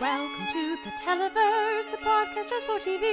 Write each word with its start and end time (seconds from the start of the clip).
Welcome 0.00 0.46
to 0.46 0.76
the 0.82 0.90
Televerse, 0.92 1.90
the 1.90 1.98
podcast 1.98 2.48
just 2.48 2.64
for 2.64 2.78
TV. 2.78 3.04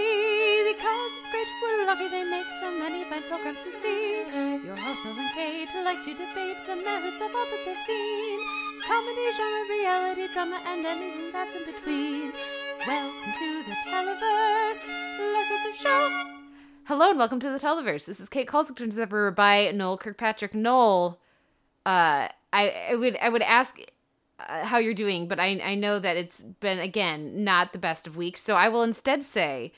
Because 0.72 1.12
it's 1.20 1.30
great, 1.30 1.46
we're 1.62 1.86
lucky 1.86 2.08
they 2.08 2.24
make 2.24 2.46
so 2.62 2.72
many 2.72 3.04
fine 3.04 3.24
programs 3.24 3.62
to 3.64 3.72
see. 3.74 4.24
Your 4.64 4.78
hosts 4.78 5.04
Will 5.04 5.12
and 5.20 5.30
Kate 5.36 5.68
like 5.84 6.02
to 6.06 6.14
debate 6.14 6.56
the 6.66 6.78
merits 6.78 7.20
of 7.20 7.36
all 7.36 7.46
that 7.52 7.62
they've 7.66 7.82
seen. 7.82 8.40
Comedy, 8.88 9.28
genre, 9.36 9.68
reality, 9.70 10.28
drama, 10.32 10.62
and 10.66 10.86
anything 10.86 11.30
that's 11.34 11.56
in 11.56 11.66
between. 11.66 12.32
Welcome 12.88 13.34
to 13.38 13.64
the 13.68 13.76
Televerse. 13.86 14.88
Let's 15.34 15.50
get 15.50 15.70
the 15.70 15.78
show. 15.78 16.24
Hello 16.86 17.10
and 17.10 17.20
welcome 17.20 17.42
to 17.42 17.50
the 17.50 17.58
Televerse. 17.58 18.06
This 18.06 18.22
is 18.22 18.30
Kate 18.30 18.48
Kulzick, 18.48 18.98
ever 18.98 19.32
by 19.32 19.72
Noel 19.72 19.98
Kirkpatrick. 19.98 20.54
Noel, 20.54 21.20
uh, 21.86 22.30
I, 22.54 22.90
I 22.92 22.96
would 22.96 23.18
I 23.18 23.28
would 23.28 23.42
ask 23.42 23.78
uh, 24.40 24.66
how 24.66 24.78
you're 24.78 24.94
doing, 24.94 25.28
but 25.28 25.40
I 25.40 25.60
I 25.64 25.76
know 25.76 26.00
that 26.00 26.18
it's 26.18 26.42
been 26.42 26.80
again 26.80 27.44
not 27.44 27.74
the 27.74 27.80
best 27.80 28.08
of 28.08 28.16
weeks, 28.18 28.42
so 28.42 28.56
I 28.56 28.70
will 28.70 28.84
instead 28.84 29.24
say 29.24 29.72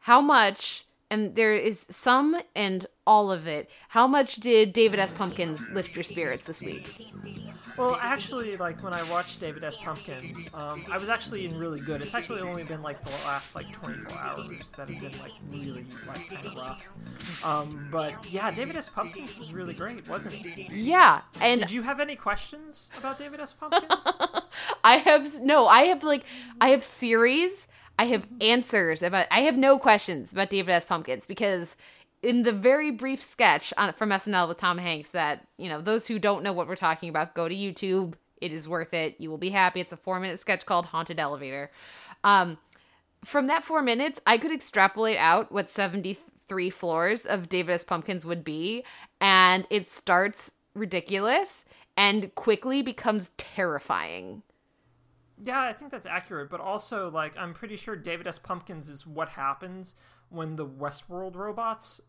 how 0.00 0.20
much 0.20 0.84
and 1.10 1.36
there 1.36 1.54
is 1.54 1.86
some 1.90 2.36
and 2.54 2.86
all 3.06 3.30
of 3.30 3.46
it. 3.46 3.70
How 3.90 4.06
much 4.06 4.36
did 4.36 4.72
David 4.72 4.98
S. 4.98 5.12
Pumpkins 5.12 5.70
lift 5.70 5.94
your 5.94 6.02
spirits 6.02 6.44
this 6.44 6.60
week? 6.60 6.94
Well, 7.76 7.98
actually, 8.00 8.56
like 8.56 8.82
when 8.82 8.92
I 8.92 9.02
watched 9.10 9.40
David 9.40 9.64
S. 9.64 9.76
Pumpkins, 9.76 10.48
um, 10.54 10.84
I 10.90 10.98
was 10.98 11.08
actually 11.08 11.44
in 11.44 11.58
really 11.58 11.80
good. 11.80 12.02
It's 12.02 12.14
actually 12.14 12.40
only 12.40 12.62
been 12.62 12.82
like 12.82 13.02
the 13.04 13.10
last 13.24 13.54
like 13.54 13.72
24 13.72 14.18
hours 14.18 14.70
that 14.72 14.88
have 14.88 15.00
been 15.00 15.18
like 15.20 15.32
really 15.50 15.86
like 16.06 16.28
kind 16.28 16.46
of 16.46 16.54
rough. 16.56 16.88
Um, 17.44 17.88
but 17.90 18.30
yeah, 18.30 18.50
David 18.50 18.76
S. 18.76 18.88
Pumpkins 18.88 19.36
was 19.38 19.52
really 19.52 19.74
great, 19.74 20.08
wasn't 20.08 20.34
he? 20.34 20.68
Yeah, 20.70 21.22
and 21.40 21.60
Did 21.60 21.72
you 21.72 21.82
have 21.82 22.00
any 22.00 22.16
questions 22.16 22.90
about 22.98 23.18
David 23.18 23.40
S. 23.40 23.52
Pumpkins? 23.52 24.06
I 24.84 24.98
have 24.98 25.40
no, 25.42 25.66
I 25.66 25.84
have 25.84 26.02
like 26.02 26.24
I 26.60 26.68
have 26.68 26.82
theories. 26.82 27.66
I 27.98 28.06
have 28.06 28.26
answers 28.40 29.02
about 29.02 29.26
I 29.30 29.42
have 29.42 29.56
no 29.56 29.78
questions 29.78 30.32
about 30.32 30.50
David 30.50 30.72
S. 30.72 30.84
Pumpkins 30.84 31.26
because 31.26 31.76
in 32.24 32.42
the 32.42 32.52
very 32.52 32.90
brief 32.90 33.22
sketch 33.22 33.72
on 33.76 33.92
from 33.92 34.10
SNL 34.10 34.48
with 34.48 34.58
Tom 34.58 34.78
Hanks 34.78 35.10
that, 35.10 35.46
you 35.58 35.68
know, 35.68 35.80
those 35.80 36.08
who 36.08 36.18
don't 36.18 36.42
know 36.42 36.52
what 36.52 36.66
we're 36.66 36.76
talking 36.76 37.08
about, 37.08 37.34
go 37.34 37.48
to 37.48 37.54
YouTube. 37.54 38.14
It 38.40 38.52
is 38.52 38.68
worth 38.68 38.92
it. 38.94 39.16
You 39.18 39.30
will 39.30 39.38
be 39.38 39.50
happy. 39.50 39.80
It's 39.80 39.92
a 39.92 39.96
4-minute 39.96 40.40
sketch 40.40 40.66
called 40.66 40.86
Haunted 40.86 41.20
Elevator. 41.20 41.70
Um 42.24 42.58
from 43.24 43.46
that 43.46 43.64
4 43.64 43.80
minutes, 43.82 44.20
I 44.26 44.36
could 44.36 44.52
extrapolate 44.52 45.16
out 45.16 45.50
what 45.50 45.70
73 45.70 46.70
floors 46.70 47.24
of 47.24 47.48
David 47.48 47.72
S. 47.72 47.84
Pumpkins 47.84 48.26
would 48.26 48.44
be 48.44 48.84
and 49.20 49.66
it 49.70 49.86
starts 49.90 50.52
ridiculous 50.74 51.64
and 51.96 52.34
quickly 52.34 52.82
becomes 52.82 53.30
terrifying. 53.38 54.42
yeah, 55.40 55.60
I 55.62 55.72
think 55.72 55.90
that's 55.90 56.06
accurate. 56.06 56.50
But 56.50 56.60
also, 56.60 57.10
like, 57.10 57.36
I'm 57.36 57.54
pretty 57.54 57.76
sure 57.76 57.96
David 57.96 58.26
S. 58.26 58.38
Pumpkins 58.38 58.88
is 58.88 59.06
what 59.06 59.30
happens 59.30 59.94
when 60.28 60.56
the 60.56 60.66
Westworld 60.66 61.36
robots 61.36 62.00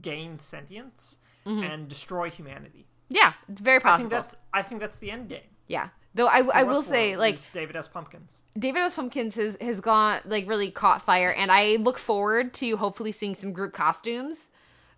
gain 0.00 0.38
sentience 0.38 1.18
and 1.46 1.88
destroy 1.88 2.30
humanity. 2.30 2.86
Yeah, 3.08 3.32
it's 3.48 3.60
very 3.60 3.78
I 3.78 3.80
possible. 3.80 4.10
think 4.10 4.10
that's 4.10 4.36
I 4.52 4.62
think 4.62 4.80
that's 4.80 4.98
the 4.98 5.10
end 5.10 5.28
game. 5.28 5.40
Yeah. 5.66 5.88
Though 6.14 6.26
I, 6.26 6.42
I 6.52 6.62
will 6.64 6.82
say, 6.82 7.16
like, 7.16 7.38
David 7.52 7.76
S. 7.76 7.86
Pumpkins. 7.86 8.42
David 8.58 8.80
S. 8.80 8.96
Pumpkins 8.96 9.36
has, 9.36 9.56
has 9.60 9.80
gone, 9.80 10.20
like, 10.24 10.48
really 10.48 10.70
caught 10.70 11.02
fire, 11.02 11.32
and 11.32 11.52
I 11.52 11.76
look 11.76 11.98
forward 11.98 12.52
to 12.54 12.76
hopefully 12.76 13.12
seeing 13.12 13.36
some 13.36 13.52
group 13.52 13.72
costumes. 13.72 14.50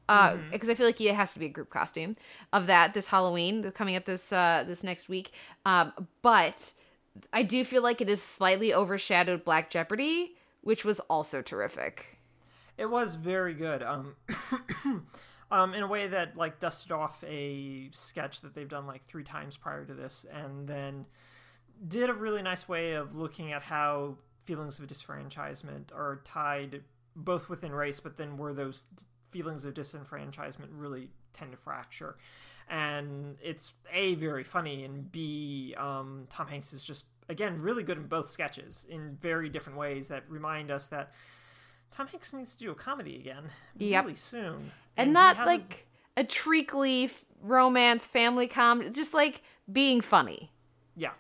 Uh, 0.09 0.37
because 0.51 0.69
I 0.69 0.75
feel 0.75 0.87
like 0.87 1.01
it 1.01 1.15
has 1.15 1.33
to 1.33 1.39
be 1.39 1.47
a 1.47 1.49
group 1.49 1.71
costume 1.71 2.17
of 2.53 2.67
that 2.67 2.93
this 2.93 3.07
Halloween 3.07 3.71
coming 3.73 3.97
up 3.97 4.05
this 4.05 4.33
uh 4.33 4.65
this 4.67 4.83
next 4.83 5.09
week. 5.09 5.33
Um, 5.65 5.93
but 6.21 6.73
I 7.33 7.43
do 7.43 7.65
feel 7.65 7.83
like 7.83 8.01
it 8.01 8.11
is 8.11 8.21
slightly 8.21 8.75
overshadowed 8.75 9.45
Black 9.45 9.71
Jeopardy, 9.71 10.35
which 10.61 10.85
was 10.85 11.01
also 11.01 11.41
terrific. 11.41 12.19
It 12.83 12.91
was 12.91 13.15
very 13.15 13.55
good. 13.55 13.81
Um, 13.81 14.17
um, 15.53 15.73
in 15.73 15.85
a 15.85 15.87
way 15.87 16.09
that 16.09 16.37
like 16.37 16.59
dusted 16.59 16.91
off 16.91 17.23
a 17.25 17.89
sketch 17.93 18.41
that 18.41 18.55
they've 18.55 18.69
done 18.69 18.89
like 18.89 19.05
three 19.05 19.23
times 19.23 19.57
prior 19.57 19.85
to 19.85 19.95
this, 19.95 20.27
and 20.33 20.67
then 20.67 21.07
did 21.87 22.11
a 22.11 22.13
really 22.13 22.43
nice 22.43 22.69
way 22.69 22.95
of 22.95 23.15
looking 23.15 23.53
at 23.53 23.63
how 23.63 24.17
feelings 24.45 24.81
of 24.81 24.89
disfranchisement 24.89 25.95
are 25.95 26.23
tied 26.25 26.83
both 27.15 27.49
within 27.49 27.71
race, 27.71 28.01
but 28.01 28.17
then 28.17 28.37
where 28.37 28.53
those 28.53 28.85
feelings 29.31 29.65
of 29.65 29.75
disenfranchisement 29.75 30.71
really 30.73 31.11
tend 31.33 31.53
to 31.53 31.57
fracture. 31.57 32.17
And 32.69 33.37
it's 33.41 33.75
a 33.93 34.17
very 34.17 34.43
funny, 34.43 34.83
and 34.83 35.13
b 35.13 35.77
um, 35.79 36.27
Tom 36.31 36.49
Hanks 36.49 36.73
is 36.73 36.83
just 36.83 37.07
again 37.29 37.59
really 37.59 37.85
good 37.85 37.99
in 37.99 38.09
both 38.09 38.29
sketches 38.29 38.85
in 38.91 39.19
very 39.21 39.49
different 39.49 39.79
ways 39.79 40.09
that 40.09 40.25
remind 40.29 40.73
us 40.73 40.89
that 40.89 41.13
Tom 41.93 42.07
Hanks 42.09 42.33
needs 42.33 42.53
to 42.55 42.59
do 42.59 42.71
a 42.71 42.75
comedy 42.75 43.17
again 43.17 43.45
Yep. 43.79 44.05
really 44.05 44.15
soon, 44.17 44.71
And, 44.97 45.09
he 45.11 45.13
not 45.13 45.47
like 45.47 45.87
a 46.17 46.25
treacly 46.25 47.11
romance 47.43 48.07
family 48.07 48.49
comedy, 48.49 48.91
just 48.91 49.15
like 49.15 49.43
being 49.71 50.01
funny. 50.01 50.51
yeah. 50.97 51.13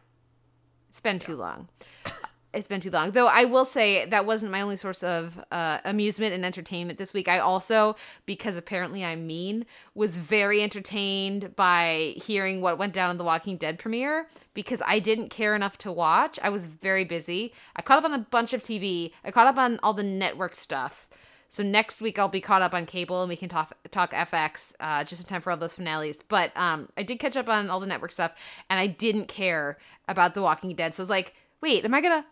It's 0.90 1.00
been 1.00 1.18
too 1.18 1.36
long. 1.36 1.68
It's 2.54 2.68
been 2.68 2.82
too 2.82 2.90
long. 2.90 3.12
Though 3.12 3.28
I 3.28 3.46
will 3.46 3.64
say 3.64 4.04
that 4.04 4.26
wasn't 4.26 4.52
my 4.52 4.60
only 4.60 4.76
source 4.76 5.02
of 5.02 5.42
uh, 5.50 5.78
amusement 5.86 6.34
and 6.34 6.44
entertainment 6.44 6.98
this 6.98 7.14
week. 7.14 7.26
I 7.26 7.38
also, 7.38 7.96
because 8.26 8.58
apparently 8.58 9.02
I'm 9.02 9.26
mean, 9.26 9.64
was 9.94 10.18
very 10.18 10.62
entertained 10.62 11.56
by 11.56 12.12
hearing 12.16 12.60
what 12.60 12.76
went 12.76 12.92
down 12.92 13.10
in 13.10 13.16
the 13.16 13.24
Walking 13.24 13.56
Dead 13.56 13.78
premiere 13.78 14.28
because 14.52 14.82
I 14.84 14.98
didn't 14.98 15.30
care 15.30 15.54
enough 15.54 15.78
to 15.78 15.92
watch. 15.92 16.38
I 16.42 16.50
was 16.50 16.66
very 16.66 17.04
busy. 17.04 17.54
I 17.74 17.80
caught 17.80 17.98
up 17.98 18.04
on 18.04 18.12
a 18.12 18.18
bunch 18.18 18.52
of 18.52 18.62
TV. 18.62 19.12
I 19.24 19.30
caught 19.30 19.46
up 19.46 19.56
on 19.56 19.80
all 19.82 19.94
the 19.94 20.02
network 20.02 20.54
stuff. 20.54 21.08
So 21.48 21.62
next 21.62 22.00
week 22.00 22.18
I'll 22.18 22.28
be 22.28 22.40
caught 22.40 22.62
up 22.62 22.74
on 22.74 22.84
cable 22.84 23.22
and 23.22 23.28
we 23.28 23.36
can 23.36 23.48
talk 23.48 23.74
talk 23.90 24.12
FX 24.12 24.74
uh, 24.80 25.04
just 25.04 25.22
in 25.22 25.28
time 25.28 25.40
for 25.40 25.50
all 25.50 25.56
those 25.56 25.74
finales. 25.74 26.22
But 26.26 26.54
um, 26.56 26.88
I 26.96 27.02
did 27.02 27.18
catch 27.18 27.36
up 27.36 27.48
on 27.48 27.70
all 27.70 27.80
the 27.80 27.86
network 27.86 28.10
stuff 28.10 28.32
and 28.68 28.78
I 28.78 28.86
didn't 28.86 29.28
care 29.28 29.78
about 30.08 30.34
The 30.34 30.42
Walking 30.42 30.74
Dead. 30.74 30.94
So 30.94 31.00
I 31.00 31.04
was 31.04 31.10
like, 31.10 31.34
wait, 31.62 31.84
am 31.84 31.94
I 31.94 32.00
gonna? 32.00 32.26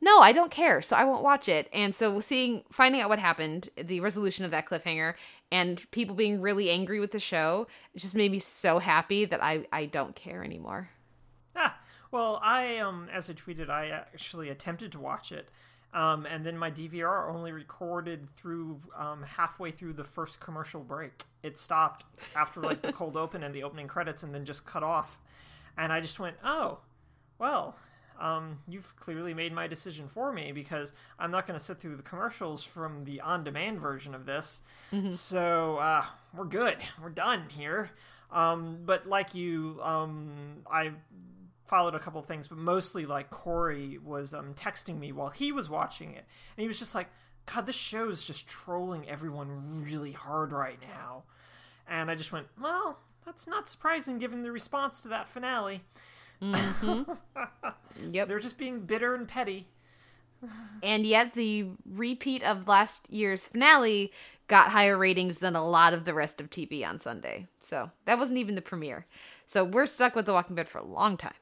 No, 0.00 0.20
I 0.20 0.32
don't 0.32 0.50
care. 0.50 0.80
So 0.80 0.96
I 0.96 1.04
won't 1.04 1.24
watch 1.24 1.48
it. 1.48 1.68
And 1.72 1.94
so 1.94 2.20
seeing 2.20 2.62
finding 2.70 3.00
out 3.00 3.08
what 3.08 3.18
happened, 3.18 3.68
the 3.76 4.00
resolution 4.00 4.44
of 4.44 4.50
that 4.52 4.66
cliffhanger, 4.66 5.14
and 5.50 5.90
people 5.90 6.14
being 6.14 6.40
really 6.40 6.70
angry 6.70 7.00
with 7.00 7.10
the 7.10 7.18
show, 7.18 7.66
just 7.96 8.14
made 8.14 8.30
me 8.30 8.38
so 8.38 8.78
happy 8.78 9.24
that 9.24 9.42
I 9.42 9.66
I 9.72 9.86
don't 9.86 10.14
care 10.14 10.44
anymore. 10.44 10.90
Ah, 11.56 11.78
well, 12.12 12.38
I 12.42 12.78
um, 12.78 13.08
as 13.12 13.28
I 13.28 13.32
tweeted, 13.32 13.68
I 13.68 13.88
actually 13.88 14.48
attempted 14.50 14.92
to 14.92 15.00
watch 15.00 15.32
it, 15.32 15.48
um, 15.92 16.26
and 16.26 16.46
then 16.46 16.56
my 16.56 16.70
DVR 16.70 17.28
only 17.34 17.50
recorded 17.50 18.28
through 18.36 18.78
um, 18.96 19.24
halfway 19.24 19.72
through 19.72 19.94
the 19.94 20.04
first 20.04 20.38
commercial 20.38 20.80
break. 20.80 21.24
It 21.42 21.58
stopped 21.58 22.04
after 22.36 22.60
like 22.60 22.82
the 22.82 22.92
cold 23.00 23.16
open 23.16 23.42
and 23.42 23.52
the 23.52 23.64
opening 23.64 23.88
credits, 23.88 24.22
and 24.22 24.32
then 24.32 24.44
just 24.44 24.64
cut 24.64 24.84
off. 24.84 25.18
And 25.76 25.92
I 25.92 26.00
just 26.00 26.20
went, 26.20 26.36
oh, 26.44 26.78
well. 27.38 27.76
Um, 28.18 28.58
you've 28.68 28.96
clearly 28.96 29.32
made 29.34 29.52
my 29.52 29.66
decision 29.68 30.08
for 30.08 30.32
me 30.32 30.50
because 30.52 30.92
I'm 31.18 31.30
not 31.30 31.46
going 31.46 31.58
to 31.58 31.64
sit 31.64 31.78
through 31.78 31.96
the 31.96 32.02
commercials 32.02 32.64
from 32.64 33.04
the 33.04 33.20
on-demand 33.20 33.80
version 33.80 34.14
of 34.14 34.26
this. 34.26 34.60
So 35.12 35.76
uh, 35.76 36.04
we're 36.36 36.44
good. 36.46 36.78
We're 37.00 37.10
done 37.10 37.44
here. 37.48 37.90
Um, 38.30 38.80
but 38.84 39.06
like 39.08 39.34
you, 39.34 39.78
um, 39.82 40.64
I 40.70 40.92
followed 41.66 41.94
a 41.94 41.98
couple 41.98 42.20
things, 42.22 42.48
but 42.48 42.58
mostly 42.58 43.06
like 43.06 43.30
Corey 43.30 43.98
was 44.04 44.34
um, 44.34 44.54
texting 44.54 44.98
me 44.98 45.12
while 45.12 45.30
he 45.30 45.52
was 45.52 45.70
watching 45.70 46.10
it, 46.12 46.24
and 46.56 46.62
he 46.62 46.66
was 46.66 46.78
just 46.78 46.94
like, 46.94 47.08
"God, 47.46 47.66
this 47.66 47.76
show 47.76 48.08
is 48.08 48.24
just 48.24 48.48
trolling 48.48 49.08
everyone 49.08 49.82
really 49.84 50.12
hard 50.12 50.52
right 50.52 50.78
now," 50.80 51.24
and 51.86 52.10
I 52.10 52.14
just 52.16 52.32
went, 52.32 52.48
"Well, 52.60 52.98
that's 53.24 53.46
not 53.46 53.68
surprising 53.68 54.18
given 54.18 54.42
the 54.42 54.52
response 54.52 55.02
to 55.02 55.08
that 55.08 55.28
finale. 55.28 55.82
Yep. 58.10 58.28
They're 58.28 58.38
just 58.38 58.58
being 58.58 58.80
bitter 58.80 59.14
and 59.14 59.26
petty." 59.26 59.66
And 60.84 61.04
yet, 61.04 61.34
the 61.34 61.66
repeat 61.84 62.44
of 62.44 62.68
last 62.68 63.10
year's 63.12 63.48
finale 63.48 64.12
got 64.46 64.70
higher 64.70 64.96
ratings 64.96 65.40
than 65.40 65.56
a 65.56 65.66
lot 65.66 65.92
of 65.92 66.04
the 66.04 66.14
rest 66.14 66.40
of 66.40 66.48
TV 66.48 66.86
on 66.86 67.00
Sunday. 67.00 67.48
So 67.60 67.90
that 68.04 68.18
wasn't 68.18 68.38
even 68.38 68.54
the 68.54 68.62
premiere. 68.62 69.06
So 69.46 69.64
we're 69.64 69.86
stuck 69.86 70.14
with 70.14 70.26
The 70.26 70.32
Walking 70.32 70.56
Dead 70.56 70.68
for 70.68 70.78
a 70.78 70.84
long 70.84 71.16
time. 71.16 71.34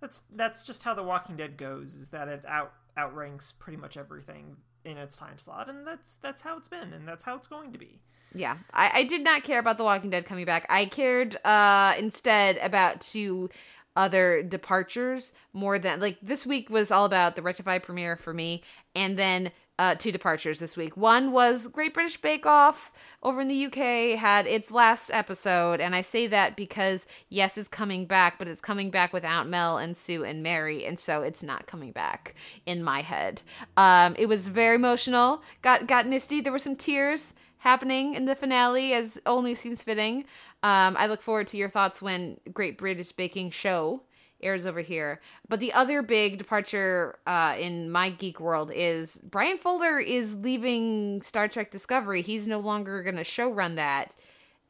That's 0.00 0.22
that's 0.34 0.66
just 0.66 0.82
how 0.82 0.94
The 0.94 1.02
Walking 1.02 1.36
Dead 1.36 1.56
goes. 1.56 1.94
Is 1.94 2.10
that 2.10 2.28
it 2.28 2.44
out 2.46 2.72
outranks 2.96 3.52
pretty 3.52 3.78
much 3.78 3.96
everything 3.96 4.58
in 4.84 4.98
its 4.98 5.16
time 5.16 5.38
slot, 5.38 5.68
and 5.68 5.86
that's 5.86 6.16
that's 6.18 6.42
how 6.42 6.58
it's 6.58 6.68
been, 6.68 6.92
and 6.92 7.08
that's 7.08 7.24
how 7.24 7.36
it's 7.36 7.46
going 7.46 7.72
to 7.72 7.78
be. 7.78 8.00
Yeah, 8.34 8.56
I, 8.72 8.90
I 8.94 9.04
did 9.04 9.22
not 9.22 9.44
care 9.44 9.60
about 9.60 9.78
The 9.78 9.84
Walking 9.84 10.10
Dead 10.10 10.26
coming 10.26 10.44
back. 10.44 10.66
I 10.68 10.86
cared 10.86 11.36
uh, 11.44 11.94
instead 11.98 12.58
about 12.58 13.00
two 13.00 13.48
other 13.96 14.42
departures 14.42 15.32
more 15.52 15.78
than 15.78 16.00
like 16.00 16.18
this 16.20 16.44
week 16.44 16.68
was 16.70 16.90
all 16.90 17.04
about 17.04 17.36
the 17.36 17.42
Rectify 17.42 17.78
premiere 17.78 18.16
for 18.16 18.34
me, 18.34 18.62
and 18.94 19.18
then 19.18 19.52
uh, 19.78 19.94
two 19.96 20.12
departures 20.12 20.60
this 20.60 20.76
week. 20.76 20.96
One 20.96 21.32
was 21.32 21.66
Great 21.66 21.94
British 21.94 22.16
Bake 22.16 22.46
Off 22.46 22.92
over 23.22 23.40
in 23.40 23.48
the 23.48 23.66
UK 23.66 24.18
had 24.18 24.46
its 24.46 24.70
last 24.70 25.10
episode, 25.12 25.80
and 25.80 25.96
I 25.96 26.00
say 26.00 26.26
that 26.28 26.56
because 26.56 27.06
yes, 27.28 27.58
is 27.58 27.66
coming 27.66 28.06
back, 28.06 28.38
but 28.38 28.46
it's 28.46 28.60
coming 28.60 28.90
back 28.90 29.12
without 29.12 29.48
Mel 29.48 29.78
and 29.78 29.96
Sue 29.96 30.22
and 30.22 30.42
Mary, 30.42 30.84
and 30.84 30.98
so 31.00 31.22
it's 31.22 31.42
not 31.42 31.66
coming 31.66 31.90
back 31.90 32.34
in 32.66 32.84
my 32.84 33.00
head. 33.02 33.42
Um, 33.76 34.14
it 34.16 34.26
was 34.26 34.48
very 34.48 34.76
emotional, 34.76 35.42
got 35.62 35.86
got 35.86 36.06
misty. 36.06 36.40
There 36.40 36.52
were 36.52 36.58
some 36.58 36.76
tears 36.76 37.34
happening 37.64 38.12
in 38.12 38.26
the 38.26 38.36
finale, 38.36 38.92
as 38.92 39.18
only 39.24 39.54
seems 39.54 39.82
fitting. 39.82 40.26
Um, 40.62 40.96
I 40.98 41.06
look 41.06 41.22
forward 41.22 41.46
to 41.48 41.56
your 41.56 41.70
thoughts 41.70 42.02
when 42.02 42.38
Great 42.52 42.76
British 42.76 43.10
Baking 43.10 43.50
Show 43.50 44.02
airs 44.42 44.66
over 44.66 44.82
here. 44.82 45.22
But 45.48 45.60
the 45.60 45.72
other 45.72 46.02
big 46.02 46.36
departure 46.36 47.18
uh, 47.26 47.56
in 47.58 47.90
my 47.90 48.10
geek 48.10 48.38
world 48.38 48.70
is 48.74 49.18
Brian 49.24 49.56
Fuller 49.56 49.98
is 49.98 50.34
leaving 50.34 51.22
Star 51.22 51.48
Trek 51.48 51.70
Discovery. 51.70 52.20
He's 52.20 52.46
no 52.46 52.58
longer 52.58 53.02
going 53.02 53.16
to 53.16 53.24
show 53.24 53.50
run 53.50 53.76
that, 53.76 54.14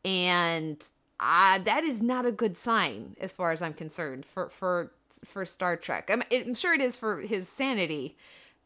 and 0.05 0.89
uh, 1.19 1.59
that 1.59 1.83
is 1.83 2.01
not 2.01 2.27
a 2.27 2.33
good 2.33 2.57
sign 2.57 3.17
as 3.21 3.33
far 3.33 3.51
as 3.51 3.61
I'm 3.61 3.75
concerned 3.75 4.25
for 4.25 4.49
for 4.51 4.93
for 5.25 5.45
Star 5.45 5.77
Trek. 5.77 6.11
I'm, 6.13 6.23
I'm 6.31 6.55
sure 6.55 6.75
it 6.75 6.81
is 6.81 6.97
for 6.97 7.23
his 7.23 7.49
sanity, 7.49 8.17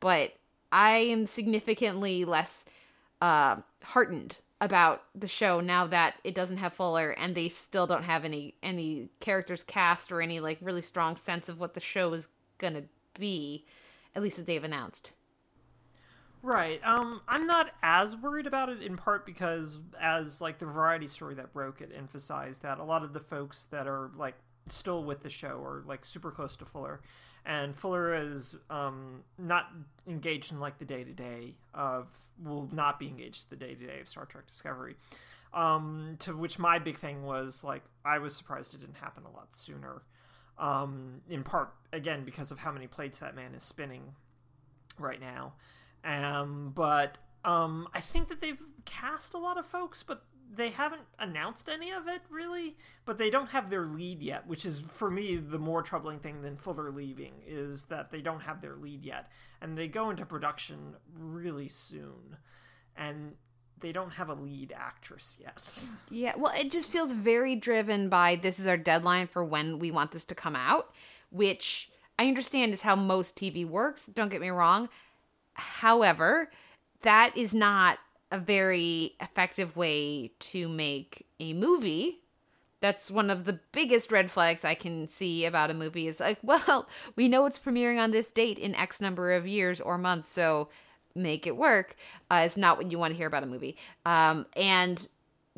but 0.01 0.35
I 0.71 0.99
am 0.99 1.25
significantly 1.25 2.27
less 2.27 2.67
uh, 3.21 3.57
heartened 3.83 4.39
about 4.61 5.03
the 5.15 5.29
show 5.29 5.61
now 5.61 5.87
that 5.87 6.17
it 6.25 6.35
doesn't 6.35 6.57
have 6.57 6.73
Fuller 6.73 7.11
and 7.11 7.35
they 7.35 7.49
still 7.49 7.87
don't 7.87 8.03
have 8.03 8.25
any 8.25 8.55
any 8.63 9.09
characters 9.21 9.63
cast 9.63 10.11
or 10.11 10.21
any 10.21 10.41
like 10.41 10.59
really 10.61 10.83
strong 10.83 11.17
sense 11.17 11.49
of 11.49 11.61
what 11.61 11.75
the 11.75 11.81
show 11.81 12.13
is 12.13 12.29
gonna 12.59 12.85
be, 13.19 13.65
at 14.15 14.23
least 14.23 14.37
that 14.37 14.47
they've 14.47 14.65
announced. 14.65 15.13
Right. 16.43 16.81
Um, 16.85 17.21
I'm 17.27 17.47
not 17.47 17.73
as 17.83 18.17
worried 18.17 18.47
about 18.47 18.69
it 18.69 18.83
in 18.83 18.97
part 18.97 19.27
because, 19.27 19.79
as 20.01 20.41
like 20.41 20.59
the 20.59 20.67
variety 20.67 21.09
story 21.09 21.35
that 21.35 21.53
broke 21.53 21.81
it 21.81 21.91
emphasized 21.97 22.63
that 22.63 22.79
a 22.79 22.85
lot 22.85 23.03
of 23.03 23.13
the 23.13 23.21
folks 23.21 23.65
that 23.65 23.87
are 23.89 24.11
like 24.17 24.37
still 24.69 25.03
with 25.03 25.21
the 25.21 25.31
show 25.31 25.61
are 25.63 25.83
like 25.87 26.05
super 26.05 26.31
close 26.31 26.57
to 26.57 26.65
Fuller, 26.65 27.01
and 27.49 27.75
Fuller 27.75 28.15
is 28.15 28.55
um, 28.69 29.25
not 29.39 29.73
engaged 30.07 30.53
in 30.53 30.61
like 30.61 30.79
the 30.79 30.85
day 30.85 31.03
to 31.03 31.13
day 31.13 31.55
of 31.73 32.07
will 32.45 32.69
not 32.71 32.99
be 32.99 33.09
engaged 33.09 33.49
the 33.49 33.57
day 33.57 33.75
to 33.75 33.87
day 33.87 34.01
of 34.01 34.09
Star 34.09 34.27
Trek 34.27 34.47
Discovery. 34.47 34.97
Um, 35.55 36.17
to 36.21 36.37
which 36.37 36.59
my 36.59 36.79
big 36.79 36.99
thing 36.99 37.25
was 37.25 37.65
like 37.65 37.83
I 38.05 38.19
was 38.19 38.37
surprised 38.37 38.75
it 38.75 38.83
didn't 38.83 38.99
happen 38.99 39.25
a 39.25 39.31
lot 39.31 39.57
sooner. 39.57 40.03
Um, 40.59 41.23
in 41.31 41.43
part 41.43 41.73
again 41.93 42.25
because 42.25 42.51
of 42.51 42.59
how 42.59 42.71
many 42.71 42.87
plates 42.87 43.21
that 43.21 43.35
man 43.35 43.55
is 43.55 43.63
spinning 43.63 44.15
right 44.99 45.21
now. 45.21 45.55
Um, 46.05 46.73
but 46.75 47.17
um, 47.47 47.89
I 47.95 48.01
think 48.01 48.29
that 48.29 48.43
they've 48.43 48.61
cast 48.85 49.33
a 49.33 49.39
lot 49.39 49.57
of 49.57 49.65
folks, 49.65 50.03
but 50.03 50.23
they 50.55 50.71
haven't 50.71 51.03
announced 51.19 51.69
any 51.69 51.91
of 51.91 52.09
it 52.09 52.23
really. 52.31 52.77
But 53.05 53.19
they 53.19 53.31
don't 53.31 53.51
have 53.51 53.71
their 53.71 53.87
lead 53.87 54.23
yet, 54.23 54.47
which 54.47 54.65
is 54.65 54.81
for 54.81 55.11
me 55.11 55.37
the 55.37 55.59
more 55.59 55.83
troubling 55.83 56.19
thing 56.19 56.43
than 56.43 56.57
Fuller 56.57 56.91
leaving 56.91 57.35
is 57.47 57.87
that 57.87 58.11
they 58.11 58.21
don't 58.21 58.43
have 58.43 58.61
their 58.61 58.77
lead 58.77 59.05
yet, 59.05 59.31
and 59.61 59.77
they 59.77 59.89
go 59.89 60.11
into 60.11 60.27
production 60.27 60.97
really 61.19 61.69
soon, 61.69 62.37
and 62.97 63.35
they 63.81 63.93
don't 63.93 64.15
have 64.15 64.29
a 64.29 64.35
lead 64.35 64.73
actress 64.77 65.37
yet. 65.41 65.85
Yeah, 66.11 66.35
well, 66.37 66.53
it 66.59 66.71
just 66.71 66.91
feels 66.91 67.13
very 67.13 67.55
driven 67.55 68.09
by 68.09 68.37
this 68.37 68.59
is 68.59 68.67
our 68.67 68.79
deadline 68.79 69.27
for 69.27 69.45
when 69.45 69.79
we 69.79 69.91
want 69.91 70.13
this 70.13 70.25
to 70.27 70.35
come 70.35 70.57
out, 70.57 70.95
which 71.31 71.91
I 72.19 72.27
understand 72.27 72.73
is 72.73 72.83
how 72.83 72.97
most 72.97 73.37
TV 73.37 73.67
works. 73.67 74.07
Don't 74.07 74.31
get 74.31 74.41
me 74.41 74.49
wrong. 74.49 74.89
However, 75.53 76.51
that 77.03 77.37
is 77.37 77.53
not 77.53 77.99
a 78.31 78.39
very 78.39 79.15
effective 79.21 79.77
way 79.77 80.33
to 80.39 80.69
make 80.69 81.27
a 81.41 81.53
movie. 81.53 82.21
That's 82.81 83.11
one 83.11 83.31
of 83.31 83.45
the 83.45 83.59
biggest 83.73 84.13
red 84.13 84.31
flags 84.31 84.65
I 84.65 84.75
can 84.75 85.09
see 85.09 85.45
about 85.45 85.71
a 85.71 85.75
movie 85.75 86.07
is 86.07 86.21
like, 86.21 86.39
well, 86.43 86.89
we 87.17 87.29
know 87.29 87.47
it's 87.47 87.59
premiering 87.59 88.01
on 88.01 88.11
this 88.11 88.31
date 88.33 88.59
in 88.59 88.75
X 88.75 89.01
number 89.01 89.33
of 89.33 89.47
years 89.47 89.81
or 89.81 89.99
months, 89.99 90.29
so 90.29 90.69
make 91.15 91.47
it 91.47 91.57
work. 91.57 91.97
Uh, 92.31 92.43
it's 92.45 92.57
not 92.57 92.77
what 92.77 92.91
you 92.91 92.99
want 92.99 93.13
to 93.13 93.17
hear 93.17 93.27
about 93.27 93.43
a 93.43 93.47
movie. 93.47 93.77
Um, 94.05 94.47
and 94.57 95.09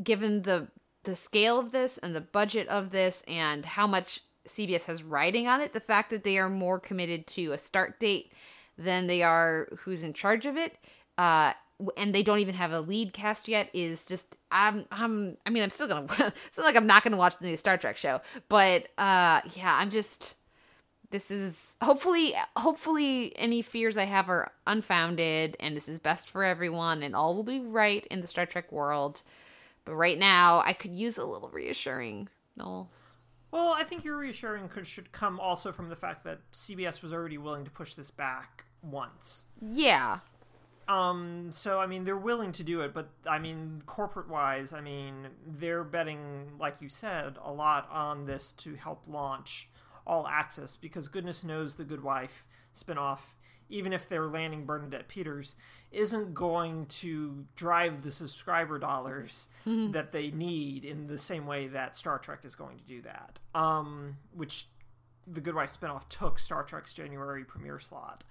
given 0.02 0.42
the 0.42 0.68
the 1.04 1.16
scale 1.16 1.58
of 1.58 1.72
this 1.72 1.96
and 1.96 2.14
the 2.14 2.20
budget 2.20 2.68
of 2.68 2.90
this 2.90 3.24
and 3.26 3.64
how 3.64 3.86
much 3.86 4.20
CBS 4.46 4.84
has 4.84 5.02
writing 5.02 5.48
on 5.48 5.60
it, 5.62 5.72
the 5.72 5.80
fact 5.80 6.10
that 6.10 6.24
they 6.24 6.38
are 6.38 6.50
more 6.50 6.78
committed 6.78 7.26
to 7.28 7.52
a 7.52 7.58
start 7.58 7.98
date 7.98 8.32
than 8.76 9.06
they 9.06 9.22
are 9.22 9.68
who's 9.78 10.02
in 10.02 10.12
charge 10.12 10.44
of 10.44 10.56
it, 10.56 10.76
uh, 11.16 11.54
and 11.96 12.14
they 12.14 12.22
don't 12.22 12.38
even 12.38 12.54
have 12.54 12.72
a 12.72 12.80
lead 12.80 13.12
cast 13.12 13.48
yet 13.48 13.68
is 13.72 14.04
just 14.04 14.36
I'm 14.50 14.86
I'm 14.90 15.36
I 15.46 15.50
mean 15.50 15.62
I'm 15.62 15.70
still 15.70 15.88
gonna 15.88 16.06
it's 16.10 16.58
not 16.58 16.64
like 16.64 16.76
I'm 16.76 16.86
not 16.86 17.02
gonna 17.02 17.16
watch 17.16 17.38
the 17.38 17.46
new 17.46 17.56
Star 17.56 17.76
Trek 17.76 17.96
show, 17.96 18.20
but 18.48 18.88
uh 18.98 19.40
yeah 19.54 19.76
I'm 19.78 19.90
just 19.90 20.36
this 21.10 21.30
is 21.30 21.76
hopefully 21.82 22.34
hopefully 22.56 23.32
any 23.36 23.62
fears 23.62 23.96
I 23.96 24.04
have 24.04 24.28
are 24.28 24.52
unfounded 24.66 25.56
and 25.60 25.76
this 25.76 25.88
is 25.88 25.98
best 25.98 26.30
for 26.30 26.44
everyone 26.44 27.02
and 27.02 27.16
all 27.16 27.34
will 27.34 27.42
be 27.42 27.60
right 27.60 28.06
in 28.10 28.20
the 28.20 28.26
Star 28.26 28.46
Trek 28.46 28.70
world. 28.70 29.22
But 29.84 29.94
right 29.94 30.18
now 30.18 30.62
I 30.64 30.72
could 30.72 30.94
use 30.94 31.18
a 31.18 31.24
little 31.24 31.48
reassuring. 31.48 32.28
No. 32.56 32.88
Well, 33.50 33.74
I 33.76 33.82
think 33.82 34.04
your 34.04 34.16
reassuring 34.16 34.68
could, 34.68 34.86
should 34.86 35.10
come 35.10 35.40
also 35.40 35.72
from 35.72 35.88
the 35.88 35.96
fact 35.96 36.22
that 36.24 36.38
CBS 36.52 37.02
was 37.02 37.12
already 37.12 37.36
willing 37.38 37.64
to 37.64 37.70
push 37.70 37.94
this 37.94 38.10
back 38.10 38.64
once. 38.82 39.46
Yeah. 39.60 40.20
Um, 40.90 41.52
so 41.52 41.78
I 41.78 41.86
mean, 41.86 42.02
they're 42.02 42.16
willing 42.16 42.50
to 42.52 42.64
do 42.64 42.80
it, 42.80 42.92
but 42.92 43.10
I 43.24 43.38
mean, 43.38 43.80
corporate 43.86 44.28
wise, 44.28 44.72
I 44.72 44.80
mean, 44.80 45.28
they're 45.46 45.84
betting, 45.84 46.54
like 46.58 46.82
you 46.82 46.88
said, 46.88 47.36
a 47.40 47.52
lot 47.52 47.88
on 47.92 48.26
this 48.26 48.50
to 48.54 48.74
help 48.74 49.04
launch 49.06 49.68
all 50.04 50.26
access 50.26 50.74
because 50.74 51.06
goodness 51.06 51.44
knows 51.44 51.76
the 51.76 51.84
Good 51.84 52.02
Wife 52.02 52.48
spinoff, 52.74 53.34
even 53.68 53.92
if 53.92 54.08
they're 54.08 54.26
landing 54.26 54.66
Bernadette 54.66 55.06
Peters, 55.06 55.54
isn't 55.92 56.34
going 56.34 56.86
to 56.86 57.46
drive 57.54 58.02
the 58.02 58.10
subscriber 58.10 58.80
dollars 58.80 59.46
mm-hmm. 59.64 59.90
that 59.92 60.10
they 60.10 60.32
need 60.32 60.84
in 60.84 61.06
the 61.06 61.18
same 61.18 61.46
way 61.46 61.68
that 61.68 61.94
Star 61.94 62.18
Trek 62.18 62.40
is 62.42 62.56
going 62.56 62.78
to 62.78 62.84
do 62.84 63.00
that. 63.02 63.38
Um, 63.54 64.16
which 64.34 64.66
the 65.24 65.40
Good 65.40 65.54
Wife 65.54 65.70
spinoff 65.70 66.08
took 66.08 66.40
Star 66.40 66.64
Trek's 66.64 66.94
January 66.94 67.44
premiere 67.44 67.78
slot. 67.78 68.24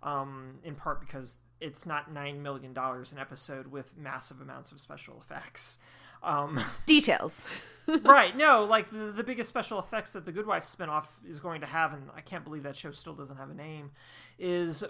Um, 0.00 0.58
in 0.62 0.74
part 0.74 1.00
because 1.00 1.38
it's 1.64 1.86
not 1.86 2.12
nine 2.12 2.42
million 2.42 2.74
dollars 2.74 3.10
an 3.10 3.18
episode 3.18 3.68
with 3.68 3.96
massive 3.96 4.40
amounts 4.40 4.70
of 4.70 4.78
special 4.78 5.16
effects. 5.18 5.78
Um, 6.22 6.60
Details. 6.86 7.44
right. 7.86 8.36
No, 8.36 8.64
like 8.64 8.90
the, 8.90 9.10
the 9.10 9.24
biggest 9.24 9.48
special 9.48 9.78
effects 9.78 10.12
that 10.12 10.26
the 10.26 10.32
Good 10.32 10.46
Wife 10.46 10.64
spinoff 10.64 11.06
is 11.26 11.40
going 11.40 11.62
to 11.62 11.66
have, 11.66 11.92
and 11.94 12.10
I 12.14 12.20
can't 12.20 12.44
believe 12.44 12.62
that 12.64 12.76
show 12.76 12.90
still 12.92 13.14
doesn't 13.14 13.36
have 13.38 13.50
a 13.50 13.54
name, 13.54 13.90
is 14.38 14.84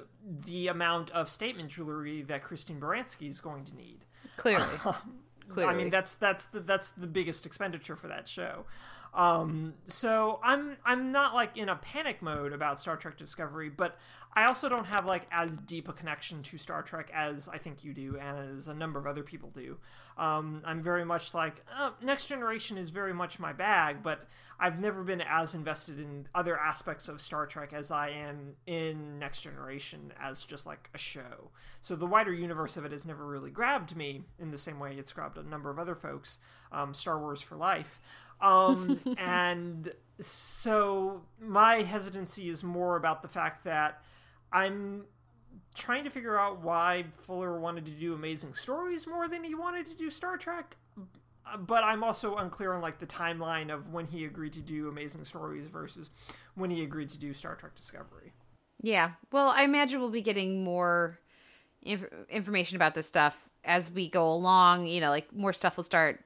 the 0.46 0.68
amount 0.68 1.10
of 1.10 1.28
statement 1.28 1.70
jewelry 1.70 2.22
that 2.22 2.42
Christine 2.42 2.80
Baranski 2.80 3.28
is 3.28 3.40
going 3.40 3.64
to 3.64 3.76
need. 3.76 4.04
Clearly. 4.36 4.66
Clearly. 5.48 5.72
I 5.74 5.76
mean, 5.76 5.90
that's 5.90 6.16
that's 6.16 6.46
the 6.46 6.60
that's 6.60 6.90
the 6.90 7.06
biggest 7.06 7.46
expenditure 7.46 7.96
for 7.96 8.08
that 8.08 8.28
show. 8.28 8.66
Um, 9.14 9.74
so 9.84 10.40
I'm 10.42 10.76
I'm 10.84 11.12
not 11.12 11.34
like 11.34 11.56
in 11.56 11.68
a 11.68 11.76
panic 11.76 12.20
mode 12.20 12.52
about 12.52 12.80
Star 12.80 12.96
Trek 12.96 13.16
Discovery, 13.16 13.70
but 13.70 13.96
I 14.36 14.46
also 14.46 14.68
don't 14.68 14.86
have 14.86 15.06
like 15.06 15.26
as 15.30 15.58
deep 15.58 15.88
a 15.88 15.92
connection 15.92 16.42
to 16.42 16.58
Star 16.58 16.82
Trek 16.82 17.10
as 17.14 17.48
I 17.48 17.58
think 17.58 17.84
you 17.84 17.94
do, 17.94 18.18
and 18.18 18.56
as 18.56 18.68
a 18.68 18.74
number 18.74 18.98
of 18.98 19.06
other 19.06 19.22
people 19.22 19.50
do. 19.50 19.78
Um, 20.18 20.62
I'm 20.64 20.82
very 20.82 21.04
much 21.04 21.34
like 21.34 21.64
uh, 21.76 21.90
Next 22.02 22.26
Generation 22.26 22.76
is 22.76 22.90
very 22.90 23.14
much 23.14 23.38
my 23.38 23.52
bag, 23.52 24.02
but 24.02 24.26
I've 24.58 24.78
never 24.78 25.02
been 25.02 25.20
as 25.20 25.54
invested 25.54 25.98
in 25.98 26.28
other 26.34 26.58
aspects 26.58 27.08
of 27.08 27.20
Star 27.20 27.46
Trek 27.46 27.72
as 27.72 27.90
I 27.90 28.10
am 28.10 28.54
in 28.66 29.18
Next 29.18 29.42
Generation 29.42 30.12
as 30.20 30.44
just 30.44 30.66
like 30.66 30.90
a 30.94 30.98
show. 30.98 31.50
So 31.80 31.96
the 31.96 32.06
wider 32.06 32.32
universe 32.32 32.76
of 32.76 32.84
it 32.84 32.92
has 32.92 33.04
never 33.04 33.26
really 33.26 33.50
grabbed 33.50 33.96
me 33.96 34.22
in 34.38 34.50
the 34.50 34.58
same 34.58 34.78
way 34.78 34.94
it's 34.94 35.12
grabbed 35.12 35.38
a 35.38 35.42
number 35.42 35.70
of 35.70 35.78
other 35.78 35.94
folks. 35.94 36.38
Um, 36.72 36.94
Star 36.94 37.18
Wars 37.18 37.40
for 37.40 37.56
life. 37.56 38.00
Um, 38.40 39.00
and 39.18 39.92
so 40.20 41.22
my 41.40 41.82
hesitancy 41.82 42.48
is 42.48 42.62
more 42.62 42.96
about 42.96 43.22
the 43.22 43.28
fact 43.28 43.64
that 43.64 44.02
I'm 44.54 45.04
trying 45.74 46.04
to 46.04 46.10
figure 46.10 46.38
out 46.38 46.62
why 46.62 47.04
Fuller 47.18 47.58
wanted 47.58 47.84
to 47.86 47.92
do 47.92 48.14
Amazing 48.14 48.54
Stories 48.54 49.06
more 49.06 49.28
than 49.28 49.42
he 49.44 49.54
wanted 49.54 49.86
to 49.86 49.94
do 49.94 50.08
Star 50.10 50.36
Trek. 50.36 50.76
But 51.58 51.84
I'm 51.84 52.02
also 52.02 52.36
unclear 52.36 52.72
on 52.72 52.80
like 52.80 52.98
the 53.00 53.06
timeline 53.06 53.70
of 53.74 53.92
when 53.92 54.06
he 54.06 54.24
agreed 54.24 54.54
to 54.54 54.60
do 54.60 54.88
Amazing 54.88 55.24
Stories 55.24 55.66
versus 55.66 56.08
when 56.54 56.70
he 56.70 56.82
agreed 56.82 57.10
to 57.10 57.18
do 57.18 57.34
Star 57.34 57.54
Trek 57.54 57.74
Discovery. 57.74 58.32
Yeah. 58.80 59.10
Well, 59.32 59.48
I 59.50 59.64
imagine 59.64 60.00
we'll 60.00 60.10
be 60.10 60.22
getting 60.22 60.64
more 60.64 61.18
inf- 61.82 62.06
information 62.30 62.76
about 62.76 62.94
this 62.94 63.06
stuff 63.06 63.48
as 63.64 63.90
we 63.90 64.08
go 64.08 64.30
along. 64.30 64.86
You 64.86 65.00
know, 65.00 65.10
like 65.10 65.34
more 65.34 65.52
stuff 65.52 65.76
will 65.76 65.84
start 65.84 66.20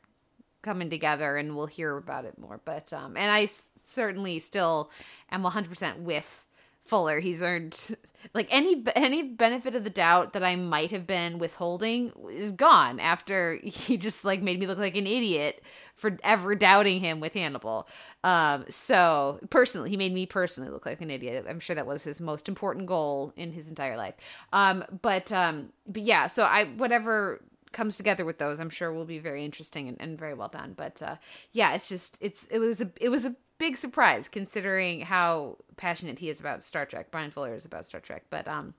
coming 0.62 0.90
together 0.90 1.37
and 1.37 1.56
we'll 1.56 1.66
hear 1.66 1.97
about 1.97 2.25
it 2.25 2.38
more. 2.38 2.61
But 2.64 2.92
um, 2.92 3.16
and 3.16 3.30
I 3.30 3.44
s- 3.44 3.70
certainly 3.85 4.38
still 4.38 4.90
am 5.32 5.42
100% 5.42 5.99
with 6.00 6.44
Fuller. 6.85 7.18
He's 7.20 7.42
earned 7.42 7.97
like 8.35 8.49
any 8.51 8.83
any 8.95 9.23
benefit 9.23 9.75
of 9.75 9.85
the 9.85 9.91
doubt 9.91 10.33
that 10.33 10.43
I 10.43 10.57
might 10.57 10.91
have 10.91 11.07
been 11.07 11.39
withholding 11.39 12.13
is 12.31 12.53
gone 12.53 13.01
after 13.01 13.57
he 13.63 13.97
just 13.97 14.25
like 14.25 14.43
made 14.43 14.59
me 14.59 14.67
look 14.67 14.79
like 14.79 14.97
an 14.97 15.07
idiot 15.07 15.63
for 15.95 16.17
ever 16.23 16.55
doubting 16.55 17.01
him 17.01 17.19
with 17.19 17.35
Hannibal. 17.35 17.89
Um, 18.23 18.65
so 18.69 19.41
personally, 19.51 19.91
he 19.91 19.97
made 19.97 20.15
me 20.15 20.27
personally 20.27 20.71
look 20.71 20.87
like 20.87 21.01
an 21.01 21.11
idiot. 21.11 21.47
I'm 21.49 21.61
sure 21.61 21.75
that 21.75 21.87
was 21.87 22.05
his 22.05 22.21
most 22.21 22.49
important 22.49 22.87
goal 22.87 23.33
in 23.37 23.53
his 23.53 23.69
entire 23.69 23.97
life. 23.97 24.15
Um, 24.53 24.85
but 25.03 25.33
um, 25.33 25.73
but 25.87 26.03
yeah, 26.03 26.27
so 26.29 26.45
I 26.45 26.67
whatever 26.77 27.41
comes 27.73 27.97
together 27.97 28.25
with 28.25 28.39
those, 28.39 28.61
I'm 28.61 28.71
sure 28.71 28.93
will 28.93 29.05
be 29.05 29.19
very 29.19 29.45
interesting 29.45 29.89
and, 29.89 29.97
and 30.01 30.19
very 30.19 30.35
well 30.35 30.49
done. 30.49 30.75
But 30.77 31.03
uh, 31.03 31.17
yeah, 31.53 31.75
it's 31.75 31.89
just 31.89 32.19
it's 32.21 32.47
it 32.47 32.59
was 32.59 32.81
a 32.81 32.91
it 33.01 33.09
was 33.09 33.25
a 33.25 33.35
big 33.59 33.77
surprise 33.77 34.29
considering 34.29 35.03
how 35.03 35.57
passionate 35.77 36.19
he 36.19 36.29
is 36.29 36.41
about 36.41 36.62
Star 36.62 36.87
Trek. 36.87 37.11
Brian 37.11 37.31
Fuller 37.31 37.55
is 37.55 37.65
about 37.65 37.87
Star 37.87 38.00
Trek, 38.00 38.25
but 38.31 38.47
um, 38.49 38.75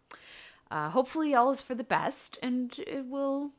uh, 0.72 0.90
hopefully 0.90 1.36
all 1.36 1.52
is 1.52 1.62
for 1.62 1.76
the 1.76 1.84
best, 1.84 2.38
and 2.42 2.78
it 2.80 3.06
will. 3.06 3.52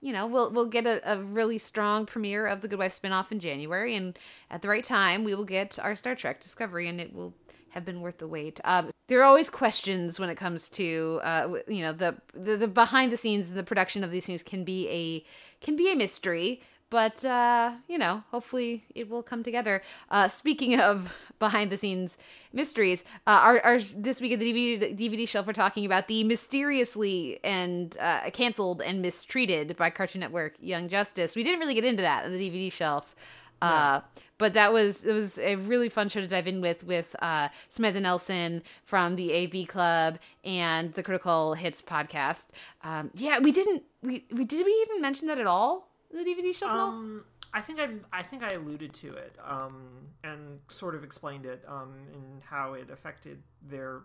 You 0.00 0.12
know, 0.12 0.28
we'll 0.28 0.52
we'll 0.52 0.68
get 0.68 0.86
a, 0.86 1.12
a 1.12 1.20
really 1.20 1.58
strong 1.58 2.06
premiere 2.06 2.46
of 2.46 2.60
the 2.60 2.68
Good 2.68 2.78
Wife 2.78 3.00
spinoff 3.00 3.32
in 3.32 3.40
January, 3.40 3.96
and 3.96 4.16
at 4.48 4.62
the 4.62 4.68
right 4.68 4.84
time, 4.84 5.24
we 5.24 5.34
will 5.34 5.44
get 5.44 5.76
our 5.82 5.96
Star 5.96 6.14
Trek 6.14 6.40
Discovery, 6.40 6.86
and 6.86 7.00
it 7.00 7.12
will 7.12 7.34
have 7.70 7.84
been 7.84 8.00
worth 8.00 8.18
the 8.18 8.28
wait. 8.28 8.60
Um, 8.64 8.90
there 9.08 9.20
are 9.20 9.24
always 9.24 9.50
questions 9.50 10.20
when 10.20 10.28
it 10.28 10.36
comes 10.36 10.68
to 10.70 11.20
uh, 11.24 11.56
you 11.66 11.82
know 11.82 11.92
the, 11.92 12.16
the 12.32 12.56
the 12.56 12.68
behind 12.68 13.10
the 13.10 13.16
scenes, 13.16 13.50
the 13.50 13.64
production 13.64 14.04
of 14.04 14.12
these 14.12 14.26
things 14.26 14.44
can 14.44 14.62
be 14.62 14.88
a 14.88 15.64
can 15.64 15.74
be 15.74 15.90
a 15.90 15.96
mystery 15.96 16.62
but 16.90 17.24
uh, 17.24 17.72
you 17.86 17.98
know, 17.98 18.22
hopefully 18.30 18.84
it 18.94 19.08
will 19.08 19.22
come 19.22 19.42
together. 19.42 19.82
Uh, 20.10 20.28
speaking 20.28 20.80
of 20.80 21.14
behind 21.38 21.70
the 21.70 21.76
scenes 21.76 22.18
mysteries, 22.52 23.04
uh, 23.26 23.40
our, 23.42 23.60
our 23.60 23.78
this 23.78 24.20
week 24.20 24.32
at 24.32 24.40
the 24.40 24.52
DVD, 24.52 24.98
DVD 24.98 25.28
shelf, 25.28 25.46
we're 25.46 25.52
talking 25.52 25.84
about 25.84 26.08
the 26.08 26.24
mysteriously 26.24 27.40
and 27.44 27.96
uh, 28.00 28.30
canceled 28.30 28.82
and 28.82 29.02
mistreated 29.02 29.76
by 29.76 29.90
Cartoon 29.90 30.20
Network 30.20 30.54
Young 30.60 30.88
Justice. 30.88 31.36
We 31.36 31.44
didn't 31.44 31.60
really 31.60 31.74
get 31.74 31.84
into 31.84 32.02
that 32.02 32.24
on 32.24 32.32
the 32.32 32.50
DVD 32.50 32.72
shelf. 32.72 33.14
Uh, 33.60 34.00
but 34.38 34.54
that 34.54 34.72
was 34.72 35.04
it 35.04 35.12
was 35.12 35.36
a 35.38 35.56
really 35.56 35.88
fun 35.88 36.08
show 36.08 36.20
to 36.20 36.28
dive 36.28 36.46
in 36.46 36.60
with 36.60 36.84
with 36.84 37.14
uh, 37.20 37.48
Samantha 37.68 38.00
Nelson 38.00 38.62
from 38.84 39.16
the 39.16 39.34
AV 39.34 39.66
Club 39.66 40.18
and 40.44 40.94
the 40.94 41.02
Critical 41.02 41.54
Hits 41.54 41.82
podcast. 41.82 42.46
Um, 42.84 43.10
yeah, 43.14 43.40
we 43.40 43.50
didn't 43.50 43.82
we, 44.00 44.24
we 44.30 44.44
did 44.44 44.64
we 44.64 44.86
even 44.88 45.02
mention 45.02 45.26
that 45.26 45.38
at 45.38 45.46
all 45.46 45.88
the 46.10 46.18
DVD 46.18 46.54
shelf? 46.54 46.70
Um, 46.72 47.24
I 47.52 47.60
think 47.60 47.80
I 47.80 47.88
I 48.12 48.22
think 48.22 48.42
I 48.42 48.50
alluded 48.50 48.92
to 48.94 49.14
it 49.14 49.36
um, 49.44 50.08
and 50.22 50.60
sort 50.68 50.94
of 50.94 51.04
explained 51.04 51.46
it 51.46 51.64
um, 51.66 51.94
and 52.12 52.42
how 52.42 52.74
it 52.74 52.90
affected 52.90 53.42
their 53.62 54.02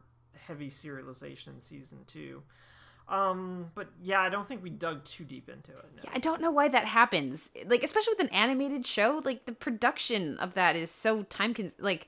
heavy 0.47 0.69
serialization 0.69 1.47
in 1.47 1.61
season 1.61 1.99
two. 2.07 2.43
Um, 3.09 3.71
but 3.75 3.89
yeah, 4.01 4.21
I 4.21 4.29
don't 4.29 4.47
think 4.47 4.63
we 4.63 4.69
dug 4.69 5.03
too 5.03 5.25
deep 5.25 5.49
into 5.49 5.71
it. 5.71 5.85
No. 5.97 6.01
Yeah, 6.05 6.11
I 6.13 6.19
don't 6.19 6.41
know 6.41 6.51
why 6.51 6.69
that 6.69 6.85
happens. 6.85 7.51
Like, 7.67 7.83
especially 7.83 8.13
with 8.17 8.27
an 8.27 8.33
animated 8.33 8.85
show, 8.85 9.21
like 9.25 9.45
the 9.45 9.51
production 9.51 10.37
of 10.37 10.53
that 10.53 10.75
is 10.75 10.91
so 10.91 11.23
time 11.23 11.53
cons- 11.53 11.75
like. 11.79 12.07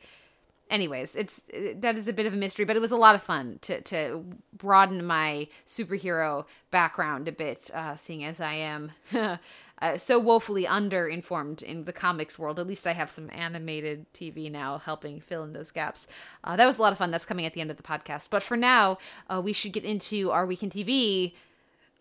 Anyways, 0.67 1.15
it's 1.15 1.41
that 1.75 1.95
is 1.95 2.07
a 2.07 2.13
bit 2.13 2.25
of 2.25 2.33
a 2.33 2.37
mystery, 2.37 2.65
but 2.65 2.75
it 2.75 2.79
was 2.79 2.89
a 2.89 2.95
lot 2.97 3.13
of 3.13 3.21
fun 3.21 3.59
to 3.61 3.81
to 3.81 4.25
broaden 4.57 5.05
my 5.05 5.47
superhero 5.67 6.45
background 6.71 7.27
a 7.27 7.31
bit, 7.31 7.69
uh, 7.71 7.95
seeing 7.95 8.23
as 8.23 8.41
I 8.41 8.55
am 8.55 8.91
uh, 9.81 9.97
so 9.97 10.19
woefully 10.19 10.65
underinformed 10.65 11.61
in 11.61 11.83
the 11.85 11.93
comics 11.93 12.39
world. 12.39 12.59
At 12.59 12.67
least 12.67 12.87
I 12.87 12.93
have 12.93 13.09
some 13.09 13.29
animated 13.33 14.05
TV 14.13 14.51
now 14.51 14.77
helping 14.77 15.19
fill 15.19 15.43
in 15.43 15.53
those 15.53 15.71
gaps. 15.71 16.07
Uh, 16.43 16.55
that 16.55 16.65
was 16.65 16.77
a 16.77 16.81
lot 16.81 16.91
of 16.91 16.97
fun. 16.97 17.11
That's 17.11 17.25
coming 17.25 17.45
at 17.45 17.53
the 17.53 17.61
end 17.61 17.71
of 17.71 17.77
the 17.77 17.83
podcast. 17.83 18.29
But 18.29 18.43
for 18.43 18.57
now, 18.57 18.97
uh, 19.29 19.41
we 19.43 19.53
should 19.53 19.73
get 19.73 19.83
into 19.83 20.31
our 20.31 20.45
weekend 20.45 20.71
TV. 20.71 21.33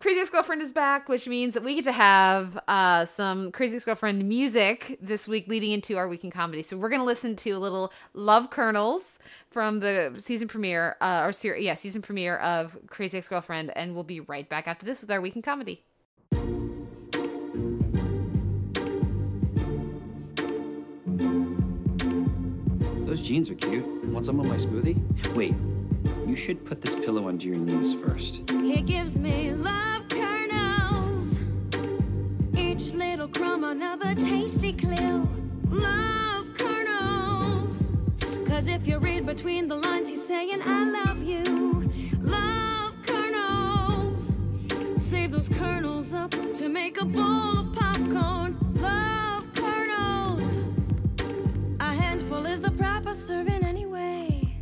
Crazy 0.00 0.18
Ex 0.18 0.30
Girlfriend 0.30 0.62
is 0.62 0.72
back, 0.72 1.10
which 1.10 1.28
means 1.28 1.52
that 1.52 1.62
we 1.62 1.74
get 1.74 1.84
to 1.84 1.92
have 1.92 2.58
uh, 2.68 3.04
some 3.04 3.52
Crazy 3.52 3.76
Ex 3.76 3.84
Girlfriend 3.84 4.26
music 4.26 4.98
this 4.98 5.28
week 5.28 5.46
leading 5.46 5.72
into 5.72 5.98
our 5.98 6.08
weekend 6.08 6.32
comedy. 6.32 6.62
So 6.62 6.78
we're 6.78 6.88
going 6.88 7.02
to 7.02 7.06
listen 7.06 7.36
to 7.36 7.50
a 7.50 7.58
little 7.58 7.92
Love 8.14 8.48
Kernels 8.48 9.18
from 9.50 9.80
the 9.80 10.14
season 10.16 10.48
premiere, 10.48 10.96
uh, 11.02 11.20
or 11.22 11.32
ser- 11.32 11.58
yeah, 11.58 11.74
season 11.74 12.00
premiere 12.00 12.38
of 12.38 12.78
Crazy 12.86 13.18
Ex 13.18 13.28
Girlfriend, 13.28 13.76
and 13.76 13.94
we'll 13.94 14.02
be 14.02 14.20
right 14.20 14.48
back 14.48 14.66
after 14.66 14.86
this 14.86 15.02
with 15.02 15.10
our 15.10 15.20
weekend 15.20 15.44
comedy. 15.44 15.82
Those 23.10 23.22
jeans 23.22 23.50
are 23.50 23.56
cute. 23.56 23.84
Want 24.04 24.24
some 24.24 24.38
of 24.38 24.46
my 24.46 24.54
smoothie? 24.54 24.96
Wait, 25.34 25.56
you 26.28 26.36
should 26.36 26.64
put 26.64 26.80
this 26.80 26.94
pillow 26.94 27.26
under 27.26 27.44
your 27.44 27.56
knees 27.56 27.92
first. 27.92 28.48
He 28.48 28.80
gives 28.82 29.18
me 29.18 29.52
love 29.52 30.06
kernels. 30.06 31.40
Each 32.56 32.92
little 32.92 33.26
crumb 33.26 33.64
another 33.64 34.14
tasty 34.14 34.72
clue. 34.72 35.28
Love 35.70 36.56
kernels. 36.56 37.82
Cause 38.46 38.68
if 38.68 38.86
you 38.86 38.98
read 38.98 39.26
between 39.26 39.66
the 39.66 39.74
lines, 39.74 40.08
he's 40.08 40.24
saying, 40.24 40.60
I 40.64 41.04
love 41.04 41.20
you. 41.20 41.42
Love 42.20 42.94
kernels. 43.04 44.34
Save 45.00 45.32
those 45.32 45.48
kernels 45.48 46.14
up 46.14 46.30
to 46.30 46.68
make 46.68 47.00
a 47.00 47.04
bowl 47.04 47.58
of 47.58 47.72
popcorn. 47.74 48.56
Love 48.74 49.09
is 52.50 52.60
the 52.60 52.70
proper 52.72 53.14
serving 53.14 53.62
anyway. 53.62 54.52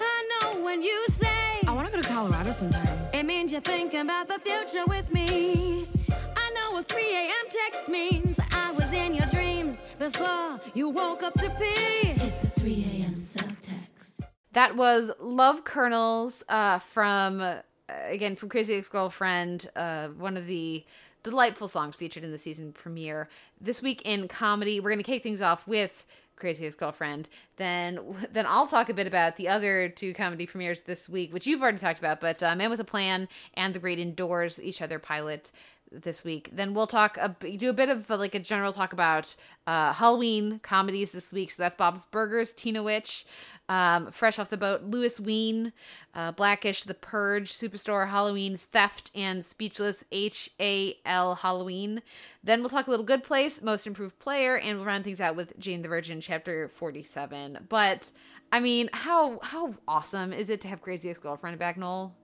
I 0.00 0.28
know 0.30 0.62
when 0.62 0.82
you 0.82 1.04
say 1.08 1.58
I 1.66 1.72
want 1.72 1.88
to 1.88 1.92
go 1.92 2.00
to 2.00 2.08
Colorado 2.08 2.52
sometime. 2.52 2.98
it 3.12 3.26
means 3.26 3.50
you're 3.50 3.60
thinking 3.60 4.02
about 4.02 4.28
the 4.28 4.38
future 4.38 4.86
with 4.86 5.12
me. 5.12 5.88
I 6.10 6.50
know 6.54 6.72
what 6.72 6.88
3 6.88 7.02
a.m. 7.02 7.46
text 7.50 7.88
means. 7.88 8.38
I 8.52 8.70
was 8.70 8.92
in 8.92 9.14
your 9.14 9.26
dreams 9.26 9.78
before 9.98 10.60
you 10.74 10.88
woke 10.88 11.24
up 11.24 11.34
to 11.40 11.50
pee. 11.50 12.12
It's 12.22 12.42
the 12.42 12.50
3 12.50 13.00
a.m. 13.00 13.12
subtext. 13.14 14.20
That 14.52 14.76
was 14.76 15.10
Love 15.18 15.64
Kernels 15.64 16.44
uh, 16.48 16.78
from, 16.78 17.40
uh, 17.40 17.62
again, 17.88 18.36
from 18.36 18.48
Crazy 18.48 18.76
Ex 18.76 18.88
Girlfriend, 18.88 19.68
uh, 19.74 20.08
one 20.08 20.36
of 20.36 20.46
the 20.46 20.84
delightful 21.24 21.66
songs 21.66 21.96
featured 21.96 22.22
in 22.22 22.30
the 22.30 22.38
season 22.38 22.72
premiere. 22.72 23.28
This 23.60 23.82
week 23.82 24.02
in 24.02 24.28
comedy, 24.28 24.78
we're 24.78 24.90
going 24.90 25.02
to 25.02 25.04
kick 25.04 25.24
things 25.24 25.42
off 25.42 25.66
with 25.66 26.06
Crazy 26.36 26.66
Ex 26.66 26.76
Girlfriend. 26.76 27.28
Then, 27.56 28.00
then 28.32 28.46
I'll 28.46 28.66
talk 28.66 28.88
a 28.88 28.94
bit 28.94 29.06
about 29.06 29.36
the 29.36 29.48
other 29.48 29.88
two 29.88 30.14
comedy 30.14 30.46
premieres 30.46 30.82
this 30.82 31.08
week, 31.08 31.32
which 31.32 31.46
you've 31.46 31.62
already 31.62 31.78
talked 31.78 31.98
about, 31.98 32.20
but 32.20 32.42
uh, 32.42 32.54
Man 32.54 32.70
with 32.70 32.80
a 32.80 32.84
Plan 32.84 33.28
and 33.54 33.74
The 33.74 33.78
Great 33.78 33.98
Indoors, 33.98 34.62
each 34.62 34.80
other 34.80 34.98
pilot 34.98 35.50
this 35.92 36.24
week. 36.24 36.50
Then 36.52 36.74
we'll 36.74 36.86
talk 36.86 37.16
a, 37.20 37.34
do 37.56 37.70
a 37.70 37.72
bit 37.72 37.88
of 37.88 38.08
like 38.10 38.34
a 38.34 38.38
general 38.38 38.72
talk 38.72 38.92
about 38.92 39.34
uh, 39.66 39.92
Halloween 39.92 40.60
comedies 40.60 41.12
this 41.12 41.32
week. 41.32 41.50
So 41.50 41.62
that's 41.62 41.76
Bob's 41.76 42.06
Burgers, 42.06 42.52
Teen-a 42.52 42.82
Witch, 42.82 43.24
um, 43.68 44.10
Fresh 44.10 44.38
Off 44.38 44.50
the 44.50 44.56
Boat, 44.56 44.90
Louisween, 44.90 45.72
uh, 46.14 46.32
Blackish, 46.32 46.84
The 46.84 46.94
Purge, 46.94 47.52
Superstore, 47.52 48.08
Halloween, 48.08 48.56
Theft, 48.56 49.10
and 49.14 49.44
Speechless, 49.44 50.04
H 50.12 50.50
A 50.60 50.96
L 51.04 51.36
Halloween. 51.36 52.02
Then 52.44 52.60
we'll 52.60 52.70
talk 52.70 52.86
a 52.86 52.90
little 52.90 53.06
Good 53.06 53.24
Place, 53.24 53.62
Most 53.62 53.86
Improved 53.86 54.18
Player, 54.18 54.56
and 54.56 54.78
we'll 54.78 54.86
round 54.86 55.04
things 55.04 55.20
out 55.20 55.36
with 55.36 55.58
Jane 55.58 55.82
the 55.82 55.88
Virgin, 55.88 56.20
Chapter 56.20 56.68
47. 56.68 57.66
But 57.68 58.12
I 58.52 58.60
mean, 58.60 58.88
how 58.92 59.40
how 59.42 59.74
awesome 59.88 60.32
is 60.32 60.50
it 60.50 60.60
to 60.62 60.68
have 60.68 60.80
Crazy 60.80 61.10
Ex 61.10 61.18
Girlfriend 61.18 61.58
back, 61.58 61.76
Noel? 61.76 62.14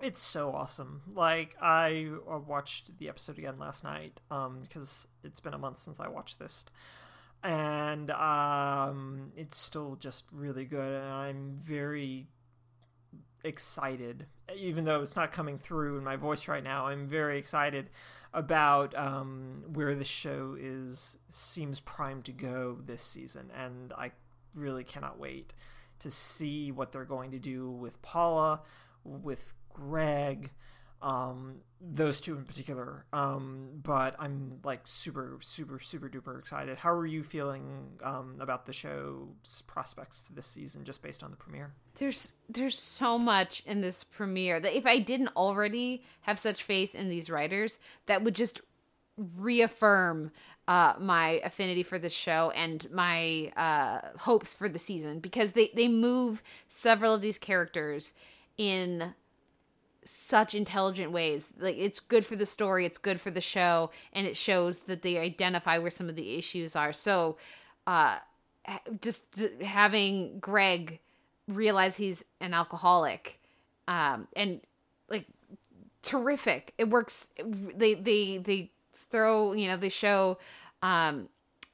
It's 0.00 0.20
so 0.20 0.52
awesome. 0.52 1.02
Like 1.12 1.56
I 1.60 2.08
uh, 2.30 2.38
watched 2.38 2.98
the 2.98 3.08
episode 3.08 3.38
again 3.38 3.58
last 3.58 3.82
night 3.82 4.20
um 4.30 4.60
because 4.62 5.06
it's 5.24 5.40
been 5.40 5.54
a 5.54 5.58
month 5.58 5.78
since 5.78 5.98
I 5.98 6.08
watched 6.08 6.38
this. 6.38 6.66
And 7.42 8.10
um 8.10 9.28
it's 9.36 9.58
still 9.58 9.96
just 9.96 10.24
really 10.32 10.64
good 10.64 11.02
and 11.02 11.12
I'm 11.12 11.52
very 11.52 12.28
excited 13.42 14.26
even 14.56 14.84
though 14.84 15.02
it's 15.02 15.14
not 15.14 15.30
coming 15.32 15.56
through 15.56 15.98
in 15.98 16.04
my 16.04 16.16
voice 16.16 16.46
right 16.46 16.64
now. 16.64 16.86
I'm 16.88 17.06
very 17.06 17.38
excited 17.38 17.88
about 18.34 18.94
um 18.98 19.64
where 19.72 19.94
the 19.94 20.04
show 20.04 20.56
is 20.60 21.16
seems 21.28 21.80
primed 21.80 22.26
to 22.26 22.32
go 22.32 22.78
this 22.84 23.02
season 23.02 23.50
and 23.56 23.94
I 23.94 24.12
really 24.54 24.84
cannot 24.84 25.18
wait 25.18 25.54
to 26.00 26.10
see 26.10 26.70
what 26.70 26.92
they're 26.92 27.04
going 27.04 27.30
to 27.30 27.38
do 27.38 27.70
with 27.70 28.02
Paula, 28.02 28.60
with 29.04 29.54
Greg, 29.76 30.50
um, 31.02 31.56
those 31.80 32.20
two 32.20 32.36
in 32.36 32.44
particular. 32.44 33.04
Um, 33.12 33.68
but 33.82 34.16
I'm 34.18 34.60
like 34.64 34.86
super, 34.86 35.36
super, 35.40 35.78
super 35.78 36.08
duper 36.08 36.38
excited. 36.38 36.78
How 36.78 36.92
are 36.92 37.06
you 37.06 37.22
feeling 37.22 37.98
um, 38.02 38.36
about 38.40 38.64
the 38.64 38.72
show's 38.72 39.62
prospects 39.66 40.30
this 40.34 40.46
season, 40.46 40.84
just 40.84 41.02
based 41.02 41.22
on 41.22 41.30
the 41.30 41.36
premiere? 41.36 41.74
There's 41.96 42.32
there's 42.48 42.78
so 42.78 43.18
much 43.18 43.62
in 43.66 43.82
this 43.82 44.02
premiere 44.02 44.58
that 44.60 44.76
if 44.76 44.86
I 44.86 44.98
didn't 44.98 45.30
already 45.36 46.02
have 46.22 46.38
such 46.38 46.62
faith 46.62 46.94
in 46.94 47.10
these 47.10 47.28
writers, 47.28 47.78
that 48.06 48.24
would 48.24 48.34
just 48.34 48.62
reaffirm 49.36 50.30
uh, 50.68 50.94
my 50.98 51.40
affinity 51.44 51.82
for 51.82 51.98
this 51.98 52.12
show 52.12 52.50
and 52.50 52.90
my 52.90 53.52
uh, 53.56 54.00
hopes 54.20 54.54
for 54.54 54.68
the 54.68 54.78
season 54.78 55.20
because 55.20 55.52
they 55.52 55.70
they 55.74 55.88
move 55.88 56.42
several 56.66 57.12
of 57.12 57.20
these 57.20 57.38
characters 57.38 58.14
in 58.56 59.14
such 60.06 60.54
intelligent 60.54 61.10
ways. 61.12 61.52
Like 61.58 61.76
it's 61.76 62.00
good 62.00 62.24
for 62.24 62.36
the 62.36 62.46
story, 62.46 62.86
it's 62.86 62.98
good 62.98 63.20
for 63.20 63.30
the 63.30 63.40
show, 63.40 63.90
and 64.12 64.26
it 64.26 64.36
shows 64.36 64.80
that 64.80 65.02
they 65.02 65.18
identify 65.18 65.78
where 65.78 65.90
some 65.90 66.08
of 66.08 66.16
the 66.16 66.36
issues 66.36 66.74
are. 66.76 66.92
So, 66.92 67.36
uh, 67.86 68.18
just 69.00 69.22
having 69.62 70.38
Greg 70.38 71.00
realize 71.48 71.96
he's 71.96 72.24
an 72.40 72.54
alcoholic, 72.54 73.40
um, 73.88 74.28
and 74.34 74.60
like 75.08 75.26
terrific. 76.02 76.72
It 76.78 76.88
works. 76.88 77.28
They 77.44 77.94
they 77.94 78.38
they 78.38 78.70
throw 78.92 79.52
you 79.52 79.68
know 79.68 79.76
they 79.76 79.90
show, 79.90 80.38
um, 80.82 81.28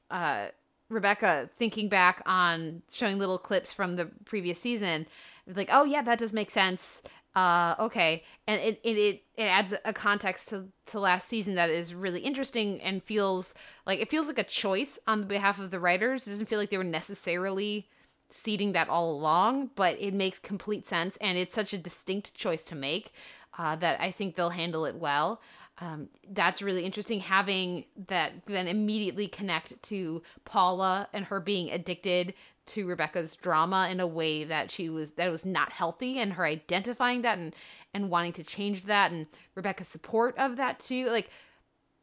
uh. 0.09 0.47
Rebecca 0.89 1.49
thinking 1.55 1.89
back 1.89 2.21
on 2.27 2.83
showing 2.91 3.17
little 3.17 3.39
clips 3.39 3.73
from 3.73 3.95
the 3.95 4.11
previous 4.25 4.59
season, 4.59 5.07
like, 5.47 5.69
oh 5.71 5.85
yeah, 5.85 6.03
that 6.03 6.19
does 6.19 6.33
make 6.33 6.51
sense 6.51 7.01
uh 7.35 7.75
okay. 7.79 8.23
And 8.47 8.61
it 8.61 8.79
it 8.83 8.97
it, 8.97 9.23
it 9.35 9.43
adds 9.43 9.73
a 9.85 9.93
context 9.93 10.49
to 10.49 10.67
to 10.87 10.99
last 10.99 11.27
season 11.27 11.55
that 11.55 11.69
is 11.69 11.93
really 11.93 12.21
interesting 12.21 12.81
and 12.81 13.03
feels 13.03 13.53
like 13.85 13.99
it 13.99 14.09
feels 14.09 14.27
like 14.27 14.39
a 14.39 14.43
choice 14.43 14.99
on 15.07 15.21
the 15.21 15.27
behalf 15.27 15.59
of 15.59 15.71
the 15.71 15.79
writers. 15.79 16.27
It 16.27 16.31
doesn't 16.31 16.47
feel 16.47 16.59
like 16.59 16.69
they 16.69 16.77
were 16.77 16.83
necessarily 16.83 17.87
seeding 18.29 18.71
that 18.73 18.89
all 18.89 19.11
along 19.11 19.69
but 19.75 19.99
it 19.99 20.13
makes 20.13 20.39
complete 20.39 20.87
sense. 20.87 21.17
And 21.17 21.37
it's 21.37 21.53
such 21.53 21.73
a 21.73 21.77
distinct 21.77 22.33
choice 22.35 22.63
to 22.65 22.75
make 22.75 23.11
uh, 23.57 23.75
that 23.77 24.01
i 24.01 24.11
think 24.11 24.35
they'll 24.35 24.49
handle 24.49 24.85
it 24.85 24.95
well. 24.95 25.41
Um, 25.81 26.09
that's 26.29 26.61
really 26.61 26.85
interesting 26.85 27.19
having 27.19 27.85
that 28.07 28.45
then 28.45 28.67
immediately 28.67 29.27
connect 29.27 29.81
to 29.83 30.21
paula 30.45 31.07
and 31.13 31.25
her 31.25 31.39
being 31.39 31.71
addicted 31.71 32.35
to 32.65 32.87
Rebecca's 32.87 33.35
drama 33.35 33.89
in 33.91 33.99
a 33.99 34.07
way 34.07 34.43
that 34.43 34.71
she 34.71 34.89
was 34.89 35.13
that 35.13 35.29
was 35.29 35.45
not 35.45 35.73
healthy 35.73 36.19
and 36.19 36.33
her 36.33 36.45
identifying 36.45 37.21
that 37.23 37.37
and 37.37 37.55
and 37.93 38.09
wanting 38.09 38.33
to 38.33 38.43
change 38.43 38.85
that 38.85 39.11
and 39.11 39.27
Rebecca's 39.55 39.87
support 39.87 40.37
of 40.37 40.55
that 40.57 40.79
too. 40.79 41.07
Like 41.07 41.29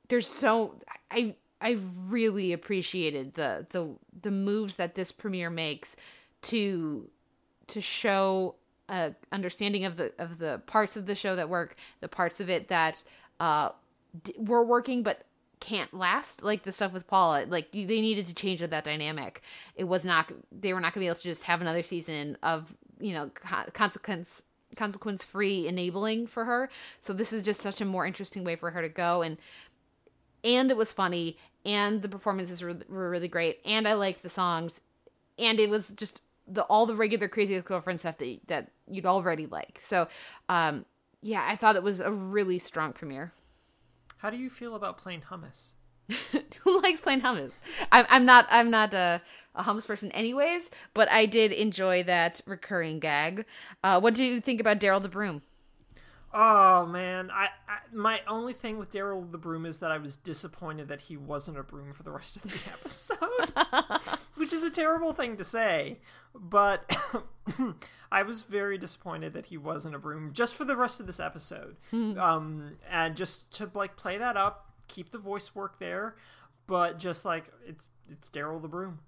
there's 0.09 0.27
so 0.27 0.77
I 1.11 1.35
I 1.61 1.79
really 2.07 2.53
appreciated 2.53 3.35
the 3.35 3.67
the 3.71 3.89
the 4.23 4.31
moves 4.31 4.77
that 4.77 4.95
this 4.95 5.13
premiere 5.13 5.51
makes 5.51 5.97
to 6.43 7.09
to 7.69 7.81
show 7.81 8.57
a 8.89 9.15
understanding 9.33 9.85
of 9.85 9.97
the 9.97 10.13
of 10.19 10.39
the 10.39 10.61
parts 10.67 10.97
of 10.97 11.07
the 11.07 11.15
show 11.15 11.37
that 11.37 11.49
work 11.49 11.77
the 12.01 12.09
parts 12.09 12.41
of 12.41 12.51
it 12.51 12.69
that 12.69 13.03
uh 13.39 13.71
d- 14.25 14.35
were 14.37 14.65
working 14.65 15.03
but 15.03 15.25
can't 15.61 15.93
last 15.93 16.43
like 16.43 16.63
the 16.63 16.73
stuff 16.73 16.93
with 16.93 17.07
paula 17.07 17.45
like 17.49 17.71
they 17.71 17.85
needed 17.85 18.27
to 18.27 18.35
change 18.35 18.61
that 18.61 18.85
dynamic. 18.85 19.43
It 19.77 19.85
was 19.85 20.05
not 20.05 20.33
they 20.51 20.73
were 20.73 20.81
not 20.81 20.95
going 20.95 21.01
to 21.03 21.05
be 21.05 21.07
able 21.07 21.17
to 21.17 21.23
just 21.23 21.45
have 21.45 21.61
another 21.61 21.83
season 21.83 22.37
of 22.43 22.75
you 22.99 23.13
know 23.13 23.31
co- 23.35 23.71
consequence 23.73 24.43
consequence 24.77 25.25
free 25.25 25.67
enabling 25.67 26.27
for 26.27 26.45
her. 26.45 26.71
So 27.01 27.13
this 27.13 27.33
is 27.33 27.43
just 27.43 27.61
such 27.61 27.81
a 27.81 27.85
more 27.85 28.07
interesting 28.07 28.45
way 28.45 28.57
for 28.57 28.71
her 28.71 28.83
to 28.83 28.89
go 28.89 29.23
and 29.23 29.37
and 30.43 30.71
it 30.71 30.77
was 30.77 30.93
funny 30.93 31.37
and 31.67 32.01
the 32.01 32.09
performances 32.09 32.63
were, 32.63 32.75
were 32.89 33.11
really 33.11 33.29
great 33.29 33.61
and 33.67 33.87
i 33.87 33.93
liked 33.93 34.23
the 34.23 34.31
songs 34.31 34.81
and 35.39 35.61
it 35.61 35.69
was 35.69 35.91
just 35.91 36.23
the 36.49 36.63
all 36.65 36.87
the 36.87 36.95
regular 36.95 37.29
crazy 37.29 37.59
girlfriend 37.61 38.01
stuff 38.01 38.19
that 38.19 38.41
that 38.49 38.71
you'd 38.89 39.07
already 39.07 39.47
like. 39.47 39.79
So 39.79 40.09
um 40.49 40.85
yeah 41.23 41.45
i 41.47 41.55
thought 41.55 41.77
it 41.77 41.83
was 41.83 42.01
a 42.01 42.11
really 42.11 42.59
strong 42.59 42.93
premiere 42.93 43.33
How 44.21 44.29
do 44.29 44.37
you 44.37 44.51
feel 44.51 44.75
about 44.75 44.99
plain 44.99 45.23
hummus? 45.31 45.73
who 46.61 46.83
likes 46.83 47.01
plain 47.01 47.23
hummus? 47.23 47.53
I'm, 47.91 48.05
I'm 48.11 48.27
not 48.27 48.47
i'm 48.51 48.69
not 48.71 48.93
a, 48.93 49.23
a 49.55 49.63
hummus 49.63 49.87
person 49.87 50.13
anyways 50.13 50.71
but 50.93 51.11
i 51.11 51.25
did 51.25 51.53
enjoy 51.53 52.03
that 52.03 52.41
recurring 52.47 52.99
gag. 52.99 53.47
Uh 53.83 53.99
what 54.01 54.15
do 54.15 54.25
you 54.25 54.41
think 54.41 54.61
about 54.61 54.79
darryl 54.79 55.01
the 55.01 55.09
broom 55.09 55.41
Oh 56.33 56.87
man, 56.87 57.31
I, 57.33 57.49
I 57.69 57.79
my 57.93 58.21
only 58.29 58.53
thing 58.53 58.79
with 58.79 58.93
Darryl 58.93 59.31
the 59.31 59.39
broom 59.39 59.67
is 59.67 59.81
that 59.81 59.91
I 59.91 59.99
was 59.99 60.15
disappointed 60.17 60.87
that 60.89 61.03
he 61.03 61.17
wasn't 61.17 61.59
a 61.59 61.65
broom 61.65 61.93
for 61.93 62.05
the 62.05 62.13
rest 62.13 62.37
of 62.37 62.43
the 62.43 62.59
episode, 62.73 64.09
which 64.37 64.53
is 64.53 64.63
a 64.63 64.71
terrible 64.71 65.13
thing 65.13 65.37
to 65.39 65.45
say, 65.45 65.99
but 66.33 66.89
I 68.13 68.23
was 68.23 68.43
very 68.43 68.79
disappointed 68.79 69.33
that 69.33 69.47
he 69.47 69.57
wasn't 69.57 69.97
a 69.97 69.99
broom 69.99 70.31
just 70.33 70.55
for 70.55 70.65
the 70.65 70.77
rest 70.77 71.01
of 71.01 71.07
this 71.07 71.19
episode. 71.19 71.77
Um, 72.19 72.77
and 72.89 73.17
just 73.17 73.51
to 73.55 73.69
like 73.75 73.97
play 73.97 74.17
that 74.19 74.37
up, 74.37 74.71
keep 74.87 75.11
the 75.11 75.19
voice 75.19 75.53
work 75.55 75.81
there, 75.81 76.15
but 76.69 76.99
just 77.01 77.25
like 77.25 77.51
it's 77.67 77.89
it's 78.09 78.31
Darryl 78.31 78.63
the 78.63 78.69
broom. 78.69 79.01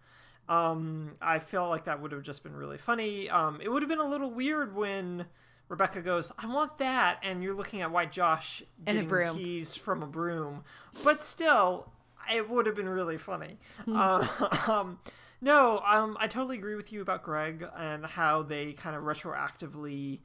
Um, 0.48 1.12
I 1.20 1.38
felt 1.38 1.70
like 1.70 1.84
that 1.84 2.02
would 2.02 2.10
have 2.10 2.22
just 2.22 2.42
been 2.42 2.56
really 2.56 2.78
funny. 2.78 3.30
Um, 3.30 3.60
it 3.62 3.68
would 3.70 3.82
have 3.82 3.88
been 3.88 4.00
a 4.00 4.08
little 4.08 4.30
weird 4.30 4.74
when 4.74 5.26
Rebecca 5.68 6.02
goes, 6.02 6.32
"I 6.38 6.46
want 6.46 6.78
that," 6.78 7.18
and 7.22 7.42
you're 7.42 7.54
looking 7.54 7.80
at 7.80 7.90
White 7.90 8.12
Josh 8.12 8.62
And 8.86 8.96
getting 8.96 9.08
broom. 9.08 9.36
keys 9.36 9.74
from 9.74 10.02
a 10.02 10.06
broom, 10.06 10.64
but 11.02 11.24
still, 11.24 11.92
it 12.32 12.48
would 12.48 12.66
have 12.66 12.76
been 12.76 12.88
really 12.88 13.18
funny. 13.18 13.58
Uh, 13.86 14.26
um, 14.68 14.98
no, 15.40 15.82
um, 15.84 16.16
I 16.20 16.28
totally 16.28 16.56
agree 16.56 16.76
with 16.76 16.92
you 16.92 17.00
about 17.02 17.22
Greg 17.22 17.66
and 17.76 18.06
how 18.06 18.42
they 18.42 18.74
kind 18.74 18.94
of 18.94 19.02
retroactively 19.02 20.20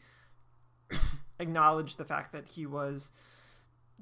acknowledge 1.39 1.95
the 1.95 2.05
fact 2.05 2.33
that 2.33 2.49
he 2.49 2.65
was 2.65 3.11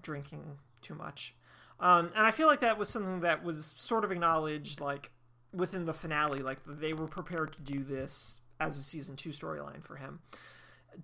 drinking 0.02 0.60
too 0.82 0.96
much. 0.96 1.36
Um, 1.80 2.12
and 2.16 2.26
I 2.26 2.32
feel 2.32 2.48
like 2.48 2.62
that 2.62 2.78
was 2.78 2.90
something 2.90 3.22
that 3.22 3.44
was 3.44 3.74
sort 3.78 4.04
of 4.04 4.12
acknowledged, 4.12 4.80
like 4.80 5.12
within 5.54 5.86
the 5.86 5.94
finale, 5.94 6.40
like 6.40 6.60
they 6.66 6.94
were 6.94 7.08
prepared 7.08 7.54
to 7.54 7.62
do 7.62 7.84
this 7.84 8.42
as 8.60 8.78
a 8.78 8.82
season 8.84 9.16
two 9.16 9.30
storyline 9.30 9.84
for 9.84 9.98
him 9.98 10.20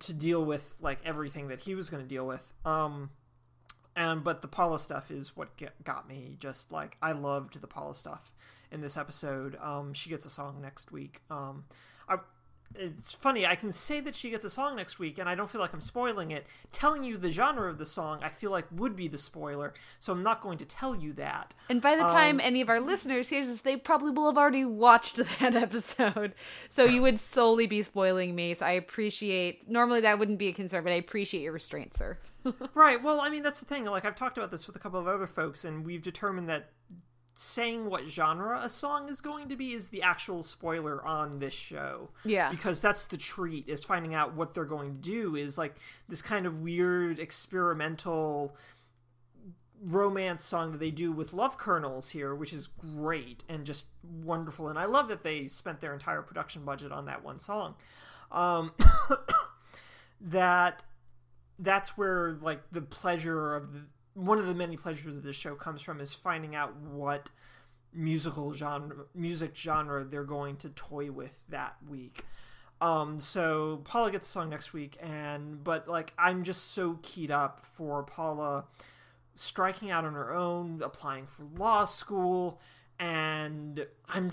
to 0.00 0.12
deal 0.12 0.44
with 0.44 0.74
like 0.80 0.98
everything 1.04 1.48
that 1.48 1.60
he 1.60 1.74
was 1.74 1.90
going 1.90 2.02
to 2.02 2.08
deal 2.08 2.26
with. 2.26 2.52
Um, 2.64 3.10
and 3.94 4.24
but 4.24 4.42
the 4.42 4.48
Paula 4.48 4.78
stuff 4.78 5.10
is 5.10 5.36
what 5.36 5.56
get, 5.56 5.84
got 5.84 6.08
me. 6.08 6.36
Just 6.38 6.72
like 6.72 6.96
I 7.02 7.12
loved 7.12 7.60
the 7.60 7.66
Paula 7.66 7.94
stuff 7.94 8.32
in 8.70 8.80
this 8.80 8.96
episode. 8.96 9.56
Um, 9.60 9.92
she 9.92 10.10
gets 10.10 10.24
a 10.26 10.30
song 10.30 10.60
next 10.62 10.90
week. 10.92 11.20
Um, 11.30 11.64
I, 12.08 12.16
it's 12.78 13.12
funny. 13.12 13.46
I 13.46 13.54
can 13.54 13.72
say 13.72 14.00
that 14.00 14.14
she 14.14 14.30
gets 14.30 14.44
a 14.44 14.50
song 14.50 14.76
next 14.76 14.98
week, 14.98 15.18
and 15.18 15.28
I 15.28 15.34
don't 15.34 15.50
feel 15.50 15.60
like 15.60 15.72
I'm 15.72 15.80
spoiling 15.80 16.30
it. 16.30 16.46
Telling 16.72 17.04
you 17.04 17.16
the 17.16 17.30
genre 17.30 17.70
of 17.70 17.78
the 17.78 17.86
song, 17.86 18.20
I 18.22 18.28
feel 18.28 18.50
like 18.50 18.66
would 18.70 18.96
be 18.96 19.08
the 19.08 19.18
spoiler. 19.18 19.74
So 20.00 20.12
I'm 20.12 20.22
not 20.22 20.40
going 20.40 20.58
to 20.58 20.64
tell 20.64 20.94
you 20.94 21.12
that. 21.14 21.54
And 21.68 21.80
by 21.80 21.96
the 21.96 22.04
time 22.04 22.36
um, 22.36 22.40
any 22.42 22.60
of 22.60 22.68
our 22.68 22.80
listeners 22.80 23.28
hears 23.28 23.48
this, 23.48 23.60
they 23.60 23.76
probably 23.76 24.10
will 24.10 24.26
have 24.26 24.38
already 24.38 24.64
watched 24.64 25.16
that 25.40 25.54
episode. 25.54 26.34
So 26.68 26.84
you 26.84 27.02
would 27.02 27.20
solely 27.20 27.66
be 27.66 27.82
spoiling 27.82 28.34
me. 28.34 28.54
So 28.54 28.66
I 28.66 28.72
appreciate. 28.72 29.68
Normally 29.68 30.00
that 30.00 30.18
wouldn't 30.18 30.38
be 30.38 30.48
a 30.48 30.52
concern, 30.52 30.84
but 30.84 30.92
I 30.92 30.96
appreciate 30.96 31.42
your 31.42 31.52
restraint, 31.52 31.94
sir. 31.96 32.18
Right. 32.74 33.02
Well, 33.02 33.20
I 33.20 33.28
mean, 33.28 33.42
that's 33.42 33.60
the 33.60 33.66
thing. 33.66 33.84
Like, 33.84 34.04
I've 34.04 34.16
talked 34.16 34.36
about 34.36 34.50
this 34.50 34.66
with 34.66 34.74
a 34.74 34.78
couple 34.78 34.98
of 34.98 35.06
other 35.06 35.26
folks, 35.26 35.64
and 35.64 35.84
we've 35.86 36.02
determined 36.02 36.48
that 36.48 36.70
saying 37.34 37.88
what 37.88 38.06
genre 38.06 38.58
a 38.62 38.68
song 38.68 39.08
is 39.08 39.20
going 39.20 39.48
to 39.48 39.56
be 39.56 39.72
is 39.72 39.88
the 39.88 40.02
actual 40.02 40.42
spoiler 40.42 41.04
on 41.04 41.38
this 41.38 41.54
show. 41.54 42.10
Yeah. 42.24 42.50
Because 42.50 42.80
that's 42.82 43.06
the 43.06 43.16
treat, 43.16 43.68
is 43.68 43.84
finding 43.84 44.14
out 44.14 44.34
what 44.34 44.54
they're 44.54 44.64
going 44.64 44.94
to 44.96 45.00
do, 45.00 45.36
is 45.36 45.56
like 45.56 45.76
this 46.08 46.22
kind 46.22 46.46
of 46.46 46.60
weird 46.60 47.18
experimental 47.18 48.56
romance 49.84 50.44
song 50.44 50.70
that 50.72 50.78
they 50.78 50.92
do 50.92 51.10
with 51.10 51.32
love 51.32 51.58
kernels 51.58 52.10
here 52.10 52.36
which 52.36 52.52
is 52.52 52.68
great 52.68 53.42
and 53.48 53.64
just 53.66 53.86
wonderful 54.22 54.68
and 54.68 54.78
i 54.78 54.84
love 54.84 55.08
that 55.08 55.24
they 55.24 55.48
spent 55.48 55.80
their 55.80 55.92
entire 55.92 56.22
production 56.22 56.64
budget 56.64 56.92
on 56.92 57.06
that 57.06 57.24
one 57.24 57.40
song 57.40 57.74
um 58.30 58.72
that 60.20 60.84
that's 61.58 61.98
where 61.98 62.38
like 62.40 62.60
the 62.70 62.80
pleasure 62.80 63.56
of 63.56 63.72
the 63.72 63.80
one 64.14 64.38
of 64.38 64.46
the 64.46 64.54
many 64.54 64.76
pleasures 64.76 65.16
of 65.16 65.22
this 65.22 65.36
show 65.36 65.54
comes 65.54 65.82
from 65.82 66.00
is 66.00 66.12
finding 66.12 66.54
out 66.54 66.76
what 66.76 67.30
musical 67.94 68.54
genre 68.54 69.04
music 69.14 69.54
genre 69.54 70.02
they're 70.04 70.24
going 70.24 70.56
to 70.56 70.70
toy 70.70 71.10
with 71.10 71.40
that 71.48 71.76
week. 71.88 72.24
Um 72.80 73.20
so 73.20 73.82
paula 73.84 74.10
gets 74.10 74.28
a 74.28 74.30
song 74.30 74.50
next 74.50 74.72
week 74.72 74.96
and 75.00 75.62
but 75.62 75.88
like 75.88 76.12
i'm 76.18 76.42
just 76.42 76.72
so 76.72 76.98
keyed 77.02 77.30
up 77.30 77.64
for 77.64 78.02
paula 78.02 78.64
striking 79.34 79.90
out 79.90 80.04
on 80.04 80.14
her 80.14 80.34
own 80.34 80.82
applying 80.82 81.26
for 81.26 81.44
law 81.56 81.84
school 81.84 82.60
and 82.98 83.86
i'm 84.08 84.30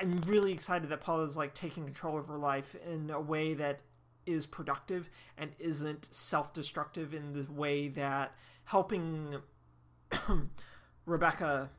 i'm 0.00 0.20
really 0.22 0.52
excited 0.52 0.88
that 0.88 1.00
paula's 1.00 1.36
like 1.36 1.52
taking 1.52 1.84
control 1.84 2.16
of 2.16 2.26
her 2.26 2.38
life 2.38 2.76
in 2.90 3.10
a 3.10 3.20
way 3.20 3.54
that 3.54 3.80
is 4.24 4.46
productive 4.46 5.10
and 5.36 5.50
isn't 5.58 6.08
self-destructive 6.12 7.12
in 7.12 7.32
the 7.32 7.52
way 7.52 7.88
that 7.88 8.32
helping 8.70 9.36
Rebecca 11.04 11.70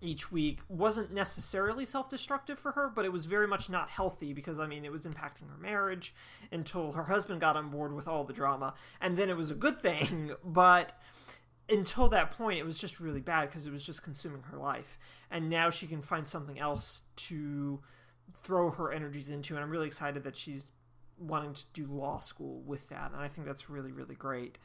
each 0.00 0.32
week 0.32 0.60
wasn't 0.68 1.12
necessarily 1.12 1.84
self-destructive 1.84 2.58
for 2.58 2.72
her, 2.72 2.90
but 2.92 3.04
it 3.04 3.12
was 3.12 3.26
very 3.26 3.46
much 3.46 3.70
not 3.70 3.88
healthy 3.88 4.32
because 4.32 4.58
I 4.58 4.66
mean 4.66 4.84
it 4.84 4.90
was 4.90 5.06
impacting 5.06 5.48
her 5.50 5.58
marriage 5.60 6.12
until 6.50 6.92
her 6.92 7.04
husband 7.04 7.40
got 7.40 7.56
on 7.56 7.68
board 7.70 7.92
with 7.92 8.08
all 8.08 8.24
the 8.24 8.32
drama, 8.32 8.74
and 9.00 9.16
then 9.16 9.28
it 9.30 9.36
was 9.36 9.50
a 9.50 9.54
good 9.54 9.80
thing, 9.80 10.32
but 10.44 10.98
until 11.68 12.08
that 12.08 12.32
point, 12.32 12.58
it 12.58 12.64
was 12.64 12.78
just 12.78 12.98
really 12.98 13.20
bad 13.20 13.48
because 13.48 13.66
it 13.66 13.72
was 13.72 13.86
just 13.86 14.02
consuming 14.02 14.42
her 14.50 14.56
life. 14.56 14.98
And 15.30 15.48
now 15.48 15.70
she 15.70 15.86
can 15.86 16.02
find 16.02 16.26
something 16.26 16.58
else 16.58 17.02
to 17.28 17.80
throw 18.42 18.70
her 18.70 18.90
energies 18.90 19.28
into. 19.28 19.54
And 19.54 19.62
I'm 19.62 19.70
really 19.70 19.86
excited 19.86 20.24
that 20.24 20.36
she's 20.36 20.72
wanting 21.16 21.54
to 21.54 21.62
do 21.72 21.86
law 21.86 22.18
school 22.18 22.62
with 22.62 22.88
that. 22.88 23.12
And 23.12 23.20
I 23.20 23.28
think 23.28 23.46
that's 23.46 23.70
really, 23.70 23.92
really 23.92 24.16
great. 24.16 24.58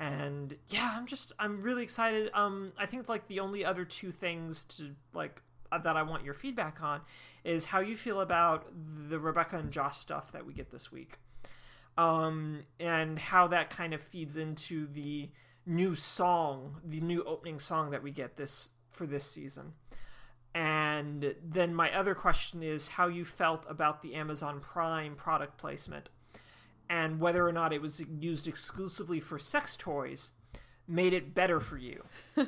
And 0.00 0.56
yeah, 0.66 0.94
I'm 0.96 1.06
just, 1.06 1.32
I'm 1.38 1.62
really 1.62 1.84
excited. 1.84 2.30
Um, 2.34 2.72
I 2.76 2.86
think 2.86 3.08
like 3.08 3.28
the 3.28 3.38
only 3.38 3.64
other 3.64 3.84
two 3.84 4.10
things 4.10 4.64
to 4.76 4.96
like, 5.14 5.40
uh, 5.70 5.78
that 5.78 5.96
I 5.96 6.02
want 6.02 6.24
your 6.24 6.34
feedback 6.34 6.82
on 6.82 7.02
is 7.44 7.66
how 7.66 7.78
you 7.78 7.96
feel 7.96 8.20
about 8.20 8.66
the 8.74 9.20
Rebecca 9.20 9.58
and 9.58 9.70
Josh 9.70 9.98
stuff 9.98 10.32
that 10.32 10.44
we 10.44 10.54
get 10.54 10.72
this 10.72 10.90
week. 10.90 11.18
Um, 11.96 12.64
and 12.80 13.18
how 13.18 13.46
that 13.48 13.70
kind 13.70 13.94
of 13.94 14.00
feeds 14.00 14.36
into 14.36 14.88
the, 14.88 15.30
new 15.66 15.94
song, 15.94 16.80
the 16.84 17.00
new 17.00 17.22
opening 17.24 17.60
song 17.60 17.90
that 17.90 18.02
we 18.02 18.10
get 18.10 18.36
this 18.36 18.70
for 18.90 19.06
this 19.06 19.24
season. 19.24 19.74
And 20.52 21.36
then 21.42 21.74
my 21.74 21.94
other 21.94 22.14
question 22.14 22.62
is 22.62 22.88
how 22.88 23.06
you 23.06 23.24
felt 23.24 23.64
about 23.68 24.02
the 24.02 24.14
Amazon 24.14 24.60
Prime 24.60 25.14
product 25.14 25.58
placement 25.58 26.10
and 26.90 27.20
whether 27.20 27.46
or 27.46 27.52
not 27.52 27.72
it 27.72 27.80
was 27.80 28.02
used 28.18 28.48
exclusively 28.48 29.20
for 29.20 29.38
sex 29.38 29.76
toys 29.76 30.32
made 30.88 31.12
it 31.12 31.32
better 31.32 31.60
for 31.60 31.78
you. 31.78 32.04
uh, 32.36 32.42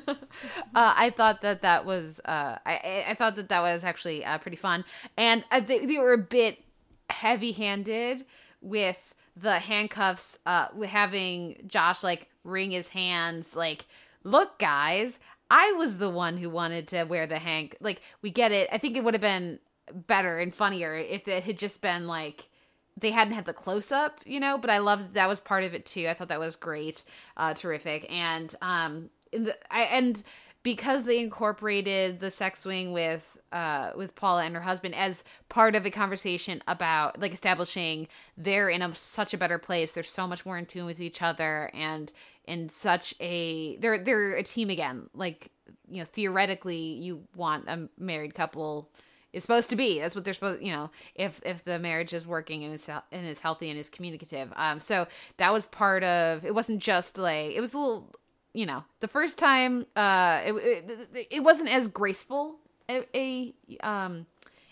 I 0.75 1.09
thought 1.11 1.41
that 1.41 1.61
that 1.61 1.85
was 1.85 2.19
uh, 2.25 2.57
I 2.65 3.05
I 3.07 3.15
thought 3.15 3.37
that 3.37 3.47
that 3.49 3.61
was 3.61 3.85
actually 3.85 4.23
uh, 4.25 4.37
pretty 4.37 4.57
fun, 4.57 4.83
and 5.17 5.45
uh, 5.49 5.61
they, 5.61 5.85
they 5.85 5.97
were 5.97 6.11
a 6.11 6.17
bit 6.17 6.61
heavy-handed 7.09 8.25
with 8.61 9.15
the 9.35 9.59
handcuffs, 9.59 10.37
uh, 10.45 10.67
having 10.85 11.63
Josh 11.65 12.03
like 12.03 12.29
wring 12.43 12.71
his 12.71 12.89
hands, 12.89 13.55
like, 13.55 13.85
"Look, 14.25 14.59
guys, 14.59 15.19
I 15.49 15.71
was 15.71 15.97
the 15.97 16.09
one 16.09 16.35
who 16.35 16.49
wanted 16.49 16.89
to 16.89 17.05
wear 17.05 17.25
the 17.25 17.39
hank." 17.39 17.77
Like, 17.79 18.01
we 18.21 18.29
get 18.29 18.51
it. 18.51 18.67
I 18.73 18.77
think 18.77 18.97
it 18.97 19.05
would 19.05 19.13
have 19.13 19.21
been 19.21 19.59
better 19.93 20.39
and 20.39 20.53
funnier 20.53 20.95
if 20.95 21.29
it 21.29 21.43
had 21.43 21.57
just 21.57 21.81
been 21.81 22.07
like 22.07 22.49
they 22.97 23.11
hadn't 23.11 23.33
had 23.33 23.45
the 23.45 23.53
close 23.53 23.91
up, 23.91 24.19
you 24.25 24.39
know, 24.39 24.57
but 24.57 24.69
I 24.69 24.77
loved 24.77 25.15
that, 25.15 25.27
was 25.27 25.41
part 25.41 25.63
of 25.63 25.73
it 25.73 25.85
too. 25.85 26.07
I 26.07 26.13
thought 26.13 26.29
that 26.29 26.39
was 26.39 26.55
great, 26.55 27.03
uh, 27.37 27.53
terrific. 27.53 28.05
And 28.11 28.53
um 28.61 29.09
the 29.31 29.57
I 29.71 29.83
and 29.83 30.21
because 30.61 31.03
they 31.03 31.19
incorporated 31.19 32.19
the 32.19 32.31
sex 32.31 32.61
swing 32.61 32.93
with 32.93 33.37
uh 33.51 33.91
with 33.95 34.15
Paula 34.15 34.43
and 34.43 34.55
her 34.55 34.61
husband 34.61 34.95
as 34.95 35.23
part 35.49 35.75
of 35.75 35.85
a 35.85 35.91
conversation 35.91 36.61
about 36.67 37.19
like 37.19 37.33
establishing 37.33 38.07
they're 38.37 38.69
in 38.69 38.81
a 38.81 38.93
such 38.95 39.33
a 39.33 39.37
better 39.37 39.57
place. 39.57 39.91
They're 39.91 40.03
so 40.03 40.27
much 40.27 40.45
more 40.45 40.57
in 40.57 40.65
tune 40.65 40.85
with 40.85 41.01
each 41.01 41.21
other 41.21 41.71
and 41.73 42.11
in 42.45 42.69
such 42.69 43.13
a 43.19 43.77
they're 43.77 43.97
they're 43.97 44.35
a 44.35 44.43
team 44.43 44.69
again. 44.69 45.09
Like, 45.13 45.49
you 45.89 45.99
know, 45.99 46.05
theoretically 46.05 46.77
you 46.77 47.23
want 47.35 47.67
a 47.67 47.89
married 47.97 48.35
couple 48.35 48.89
is 49.33 49.43
supposed 49.43 49.69
to 49.71 49.75
be. 49.75 49.99
That's 49.99 50.15
what 50.15 50.23
they're 50.23 50.33
supposed, 50.33 50.61
you 50.61 50.71
know, 50.71 50.91
if 51.15 51.41
if 51.43 51.65
the 51.65 51.79
marriage 51.79 52.13
is 52.13 52.25
working 52.25 52.63
and 52.63 52.73
is 52.73 52.87
and 52.87 53.27
is 53.27 53.39
healthy 53.39 53.69
and 53.69 53.79
is 53.79 53.89
communicative. 53.89 54.53
Um, 54.55 54.79
so 54.79 55.07
that 55.37 55.51
was 55.51 55.65
part 55.65 56.03
of. 56.03 56.45
It 56.45 56.53
wasn't 56.53 56.81
just 56.81 57.17
like 57.17 57.51
it 57.51 57.59
was 57.59 57.73
a 57.73 57.77
little, 57.77 58.15
you 58.53 58.65
know, 58.65 58.83
the 58.99 59.07
first 59.07 59.37
time. 59.37 59.87
Uh, 59.95 60.41
it 60.45 60.53
it, 60.53 61.27
it 61.31 61.43
wasn't 61.43 61.73
as 61.73 61.87
graceful 61.87 62.55
a, 62.87 63.03
a 63.15 63.53
um 63.85 64.27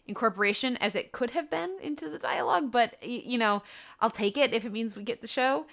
incorporation 0.08 0.78
as 0.78 0.96
it 0.96 1.12
could 1.12 1.32
have 1.32 1.50
been 1.50 1.78
into 1.82 2.10
the 2.10 2.20
dialogue, 2.20 2.72
but 2.72 3.04
you 3.04 3.38
know, 3.38 3.64
I'll 4.00 4.10
take 4.10 4.38
it 4.38 4.54
if 4.54 4.66
it 4.66 4.72
means 4.72 4.96
we 4.96 5.04
get 5.04 5.22
the 5.22 5.28
show. 5.28 5.66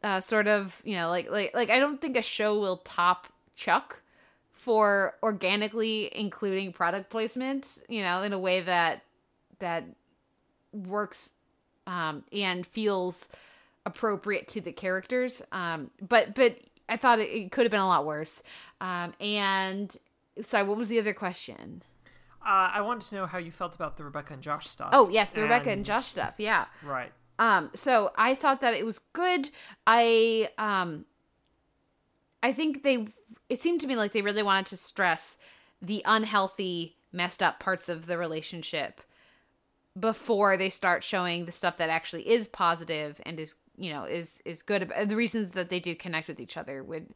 Uh, 0.00 0.20
sort 0.20 0.46
of, 0.46 0.80
you 0.84 0.94
know, 0.94 1.08
like 1.08 1.28
like 1.28 1.52
like 1.54 1.70
I 1.70 1.80
don't 1.80 2.00
think 2.00 2.16
a 2.16 2.22
show 2.22 2.58
will 2.58 2.78
top 2.78 3.26
Chuck 3.56 4.02
for 4.58 5.14
organically 5.22 6.10
including 6.14 6.72
product 6.72 7.10
placement, 7.10 7.78
you 7.88 8.02
know, 8.02 8.22
in 8.22 8.32
a 8.32 8.38
way 8.38 8.60
that 8.60 9.04
that 9.60 9.84
works 10.72 11.30
um, 11.86 12.24
and 12.32 12.66
feels 12.66 13.28
appropriate 13.86 14.48
to 14.48 14.60
the 14.60 14.72
characters. 14.72 15.40
Um, 15.52 15.92
but 16.06 16.34
but 16.34 16.58
I 16.88 16.96
thought 16.96 17.20
it, 17.20 17.30
it 17.30 17.52
could 17.52 17.64
have 17.64 17.70
been 17.70 17.80
a 17.80 17.86
lot 17.86 18.04
worse. 18.04 18.42
Um, 18.80 19.14
and 19.20 19.96
sorry, 20.42 20.66
what 20.66 20.76
was 20.76 20.88
the 20.88 20.98
other 20.98 21.14
question? 21.14 21.82
Uh, 22.44 22.70
I 22.74 22.80
wanted 22.80 23.06
to 23.10 23.14
know 23.14 23.26
how 23.26 23.38
you 23.38 23.52
felt 23.52 23.76
about 23.76 23.96
the 23.96 24.04
Rebecca 24.04 24.34
and 24.34 24.42
Josh 24.42 24.66
stuff. 24.66 24.90
Oh 24.92 25.08
yes, 25.08 25.30
the 25.30 25.42
Rebecca 25.42 25.70
and 25.70 25.84
Josh 25.84 26.08
stuff. 26.08 26.34
Yeah. 26.36 26.66
Right. 26.82 27.12
Um, 27.38 27.70
so 27.74 28.10
I 28.16 28.34
thought 28.34 28.60
that 28.62 28.74
it 28.74 28.84
was 28.84 28.98
good. 29.12 29.50
I 29.86 30.50
um 30.58 31.04
I 32.42 32.52
think 32.52 32.82
they 32.82 33.06
it 33.48 33.60
seemed 33.60 33.80
to 33.80 33.86
me 33.86 33.96
like 33.96 34.12
they 34.12 34.22
really 34.22 34.42
wanted 34.42 34.66
to 34.66 34.76
stress 34.76 35.38
the 35.80 36.02
unhealthy, 36.04 36.96
messed 37.12 37.42
up 37.42 37.60
parts 37.60 37.88
of 37.88 38.06
the 38.06 38.18
relationship 38.18 39.00
before 39.98 40.56
they 40.56 40.68
start 40.68 41.02
showing 41.02 41.44
the 41.44 41.52
stuff 41.52 41.76
that 41.76 41.90
actually 41.90 42.28
is 42.28 42.46
positive 42.46 43.20
and 43.24 43.40
is 43.40 43.54
you 43.76 43.90
know 43.92 44.04
is 44.04 44.40
is 44.44 44.62
good 44.62 44.92
the 45.06 45.16
reasons 45.16 45.52
that 45.52 45.70
they 45.70 45.80
do 45.80 45.94
connect 45.94 46.28
with 46.28 46.40
each 46.40 46.56
other 46.56 46.82
would 46.82 47.06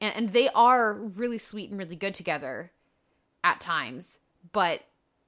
and, 0.00 0.14
and 0.16 0.32
they 0.32 0.48
are 0.50 0.94
really 0.94 1.38
sweet 1.38 1.70
and 1.70 1.78
really 1.78 1.96
good 1.96 2.14
together 2.14 2.72
at 3.44 3.60
times 3.60 4.18
but 4.52 4.82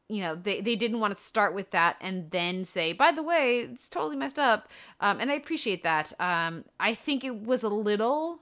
you 0.09 0.21
know 0.21 0.35
they, 0.35 0.61
they 0.61 0.77
didn't 0.77 1.01
want 1.01 1.15
to 1.15 1.23
start 1.23 1.55
with 1.55 1.71
that 1.71 1.97
and 2.01 2.31
then 2.31 2.65
say 2.65 2.93
by 2.93 3.13
the 3.13 3.23
way 3.23 3.59
it's 3.59 3.89
totally 3.89 4.17
messed 4.17 4.39
up 4.39 4.69
um, 5.01 5.21
and 5.21 5.31
i 5.31 5.35
appreciate 5.35 5.83
that 5.83 6.13
um, 6.21 6.65
i 6.81 6.95
think 6.95 7.25
it 7.25 7.43
was 7.43 7.63
a 7.63 7.69
little 7.69 8.41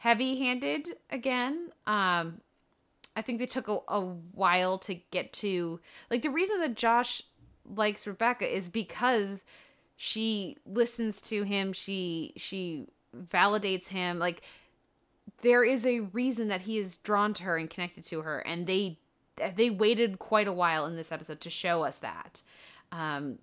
heavy 0.00 0.38
handed 0.38 0.88
again. 1.10 1.70
Um, 1.86 2.40
i 3.16 3.22
think 3.22 3.38
they 3.38 3.46
took 3.46 3.68
a, 3.68 3.78
a 3.88 4.00
while 4.00 4.78
to 4.78 4.94
get 5.10 5.32
to 5.32 5.80
like 6.10 6.22
the 6.22 6.30
reason 6.30 6.60
that 6.60 6.76
josh 6.76 7.22
likes 7.74 8.06
rebecca 8.06 8.46
is 8.46 8.68
because 8.68 9.42
she 9.96 10.56
listens 10.64 11.20
to 11.20 11.42
him 11.42 11.72
she 11.72 12.32
she 12.36 12.86
validates 13.16 13.88
him 13.88 14.18
like 14.18 14.42
there 15.42 15.64
is 15.64 15.84
a 15.84 16.00
reason 16.00 16.48
that 16.48 16.62
he 16.62 16.78
is 16.78 16.96
drawn 16.98 17.34
to 17.34 17.42
her 17.42 17.56
and 17.56 17.68
connected 17.68 18.04
to 18.04 18.22
her 18.22 18.38
and 18.40 18.66
they 18.66 18.96
they 19.56 19.70
waited 19.70 20.18
quite 20.18 20.46
a 20.46 20.52
while 20.52 20.86
in 20.86 20.96
this 20.96 21.10
episode 21.10 21.40
to 21.40 21.48
show 21.48 21.82
us 21.82 21.98
that. 21.98 22.42
Um 22.92 23.38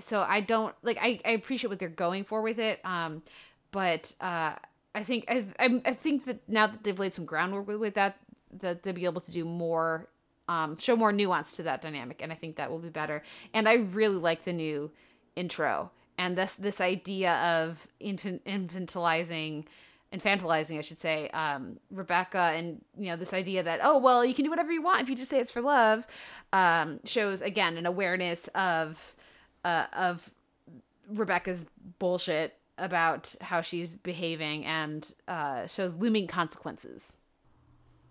so 0.00 0.22
i 0.22 0.40
don't 0.40 0.74
like 0.82 0.98
i, 1.00 1.20
I 1.24 1.30
appreciate 1.30 1.70
what 1.70 1.78
they're 1.78 1.88
going 1.88 2.24
for 2.24 2.42
with 2.42 2.58
it 2.58 2.80
um 2.84 3.22
but 3.70 4.14
uh 4.20 4.54
i 4.96 5.02
think 5.02 5.24
i 5.28 5.44
i, 5.60 5.92
think 5.92 6.24
that 6.24 6.40
now 6.48 6.66
that 6.66 6.82
they've 6.82 6.98
laid 6.98 7.14
some 7.14 7.24
groundwork 7.24 7.66
with, 7.68 7.76
with 7.76 7.94
that 7.94 8.16
that 8.52 8.82
they'll 8.82 8.92
be 8.92 9.04
able 9.04 9.20
to 9.20 9.30
do 9.30 9.44
more 9.44 10.08
um 10.48 10.76
show 10.76 10.96
more 10.96 11.12
nuance 11.12 11.52
to 11.52 11.62
that 11.62 11.80
dynamic 11.82 12.20
and 12.22 12.32
i 12.32 12.34
think 12.34 12.56
that 12.56 12.70
will 12.70 12.78
be 12.78 12.88
better. 12.88 13.22
And 13.54 13.68
i 13.68 13.74
really 13.74 14.16
like 14.16 14.44
the 14.44 14.52
new 14.52 14.90
intro 15.36 15.90
and 16.18 16.36
this 16.36 16.54
this 16.54 16.80
idea 16.80 17.34
of 17.34 17.86
infant, 18.00 18.44
infantilizing 18.44 19.66
infantilizing, 20.12 20.78
I 20.78 20.82
should 20.82 20.98
say, 20.98 21.28
um, 21.30 21.78
Rebecca, 21.90 22.52
and 22.54 22.80
you 22.96 23.06
know 23.10 23.16
this 23.16 23.32
idea 23.32 23.62
that 23.62 23.80
oh 23.82 23.98
well, 23.98 24.24
you 24.24 24.34
can 24.34 24.44
do 24.44 24.50
whatever 24.50 24.72
you 24.72 24.82
want 24.82 25.02
if 25.02 25.08
you 25.08 25.16
just 25.16 25.30
say 25.30 25.40
it's 25.40 25.50
for 25.50 25.60
love, 25.60 26.06
um, 26.52 27.00
shows 27.04 27.42
again 27.42 27.76
an 27.76 27.86
awareness 27.86 28.48
of 28.54 29.14
uh, 29.64 29.86
of 29.92 30.30
Rebecca's 31.08 31.66
bullshit 31.98 32.55
about 32.78 33.34
how 33.40 33.60
she's 33.60 33.96
behaving 33.96 34.64
and 34.64 35.12
uh, 35.28 35.66
shows 35.66 35.94
looming 35.94 36.26
consequences. 36.26 37.12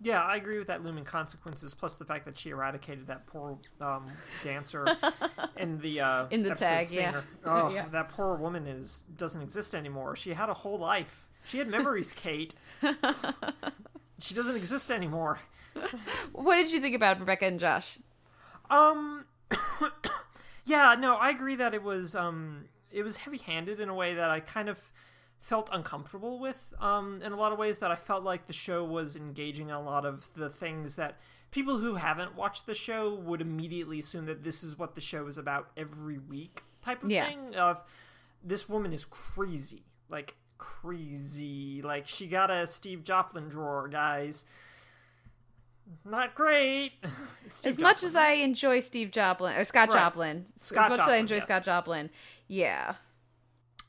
Yeah, 0.01 0.21
I 0.21 0.35
agree 0.35 0.57
with 0.57 0.67
that 0.67 0.83
looming 0.83 1.05
consequences. 1.05 1.73
Plus 1.73 1.95
the 1.95 2.05
fact 2.05 2.25
that 2.25 2.37
she 2.37 2.49
eradicated 2.49 3.07
that 3.07 3.25
poor 3.27 3.57
um, 3.79 4.07
dancer 4.43 4.85
in 5.57 5.79
the 5.79 6.01
uh, 6.01 6.25
In 6.31 6.43
the 6.43 6.53
tag, 6.53 6.87
Stinger. 6.87 7.01
yeah. 7.01 7.21
Oh, 7.45 7.73
Yeah. 7.73 7.85
that 7.91 8.09
poor 8.09 8.35
woman 8.35 8.67
is 8.67 9.03
doesn't 9.15 9.41
exist 9.41 9.73
anymore. 9.73 10.15
She 10.15 10.33
had 10.33 10.49
a 10.49 10.53
whole 10.53 10.77
life. 10.77 11.27
She 11.47 11.59
had 11.59 11.67
memories, 11.69 12.11
Kate. 12.15 12.55
she 14.19 14.33
doesn't 14.33 14.55
exist 14.55 14.91
anymore. 14.91 15.39
What 16.33 16.55
did 16.55 16.71
you 16.71 16.81
think 16.81 16.95
about 16.95 17.19
Rebecca 17.19 17.45
and 17.45 17.59
Josh? 17.59 17.97
Um, 18.69 19.25
yeah, 20.65 20.95
no, 20.99 21.15
I 21.15 21.29
agree 21.29 21.55
that 21.55 21.73
it 21.73 21.83
was 21.83 22.15
um, 22.15 22.65
it 22.95 23.03
was 23.03 23.17
heavy-handed 23.17 23.79
in 23.79 23.89
a 23.89 23.93
way 23.93 24.13
that 24.15 24.31
I 24.31 24.39
kind 24.39 24.69
of 24.69 24.91
felt 25.39 25.69
uncomfortable 25.71 26.39
with. 26.39 26.73
Um, 26.79 27.21
in 27.21 27.31
a 27.31 27.35
lot 27.35 27.51
of 27.51 27.59
ways 27.59 27.77
that 27.79 27.91
I 27.91 27.95
felt 27.95 28.23
like 28.23 28.47
the 28.47 28.53
show 28.53 28.83
was 28.83 29.15
engaging 29.15 29.69
in 29.69 29.75
a 29.75 29.81
lot 29.81 30.05
of 30.05 30.33
the 30.33 30.49
things 30.49 30.95
that 30.95 31.17
people 31.51 31.77
who 31.77 31.95
haven't 31.95 32.35
watched 32.35 32.65
the 32.65 32.73
show 32.73 33.13
would 33.13 33.41
immediately 33.41 33.99
assume 33.99 34.25
that 34.25 34.43
this 34.43 34.63
is 34.63 34.79
what 34.79 34.95
the 34.95 35.01
show 35.01 35.27
is 35.27 35.37
about 35.37 35.69
every 35.77 36.17
week 36.17 36.63
type 36.81 37.03
of 37.03 37.11
Yeah. 37.11 37.25
thing. 37.27 37.53
Of 37.55 37.83
this 38.43 38.67
woman 38.69 38.93
is 38.93 39.05
crazy, 39.05 39.83
like 40.09 40.35
crazy. 40.57 41.81
Like 41.83 42.07
she 42.07 42.27
got 42.27 42.49
a 42.49 42.65
Steve 42.65 43.03
Joplin 43.03 43.49
drawer, 43.49 43.87
guys. 43.87 44.45
Not 46.03 46.33
great. 46.33 46.93
As 47.65 47.79
much 47.79 48.01
as 48.01 48.15
I 48.15 48.31
enjoy 48.31 48.79
Steve 48.79 49.11
Joplin 49.11 49.55
or 49.55 49.63
Scott 49.63 49.89
Right. 49.89 49.97
Joplin, 49.99 50.45
Scott 50.55 50.91
as 50.91 50.97
much 50.97 50.99
as 51.07 51.11
I 51.13 51.17
enjoy 51.17 51.35
yes. 51.35 51.43
Scott 51.43 51.63
Joplin, 51.63 52.09
yeah, 52.47 52.95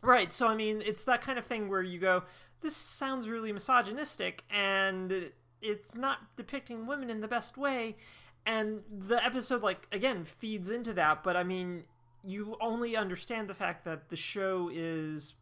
Right. 0.07 0.33
So 0.33 0.47
I 0.47 0.55
mean, 0.55 0.83
it's 0.85 1.05
that 1.05 1.21
kind 1.21 1.39
of 1.39 1.45
thing 1.45 1.69
where 1.69 1.83
you 1.83 1.99
go, 1.99 2.23
this 2.61 2.77
sounds 2.77 3.29
really 3.29 3.53
misogynistic, 3.53 4.45
and 4.51 5.33
it's 5.61 5.95
not 5.95 6.37
depicting 6.37 6.87
women 6.87 7.11
in 7.11 7.21
the 7.21 7.29
best 7.29 7.57
way, 7.57 7.97
and 8.47 8.83
the 8.89 9.23
episode 9.25 9.63
like 9.63 9.89
again 9.91 10.25
feeds 10.25 10.71
into 10.71 10.93
that. 10.95 11.25
But 11.25 11.37
I 11.37 11.43
mean, 11.43 11.85
you 12.23 12.57
only 12.61 12.97
understand 12.97 13.49
the 13.49 13.55
fact 13.55 13.85
that 13.85 14.09
the 14.09 14.17
show 14.17 14.71
is 14.73 15.35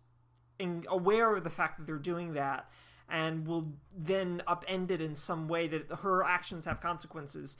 in, 0.59 0.85
aware 0.89 1.37
of 1.37 1.45
the 1.45 1.51
fact 1.51 1.77
that 1.77 1.87
they're 1.87 1.99
doing 1.99 2.33
that 2.33 2.71
and 3.07 3.47
will 3.47 3.67
then 3.95 4.43
upend 4.49 4.91
it 4.91 5.03
in 5.03 5.15
some 5.15 5.47
way 5.47 5.67
that 5.69 5.91
her 6.01 6.25
actions 6.25 6.65
have 6.65 6.81
consequences 6.81 7.59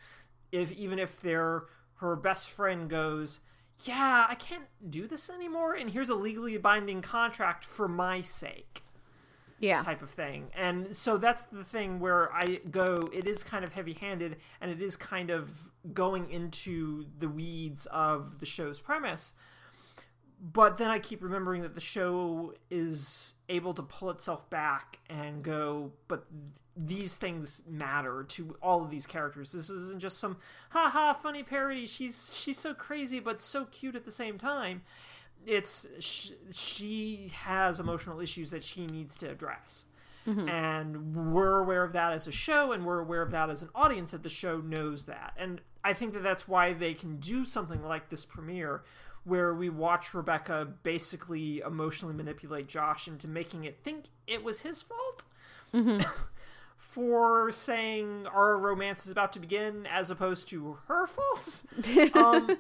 if 0.53 0.73
even 0.73 0.99
if 0.99 1.21
they're 1.21 1.65
her 1.97 2.17
best 2.17 2.49
friend 2.49 2.89
goes 2.89 3.41
yeah 3.85 4.27
i 4.29 4.35
can't 4.35 4.65
do 4.89 5.07
this 5.07 5.29
anymore 5.29 5.75
and 5.75 5.91
here's 5.91 6.09
a 6.09 6.15
legally 6.15 6.57
binding 6.57 7.03
contract 7.03 7.65
for 7.65 7.89
my 7.89 8.21
sake 8.21 8.83
Yeah. 9.59 9.83
type 9.83 10.03
of 10.03 10.11
thing. 10.11 10.51
And 10.55 10.95
so 10.95 11.17
that's 11.17 11.45
the 11.45 11.65
thing 11.65 11.99
where 12.01 12.31
I 12.33 12.61
go, 12.71 13.09
it 13.13 13.27
is 13.27 13.43
kind 13.43 13.65
of 13.65 13.73
heavy 13.73 13.95
handed 13.95 14.37
and 14.61 14.71
it 14.71 14.83
is 14.83 14.95
kind 14.97 15.31
of 15.31 15.71
going 15.93 16.31
into 16.31 17.07
the 17.19 17.29
weeds 17.29 17.87
of 17.87 18.41
the 18.41 18.47
show's 18.47 18.79
premise. 18.81 19.33
But 20.53 20.77
then 20.77 20.91
I 20.91 20.99
keep 20.99 21.23
remembering 21.23 21.63
that 21.63 21.75
the 21.75 21.81
show 21.81 22.53
is 22.71 23.35
able 23.49 23.73
to 23.75 23.83
pull 23.83 24.11
itself 24.11 24.51
back 24.51 24.99
and 25.09 25.43
go, 25.43 25.93
but 26.07 26.27
these 26.77 27.17
things 27.17 27.63
matter 27.67 28.25
to 28.29 28.55
all 28.61 28.83
of 28.83 28.91
these 28.91 29.07
characters. 29.07 29.53
This 29.53 29.71
isn't 29.71 30.01
just 30.01 30.19
some 30.19 30.37
ha 30.71 30.91
ha 30.91 31.15
funny 31.15 31.43
parody. 31.43 31.87
She's 31.87 32.35
she's 32.35 32.59
so 32.59 32.75
crazy 32.75 33.21
but 33.21 33.41
so 33.41 33.65
cute 33.65 33.97
at 33.97 34.05
the 34.05 34.11
same 34.11 34.37
time 34.37 34.83
it's 35.47 35.87
sh- 35.99 36.33
she 36.53 37.31
has 37.33 37.81
emotional 37.81 38.21
issues 38.21 38.51
that 38.51 38.65
she 38.65 38.87
needs 38.87 39.17
to 39.17 39.31
address 39.31 39.87
mm-hmm. 40.27 40.49
and 40.49 41.33
we're 41.33 41.61
aware 41.61 41.85
of 41.85 41.93
that 41.93 42.13
as 42.13 42.27
a 42.27 42.33
show 42.33 42.73
and 42.73 42.85
we're 42.85 43.01
aware 43.01 43.23
of 43.23 43.31
that 43.31 43.51
as 43.51 43.63
an 43.63 43.69
audience 43.75 44.13
that 44.13 44.23
the 44.23 44.29
show 44.29 44.59
knows 44.59 45.07
that 45.07 45.33
and 45.37 45.61
i 45.83 45.93
think 45.93 46.13
that 46.13 46.23
that's 46.23 46.49
why 46.49 46.73
they 46.73 46.95
can 46.95 47.17
do 47.17 47.45
something 47.45 47.83
like 47.83 48.09
this 48.09 48.25
premiere 48.25 48.83
where 49.25 49.55
we 49.55 49.69
watch 49.69 50.15
rebecca 50.15 50.67
basically 50.83 51.61
emotionally 51.61 52.15
manipulate 52.15 52.69
josh 52.69 53.09
into 53.09 53.27
making 53.27 53.65
it 53.65 53.79
think 53.83 54.07
it 54.27 54.45
was 54.45 54.61
his 54.61 54.83
fault 54.83 55.25
for 56.77 57.51
saying 57.51 58.27
our 58.33 58.57
romance 58.57 59.05
is 59.05 59.11
about 59.11 59.33
to 59.33 59.41
begin 59.41 59.87
as 59.87 60.11
opposed 60.11 60.49
to 60.49 60.79
her 60.87 61.07
fault 61.07 61.63
um, 62.15 62.57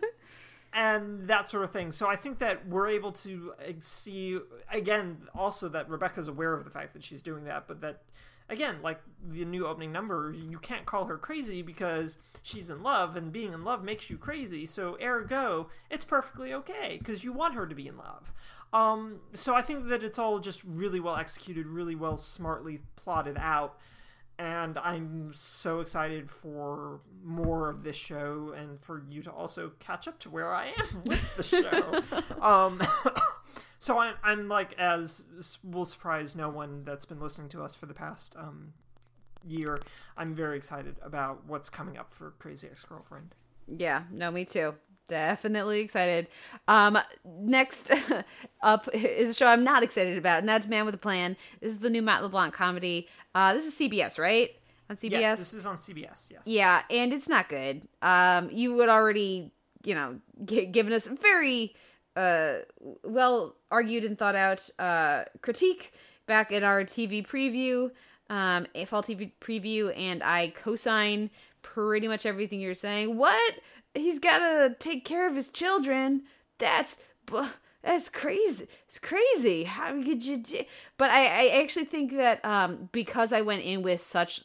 and 0.75 1.29
that 1.29 1.49
sort 1.49 1.63
of 1.65 1.71
thing. 1.71 1.93
So 1.93 2.09
I 2.09 2.17
think 2.17 2.41
that 2.41 2.67
we're 2.67 2.89
able 2.89 3.13
to 3.13 3.55
see 3.79 4.41
again 4.71 5.29
also 5.35 5.69
that 5.69 5.89
Rebecca's 5.89 6.29
aware 6.29 6.53
of 6.53 6.65
the 6.65 6.71
fact 6.71 6.93
that 6.95 7.05
she's 7.05 7.23
doing 7.23 7.45
that, 7.45 7.69
but 7.69 7.81
that 7.81 8.03
again, 8.49 8.77
like 8.83 9.01
the 9.27 9.45
new 9.45 9.67
opening 9.67 9.93
number, 9.93 10.33
you 10.37 10.59
can't 10.59 10.87
call 10.87 11.07
her 11.07 11.19
crazy 11.19 11.63
because 11.63 12.19
she's 12.43 12.71
in 12.71 12.83
love, 12.83 13.17
and 13.17 13.33
being 13.33 13.53
in 13.53 13.65
love 13.65 13.83
makes 13.83 14.11
you 14.11 14.19
crazy. 14.19 14.67
So 14.67 14.99
ergo, 15.03 15.69
it's 15.91 16.05
perfectly 16.05 16.53
okay 16.55 16.97
because 16.99 17.25
you 17.25 17.33
want 17.33 17.55
her 17.55 17.67
to 17.67 17.75
be 17.75 17.89
in 17.89 17.97
love. 17.97 18.33
Um, 18.73 19.21
so 19.35 19.55
I 19.55 19.63
think 19.63 19.89
that 19.89 20.03
it's 20.03 20.19
all 20.19 20.41
just 20.41 20.63
really 20.65 21.01
well 21.01 21.17
executed, 21.17 21.67
really 21.67 21.95
well, 21.95 22.17
smartly 22.17 22.81
plotted 22.97 23.37
out 23.39 23.79
and 24.39 24.79
I'm 24.79 25.33
so 25.33 25.81
excited 25.81 26.29
for 26.29 27.01
more 27.23 27.69
of 27.71 27.85
this 27.85 27.97
show 27.97 28.53
and 28.57 28.81
for 28.81 29.03
you 29.09 29.23
to 29.23 29.31
also 29.31 29.73
catch 29.79 30.09
up 30.09 30.19
to 30.21 30.31
where 30.31 30.53
I 30.53 30.73
am 30.77 31.03
with 31.07 31.37
the 31.37 31.43
show. 31.43 32.03
um, 32.45 32.81
so 33.85 33.99
I'm, 33.99 34.15
I'm 34.23 34.49
like, 34.49 34.73
as 34.79 35.23
will 35.63 35.85
surprise 35.85 36.35
no 36.35 36.49
one 36.49 36.85
that's 36.85 37.05
been 37.05 37.21
listening 37.21 37.51
to 37.51 37.63
us 37.63 37.75
for 37.75 37.85
the 37.85 37.93
past 37.93 38.35
um, 38.39 38.73
year, 39.47 39.79
I'm 40.17 40.35
very 40.35 40.57
excited 40.57 40.97
about 41.03 41.45
what's 41.47 41.69
coming 41.69 41.99
up 41.99 42.15
for 42.15 42.31
Crazy 42.39 42.67
Ex 42.67 42.83
Girlfriend. 42.83 43.35
Yeah, 43.69 44.05
no, 44.11 44.31
me 44.31 44.47
too. 44.47 44.75
Definitely 45.07 45.81
excited. 45.81 46.29
Um, 46.67 46.97
next 47.27 47.91
up 48.63 48.89
is 48.95 49.29
a 49.29 49.35
show 49.35 49.49
I'm 49.49 49.65
not 49.65 49.83
excited 49.83 50.17
about, 50.17 50.39
and 50.39 50.49
that's 50.49 50.67
Man 50.67 50.87
with 50.87 50.95
a 50.95 50.99
Plan. 50.99 51.37
This 51.61 51.73
is 51.73 51.81
the 51.81 51.91
new 51.91 52.01
Matt 52.01 52.23
LeBlanc 52.23 52.55
comedy. 52.55 53.07
Uh, 53.35 53.53
this 53.53 53.67
is 53.67 53.75
CBS, 53.75 54.19
right? 54.19 54.49
On 54.89 54.97
CBS. 54.97 55.11
Yes, 55.11 55.39
this 55.39 55.53
is 55.53 55.67
on 55.67 55.77
CBS. 55.77 56.31
Yes. 56.31 56.47
Yeah, 56.47 56.85
and 56.89 57.13
it's 57.13 57.29
not 57.29 57.51
good. 57.51 57.87
Um, 58.01 58.49
you 58.51 58.73
would 58.77 58.89
already, 58.89 59.53
you 59.85 59.95
know, 59.95 60.21
g- 60.43 60.65
given 60.65 60.95
us 60.95 61.07
very 61.07 61.75
uh, 62.17 62.59
well 63.03 63.57
argued 63.71 64.05
and 64.05 64.19
thought 64.19 64.37
out 64.37 64.69
uh, 64.79 65.25
critique 65.43 65.93
back 66.27 66.53
in 66.53 66.65
our 66.65 66.85
TV 66.85 67.27
preview, 67.27 67.91
um, 68.31 68.67
a 68.75 68.85
fall 68.85 69.03
TV 69.03 69.33
preview, 69.41 69.97
and 69.99 70.23
I 70.23 70.53
co-sign 70.55 71.31
pretty 71.63 72.09
much 72.09 72.27
everything 72.27 72.61
you're 72.61 72.75
saying. 72.75 73.17
What? 73.17 73.55
He's 73.95 74.19
got 74.19 74.39
to 74.39 74.77
take 74.79 75.05
care 75.05 75.29
of 75.29 75.37
his 75.37 75.49
children. 75.49 76.23
That's 76.59 76.97
that's 77.83 78.09
crazy. 78.09 78.67
It's 78.89 78.99
crazy. 78.99 79.65
How 79.65 79.91
could 80.03 80.25
you? 80.25 80.39
Do? 80.39 80.59
But 80.97 81.11
I, 81.11 81.49
I 81.49 81.63
actually 81.63 81.85
think 81.85 82.13
that 82.13 82.45
um, 82.45 82.89
because 82.93 83.33
I 83.33 83.43
went 83.43 83.63
in 83.63 83.83
with 83.83 84.01
such 84.01 84.43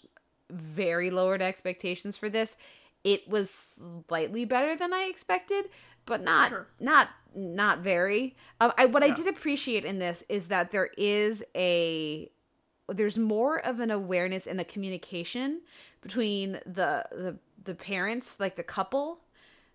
very 0.49 1.09
lowered 1.09 1.41
expectations 1.41 2.17
for 2.17 2.29
this, 2.29 2.57
it 3.03 3.27
was 3.29 3.67
slightly 4.07 4.45
better 4.45 4.75
than 4.75 4.93
I 4.93 5.03
expected, 5.03 5.69
but 6.09 6.21
not 6.21 6.49
Sure. 6.49 6.67
not 6.79 7.07
not 7.35 7.79
very. 7.79 8.35
Um, 8.59 8.73
I, 8.77 8.87
what 8.87 9.03
I 9.03 9.11
did 9.11 9.27
appreciate 9.27 9.85
in 9.85 9.99
this 9.99 10.23
is 10.27 10.47
that 10.47 10.71
there 10.71 10.89
is 10.97 11.43
a 11.55 12.29
there's 12.89 13.17
more 13.17 13.59
of 13.65 13.79
an 13.79 13.91
awareness 13.91 14.47
and 14.47 14.59
a 14.59 14.65
communication 14.65 15.61
between 16.01 16.53
the 16.65 17.05
the 17.11 17.37
the 17.63 17.75
parents, 17.75 18.37
like 18.39 18.55
the 18.55 18.63
couple, 18.63 19.19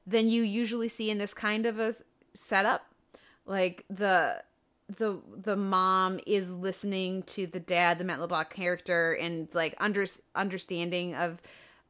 than 0.06 0.28
you 0.28 0.42
usually 0.42 0.88
see 0.88 1.10
in 1.10 1.18
this 1.18 1.32
kind 1.32 1.64
of 1.64 1.78
a 1.78 1.94
setup. 2.34 2.86
Like 3.46 3.84
the 3.88 4.42
the 4.88 5.18
the 5.36 5.56
mom 5.56 6.20
is 6.26 6.52
listening 6.52 7.22
to 7.22 7.46
the 7.46 7.60
dad, 7.60 7.98
the 7.98 8.04
Matt 8.04 8.20
LeBlanc 8.20 8.50
character, 8.50 9.14
and 9.14 9.48
like 9.54 9.74
under 9.78 10.04
understanding 10.34 11.14
of 11.14 11.40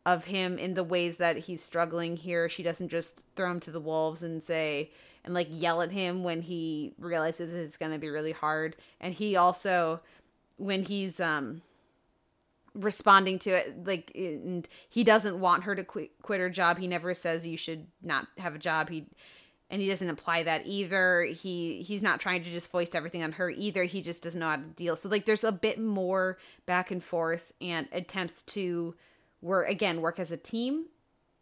of 0.06 0.26
him 0.26 0.58
in 0.58 0.74
the 0.74 0.84
ways 0.84 1.16
that 1.16 1.36
he's 1.36 1.62
struggling 1.62 2.16
here. 2.16 2.48
She 2.48 2.62
doesn't 2.62 2.88
just 2.88 3.24
throw 3.36 3.50
him 3.50 3.60
to 3.60 3.70
the 3.70 3.80
wolves 3.80 4.22
and 4.22 4.42
say 4.42 4.90
and 5.24 5.32
like 5.32 5.48
yell 5.50 5.80
at 5.80 5.90
him 5.90 6.22
when 6.22 6.42
he 6.42 6.92
realizes 6.98 7.52
it's 7.52 7.78
going 7.78 7.92
to 7.92 7.98
be 7.98 8.08
really 8.08 8.32
hard. 8.32 8.76
And 9.00 9.14
he 9.14 9.36
also 9.36 10.00
when 10.56 10.84
he's 10.84 11.18
um 11.20 11.62
responding 12.74 13.38
to 13.38 13.50
it 13.50 13.86
like 13.86 14.10
and 14.14 14.68
he 14.88 15.04
doesn't 15.04 15.38
want 15.38 15.62
her 15.62 15.74
to 15.74 15.84
quit 15.84 16.10
quit 16.22 16.40
her 16.40 16.50
job. 16.50 16.78
He 16.78 16.86
never 16.86 17.14
says 17.14 17.46
you 17.46 17.56
should 17.56 17.86
not 18.02 18.26
have 18.38 18.54
a 18.54 18.58
job. 18.58 18.90
He 18.90 19.06
and 19.70 19.80
he 19.80 19.88
doesn't 19.88 20.10
apply 20.10 20.42
that 20.42 20.66
either. 20.66 21.22
He 21.22 21.82
he's 21.82 22.02
not 22.02 22.20
trying 22.20 22.44
to 22.44 22.50
just 22.50 22.70
foist 22.70 22.94
everything 22.94 23.22
on 23.22 23.32
her 23.32 23.48
either. 23.48 23.84
He 23.84 24.02
just 24.02 24.22
doesn't 24.22 24.38
know 24.38 24.48
how 24.48 24.56
to 24.56 24.62
deal. 24.62 24.96
So 24.96 25.08
like 25.08 25.24
there's 25.24 25.44
a 25.44 25.52
bit 25.52 25.80
more 25.80 26.36
back 26.66 26.90
and 26.90 27.02
forth 27.02 27.52
and 27.60 27.88
attempts 27.90 28.42
to 28.42 28.94
work 29.44 29.68
again 29.68 30.00
work 30.00 30.18
as 30.18 30.32
a 30.32 30.36
team 30.36 30.86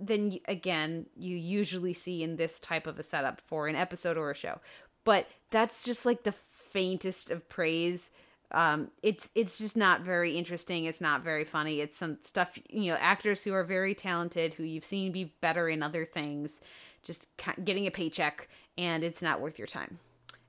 than 0.01 0.39
again 0.49 1.07
you 1.17 1.37
usually 1.37 1.95
see 1.95 2.23
in 2.23 2.37
this 2.37 2.59
type 2.61 2.87
of 2.87 2.99
a 2.99 3.03
setup 3.03 3.41
for 3.41 3.69
an 3.69 3.77
episode 3.77 4.17
or 4.17 4.31
a 4.31 4.35
show. 4.35 4.61
But 5.05 5.27
that's 5.51 5.85
just 5.85 6.05
like 6.05 6.25
the 6.25 6.33
faintest 6.33 7.31
of 7.31 7.49
praise. 7.49 8.11
Um 8.51 8.91
it's 9.03 9.31
it's 9.35 9.57
just 9.59 9.77
not 9.77 10.01
very 10.03 10.37
interesting. 10.37 10.85
It's 10.87 11.01
not 11.01 11.23
very 11.23 11.45
funny. 11.45 11.81
It's 11.81 11.97
some 11.97 12.19
stuff 12.23 12.59
you 12.69 12.91
know 12.91 12.99
actors 13.01 13.45
who 13.45 13.55
are 13.55 13.65
very 13.65 13.95
talented 13.95 14.55
who 14.55 14.65
you've 14.65 14.85
seen 14.85 15.13
be 15.13 15.33
better 15.41 15.69
in 15.69 15.83
other 15.83 16.05
things 16.05 16.61
just 17.05 17.27
getting 17.65 17.87
a 17.87 17.91
paycheck 17.91 18.49
and 18.79 19.03
it's 19.03 19.23
not 19.23 19.41
worth 19.41 19.59
your 19.59 19.67
time 19.67 19.99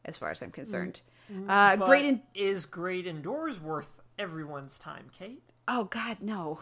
as 0.05 0.17
far 0.17 0.29
as 0.31 0.41
i'm 0.41 0.51
concerned. 0.51 1.01
Uh 1.47 1.77
But 1.77 1.85
great 1.87 2.05
in- 2.05 2.21
is 2.35 2.65
great 2.65 3.07
indoors 3.07 3.59
worth 3.59 4.01
everyone's 4.19 4.77
time, 4.77 5.09
Kate? 5.17 5.41
Oh 5.67 5.85
God, 5.85 6.17
no. 6.21 6.59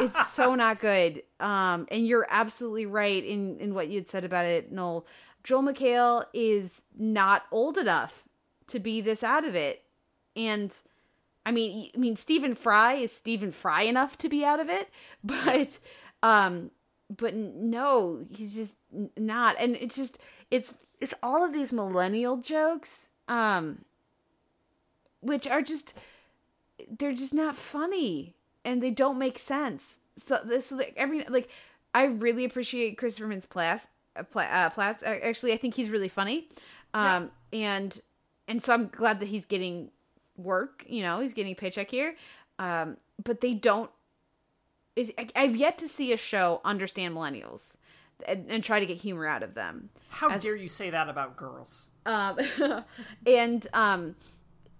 It's 0.00 0.32
so 0.32 0.54
not 0.54 0.80
good. 0.80 1.22
Um, 1.40 1.86
and 1.90 2.06
you're 2.06 2.26
absolutely 2.28 2.86
right 2.86 3.24
in 3.24 3.58
in 3.58 3.74
what 3.74 3.88
you'd 3.88 4.08
said 4.08 4.24
about 4.24 4.44
it, 4.44 4.72
Noel. 4.72 5.06
Joel 5.44 5.62
McHale 5.62 6.24
is 6.32 6.82
not 6.96 7.44
old 7.50 7.76
enough 7.76 8.24
to 8.68 8.78
be 8.78 9.00
this 9.00 9.24
out 9.24 9.44
of 9.44 9.54
it, 9.54 9.82
and 10.36 10.74
I 11.44 11.50
mean, 11.50 11.90
I 11.94 11.98
mean, 11.98 12.16
Stephen 12.16 12.54
Fry 12.54 12.94
is 12.94 13.12
Stephen 13.12 13.52
Fry 13.52 13.82
enough 13.82 14.16
to 14.18 14.28
be 14.28 14.44
out 14.44 14.60
of 14.60 14.68
it, 14.68 14.88
but 15.24 15.78
um, 16.22 16.70
but 17.16 17.34
no, 17.34 18.24
he's 18.30 18.54
just 18.54 18.76
not. 19.16 19.56
And 19.58 19.76
it's 19.76 19.96
just 19.96 20.18
it's 20.50 20.74
it's 21.00 21.14
all 21.22 21.44
of 21.44 21.52
these 21.52 21.72
millennial 21.72 22.36
jokes, 22.36 23.08
um, 23.28 23.84
which 25.20 25.46
are 25.46 25.62
just 25.62 25.94
they're 26.98 27.12
just 27.12 27.34
not 27.34 27.56
funny 27.56 28.34
and 28.64 28.82
they 28.82 28.90
don't 28.90 29.18
make 29.18 29.38
sense. 29.38 30.00
So 30.16 30.38
this 30.44 30.72
like 30.72 30.94
every 30.96 31.24
like 31.24 31.50
I 31.94 32.04
really 32.04 32.44
appreciate 32.44 32.98
Christopher 32.98 33.28
Mintz. 33.28 33.46
Uh, 34.14 34.20
uh, 34.20 34.70
Plasse. 34.70 35.02
Uh, 35.02 35.18
Actually, 35.24 35.52
I 35.52 35.56
think 35.56 35.74
he's 35.74 35.90
really 35.90 36.08
funny. 36.08 36.48
Um 36.94 37.30
and 37.52 38.00
and 38.48 38.62
so 38.62 38.74
I'm 38.74 38.88
glad 38.88 39.20
that 39.20 39.26
he's 39.26 39.46
getting 39.46 39.90
work. 40.36 40.84
You 40.88 41.02
know, 41.02 41.20
he's 41.20 41.32
getting 41.32 41.52
a 41.52 41.56
paycheck 41.56 41.90
here. 41.90 42.16
Um, 42.58 42.96
but 43.22 43.40
they 43.40 43.54
don't. 43.54 43.90
Is 44.94 45.10
I've 45.34 45.56
yet 45.56 45.78
to 45.78 45.88
see 45.88 46.12
a 46.12 46.18
show 46.18 46.60
understand 46.64 47.14
millennials 47.16 47.76
and, 48.26 48.46
and 48.48 48.62
try 48.62 48.78
to 48.78 48.84
get 48.86 48.98
humor 48.98 49.26
out 49.26 49.42
of 49.42 49.54
them. 49.54 49.88
How 50.10 50.36
dare 50.36 50.54
you 50.54 50.68
say 50.68 50.90
that 50.90 51.08
about 51.08 51.36
girls? 51.36 51.88
Um, 52.04 52.38
and 53.26 53.66
um, 53.72 54.16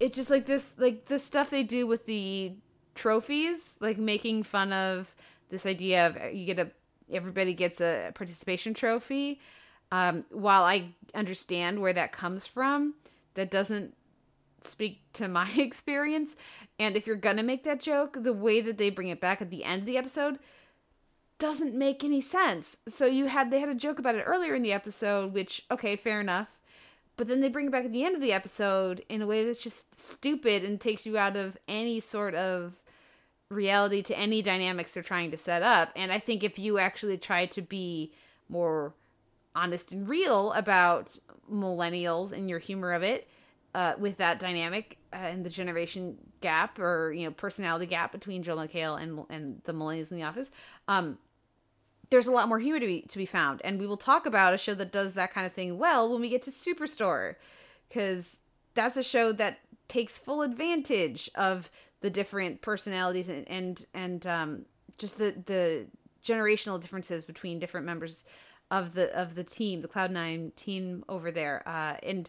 it's 0.01 0.17
just 0.17 0.29
like 0.29 0.45
this, 0.45 0.75
like 0.77 1.07
the 1.07 1.19
stuff 1.19 1.49
they 1.49 1.63
do 1.63 1.87
with 1.87 2.05
the 2.05 2.57
trophies, 2.95 3.77
like 3.81 3.99
making 3.99 4.43
fun 4.43 4.73
of 4.73 5.15
this 5.51 5.67
idea 5.67 6.07
of 6.07 6.17
uh, 6.17 6.27
you 6.27 6.47
get 6.47 6.59
a 6.59 6.71
everybody 7.13 7.55
gets 7.55 7.81
a 7.81 8.11
participation 8.15 8.75
trophy. 8.75 9.41
Um, 9.91 10.25
while 10.31 10.63
I 10.63 10.87
understand 11.15 11.81
where 11.81 11.93
that 11.93 12.13
comes 12.13 12.47
from, 12.47 12.95
that 13.35 13.51
doesn't 13.51 13.95
speak 14.63 15.01
to 15.15 15.29
my 15.29 15.51
experience. 15.57 16.37
And 16.79 16.97
if 16.97 17.07
you're 17.07 17.17
gonna 17.17 17.43
make 17.43 17.65
that 17.65 17.81
joke, 17.81 18.17
the 18.21 18.33
way 18.33 18.61
that 18.61 18.79
they 18.79 18.91
bring 18.91 19.09
it 19.09 19.21
back 19.21 19.43
at 19.43 19.51
the 19.51 19.65
end 19.65 19.81
of 19.81 19.87
the 19.87 19.99
episode 19.99 20.39
doesn't 21.39 21.75
make 21.75 22.05
any 22.05 22.21
sense. 22.21 22.77
So 22.87 23.05
you 23.05 23.27
had 23.27 23.51
they 23.51 23.61
had 23.61 23.69
a 23.69 23.75
joke 23.75 23.99
about 23.99 24.15
it 24.15 24.23
earlier 24.23 24.55
in 24.55 24.63
the 24.63 24.73
episode, 24.73 25.33
which 25.33 25.63
okay, 25.71 25.97
fair 25.97 26.21
enough. 26.21 26.59
But 27.17 27.29
then 27.29 27.41
they 27.41 27.49
bring 27.49 27.67
it 27.67 27.73
back 27.73 27.85
at 27.85 27.93
the 27.93 28.05
end 28.05 28.15
of 28.15 28.23
the 28.23 28.33
episode 28.33 29.05
in 29.09 29.21
a 29.21 29.27
way 29.27 29.45
that's 29.45 29.63
just 29.63 29.99
stupid 29.99 30.65
and 30.65 30.81
takes 30.81 31.05
you 31.05 31.19
out 31.19 31.37
of 31.37 31.59
any 31.69 32.01
sort 32.01 32.35
of 32.35 32.82
reality 33.53 34.03
to 34.03 34.19
any 34.19 34.43
dynamics 34.43 34.95
they're 34.95 35.03
trying 35.03 35.31
to 35.31 35.37
set 35.37 35.63
up. 35.63 35.91
And 35.97 36.13
I 36.13 36.19
think 36.19 36.43
if 36.43 36.59
you 36.59 36.79
actually 36.79 37.19
try 37.19 37.47
to 37.47 37.63
be 37.63 38.13
more 38.49 38.95
honest 39.55 39.93
and 39.93 40.09
real 40.09 40.53
about 40.53 41.19
millennials 41.51 42.33
and 42.33 42.49
your 42.49 42.59
humor 42.59 42.93
of 42.93 43.03
it, 43.03 43.29
uh, 43.75 43.95
with 43.99 44.19
that 44.19 44.39
dynamic 44.39 44.99
uh, 45.13 45.17
and 45.17 45.45
the 45.45 45.51
generation 45.51 46.19
gap 46.41 46.79
or 46.79 47.13
you 47.13 47.25
know 47.25 47.31
personality 47.31 47.87
gap 47.87 48.13
between 48.13 48.43
Joel 48.43 48.67
McHale 48.67 49.01
and 49.01 49.25
and 49.31 49.63
the 49.65 49.73
millennials 49.73 50.11
in 50.11 50.19
the 50.19 50.25
office, 50.25 50.51
um, 50.89 51.19
there's 52.11 52.27
a 52.27 52.33
lot 52.33 52.49
more 52.49 52.59
humor 52.59 52.81
to 52.81 52.87
be 52.87 53.03
to 53.03 53.19
be 53.19 53.27
found, 53.27 53.61
and 53.65 53.79
we 53.79 53.87
will 53.87 53.97
talk 53.97 54.27
about 54.27 54.55
a 54.55 54.59
show 54.59 54.75
that 54.75 54.93
does 54.93 55.15
that 55.15 55.33
kind 55.33 55.47
of 55.47 55.53
thing 55.53 55.79
well 55.79 56.13
when 56.13 56.21
we 56.21 56.29
get 56.29 56.43
to 56.43 56.51
Superstore, 56.51 57.37
because 57.89 58.37
that's 58.75 58.97
a 58.97 59.03
show 59.03 59.33
that 59.33 59.59
takes 59.89 60.19
full 60.19 60.43
advantage 60.43 61.31
of 61.35 61.71
the 62.03 62.11
different 62.11 62.61
personalities 62.61 63.29
and 63.29 63.49
and 63.49 63.87
and 63.95 64.27
um, 64.27 64.67
just 64.99 65.19
the 65.19 65.35
the 65.47 65.87
generational 66.25 66.81
differences 66.81 67.25
between 67.25 67.59
different 67.59 67.87
members 67.87 68.25
of 68.71 68.95
the 68.95 69.17
of 69.19 69.35
the 69.35 69.45
team, 69.45 69.81
the 69.81 69.89
Cloud 69.89 70.11
Nine 70.11 70.53
team 70.57 71.05
over 71.09 71.31
there, 71.31 71.63
uh, 71.67 71.97
and 72.03 72.29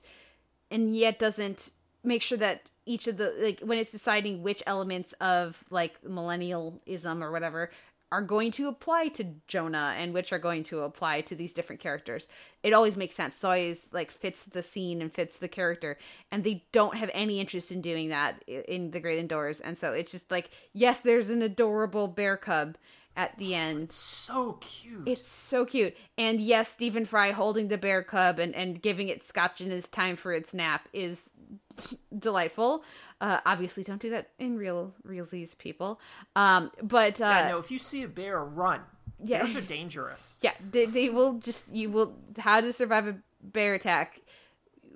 and 0.71 0.95
yet 0.95 1.19
doesn't 1.19 1.71
make 2.03 2.21
sure 2.21 2.37
that 2.37 2.69
each 2.85 3.07
of 3.07 3.17
the 3.17 3.33
like 3.39 3.59
when 3.61 3.77
it's 3.77 3.91
deciding 3.91 4.43
which 4.43 4.61
elements 4.67 5.13
of 5.13 5.63
like 5.69 6.01
millennialism 6.03 7.21
or 7.21 7.31
whatever 7.31 7.71
are 8.13 8.21
going 8.21 8.51
to 8.51 8.67
apply 8.67 9.07
to 9.07 9.25
Jonah 9.47 9.95
and 9.97 10.13
which 10.13 10.31
are 10.31 10.37
going 10.37 10.61
to 10.61 10.81
apply 10.81 11.21
to 11.21 11.35
these 11.35 11.51
different 11.51 11.81
characters. 11.81 12.27
It 12.61 12.71
always 12.71 12.95
makes 12.95 13.15
sense. 13.15 13.43
It 13.43 13.47
always 13.47 13.89
like 13.91 14.11
fits 14.11 14.45
the 14.45 14.61
scene 14.61 15.01
and 15.01 15.11
fits 15.11 15.37
the 15.37 15.47
character. 15.47 15.97
And 16.31 16.43
they 16.43 16.63
don't 16.71 16.95
have 16.95 17.09
any 17.11 17.39
interest 17.39 17.71
in 17.71 17.81
doing 17.81 18.09
that 18.09 18.43
in 18.47 18.91
the 18.91 18.99
Great 18.99 19.17
Indoors. 19.17 19.59
And 19.59 19.75
so 19.75 19.93
it's 19.93 20.11
just 20.11 20.29
like, 20.29 20.51
yes, 20.73 20.99
there's 20.99 21.31
an 21.31 21.41
adorable 21.41 22.07
bear 22.07 22.37
cub 22.37 22.77
at 23.15 23.37
the 23.37 23.55
end. 23.55 23.91
So 23.91 24.53
cute. 24.61 25.07
It's 25.07 25.27
so 25.27 25.65
cute. 25.65 25.95
And 26.17 26.39
yes, 26.41 26.69
Stephen 26.69 27.05
Fry 27.05 27.31
holding 27.31 27.67
the 27.67 27.77
bear 27.77 28.03
cub 28.03 28.39
and, 28.39 28.55
and 28.55 28.81
giving 28.81 29.07
it 29.07 29.23
scotch 29.23 29.61
in 29.61 29.71
its 29.71 29.87
time 29.87 30.15
for 30.15 30.33
its 30.33 30.53
nap 30.53 30.87
is 30.93 31.31
delightful. 32.17 32.83
Uh, 33.21 33.39
obviously, 33.45 33.83
don't 33.83 34.01
do 34.01 34.09
that 34.09 34.29
in 34.39 34.57
real 34.57 34.93
realsies, 35.07 35.57
people. 35.57 35.99
Um, 36.35 36.71
but 36.81 37.21
uh, 37.21 37.25
yeah, 37.25 37.49
no, 37.49 37.57
if 37.59 37.71
you 37.71 37.77
see 37.77 38.03
a 38.03 38.07
bear, 38.07 38.43
run. 38.43 38.81
Yeah. 39.23 39.43
Bears 39.43 39.55
are 39.55 39.61
dangerous. 39.61 40.39
yeah, 40.41 40.53
they, 40.71 40.85
they 40.85 41.09
will 41.09 41.35
just 41.35 41.71
you 41.71 41.89
will 41.89 42.15
how 42.37 42.59
to 42.59 42.73
survive 42.73 43.07
a 43.07 43.17
bear 43.41 43.75
attack. 43.75 44.19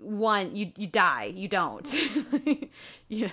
One, 0.02 0.56
you 0.56 0.72
you 0.78 0.88
die. 0.88 1.32
You 1.36 1.48
don't. 1.48 1.88
you 3.08 3.30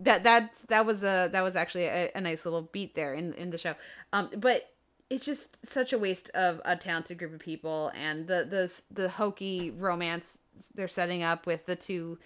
that 0.00 0.24
that 0.24 0.52
that 0.68 0.86
was 0.86 1.02
a 1.02 1.28
that 1.32 1.42
was 1.42 1.56
actually 1.56 1.84
a, 1.84 2.10
a 2.14 2.20
nice 2.20 2.44
little 2.44 2.62
beat 2.62 2.94
there 2.94 3.14
in 3.14 3.32
in 3.34 3.50
the 3.50 3.58
show. 3.58 3.74
Um, 4.12 4.30
but 4.36 4.70
it's 5.08 5.24
just 5.24 5.56
such 5.66 5.92
a 5.92 5.98
waste 5.98 6.30
of 6.30 6.60
a 6.64 6.76
talented 6.76 7.18
group 7.18 7.34
of 7.34 7.40
people 7.40 7.92
and 7.94 8.26
the 8.26 8.46
the 8.48 9.02
the 9.02 9.08
hokey 9.08 9.70
romance 9.70 10.38
they're 10.74 10.88
setting 10.88 11.22
up 11.22 11.46
with 11.46 11.66
the 11.66 11.76
two 11.76 12.18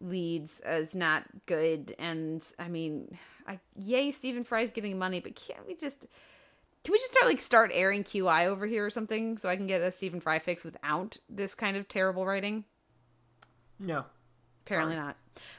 leads 0.00 0.60
is 0.66 0.94
not 0.94 1.24
good. 1.46 1.94
And 1.98 2.44
I 2.58 2.68
mean, 2.68 3.16
I 3.46 3.60
yay 3.76 4.10
Stephen 4.10 4.44
Fry's 4.44 4.72
getting 4.72 4.98
money, 4.98 5.20
but 5.20 5.34
can't 5.34 5.66
we 5.66 5.74
just 5.74 6.06
can 6.82 6.92
we 6.92 6.98
just 6.98 7.12
start 7.12 7.26
like 7.26 7.40
start 7.40 7.70
airing 7.74 8.04
QI 8.04 8.46
over 8.46 8.66
here 8.66 8.84
or 8.84 8.90
something 8.90 9.36
so 9.36 9.48
I 9.48 9.56
can 9.56 9.66
get 9.66 9.82
a 9.82 9.90
Stephen 9.90 10.20
Fry 10.20 10.38
fix 10.38 10.64
without 10.64 11.18
this 11.28 11.54
kind 11.54 11.76
of 11.76 11.88
terrible 11.88 12.26
writing? 12.26 12.64
No. 13.78 14.04
Apparently 14.70 14.96
not. 14.96 15.16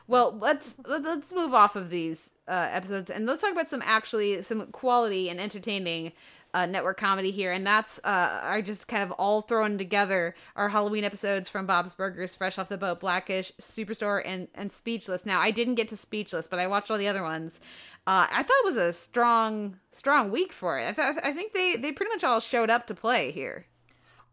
Well, 0.08 0.38
let's 0.39 0.76
let- 0.86 1.04
let's 1.04 1.34
move 1.34 1.54
off 1.54 1.76
of 1.76 1.89
these 1.89 2.34
uh, 2.47 2.69
episodes 2.71 3.10
and 3.10 3.26
let's 3.26 3.41
talk 3.41 3.52
about 3.52 3.69
some 3.69 3.82
actually 3.84 4.41
some 4.41 4.67
quality 4.71 5.30
and 5.30 5.39
entertaining 5.39 6.12
uh, 6.54 6.65
network 6.65 6.97
comedy 6.97 7.32
here, 7.32 7.52
and 7.52 7.65
that's 7.65 7.97
uh, 8.04 8.41
are 8.43 8.62
just 8.62 8.88
kind 8.88 9.04
of 9.04 9.12
all 9.13 9.41
thrown 9.41 9.78
together. 9.78 10.36
Our 10.56 10.69
Halloween 10.69 11.04
episodes 11.06 11.47
from 11.47 11.65
Bob's 11.65 11.93
Burgers, 11.93 12.36
Fresh 12.36 12.60
Off 12.60 12.67
the 12.67 12.78
Boat, 12.78 13.00
Blackish, 13.00 13.52
Superstore, 13.62 14.21
and 14.26 14.50
and 14.54 14.71
Speechless. 14.71 15.26
Now, 15.26 15.39
I 15.39 15.52
didn't 15.52 15.76
get 15.76 15.88
to 15.89 15.97
Speechless, 15.97 16.47
but 16.47 16.60
I 16.60 16.67
watched 16.67 16.91
all 16.91 16.97
the 16.97 17.08
other 17.08 17.24
ones. 17.24 17.60
Uh, 18.06 18.28
I 18.30 18.43
thought 18.43 18.58
it 18.60 18.65
was 18.65 18.76
a 18.76 18.91
strong 18.93 19.80
strong 19.91 20.30
week 20.30 20.52
for 20.52 20.78
it. 20.78 20.88
I 20.88 20.93
thought 20.93 21.24
I 21.24 21.32
think 21.32 21.54
they 21.54 21.78
they 21.78 21.93
pretty 21.93 22.12
much 22.12 22.24
all 22.24 22.41
showed 22.41 22.69
up 22.69 22.86
to 22.88 22.93
play 22.93 23.32
here. 23.32 23.65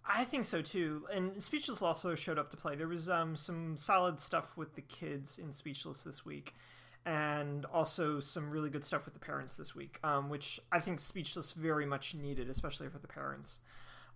I 0.09 0.25
think 0.25 0.47
so 0.47 0.63
too. 0.63 1.07
And 1.13 1.43
Speechless 1.43 1.83
also 1.83 2.15
showed 2.15 2.39
up 2.39 2.51
to 2.51 2.57
play. 2.57 2.75
There 2.75 2.89
was 2.89 3.11
um, 3.11 3.37
some 3.37 3.77
solid 3.77 4.19
stuff 4.19 4.57
with 4.57 4.75
the 4.75 4.81
kids 4.81 5.39
in 5.39 5.53
Speechless 5.53 6.03
this 6.03 6.25
week, 6.25 6.55
and 7.05 7.67
also 7.67 8.19
some 8.19 8.51
really 8.51 8.71
good 8.71 8.85
stuff 8.85 9.05
with 9.05 9.13
the 9.15 9.21
parents 9.21 9.57
this 9.57 9.75
week, 9.75 10.01
um, 10.03 10.31
which 10.31 10.59
I 10.73 10.81
think 10.81 10.99
Speechless 10.99 11.53
very 11.53 11.85
much 11.85 12.15
needed, 12.15 12.49
especially 12.49 12.89
for 12.89 12.99
the 12.99 13.07
parents. 13.09 13.61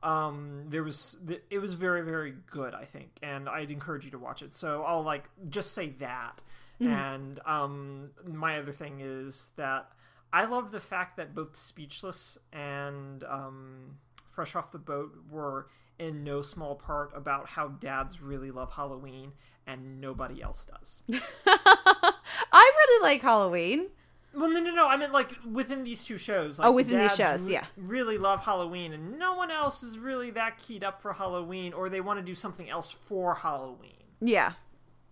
Um, 0.03 0.65
there 0.69 0.83
was 0.83 1.17
it 1.51 1.59
was 1.59 1.75
very 1.75 2.03
very 2.03 2.35
good, 2.51 2.75
I 2.75 2.87
think, 2.87 3.11
and 3.23 3.49
I'd 3.49 3.71
encourage 3.71 4.05
you 4.05 4.11
to 4.13 4.19
watch 4.19 4.43
it. 4.43 4.55
So 4.55 4.83
I'll 4.83 5.03
like 5.03 5.29
just 5.49 5.73
say 5.75 5.91
that. 6.01 6.41
And 6.81 7.39
um, 7.47 8.11
my 8.27 8.59
other 8.59 8.73
thing 8.73 8.99
is 9.01 9.51
that 9.57 9.93
I 10.33 10.47
love 10.47 10.73
the 10.73 10.81
fact 10.81 11.17
that 11.19 11.35
both 11.35 11.55
Speechless 11.55 12.39
and 12.53 13.23
um, 13.25 13.99
Fresh 14.33 14.57
Off 14.57 14.73
the 14.73 14.79
Boat 14.79 15.13
were 15.31 15.69
in 15.99 16.25
no 16.25 16.41
small 16.43 16.75
part 16.75 17.13
about 17.15 17.51
how 17.51 17.69
dads 17.69 18.21
really 18.23 18.51
love 18.51 18.73
Halloween 18.73 19.33
and 19.67 20.01
nobody 20.01 20.43
else 20.43 20.65
does. 20.67 21.03
I 21.47 22.13
really 22.53 23.03
like 23.03 23.23
Halloween. 23.23 23.89
well, 24.35 24.51
no, 24.51 24.59
no, 24.61 24.71
no. 24.75 24.89
I 24.89 24.97
meant 24.97 25.13
like 25.13 25.33
within 25.51 25.85
these 25.85 26.05
two 26.05 26.17
shows. 26.19 26.59
Like, 26.59 26.67
Oh, 26.69 26.73
within 26.73 26.99
these 26.99 27.15
shows, 27.15 27.47
re- 27.47 27.53
yeah. 27.55 27.67
Really 27.77 28.19
love 28.19 28.41
Halloween, 28.41 28.93
and 28.93 29.19
no 29.19 29.35
one 29.35 29.51
else 29.51 29.83
is 29.83 29.99
really 29.99 30.31
that 30.31 30.59
keyed 30.59 30.83
up 30.83 31.03
for 31.03 31.13
Halloween, 31.13 31.73
or 31.75 31.89
they 31.89 32.01
want 32.01 32.19
to 32.19 32.25
do 32.25 32.35
something 32.35 32.69
else 32.71 32.91
for 32.91 33.35
Halloween. 33.35 33.93
Yeah. 34.21 34.53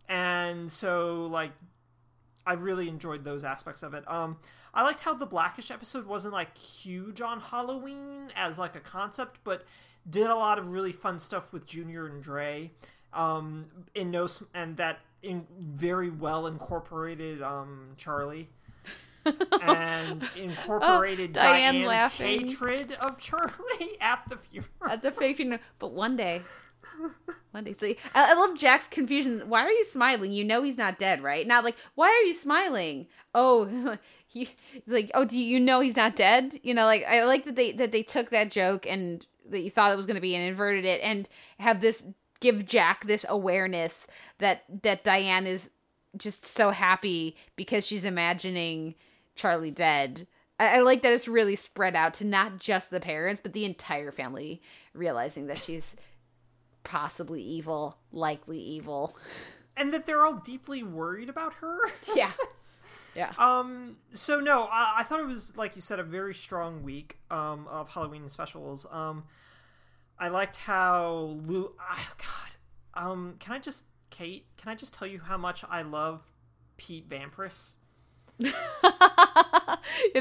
and 0.08 0.70
so 0.72 1.26
like 1.26 1.52
I 2.46 2.54
really 2.54 2.88
enjoyed 2.88 3.22
those 3.24 3.44
aspects 3.44 3.82
of 3.82 3.92
it. 3.94 4.02
Um, 4.10 4.38
I 4.74 4.82
liked 4.82 5.00
how 5.00 5.14
the 5.14 5.26
Blackish 5.26 5.70
episode 5.70 6.06
wasn't 6.06 6.32
like 6.34 6.56
huge 6.56 7.20
on 7.20 7.40
Halloween 7.40 8.30
as 8.36 8.58
like 8.58 8.76
a 8.76 8.80
concept, 8.80 9.40
but 9.44 9.64
did 10.08 10.26
a 10.26 10.34
lot 10.34 10.58
of 10.58 10.70
really 10.70 10.92
fun 10.92 11.18
stuff 11.18 11.52
with 11.52 11.66
Junior 11.66 12.06
and 12.06 12.22
Dre. 12.22 12.70
Um, 13.12 13.66
in 13.94 14.10
no 14.12 14.28
and 14.54 14.76
that 14.76 15.00
in 15.22 15.46
very 15.58 16.08
well 16.10 16.46
incorporated 16.46 17.42
um 17.42 17.90
Charlie. 17.96 18.48
and 19.60 20.28
incorporated 20.36 21.30
Oh, 21.36 21.40
Diane 21.40 21.74
Diane's 21.74 21.86
laughing. 21.86 22.46
hatred 22.48 22.92
of 22.92 23.18
Charlie 23.18 23.96
at 24.00 24.22
the 24.28 24.36
funeral. 24.36 24.70
at 24.88 25.02
the 25.02 25.10
fake 25.10 25.36
funeral. 25.36 25.60
But 25.78 25.92
one 25.92 26.16
day, 26.16 26.40
one 27.50 27.64
day. 27.64 27.74
So 27.74 27.88
I, 27.88 28.32
I 28.32 28.34
love 28.34 28.56
Jack's 28.56 28.88
confusion. 28.88 29.42
Why 29.48 29.62
are 29.62 29.70
you 29.70 29.84
smiling? 29.84 30.32
You 30.32 30.44
know 30.44 30.62
he's 30.62 30.78
not 30.78 30.98
dead, 30.98 31.22
right? 31.22 31.46
Not 31.46 31.64
like 31.64 31.76
why 31.96 32.06
are 32.08 32.26
you 32.26 32.32
smiling? 32.32 33.08
Oh, 33.34 33.96
he 34.30 34.50
like 34.86 35.10
oh, 35.14 35.24
do 35.24 35.38
you 35.38 35.58
know 35.58 35.80
he's 35.80 35.96
not 35.96 36.16
dead? 36.16 36.54
You 36.62 36.72
know, 36.72 36.84
like 36.84 37.04
I 37.04 37.24
like 37.24 37.44
that 37.44 37.56
they 37.56 37.72
that 37.72 37.92
they 37.92 38.02
took 38.02 38.30
that 38.30 38.50
joke 38.50 38.86
and 38.86 39.26
that 39.48 39.60
you 39.60 39.70
thought 39.70 39.92
it 39.92 39.96
was 39.96 40.06
going 40.06 40.14
to 40.14 40.20
be 40.20 40.34
and 40.36 40.48
inverted 40.48 40.84
it 40.84 41.00
and 41.02 41.28
have 41.58 41.80
this 41.80 42.06
give 42.38 42.64
Jack 42.64 43.06
this 43.06 43.26
awareness 43.28 44.06
that 44.38 44.64
that 44.82 45.04
Diane 45.04 45.46
is 45.46 45.70
just 46.16 46.44
so 46.46 46.70
happy 46.70 47.36
because 47.56 47.86
she's 47.86 48.04
imagining 48.04 48.94
Charlie 49.34 49.70
dead. 49.70 50.26
I, 50.58 50.76
I 50.76 50.78
like 50.80 51.02
that 51.02 51.12
it's 51.12 51.28
really 51.28 51.56
spread 51.56 51.96
out 51.96 52.14
to 52.14 52.24
not 52.24 52.58
just 52.58 52.90
the 52.90 53.00
parents, 53.00 53.40
but 53.40 53.52
the 53.52 53.64
entire 53.64 54.12
family 54.12 54.62
realizing 54.94 55.46
that 55.48 55.58
she's 55.58 55.96
possibly 56.84 57.42
evil, 57.42 57.98
likely 58.12 58.58
evil. 58.58 59.16
and 59.76 59.92
that 59.92 60.06
they're 60.06 60.24
all 60.24 60.34
deeply 60.34 60.82
worried 60.82 61.28
about 61.28 61.54
her. 61.54 61.80
Yeah. 62.14 62.32
Yeah. 63.14 63.32
Um. 63.38 63.96
So 64.12 64.40
no, 64.40 64.68
I, 64.70 64.96
I 64.98 65.02
thought 65.02 65.20
it 65.20 65.26
was 65.26 65.56
like 65.56 65.76
you 65.76 65.82
said 65.82 65.98
a 65.98 66.04
very 66.04 66.34
strong 66.34 66.82
week 66.82 67.18
um 67.30 67.66
of 67.68 67.88
Halloween 67.90 68.28
specials. 68.28 68.86
Um, 68.90 69.24
I 70.18 70.28
liked 70.28 70.56
how 70.56 71.36
Lou. 71.44 71.74
Oh 71.80 72.12
God. 72.18 73.02
Um. 73.02 73.36
Can 73.38 73.54
I 73.54 73.58
just 73.58 73.84
Kate? 74.10 74.46
Can 74.56 74.70
I 74.70 74.74
just 74.74 74.94
tell 74.94 75.08
you 75.08 75.20
how 75.20 75.36
much 75.36 75.64
I 75.68 75.82
love 75.82 76.30
Pete 76.76 77.08
Vampras? 77.08 77.74
yeah, 78.38 78.52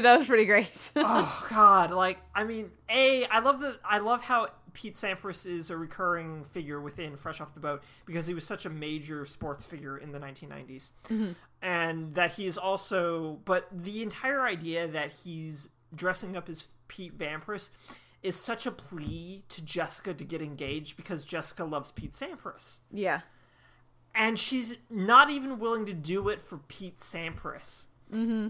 that 0.02 0.18
was 0.18 0.26
pretty 0.26 0.44
great. 0.44 0.92
oh 0.96 1.46
God! 1.48 1.90
Like 1.90 2.18
I 2.34 2.44
mean, 2.44 2.70
a 2.90 3.24
I 3.26 3.38
love 3.40 3.60
the 3.60 3.78
I 3.84 3.98
love 3.98 4.22
how 4.22 4.48
Pete 4.72 4.94
Sampras 4.94 5.46
is 5.46 5.70
a 5.70 5.76
recurring 5.76 6.44
figure 6.44 6.80
within 6.80 7.16
Fresh 7.16 7.40
Off 7.40 7.54
the 7.54 7.60
Boat 7.60 7.82
because 8.06 8.26
he 8.26 8.34
was 8.34 8.44
such 8.44 8.64
a 8.64 8.70
major 8.70 9.24
sports 9.26 9.64
figure 9.64 9.96
in 9.98 10.12
the 10.12 10.20
1990s, 10.20 10.90
and 11.62 12.14
that 12.14 12.32
he's 12.32 12.56
also. 12.58 13.40
But 13.44 13.66
the 13.72 14.02
entire 14.02 14.42
idea 14.42 14.88
that 14.88 15.12
he's 15.24 15.68
dressing 15.94 16.36
up 16.36 16.48
as 16.48 16.68
Pete 16.88 17.16
Vampras 17.18 17.70
is 18.22 18.36
such 18.36 18.66
a 18.66 18.70
plea 18.70 19.42
to 19.48 19.62
Jessica 19.64 20.12
to 20.12 20.24
get 20.24 20.42
engaged 20.42 20.96
because 20.96 21.24
Jessica 21.24 21.64
loves 21.64 21.90
Pete 21.90 22.12
Sampras, 22.12 22.80
yeah. 22.92 23.20
and 24.14 24.38
she's 24.38 24.76
not 24.90 25.30
even 25.30 25.58
willing 25.58 25.86
to 25.86 25.94
do 25.94 26.28
it 26.28 26.40
for 26.40 26.58
Pete 26.58 26.98
Sampras. 26.98 27.86
Mm-hmm. 28.12 28.48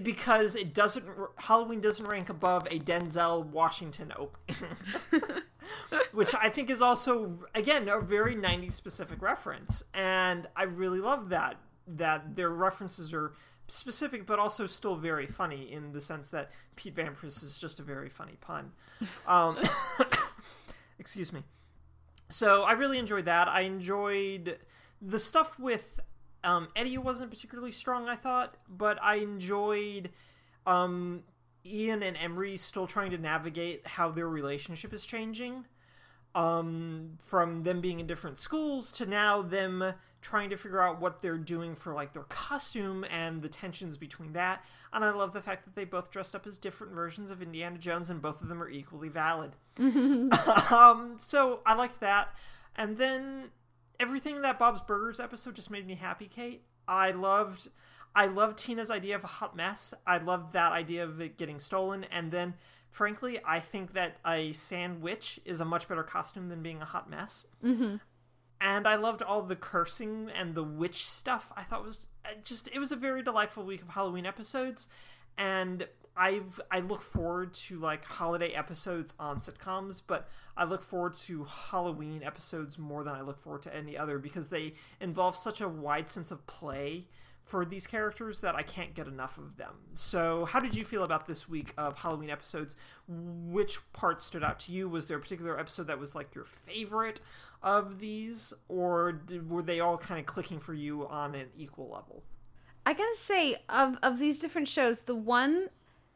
Because 0.00 0.56
it 0.56 0.72
doesn't, 0.72 1.04
Halloween 1.36 1.80
doesn't 1.80 2.06
rank 2.06 2.30
above 2.30 2.66
a 2.70 2.78
Denzel 2.78 3.44
Washington 3.44 4.12
opening. 4.16 4.76
which 6.12 6.34
I 6.34 6.48
think 6.48 6.70
is 6.70 6.82
also 6.82 7.38
again 7.54 7.88
a 7.88 8.00
very 8.00 8.34
90s 8.34 8.72
specific 8.72 9.22
reference 9.22 9.84
and 9.94 10.48
I 10.56 10.64
really 10.64 11.00
love 11.00 11.28
that 11.30 11.56
that 11.86 12.36
their 12.36 12.50
references 12.50 13.12
are 13.12 13.32
specific 13.68 14.26
but 14.26 14.38
also 14.38 14.66
still 14.66 14.96
very 14.96 15.26
funny 15.26 15.70
in 15.72 15.92
the 15.92 16.00
sense 16.00 16.30
that 16.30 16.50
Pete 16.76 16.94
Vampras 16.94 17.42
is 17.42 17.58
just 17.58 17.80
a 17.80 17.82
very 17.82 18.08
funny 18.08 18.36
pun. 18.40 18.72
Um, 19.26 19.58
excuse 20.98 21.32
me. 21.32 21.42
So 22.28 22.62
I 22.62 22.72
really 22.72 22.98
enjoyed 22.98 23.24
that. 23.24 23.48
I 23.48 23.62
enjoyed 23.62 24.60
the 25.00 25.18
stuff 25.18 25.58
with 25.58 25.98
um, 26.44 26.68
Eddie 26.74 26.98
wasn't 26.98 27.30
particularly 27.30 27.72
strong, 27.72 28.08
I 28.08 28.16
thought, 28.16 28.56
but 28.68 28.98
I 29.02 29.16
enjoyed 29.16 30.10
um, 30.66 31.22
Evan 31.64 32.02
and 32.02 32.16
Emery 32.16 32.56
still 32.56 32.86
trying 32.86 33.10
to 33.12 33.18
navigate 33.18 33.86
how 33.86 34.10
their 34.10 34.28
relationship 34.28 34.92
is 34.92 35.06
changing. 35.06 35.66
Um, 36.34 37.18
from 37.22 37.62
them 37.64 37.82
being 37.82 38.00
in 38.00 38.06
different 38.06 38.38
schools 38.38 38.90
to 38.92 39.04
now 39.04 39.42
them 39.42 39.92
trying 40.22 40.48
to 40.48 40.56
figure 40.56 40.80
out 40.80 40.98
what 40.98 41.20
they're 41.20 41.36
doing 41.36 41.74
for 41.74 41.92
like 41.92 42.14
their 42.14 42.22
costume 42.22 43.04
and 43.10 43.42
the 43.42 43.48
tensions 43.50 43.98
between 43.98 44.32
that. 44.32 44.64
And 44.94 45.04
I 45.04 45.10
love 45.10 45.34
the 45.34 45.42
fact 45.42 45.64
that 45.64 45.74
they 45.74 45.84
both 45.84 46.10
dressed 46.10 46.34
up 46.34 46.46
as 46.46 46.56
different 46.56 46.94
versions 46.94 47.30
of 47.30 47.42
Indiana 47.42 47.76
Jones 47.76 48.08
and 48.08 48.22
both 48.22 48.40
of 48.40 48.48
them 48.48 48.62
are 48.62 48.70
equally 48.70 49.10
valid. 49.10 49.56
um, 49.78 51.16
so 51.18 51.60
I 51.66 51.74
liked 51.74 52.00
that. 52.00 52.28
And 52.76 52.96
then 52.96 53.50
everything 54.02 54.36
in 54.36 54.42
that 54.42 54.58
Bob's 54.58 54.82
Burgers 54.82 55.20
episode 55.20 55.54
just 55.54 55.70
made 55.70 55.86
me 55.86 55.94
happy, 55.94 56.26
Kate. 56.26 56.64
I 56.88 57.12
loved 57.12 57.68
I 58.14 58.26
loved 58.26 58.58
Tina's 58.58 58.90
idea 58.90 59.14
of 59.14 59.24
a 59.24 59.28
hot 59.28 59.56
mess. 59.56 59.94
I 60.06 60.18
loved 60.18 60.52
that 60.52 60.72
idea 60.72 61.04
of 61.04 61.20
it 61.20 61.38
getting 61.38 61.58
stolen. 61.58 62.04
And 62.10 62.30
then, 62.30 62.54
frankly, 62.90 63.38
I 63.44 63.60
think 63.60 63.94
that 63.94 64.16
a 64.26 64.52
sandwich 64.52 65.40
is 65.44 65.60
a 65.60 65.64
much 65.64 65.88
better 65.88 66.02
costume 66.02 66.48
than 66.48 66.62
being 66.62 66.82
a 66.82 66.86
hot 66.86 67.08
mess. 67.08 67.46
Mm-hmm. 67.64 67.96
And 68.60 68.86
I 68.86 68.96
loved 68.96 69.22
all 69.22 69.42
the 69.42 69.56
cursing 69.56 70.30
and 70.36 70.54
the 70.54 70.62
witch 70.62 71.06
stuff. 71.06 71.52
I 71.56 71.62
thought 71.62 71.84
was 71.84 72.06
uh, 72.24 72.30
just 72.44 72.68
it 72.72 72.78
was 72.78 72.92
a 72.92 72.96
very 72.96 73.22
delightful 73.22 73.64
week 73.64 73.82
of 73.82 73.90
Halloween 73.90 74.26
episodes, 74.26 74.88
and 75.38 75.86
I've 76.16 76.60
I 76.70 76.80
look 76.80 77.02
forward 77.02 77.54
to 77.54 77.78
like 77.78 78.04
holiday 78.04 78.50
episodes 78.50 79.14
on 79.18 79.40
sitcoms, 79.40 80.02
but 80.06 80.28
I 80.56 80.64
look 80.64 80.82
forward 80.82 81.14
to 81.14 81.44
Halloween 81.44 82.22
episodes 82.22 82.78
more 82.78 83.02
than 83.02 83.14
I 83.14 83.22
look 83.22 83.38
forward 83.38 83.62
to 83.62 83.74
any 83.74 83.96
other 83.96 84.18
because 84.18 84.50
they 84.50 84.74
involve 85.00 85.36
such 85.36 85.60
a 85.60 85.68
wide 85.68 86.08
sense 86.08 86.30
of 86.30 86.46
play 86.46 87.06
for 87.44 87.64
these 87.64 87.86
characters 87.86 88.40
that 88.40 88.54
I 88.54 88.62
can't 88.62 88.94
get 88.94 89.08
enough 89.08 89.36
of 89.36 89.56
them. 89.56 89.74
So, 89.94 90.44
how 90.44 90.60
did 90.60 90.76
you 90.76 90.84
feel 90.84 91.02
about 91.02 91.26
this 91.26 91.48
week 91.48 91.74
of 91.76 91.98
Halloween 91.98 92.30
episodes? 92.30 92.76
Which 93.08 93.78
part 93.92 94.22
stood 94.22 94.44
out 94.44 94.60
to 94.60 94.72
you? 94.72 94.88
Was 94.88 95.08
there 95.08 95.16
a 95.16 95.20
particular 95.20 95.58
episode 95.58 95.86
that 95.88 95.98
was 95.98 96.14
like 96.14 96.34
your 96.34 96.44
favorite 96.44 97.20
of 97.62 97.98
these, 97.98 98.52
or 98.68 99.12
did, 99.12 99.50
were 99.50 99.62
they 99.62 99.80
all 99.80 99.98
kind 99.98 100.20
of 100.20 100.26
clicking 100.26 100.60
for 100.60 100.74
you 100.74 101.06
on 101.08 101.34
an 101.34 101.48
equal 101.56 101.88
level? 101.90 102.22
I 102.84 102.92
gotta 102.94 103.16
say, 103.16 103.56
of 103.68 103.98
of 104.02 104.18
these 104.18 104.38
different 104.38 104.68
shows, 104.68 105.00
the 105.00 105.14
one 105.14 105.68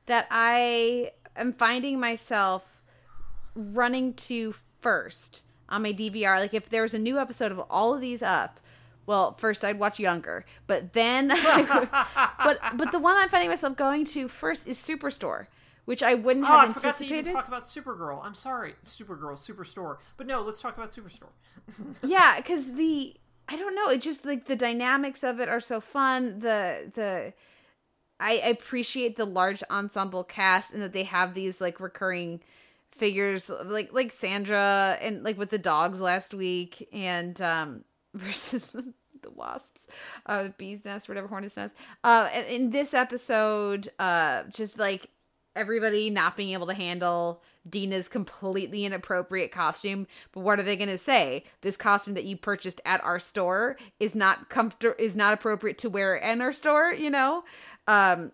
that 0.06 0.26
I 0.30 1.12
am 1.36 1.52
finding 1.52 2.00
myself 2.00 2.80
running 3.54 4.14
to 4.14 4.54
first 4.80 5.44
on 5.68 5.82
my 5.82 5.92
DVR, 5.92 6.38
like 6.38 6.54
if 6.54 6.68
there 6.68 6.82
was 6.82 6.94
a 6.94 6.98
new 6.98 7.18
episode 7.18 7.50
of 7.52 7.58
all 7.70 7.94
of 7.94 8.00
these 8.00 8.22
up, 8.22 8.60
well, 9.06 9.34
first 9.38 9.64
I'd 9.64 9.78
watch 9.78 9.98
Younger, 9.98 10.44
but 10.66 10.92
then, 10.92 11.28
but 12.38 12.58
but 12.74 12.92
the 12.92 12.98
one 12.98 13.16
I'm 13.16 13.28
finding 13.28 13.50
myself 13.50 13.76
going 13.76 14.04
to 14.06 14.28
first 14.28 14.66
is 14.66 14.76
Superstore, 14.78 15.46
which 15.84 16.02
I 16.02 16.14
wouldn't 16.14 16.44
Oh, 16.44 16.52
I 16.52 16.66
have 16.66 16.74
forgot 16.74 16.96
to 16.98 17.04
even 17.04 17.18
anticipated. 17.18 17.32
talk 17.32 17.48
about 17.48 17.64
Supergirl. 17.64 18.24
I'm 18.24 18.34
sorry, 18.34 18.74
Supergirl, 18.84 19.32
Superstore. 19.38 19.98
But 20.16 20.26
no, 20.26 20.42
let's 20.42 20.60
talk 20.60 20.76
about 20.76 20.90
Superstore. 20.90 21.30
yeah 22.04 22.36
because 22.36 22.74
the 22.74 23.14
i 23.48 23.56
don't 23.56 23.74
know. 23.74 23.88
It 23.88 24.02
just 24.02 24.24
like 24.24 24.46
the 24.46 24.56
dynamics 24.56 25.22
of 25.22 25.40
it 25.40 25.48
are 25.48 25.60
so 25.60 25.80
fun. 25.80 26.40
The 26.40 26.90
the 26.94 27.34
I 28.18 28.32
appreciate 28.34 29.16
the 29.16 29.26
large 29.26 29.62
ensemble 29.70 30.24
cast 30.24 30.72
and 30.72 30.82
that 30.82 30.92
they 30.92 31.04
have 31.04 31.34
these 31.34 31.60
like 31.60 31.80
recurring 31.80 32.40
figures 32.90 33.50
like 33.50 33.92
like 33.92 34.10
Sandra 34.10 34.96
and 35.00 35.22
like 35.22 35.36
with 35.38 35.50
the 35.50 35.58
dogs 35.58 36.00
last 36.00 36.32
week 36.32 36.88
and 36.92 37.40
um 37.40 37.84
versus 38.14 38.66
the, 38.68 38.94
the 39.22 39.30
wasps 39.30 39.86
uh 40.24 40.44
the 40.44 40.50
bees 40.50 40.84
nest 40.84 41.08
whatever 41.08 41.28
hornet's 41.28 41.56
nest. 41.56 41.74
Uh 42.02 42.28
in 42.48 42.70
this 42.70 42.94
episode 42.94 43.88
uh 43.98 44.44
just 44.44 44.78
like 44.78 45.10
everybody 45.56 46.10
not 46.10 46.36
being 46.36 46.52
able 46.52 46.66
to 46.66 46.74
handle 46.74 47.42
Dina's 47.68 48.08
completely 48.08 48.84
inappropriate 48.84 49.50
costume. 49.50 50.06
But 50.32 50.40
what 50.40 50.60
are 50.60 50.62
they 50.62 50.76
going 50.76 50.88
to 50.88 50.98
say? 50.98 51.44
This 51.62 51.76
costume 51.76 52.14
that 52.14 52.24
you 52.24 52.36
purchased 52.36 52.80
at 52.84 53.02
our 53.02 53.18
store 53.18 53.76
is 53.98 54.14
not 54.14 54.48
comfortable, 54.48 54.94
is 54.98 55.16
not 55.16 55.34
appropriate 55.34 55.78
to 55.78 55.90
wear 55.90 56.16
in 56.16 56.40
our 56.40 56.52
store. 56.52 56.92
You 56.92 57.10
know, 57.10 57.44
um, 57.88 58.32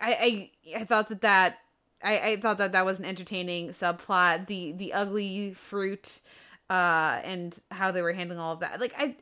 I, 0.00 0.50
I 0.74 0.80
I 0.80 0.84
thought 0.84 1.08
that 1.10 1.20
that 1.20 1.58
I, 2.02 2.18
I 2.18 2.36
thought 2.36 2.58
that 2.58 2.72
that 2.72 2.84
was 2.84 2.98
an 2.98 3.04
entertaining 3.04 3.70
subplot. 3.70 4.46
The 4.46 4.72
the 4.72 4.92
ugly 4.92 5.52
fruit, 5.52 6.20
uh, 6.70 7.20
and 7.24 7.58
how 7.70 7.90
they 7.90 8.02
were 8.02 8.12
handling 8.12 8.38
all 8.38 8.54
of 8.54 8.60
that. 8.60 8.80
Like 8.80 8.94
I, 8.96 9.16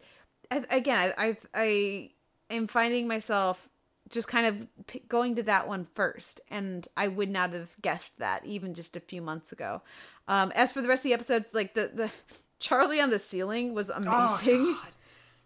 I 0.50 0.64
again, 0.70 1.12
I 1.16 1.26
I, 1.26 1.36
I 1.54 2.10
am 2.50 2.66
finding 2.68 3.08
myself 3.08 3.68
just 4.10 4.28
kind 4.28 4.46
of 4.46 4.86
p- 4.86 5.02
going 5.08 5.34
to 5.36 5.42
that 5.44 5.68
one 5.68 5.86
first, 5.94 6.40
and 6.50 6.86
I 6.96 7.08
would 7.08 7.30
not 7.30 7.52
have 7.52 7.70
guessed 7.80 8.18
that 8.18 8.44
even 8.44 8.74
just 8.74 8.96
a 8.96 9.00
few 9.00 9.22
months 9.22 9.52
ago. 9.52 9.82
Um, 10.26 10.52
as 10.54 10.72
for 10.72 10.82
the 10.82 10.88
rest 10.88 11.00
of 11.00 11.04
the 11.04 11.14
episodes, 11.14 11.50
like 11.52 11.74
the 11.74 11.90
the 11.94 12.10
Charlie 12.58 13.00
on 13.00 13.10
the 13.10 13.18
ceiling 13.18 13.74
was 13.74 13.90
amazing. 13.90 14.60
Oh 14.60 14.80
God, 14.82 14.92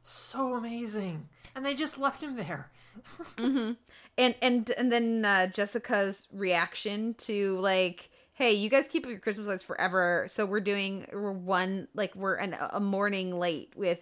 so 0.03 0.55
amazing! 0.55 1.29
And 1.55 1.65
they 1.65 1.75
just 1.75 1.99
left 1.99 2.23
him 2.23 2.37
there. 2.37 2.71
and 3.39 3.77
and 4.19 4.71
and 4.71 4.93
then 4.93 5.25
uh, 5.25 5.49
Jessica's 5.49 6.29
reaction 6.33 7.15
to 7.15 7.59
like, 7.59 8.11
hey, 8.35 8.53
you 8.53 8.69
guys 8.69 8.89
keep 8.89 9.05
up 9.05 9.11
your 9.11 9.19
Christmas 9.21 9.49
lights 9.49 9.65
forever, 9.65 10.27
so 10.29 10.45
we're 10.47 10.61
doing 10.61 11.07
we're 11.13 11.33
one 11.33 11.89
like 11.95 12.15
we're 12.15 12.37
an, 12.37 12.57
a 12.71 12.81
morning 12.81 13.33
late 13.33 13.73
with 13.77 14.01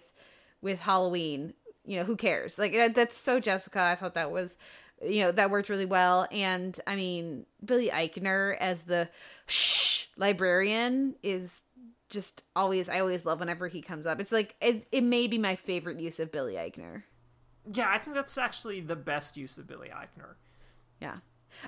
with 0.61 0.81
Halloween. 0.81 1.53
You 1.85 1.97
know, 1.99 2.03
who 2.03 2.15
cares? 2.15 2.59
Like 2.59 2.73
that, 2.73 2.95
that's 2.95 3.17
so 3.17 3.39
Jessica. 3.39 3.81
I 3.81 3.95
thought 3.95 4.13
that 4.13 4.31
was, 4.31 4.57
you 5.03 5.21
know, 5.21 5.31
that 5.31 5.49
worked 5.49 5.69
really 5.69 5.85
well. 5.85 6.27
And 6.31 6.79
I 6.85 6.95
mean, 6.95 7.45
Billy 7.63 7.89
Eichner 7.89 8.55
as 8.59 8.83
the 8.83 9.09
shh 9.47 10.05
librarian 10.17 11.15
is 11.23 11.63
just 12.09 12.43
always. 12.55 12.89
I 12.89 12.99
always 12.99 13.25
love 13.25 13.39
whenever 13.39 13.67
he 13.67 13.81
comes 13.81 14.05
up. 14.05 14.19
It's 14.19 14.31
like 14.31 14.55
it, 14.61 14.85
it 14.91 15.03
may 15.03 15.27
be 15.27 15.37
my 15.37 15.55
favorite 15.55 15.99
use 15.99 16.19
of 16.19 16.31
Billy 16.31 16.53
Eichner. 16.53 17.03
Yeah, 17.65 17.89
I 17.89 17.97
think 17.97 18.15
that's 18.15 18.37
actually 18.37 18.81
the 18.81 18.95
best 18.95 19.37
use 19.37 19.57
of 19.57 19.67
Billy 19.67 19.89
Eichner. 19.89 20.35
Yeah. 20.99 21.17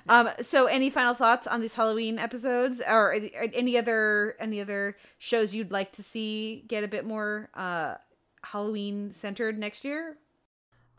Um. 0.08 0.30
So, 0.40 0.66
any 0.66 0.90
final 0.90 1.14
thoughts 1.14 1.46
on 1.46 1.60
these 1.60 1.74
Halloween 1.74 2.18
episodes, 2.18 2.80
or, 2.80 3.14
or 3.14 3.46
any 3.52 3.76
other 3.76 4.36
any 4.40 4.60
other 4.60 4.96
shows 5.18 5.54
you'd 5.54 5.72
like 5.72 5.92
to 5.92 6.02
see 6.02 6.64
get 6.68 6.84
a 6.84 6.88
bit 6.88 7.04
more 7.04 7.50
uh 7.54 7.96
Halloween 8.44 9.12
centered 9.12 9.58
next 9.58 9.84
year? 9.84 10.16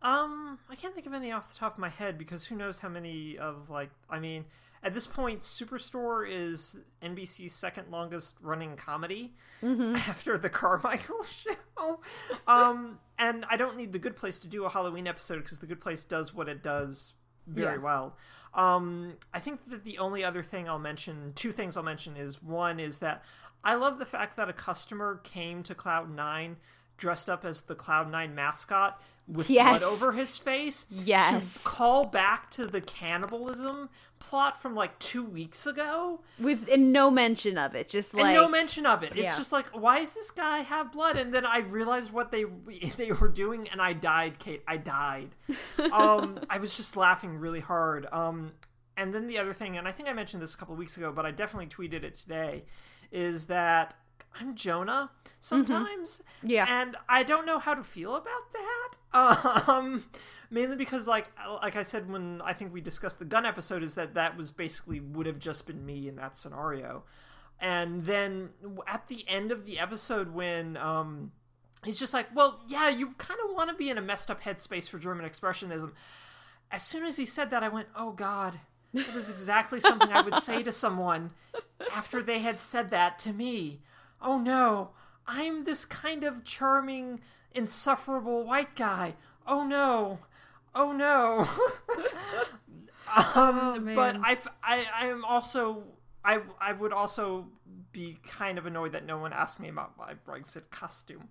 Um, 0.01 0.59
I 0.69 0.75
can't 0.75 0.93
think 0.93 1.07
of 1.07 1.13
any 1.13 1.31
off 1.31 1.51
the 1.51 1.57
top 1.57 1.73
of 1.73 1.79
my 1.79 1.89
head 1.89 2.17
because 2.17 2.45
who 2.45 2.55
knows 2.55 2.79
how 2.79 2.89
many 2.89 3.37
of 3.37 3.69
like 3.69 3.89
I 4.09 4.19
mean, 4.19 4.45
at 4.83 4.93
this 4.93 5.07
point, 5.07 5.39
Superstore 5.39 6.29
is 6.29 6.77
NBC's 7.01 7.53
second 7.53 7.89
longest 7.89 8.37
running 8.41 8.75
comedy 8.75 9.33
after 9.63 10.37
the 10.37 10.49
Carmichael 10.49 11.23
show. 11.23 11.99
Um, 12.47 12.99
and 13.17 13.45
I 13.49 13.57
don't 13.57 13.77
need 13.77 13.93
The 13.93 13.99
Good 13.99 14.15
Place 14.15 14.37
to 14.39 14.47
do 14.47 14.65
a 14.65 14.69
Halloween 14.69 15.07
episode 15.07 15.37
because 15.37 15.57
The 15.59 15.65
Good 15.67 15.81
Place 15.81 16.03
does 16.03 16.33
what 16.35 16.47
it 16.49 16.61
does 16.61 17.13
very 17.47 17.75
Yeah. 17.77 17.81
well. 17.81 18.17
Um, 18.53 19.13
I 19.33 19.39
think 19.39 19.69
that 19.69 19.83
the 19.83 19.97
only 19.97 20.23
other 20.23 20.43
thing 20.43 20.69
I'll 20.69 20.77
mention, 20.79 21.33
two 21.35 21.51
things 21.51 21.75
I'll 21.75 21.83
mention, 21.83 22.15
is 22.15 22.41
one 22.43 22.79
is 22.79 22.99
that 22.99 23.23
I 23.63 23.75
love 23.75 23.97
the 23.97 24.05
fact 24.05 24.37
that 24.37 24.49
a 24.49 24.53
customer 24.53 25.19
came 25.23 25.63
to 25.63 25.73
Cloud 25.75 26.09
Nine 26.13 26.57
dressed 26.97 27.29
up 27.29 27.43
as 27.45 27.61
the 27.61 27.75
Cloud 27.75 28.09
Nine 28.11 28.33
mascot 28.35 29.01
with 29.27 29.49
Yes. 29.49 29.79
blood 29.79 29.91
over 29.91 30.11
his 30.11 30.37
face. 30.37 30.85
Yes. 30.89 31.55
To 31.55 31.59
call 31.63 32.05
back 32.05 32.51
to 32.51 32.65
the 32.67 32.79
cannibalism 32.81 33.89
plot 34.19 34.61
from 34.61 34.75
like 34.75 34.97
two 34.99 35.23
weeks 35.23 35.65
ago. 35.65 36.21
With 36.39 36.69
and 36.71 36.91
no 36.93 37.09
mention 37.09 37.57
of 37.57 37.73
it, 37.75 37.89
just 37.89 38.13
like 38.13 38.25
and 38.25 38.33
no 38.35 38.47
mention 38.47 38.85
of 38.85 39.01
it. 39.03 39.09
It's 39.13 39.17
Yeah. 39.17 39.37
just 39.37 39.51
like, 39.51 39.65
why 39.69 39.99
does 39.99 40.13
this 40.13 40.29
guy 40.31 40.59
have 40.59 40.91
blood? 40.91 41.17
And 41.17 41.33
then 41.33 41.45
I 41.45 41.59
realized 41.59 42.11
what 42.11 42.31
they 42.31 42.43
they 42.97 43.11
were 43.11 43.27
doing, 43.29 43.67
and 43.69 43.81
I 43.81 43.93
died, 43.93 44.37
Kate. 44.39 44.63
I 44.67 44.77
died. 44.77 45.35
Um, 45.91 46.39
I 46.49 46.57
was 46.57 46.75
just 46.77 46.95
laughing 46.97 47.37
really 47.37 47.59
hard. 47.59 48.07
Um, 48.11 48.53
and 48.97 49.13
then 49.13 49.27
the 49.27 49.37
other 49.37 49.53
thing, 49.53 49.77
and 49.77 49.87
I 49.87 49.91
think 49.91 50.07
I 50.09 50.13
mentioned 50.13 50.41
this 50.41 50.53
a 50.53 50.57
couple 50.57 50.75
weeks 50.75 50.97
ago, 50.97 51.11
but 51.11 51.25
I 51.25 51.31
definitely 51.31 51.67
tweeted 51.67 52.03
it 52.03 52.13
today, 52.13 52.63
is 53.11 53.45
that 53.47 53.93
I'm 54.39 54.55
Jonah 54.55 55.11
sometimes. 55.39 56.21
Yeah. 56.43 56.65
And 56.67 56.95
I 57.07 57.23
don't 57.23 57.45
know 57.45 57.59
how 57.59 57.73
to 57.73 57.83
feel 57.83 58.15
about 58.15 58.51
that. 58.53 58.91
Um, 59.67 60.03
mainly 60.49 60.75
because, 60.75 61.07
like, 61.07 61.27
like 61.61 61.77
I 61.77 61.83
said 61.83 62.11
when 62.11 62.41
I 62.41 62.51
think 62.51 62.73
we 62.73 62.81
discussed 62.81 63.17
the 63.17 63.23
gun 63.23 63.45
episode, 63.45 63.81
is 63.81 63.95
that 63.95 64.13
that 64.15 64.35
was 64.35 64.51
basically 64.51 64.99
would 64.99 65.25
have 65.25 65.39
just 65.39 65.65
been 65.65 65.85
me 65.85 66.09
in 66.09 66.17
that 66.17 66.35
scenario. 66.35 67.03
And 67.59 68.03
then 68.03 68.49
at 68.85 69.07
the 69.07 69.23
end 69.27 69.53
of 69.53 69.65
the 69.65 69.79
episode, 69.79 70.33
when 70.33 70.75
um, 70.75 71.31
he's 71.85 71.97
just 71.97 72.13
like, 72.13 72.27
"Well, 72.35 72.59
yeah, 72.67 72.89
you 72.89 73.11
kind 73.17 73.39
of 73.47 73.55
want 73.55 73.69
to 73.69 73.75
be 73.75 73.89
in 73.89 73.97
a 73.97 74.01
messed 74.01 74.29
up 74.29 74.41
headspace 74.41 74.89
for 74.89 74.99
German 74.99 75.25
expressionism." 75.25 75.93
As 76.69 76.83
soon 76.83 77.05
as 77.05 77.15
he 77.15 77.25
said 77.25 77.49
that, 77.51 77.63
I 77.63 77.69
went, 77.69 77.87
"Oh 77.95 78.11
God." 78.11 78.59
That 78.93 79.15
is 79.15 79.29
exactly 79.29 79.81
something 79.81 80.09
I 80.09 80.21
would 80.21 80.35
say 80.37 80.63
to 80.63 80.71
someone 80.71 81.31
after 81.93 82.21
they 82.21 82.39
had 82.39 82.59
said 82.59 82.89
that 82.91 83.19
to 83.19 83.33
me. 83.33 83.81
Oh 84.25 84.39
no, 84.39 84.89
I'm 85.27 85.65
this 85.65 85.85
kind 85.85 86.23
of 86.23 86.43
charming, 86.43 87.21
insufferable 87.53 88.43
white 88.43 88.75
guy. 88.75 89.13
Oh 89.45 89.63
no, 89.63 90.17
oh 90.73 90.91
no. 90.91 91.47
um, 93.35 93.91
but 93.93 94.17
I, 94.17 94.37
I, 94.63 94.85
I 94.93 95.07
am 95.07 95.23
also, 95.23 95.83
I, 96.23 96.41
I 96.59 96.73
would 96.73 96.91
also 96.91 97.45
be 97.91 98.17
kind 98.27 98.57
of 98.57 98.65
annoyed 98.65 98.93
that 98.93 99.05
no 99.05 99.19
one 99.19 99.31
asked 99.31 99.59
me 99.59 99.69
about 99.69 99.95
my 99.95 100.13
Brexit 100.27 100.71
costume. 100.71 101.29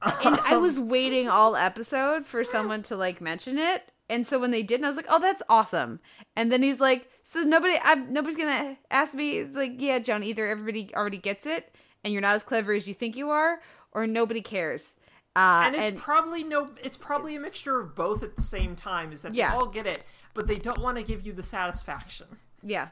and 0.00 0.38
I 0.40 0.56
was 0.56 0.80
waiting 0.80 1.28
all 1.28 1.54
episode 1.54 2.24
for 2.24 2.44
someone 2.44 2.82
to 2.84 2.96
like 2.96 3.20
mention 3.20 3.58
it. 3.58 3.82
And 4.08 4.26
so 4.26 4.38
when 4.38 4.50
they 4.50 4.62
didn't, 4.62 4.84
I 4.84 4.88
was 4.88 4.96
like, 4.96 5.06
"Oh, 5.08 5.20
that's 5.20 5.42
awesome!" 5.48 6.00
And 6.34 6.50
then 6.50 6.62
he's 6.62 6.80
like, 6.80 7.08
"So 7.22 7.42
nobody, 7.42 7.78
I'm, 7.82 8.12
nobody's 8.12 8.36
gonna 8.36 8.76
ask 8.90 9.14
me." 9.14 9.38
He's 9.38 9.54
like, 9.54 9.74
"Yeah, 9.78 10.00
Joan. 10.00 10.22
Either 10.22 10.46
everybody 10.46 10.90
already 10.94 11.16
gets 11.16 11.46
it, 11.46 11.74
and 12.04 12.12
you're 12.12 12.22
not 12.22 12.34
as 12.34 12.44
clever 12.44 12.72
as 12.72 12.86
you 12.88 12.94
think 12.94 13.16
you 13.16 13.30
are, 13.30 13.60
or 13.92 14.06
nobody 14.06 14.40
cares." 14.40 14.96
Uh, 15.34 15.62
and 15.66 15.74
it's 15.76 15.98
probably 15.98 16.44
no 16.44 16.68
it's 16.82 16.98
probably 16.98 17.34
a 17.34 17.40
mixture 17.40 17.80
of 17.80 17.94
both 17.94 18.22
at 18.22 18.36
the 18.36 18.42
same 18.42 18.76
time 18.76 19.12
is 19.12 19.22
that 19.22 19.34
Yeah. 19.34 19.50
they 19.52 19.56
all 19.56 19.66
get 19.66 19.86
it 19.86 20.02
but 20.34 20.46
they 20.46 20.56
don't 20.58 20.76
want 20.82 20.98
to 20.98 21.02
give 21.02 21.24
you 21.26 21.32
the 21.32 21.42
satisfaction 21.42 22.26
Yeah, 22.60 22.88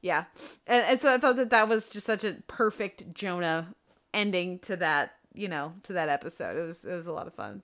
yeah, 0.00 0.24
and, 0.66 0.82
and 0.86 0.98
so 0.98 1.12
I 1.12 1.18
thought 1.18 1.36
that 1.36 1.50
that 1.50 1.68
was 1.68 1.90
just 1.90 2.06
such 2.06 2.24
a 2.24 2.36
perfect 2.46 3.12
Jonah 3.12 3.74
ending 4.14 4.58
to 4.60 4.76
that, 4.76 5.16
you 5.34 5.48
know, 5.48 5.74
to 5.82 5.92
that 5.92 6.08
episode. 6.08 6.56
It 6.56 6.62
was 6.62 6.82
it 6.86 6.94
was 6.94 7.06
a 7.06 7.12
lot 7.12 7.26
of 7.26 7.34
fun. 7.34 7.62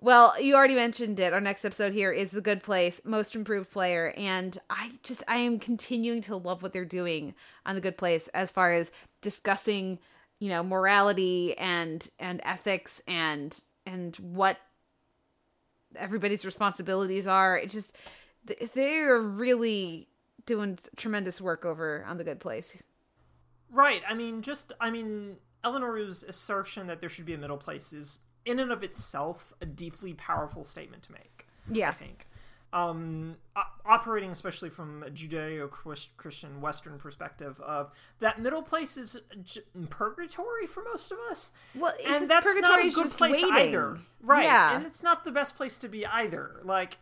Well, 0.00 0.40
you 0.40 0.54
already 0.54 0.76
mentioned 0.76 1.18
it. 1.18 1.32
Our 1.32 1.40
next 1.40 1.64
episode 1.64 1.92
here 1.92 2.12
is 2.12 2.30
The 2.30 2.40
Good 2.40 2.62
Place, 2.62 3.00
Most 3.04 3.34
Improved 3.34 3.72
Player, 3.72 4.14
and 4.16 4.56
I 4.70 4.92
just 5.02 5.24
I 5.26 5.38
am 5.38 5.58
continuing 5.58 6.20
to 6.22 6.36
love 6.36 6.62
what 6.62 6.72
they're 6.72 6.84
doing 6.84 7.34
on 7.66 7.74
The 7.74 7.80
Good 7.80 7.98
Place 7.98 8.28
as 8.28 8.52
far 8.52 8.72
as 8.72 8.92
discussing, 9.20 9.98
you 10.38 10.48
know, 10.48 10.62
morality 10.62 11.56
and 11.58 12.08
and 12.18 12.40
ethics 12.44 13.00
and 13.08 13.60
and 13.86 14.16
what 14.16 14.58
everybody's 15.96 16.44
responsibilities 16.44 17.26
are. 17.26 17.56
It 17.58 17.70
just 17.70 17.94
they're 18.74 19.20
really 19.20 20.08
doing 20.46 20.78
tremendous 20.96 21.40
work 21.40 21.64
over 21.64 22.04
on 22.06 22.16
the 22.18 22.24
good 22.24 22.40
place. 22.40 22.82
right 23.70 24.00
i 24.08 24.14
mean 24.14 24.40
just 24.40 24.72
i 24.80 24.90
mean 24.90 25.36
eleanor's 25.62 26.22
assertion 26.22 26.86
that 26.86 27.00
there 27.00 27.10
should 27.10 27.26
be 27.26 27.34
a 27.34 27.38
middle 27.38 27.58
place 27.58 27.92
is 27.92 28.18
in 28.46 28.58
and 28.58 28.72
of 28.72 28.82
itself 28.82 29.52
a 29.60 29.66
deeply 29.66 30.14
powerful 30.14 30.64
statement 30.64 31.02
to 31.02 31.12
make 31.12 31.46
Yeah. 31.70 31.90
i 31.90 31.92
think 31.92 32.27
um 32.72 33.36
operating 33.86 34.30
especially 34.30 34.68
from 34.68 35.02
a 35.02 35.08
judeo-christian 35.10 36.60
western 36.60 36.98
perspective 36.98 37.58
of 37.60 37.90
that 38.20 38.38
middle 38.38 38.62
place 38.62 38.96
is 38.96 39.18
j- 39.42 39.62
purgatory 39.88 40.66
for 40.66 40.82
most 40.84 41.10
of 41.10 41.18
us 41.30 41.52
Well, 41.74 41.94
it's- 41.98 42.20
and 42.20 42.30
that's 42.30 42.54
not 42.60 42.78
a 42.84 42.90
good 42.90 43.10
place 43.10 43.32
waiting. 43.42 43.50
either 43.52 43.98
right 44.22 44.44
Yeah. 44.44 44.76
and 44.76 44.84
it's 44.86 45.02
not 45.02 45.24
the 45.24 45.32
best 45.32 45.56
place 45.56 45.78
to 45.78 45.88
be 45.88 46.04
either 46.06 46.60
like 46.62 46.98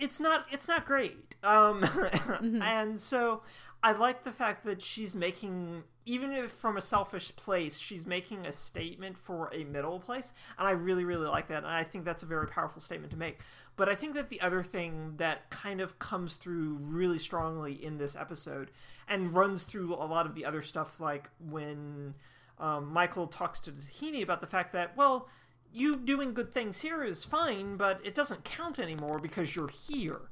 it's 0.00 0.18
not 0.20 0.46
it's 0.50 0.66
not 0.68 0.86
great. 0.86 1.34
Um 1.42 1.82
Mm-hmm. 2.40 2.62
and 2.62 2.98
so 3.00 3.42
i 3.82 3.92
like 3.92 4.24
the 4.24 4.32
fact 4.32 4.64
that 4.64 4.80
she's 4.82 5.14
making 5.14 5.82
even 6.06 6.32
if 6.32 6.50
from 6.52 6.76
a 6.76 6.80
selfish 6.80 7.34
place 7.36 7.78
she's 7.78 8.06
making 8.06 8.46
a 8.46 8.52
statement 8.52 9.18
for 9.18 9.50
a 9.52 9.64
middle 9.64 10.00
place. 10.00 10.32
And 10.58 10.66
i 10.66 10.70
really 10.72 11.04
really 11.04 11.28
like 11.28 11.48
that. 11.48 11.58
And 11.58 11.66
i 11.72 11.84
think 11.84 12.04
that's 12.04 12.22
a 12.22 12.26
very 12.26 12.46
powerful 12.46 12.80
statement 12.80 13.10
to 13.12 13.18
make. 13.18 13.40
But 13.76 13.88
i 13.88 13.94
think 13.94 14.14
that 14.14 14.28
the 14.30 14.40
other 14.40 14.62
thing 14.62 15.14
that 15.18 15.50
kind 15.50 15.80
of 15.80 15.98
comes 15.98 16.36
through 16.36 16.78
really 16.80 17.18
strongly 17.18 17.72
in 17.72 17.98
this 17.98 18.16
episode 18.16 18.70
and 19.08 19.34
runs 19.34 19.64
through 19.64 19.94
a 19.94 20.06
lot 20.06 20.24
of 20.26 20.34
the 20.34 20.44
other 20.46 20.62
stuff 20.62 21.00
like 21.00 21.28
when 21.50 22.14
um, 22.58 22.92
michael 22.92 23.26
talks 23.26 23.60
to 23.62 23.72
tahani 23.72 24.22
about 24.22 24.40
the 24.40 24.46
fact 24.46 24.72
that 24.72 24.96
well 24.96 25.28
you 25.72 25.96
doing 25.96 26.34
good 26.34 26.52
things 26.52 26.80
here 26.80 27.02
is 27.02 27.24
fine, 27.24 27.76
but 27.76 28.04
it 28.04 28.14
doesn't 28.14 28.44
count 28.44 28.78
anymore 28.78 29.18
because 29.18 29.54
you're 29.54 29.68
here. 29.68 30.30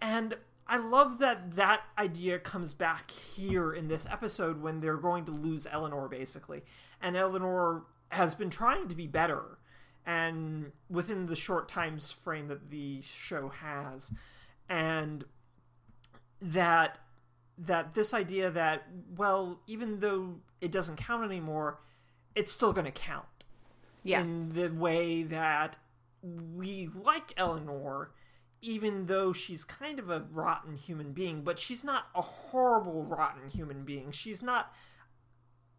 And 0.00 0.36
I 0.66 0.76
love 0.76 1.18
that 1.18 1.52
that 1.56 1.82
idea 1.96 2.38
comes 2.38 2.74
back 2.74 3.10
here 3.10 3.72
in 3.72 3.88
this 3.88 4.06
episode 4.06 4.60
when 4.60 4.80
they're 4.80 4.96
going 4.96 5.24
to 5.24 5.32
lose 5.32 5.66
Eleanor, 5.70 6.08
basically. 6.08 6.62
And 7.00 7.16
Eleanor 7.16 7.84
has 8.10 8.34
been 8.34 8.50
trying 8.50 8.88
to 8.88 8.94
be 8.94 9.06
better, 9.06 9.58
and 10.04 10.72
within 10.90 11.26
the 11.26 11.36
short 11.36 11.68
times 11.68 12.10
frame 12.10 12.48
that 12.48 12.68
the 12.68 13.00
show 13.02 13.48
has, 13.48 14.12
and 14.68 15.24
that 16.40 16.98
that 17.56 17.94
this 17.94 18.14
idea 18.14 18.50
that 18.50 18.86
well, 19.16 19.60
even 19.66 20.00
though 20.00 20.36
it 20.60 20.70
doesn't 20.70 20.96
count 20.96 21.24
anymore, 21.24 21.80
it's 22.34 22.52
still 22.52 22.72
going 22.72 22.84
to 22.84 22.90
count 22.90 23.26
Yeah. 24.02 24.20
in 24.22 24.50
the 24.50 24.68
way 24.70 25.22
that 25.24 25.76
we 26.22 26.88
like 26.94 27.32
Eleanor, 27.36 28.10
even 28.60 29.06
though 29.06 29.32
she's 29.32 29.64
kind 29.64 29.98
of 29.98 30.10
a 30.10 30.26
rotten 30.32 30.76
human 30.76 31.12
being, 31.12 31.42
but 31.42 31.58
she's 31.58 31.84
not 31.84 32.06
a 32.14 32.22
horrible, 32.22 33.04
rotten 33.04 33.50
human 33.50 33.84
being. 33.84 34.10
She's 34.10 34.42
not 34.42 34.72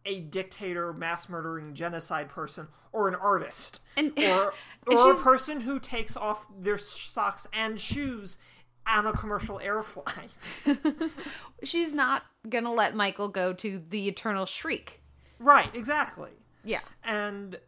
a 0.06 0.20
dictator, 0.20 0.92
mass 0.94 1.28
murdering, 1.28 1.74
genocide 1.74 2.28
person, 2.30 2.68
or 2.92 3.06
an 3.08 3.14
artist, 3.14 3.80
And- 3.96 4.12
or 4.18 4.54
and 4.86 4.98
or 4.98 5.12
a 5.12 5.22
person 5.22 5.60
who 5.60 5.78
takes 5.78 6.16
off 6.16 6.46
their 6.58 6.78
socks 6.78 7.46
and 7.52 7.78
shoes 7.78 8.38
on 8.86 9.06
a 9.06 9.12
commercial 9.12 9.60
air 9.60 9.82
flight. 9.82 10.30
She's 11.62 11.92
not 11.92 12.22
gonna 12.48 12.72
let 12.72 12.94
Michael 12.96 13.28
go 13.28 13.52
to 13.52 13.82
the 13.90 14.08
eternal 14.08 14.46
shriek. 14.46 15.02
right, 15.38 15.72
exactly. 15.74 16.30
Yeah. 16.64 16.80
and 17.04 17.58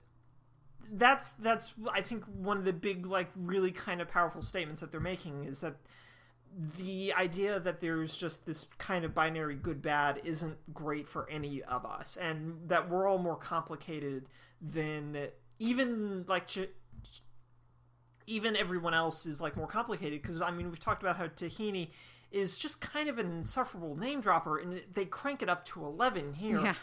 that's 0.91 1.31
that's 1.31 1.73
I 1.93 2.01
think 2.01 2.25
one 2.25 2.57
of 2.59 2.65
the 2.65 2.73
big 2.73 3.07
like 3.07 3.29
really 3.37 3.71
kind 3.71 4.01
of 4.01 4.09
powerful 4.09 4.43
statements 4.43 4.81
that 4.81 4.91
they're 4.93 5.01
making 5.01 5.45
is 5.45 5.61
that 5.61 5.77
the 6.79 7.15
idea 7.15 7.59
that 7.61 7.81
there's 7.81 8.15
just 8.17 8.45
this 8.45 8.67
kind 8.79 9.05
of 9.05 9.15
binary 9.15 9.55
good 9.55 9.81
bad 9.81 10.21
isn't 10.23 10.75
great 10.75 11.09
for 11.09 11.29
any 11.31 11.63
of 11.63 11.87
us 11.87 12.19
and 12.21 12.69
that 12.69 12.91
we're 12.91 13.07
all 13.07 13.19
more 13.19 13.37
complicated 13.37 14.27
than 14.61 15.29
even 15.59 16.25
like 16.29 16.47
ch- 16.47 16.69
even 18.27 18.55
everyone 18.57 18.95
else 18.95 19.27
is 19.27 19.41
like 19.41 19.57
more 19.57 19.67
complicated 19.67 20.21
because 20.21 20.41
I 20.41 20.51
mean 20.51 20.69
we've 20.69 20.79
talked 20.79 21.03
about 21.03 21.17
how 21.17 21.27
Tahani 21.27 21.89
is 22.31 22.59
just 22.59 22.81
kind 22.81 23.09
of 23.09 23.19
an 23.19 23.31
insufferable 23.31 23.97
name 23.97 24.21
dropper 24.21 24.59
and 24.59 24.83
they 24.93 25.05
crank 25.05 25.43
it 25.43 25.49
up 25.49 25.65
to 25.67 25.85
11 25.85 26.35
here 26.35 26.61
Yeah. 26.61 26.75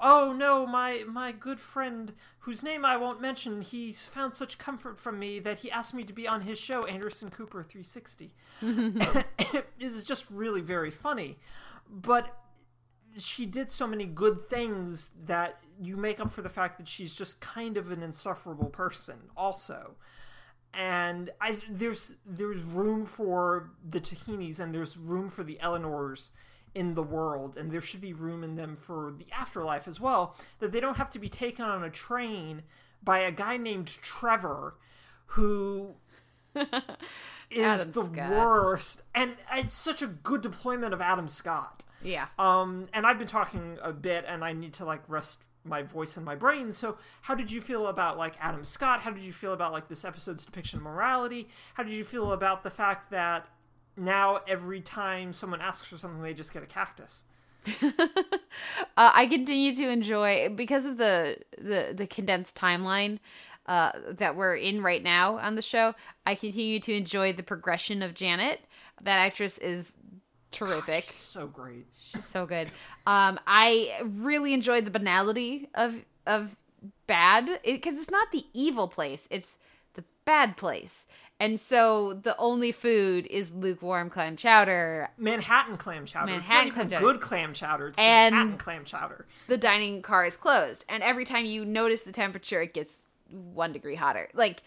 Oh 0.00 0.32
no, 0.32 0.66
my 0.66 1.04
my 1.06 1.32
good 1.32 1.60
friend 1.60 2.12
whose 2.40 2.62
name 2.62 2.84
I 2.84 2.96
won't 2.96 3.20
mention, 3.20 3.62
he's 3.62 4.04
found 4.04 4.34
such 4.34 4.58
comfort 4.58 4.98
from 4.98 5.18
me 5.18 5.38
that 5.38 5.60
he 5.60 5.70
asked 5.70 5.94
me 5.94 6.04
to 6.04 6.12
be 6.12 6.28
on 6.28 6.42
his 6.42 6.58
show, 6.58 6.84
Anderson 6.84 7.30
Cooper 7.30 7.62
360. 7.62 8.34
is 9.80 10.04
just 10.04 10.26
really 10.30 10.60
very 10.60 10.90
funny. 10.90 11.38
But 11.88 12.36
she 13.16 13.46
did 13.46 13.70
so 13.70 13.86
many 13.86 14.04
good 14.04 14.48
things 14.48 15.10
that 15.24 15.58
you 15.80 15.96
make 15.96 16.20
up 16.20 16.30
for 16.30 16.42
the 16.42 16.50
fact 16.50 16.78
that 16.78 16.88
she's 16.88 17.14
just 17.14 17.40
kind 17.40 17.76
of 17.76 17.90
an 17.90 18.02
insufferable 18.02 18.70
person 18.70 19.30
also 19.36 19.94
and 20.76 21.30
I 21.40 21.58
there's 21.70 22.14
there's 22.26 22.62
room 22.62 23.06
for 23.06 23.70
the 23.88 24.00
Tahanis 24.00 24.58
and 24.58 24.74
there's 24.74 24.96
room 24.96 25.30
for 25.30 25.44
the 25.44 25.58
Eleanors 25.60 26.32
in 26.74 26.94
the 26.94 27.02
world 27.02 27.56
and 27.56 27.70
there 27.70 27.80
should 27.80 28.00
be 28.00 28.12
room 28.12 28.42
in 28.42 28.56
them 28.56 28.74
for 28.74 29.14
the 29.16 29.26
afterlife 29.32 29.86
as 29.86 30.00
well 30.00 30.36
that 30.58 30.72
they 30.72 30.80
don't 30.80 30.96
have 30.96 31.10
to 31.10 31.18
be 31.18 31.28
taken 31.28 31.64
on 31.64 31.84
a 31.84 31.90
train 31.90 32.62
by 33.02 33.18
a 33.20 33.30
guy 33.30 33.56
named 33.56 33.86
Trevor 34.02 34.74
who 35.26 35.94
is 37.50 37.90
the 37.92 38.04
Scott. 38.04 38.30
worst 38.30 39.02
and 39.14 39.34
it's 39.52 39.74
such 39.74 40.02
a 40.02 40.06
good 40.06 40.40
deployment 40.40 40.92
of 40.94 41.00
Adam 41.00 41.28
Scott 41.28 41.84
Yeah. 42.02 42.26
um, 42.38 42.88
and 42.92 43.06
I've 43.06 43.18
been 43.18 43.28
talking 43.28 43.78
a 43.82 43.92
bit, 43.92 44.24
and 44.26 44.44
I 44.44 44.52
need 44.52 44.72
to 44.74 44.84
like 44.84 45.02
rest 45.08 45.42
my 45.66 45.82
voice 45.82 46.16
and 46.18 46.26
my 46.26 46.34
brain. 46.34 46.72
So, 46.72 46.98
how 47.22 47.34
did 47.34 47.50
you 47.50 47.60
feel 47.62 47.86
about 47.86 48.18
like 48.18 48.34
Adam 48.38 48.64
Scott? 48.66 49.00
How 49.00 49.10
did 49.10 49.22
you 49.24 49.32
feel 49.32 49.52
about 49.54 49.72
like 49.72 49.88
this 49.88 50.04
episode's 50.04 50.44
depiction 50.44 50.78
of 50.78 50.82
morality? 50.84 51.48
How 51.74 51.82
did 51.82 51.92
you 51.92 52.04
feel 52.04 52.32
about 52.32 52.62
the 52.64 52.70
fact 52.70 53.10
that 53.10 53.46
now 53.96 54.40
every 54.46 54.80
time 54.80 55.32
someone 55.32 55.60
asks 55.60 55.88
for 55.88 55.96
something, 55.96 56.22
they 56.22 56.34
just 56.34 56.52
get 56.52 56.62
a 56.62 56.66
cactus? 56.66 57.24
Uh, 58.96 59.10
I 59.12 59.26
continue 59.26 59.74
to 59.74 59.90
enjoy 59.90 60.48
because 60.48 60.86
of 60.86 60.96
the 60.96 61.38
the 61.58 61.92
the 61.92 62.06
condensed 62.06 62.56
timeline 62.56 63.18
uh, 63.66 63.90
that 64.08 64.36
we're 64.36 64.54
in 64.54 64.82
right 64.82 65.02
now 65.02 65.38
on 65.38 65.56
the 65.56 65.62
show. 65.62 65.94
I 66.24 66.36
continue 66.36 66.78
to 66.78 66.94
enjoy 66.94 67.32
the 67.32 67.42
progression 67.42 68.02
of 68.02 68.14
Janet. 68.14 68.60
That 69.02 69.18
actress 69.18 69.58
is 69.58 69.96
terrific. 70.52 71.04
So 71.10 71.48
great. 71.48 71.86
She's 71.98 72.24
so 72.24 72.46
good. 72.46 72.70
Um, 73.06 73.40
I 73.46 74.00
really 74.02 74.54
enjoyed 74.54 74.84
the 74.84 74.90
banality 74.90 75.68
of 75.74 76.04
of 76.26 76.56
bad 77.06 77.60
because 77.64 77.94
it's 77.94 78.10
not 78.10 78.30
the 78.30 78.44
evil 78.52 78.86
place; 78.86 79.26
it's 79.30 79.58
the 79.94 80.04
bad 80.24 80.56
place. 80.56 81.06
And 81.44 81.60
so 81.60 82.14
the 82.14 82.34
only 82.38 82.72
food 82.72 83.26
is 83.26 83.52
lukewarm 83.52 84.08
clam 84.08 84.36
chowder. 84.36 85.10
Manhattan 85.18 85.76
clam 85.76 86.06
chowder. 86.06 86.32
Manhattan 86.32 86.68
it's 86.68 86.76
not 86.76 86.88
clam 86.88 86.90
chowder. 86.90 87.12
good 87.12 87.20
clam 87.20 87.52
chowder. 87.52 87.86
It's 87.88 87.98
And- 87.98 88.34
Manhattan 88.34 88.58
clam 88.58 88.84
chowder. 88.84 89.26
The 89.48 89.58
dining 89.58 90.00
car 90.00 90.24
is 90.24 90.36
closed, 90.38 90.84
and 90.88 91.02
every 91.02 91.24
time 91.26 91.44
you 91.44 91.64
notice 91.66 92.02
the 92.02 92.12
temperature, 92.12 92.62
it 92.62 92.72
gets 92.72 93.08
one 93.28 93.72
degree 93.72 93.94
hotter. 93.94 94.28
Like 94.32 94.62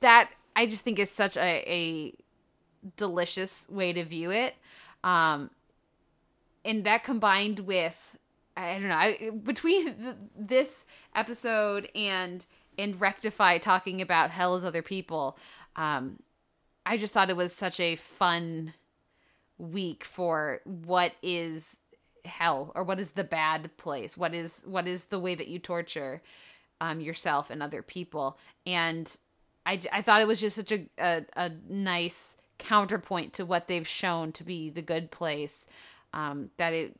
that, 0.00 0.30
I 0.56 0.64
just 0.66 0.84
think 0.84 0.98
is 0.98 1.10
such 1.10 1.36
a, 1.36 1.64
a 1.70 2.14
delicious 2.96 3.68
way 3.68 3.92
to 3.92 4.04
view 4.04 4.30
it. 4.30 4.54
Um, 5.02 5.50
and 6.64 6.84
that 6.84 7.04
combined 7.04 7.60
with 7.60 8.16
I 8.56 8.78
don't 8.78 8.88
know 8.88 8.96
I, 8.96 9.30
between 9.42 9.84
th- 10.02 10.16
this 10.34 10.86
episode 11.14 11.90
and 11.94 12.46
and 12.78 13.00
rectify 13.00 13.58
talking 13.58 14.00
about 14.00 14.30
hell 14.30 14.54
as 14.54 14.64
other 14.64 14.82
people, 14.82 15.36
um, 15.76 16.18
I 16.86 16.96
just 16.96 17.14
thought 17.14 17.30
it 17.30 17.36
was 17.36 17.54
such 17.54 17.80
a 17.80 17.96
fun 17.96 18.74
week 19.58 20.04
for 20.04 20.60
what 20.64 21.12
is 21.22 21.80
hell 22.24 22.72
or 22.74 22.82
what 22.84 23.00
is 23.00 23.12
the 23.12 23.24
bad 23.24 23.76
place? 23.76 24.16
What 24.16 24.34
is 24.34 24.62
what 24.66 24.86
is 24.86 25.04
the 25.04 25.18
way 25.18 25.34
that 25.34 25.48
you 25.48 25.58
torture 25.58 26.22
um 26.80 27.00
yourself 27.00 27.50
and 27.50 27.62
other 27.62 27.82
people? 27.82 28.38
And 28.66 29.14
i 29.66 29.80
i 29.92 30.02
thought 30.02 30.20
it 30.20 30.28
was 30.28 30.40
just 30.40 30.56
such 30.56 30.72
a 30.72 30.86
a, 30.98 31.24
a 31.36 31.50
nice 31.68 32.36
counterpoint 32.58 33.32
to 33.34 33.44
what 33.44 33.68
they've 33.68 33.86
shown 33.86 34.32
to 34.32 34.44
be 34.44 34.70
the 34.70 34.82
good 34.82 35.10
place 35.10 35.66
um 36.12 36.50
that 36.56 36.72
it 36.72 36.96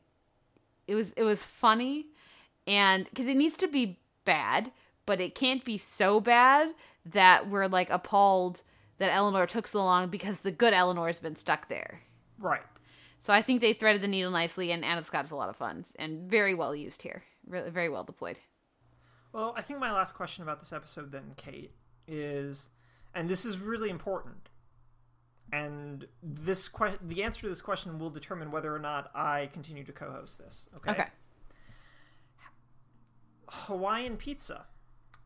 it 0.87 0.95
was 0.95 1.13
it 1.13 1.23
was 1.23 1.45
funny 1.45 2.07
and 2.67 3.05
because 3.05 3.27
it 3.27 3.37
needs 3.37 3.55
to 3.55 3.67
be 3.67 3.97
bad 4.25 4.71
but 5.05 5.21
it 5.21 5.35
can't 5.35 5.63
be 5.63 5.77
so 5.77 6.19
bad 6.19 6.73
that 7.05 7.49
we're 7.49 7.67
like 7.67 7.89
appalled 7.89 8.63
that 8.97 9.11
eleanor 9.13 9.45
took 9.45 9.67
so 9.67 9.83
long 9.83 10.09
because 10.09 10.39
the 10.39 10.51
good 10.51 10.73
eleanor's 10.73 11.19
been 11.19 11.35
stuck 11.35 11.67
there 11.67 11.99
Right. 12.39 12.61
so 13.19 13.33
I 13.33 13.41
think 13.41 13.61
they 13.61 13.73
threaded 13.73 14.01
the 14.01 14.07
needle 14.07 14.31
nicely, 14.31 14.71
and 14.71 14.83
Adam 14.85 15.03
Scott 15.03 15.25
is 15.25 15.31
a 15.31 15.35
lot 15.35 15.49
of 15.49 15.55
fun 15.55 15.85
and 15.97 16.29
very 16.29 16.53
well 16.55 16.75
used 16.75 17.01
here. 17.01 17.23
Really, 17.47 17.69
very 17.69 17.89
well 17.89 18.03
deployed. 18.03 18.37
Well, 19.33 19.53
I 19.57 19.61
think 19.61 19.79
my 19.79 19.91
last 19.91 20.13
question 20.15 20.43
about 20.43 20.59
this 20.59 20.71
episode, 20.73 21.11
then, 21.11 21.33
Kate, 21.37 21.71
is, 22.07 22.69
and 23.13 23.27
this 23.29 23.45
is 23.45 23.59
really 23.59 23.89
important, 23.89 24.49
and 25.51 26.07
this 26.23 26.67
que- 26.69 26.97
the 27.01 27.21
answer 27.23 27.41
to 27.41 27.49
this 27.49 27.61
question 27.61 27.99
will 27.99 28.09
determine 28.09 28.49
whether 28.51 28.73
or 28.73 28.79
not 28.79 29.11
I 29.13 29.49
continue 29.53 29.83
to 29.83 29.91
co-host 29.91 30.39
this. 30.39 30.69
Okay. 30.77 30.91
Okay. 30.91 31.07
Hawaiian 33.47 34.17
pizza, 34.17 34.65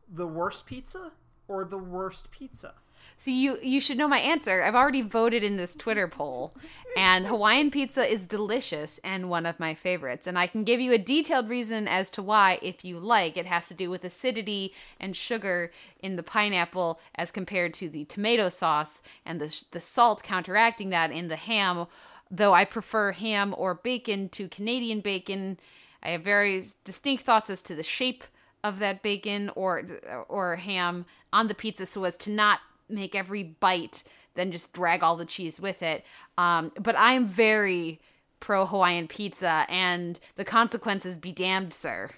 the 0.08 0.26
worst 0.26 0.66
pizza 0.66 1.12
or 1.48 1.64
the 1.64 1.78
worst 1.78 2.30
pizza? 2.30 2.74
So 3.20 3.30
you 3.30 3.58
you 3.62 3.82
should 3.82 3.98
know 3.98 4.08
my 4.08 4.18
answer. 4.18 4.62
I've 4.62 4.74
already 4.74 5.02
voted 5.02 5.44
in 5.44 5.58
this 5.58 5.74
Twitter 5.74 6.08
poll, 6.08 6.54
and 6.96 7.26
Hawaiian 7.26 7.70
pizza 7.70 8.10
is 8.10 8.26
delicious 8.26 8.98
and 9.04 9.28
one 9.28 9.44
of 9.44 9.60
my 9.60 9.74
favorites. 9.74 10.26
And 10.26 10.38
I 10.38 10.46
can 10.46 10.64
give 10.64 10.80
you 10.80 10.94
a 10.94 10.98
detailed 10.98 11.50
reason 11.50 11.86
as 11.86 12.08
to 12.10 12.22
why, 12.22 12.58
if 12.62 12.82
you 12.82 12.98
like. 12.98 13.36
It 13.36 13.44
has 13.44 13.68
to 13.68 13.74
do 13.74 13.90
with 13.90 14.04
acidity 14.04 14.72
and 14.98 15.14
sugar 15.14 15.70
in 16.02 16.16
the 16.16 16.22
pineapple 16.22 16.98
as 17.14 17.30
compared 17.30 17.74
to 17.74 17.90
the 17.90 18.06
tomato 18.06 18.48
sauce, 18.48 19.02
and 19.26 19.38
the 19.38 19.64
the 19.72 19.82
salt 19.82 20.22
counteracting 20.22 20.88
that 20.88 21.12
in 21.12 21.28
the 21.28 21.36
ham. 21.36 21.88
Though 22.30 22.54
I 22.54 22.64
prefer 22.64 23.12
ham 23.12 23.54
or 23.58 23.74
bacon 23.74 24.30
to 24.30 24.48
Canadian 24.48 25.00
bacon, 25.02 25.58
I 26.02 26.10
have 26.12 26.22
very 26.22 26.64
distinct 26.84 27.24
thoughts 27.24 27.50
as 27.50 27.62
to 27.64 27.74
the 27.74 27.82
shape 27.82 28.24
of 28.64 28.78
that 28.78 29.02
bacon 29.02 29.50
or 29.54 29.84
or 30.26 30.56
ham 30.56 31.04
on 31.34 31.48
the 31.48 31.54
pizza 31.54 31.84
so 31.84 32.04
as 32.04 32.16
to 32.16 32.30
not 32.30 32.60
make 32.90 33.14
every 33.14 33.42
bite 33.42 34.02
then 34.34 34.50
just 34.52 34.72
drag 34.72 35.02
all 35.02 35.16
the 35.16 35.24
cheese 35.24 35.60
with 35.60 35.82
it 35.82 36.04
um, 36.38 36.72
but 36.80 36.96
i 36.96 37.12
am 37.12 37.26
very 37.26 38.00
pro 38.40 38.66
hawaiian 38.66 39.06
pizza 39.08 39.66
and 39.68 40.18
the 40.36 40.44
consequences 40.44 41.16
be 41.16 41.32
damned 41.32 41.72
sir 41.72 42.10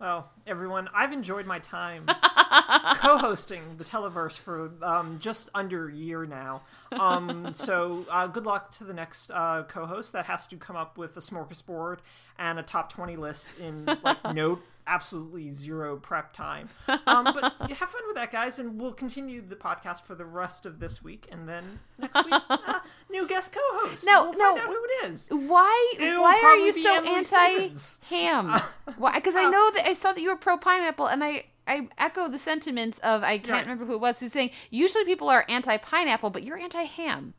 Well, 0.00 0.28
everyone, 0.46 0.88
I've 0.92 1.12
enjoyed 1.12 1.46
my 1.46 1.60
time 1.60 2.06
co-hosting 2.96 3.76
the 3.78 3.84
Televerse 3.84 4.36
for 4.36 4.72
um, 4.82 5.18
just 5.18 5.48
under 5.54 5.88
a 5.88 5.92
year 5.92 6.26
now. 6.26 6.62
Um, 6.92 7.54
so 7.54 8.04
uh, 8.10 8.26
good 8.26 8.44
luck 8.44 8.70
to 8.72 8.84
the 8.84 8.92
next 8.92 9.30
uh, 9.30 9.62
co-host 9.62 10.12
that 10.12 10.26
has 10.26 10.46
to 10.48 10.56
come 10.56 10.76
up 10.76 10.98
with 10.98 11.16
a 11.16 11.20
smorgasbord 11.20 11.98
and 12.38 12.58
a 12.58 12.62
top 12.62 12.92
twenty 12.92 13.16
list 13.16 13.48
in 13.58 13.86
like 14.02 14.18
no 14.34 14.58
absolutely 14.86 15.50
zero 15.50 15.96
prep 15.96 16.32
time. 16.32 16.68
Um, 17.06 17.24
but 17.24 17.52
have 17.70 17.90
fun 17.90 18.02
with 18.06 18.16
that, 18.16 18.30
guys, 18.32 18.58
and 18.58 18.80
we'll 18.80 18.92
continue 18.92 19.40
the 19.42 19.56
podcast 19.56 20.02
for 20.04 20.14
the 20.14 20.24
rest 20.24 20.64
of 20.66 20.80
this 20.80 21.02
week, 21.04 21.28
and 21.30 21.48
then 21.48 21.80
next 21.98 22.14
week, 22.24 22.34
uh, 22.50 22.80
new 23.10 23.26
guest 23.26 23.52
co-host. 23.52 24.04
No, 24.06 24.24
we'll 24.24 24.32
no. 24.32 24.38
find 24.38 24.58
out 24.58 24.66
who 24.66 24.84
it 24.84 25.04
is. 25.10 25.28
why 25.28 25.94
It'll 25.98 26.22
why 26.22 26.40
are 26.44 26.56
you 26.56 26.72
so 26.72 27.02
anti 27.04 27.22
Stevens. 27.22 28.00
ham 28.08 28.48
why 28.96 29.14
because 29.14 29.34
i 29.34 29.48
know 29.48 29.70
that 29.72 29.86
i 29.86 29.92
saw 29.92 30.12
that 30.12 30.20
you 30.20 30.28
were 30.30 30.36
pro 30.36 30.56
pineapple 30.56 31.06
and 31.06 31.22
i 31.22 31.44
I 31.66 31.88
echo 31.96 32.28
the 32.28 32.38
sentiments 32.38 32.98
of 32.98 33.22
I 33.22 33.38
can't 33.38 33.48
Right. 33.50 33.62
remember 33.62 33.86
who 33.86 33.94
it 33.94 34.00
was 34.00 34.20
who's 34.20 34.32
saying 34.32 34.50
usually 34.70 35.04
people 35.06 35.30
are 35.30 35.46
anti 35.48 35.78
pineapple 35.78 36.28
but 36.30 36.42
you're 36.42 36.58
anti 36.58 36.82
ham. 36.82 37.32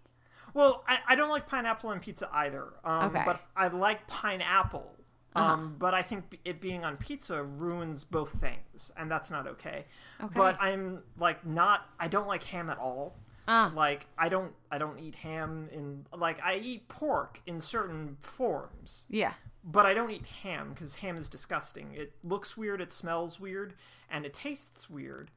Well, 0.56 0.84
I, 0.88 0.98
I 1.10 1.16
don't 1.16 1.30
like 1.30 1.48
pineapple 1.48 1.90
on 1.92 2.00
pizza 2.00 2.28
either. 2.34 2.70
Um, 2.84 3.10
Okay. 3.10 3.22
But 3.26 3.42
I 3.56 3.68
like 3.68 4.08
pineapple. 4.08 4.95
Um, 5.36 5.76
But 5.78 5.94
I 5.94 6.02
think 6.02 6.40
it 6.46 6.62
being 6.62 6.86
on 6.86 6.98
pizza 6.98 7.44
ruins 7.44 8.04
both 8.04 8.32
things, 8.40 8.92
and 8.98 9.12
that's 9.12 9.30
not 9.30 9.48
okay. 9.48 9.86
Okay. 10.22 10.34
But 10.34 10.58
I'm 10.62 11.04
like 11.18 11.46
not. 11.46 11.90
I 12.00 12.08
don't 12.08 12.28
like 12.28 12.44
ham 12.44 12.70
at 12.70 12.78
all. 12.78 13.18
Ah. 13.48 13.72
Like 13.76 14.08
I 14.18 14.30
don't. 14.30 14.54
I 14.72 14.78
don't 14.78 14.98
eat 15.00 15.16
ham 15.16 15.70
in 15.72 16.06
like 16.16 16.42
I 16.44 16.56
eat 16.56 16.88
pork 16.88 17.42
in 17.46 17.60
certain 17.60 18.18
forms, 18.20 19.06
Yeah. 19.10 19.34
but 19.64 19.86
I 19.86 19.94
don't 19.94 20.10
eat 20.10 20.26
ham 20.44 20.70
because 20.74 20.96
ham 20.96 21.16
is 21.18 21.30
disgusting. 21.30 21.94
It 21.94 22.14
looks 22.24 22.58
weird. 22.58 22.82
It 22.82 22.92
smells 22.94 23.40
weird, 23.40 23.76
and 24.10 24.26
it 24.26 24.34
tastes 24.34 24.90
weird, 24.90 25.30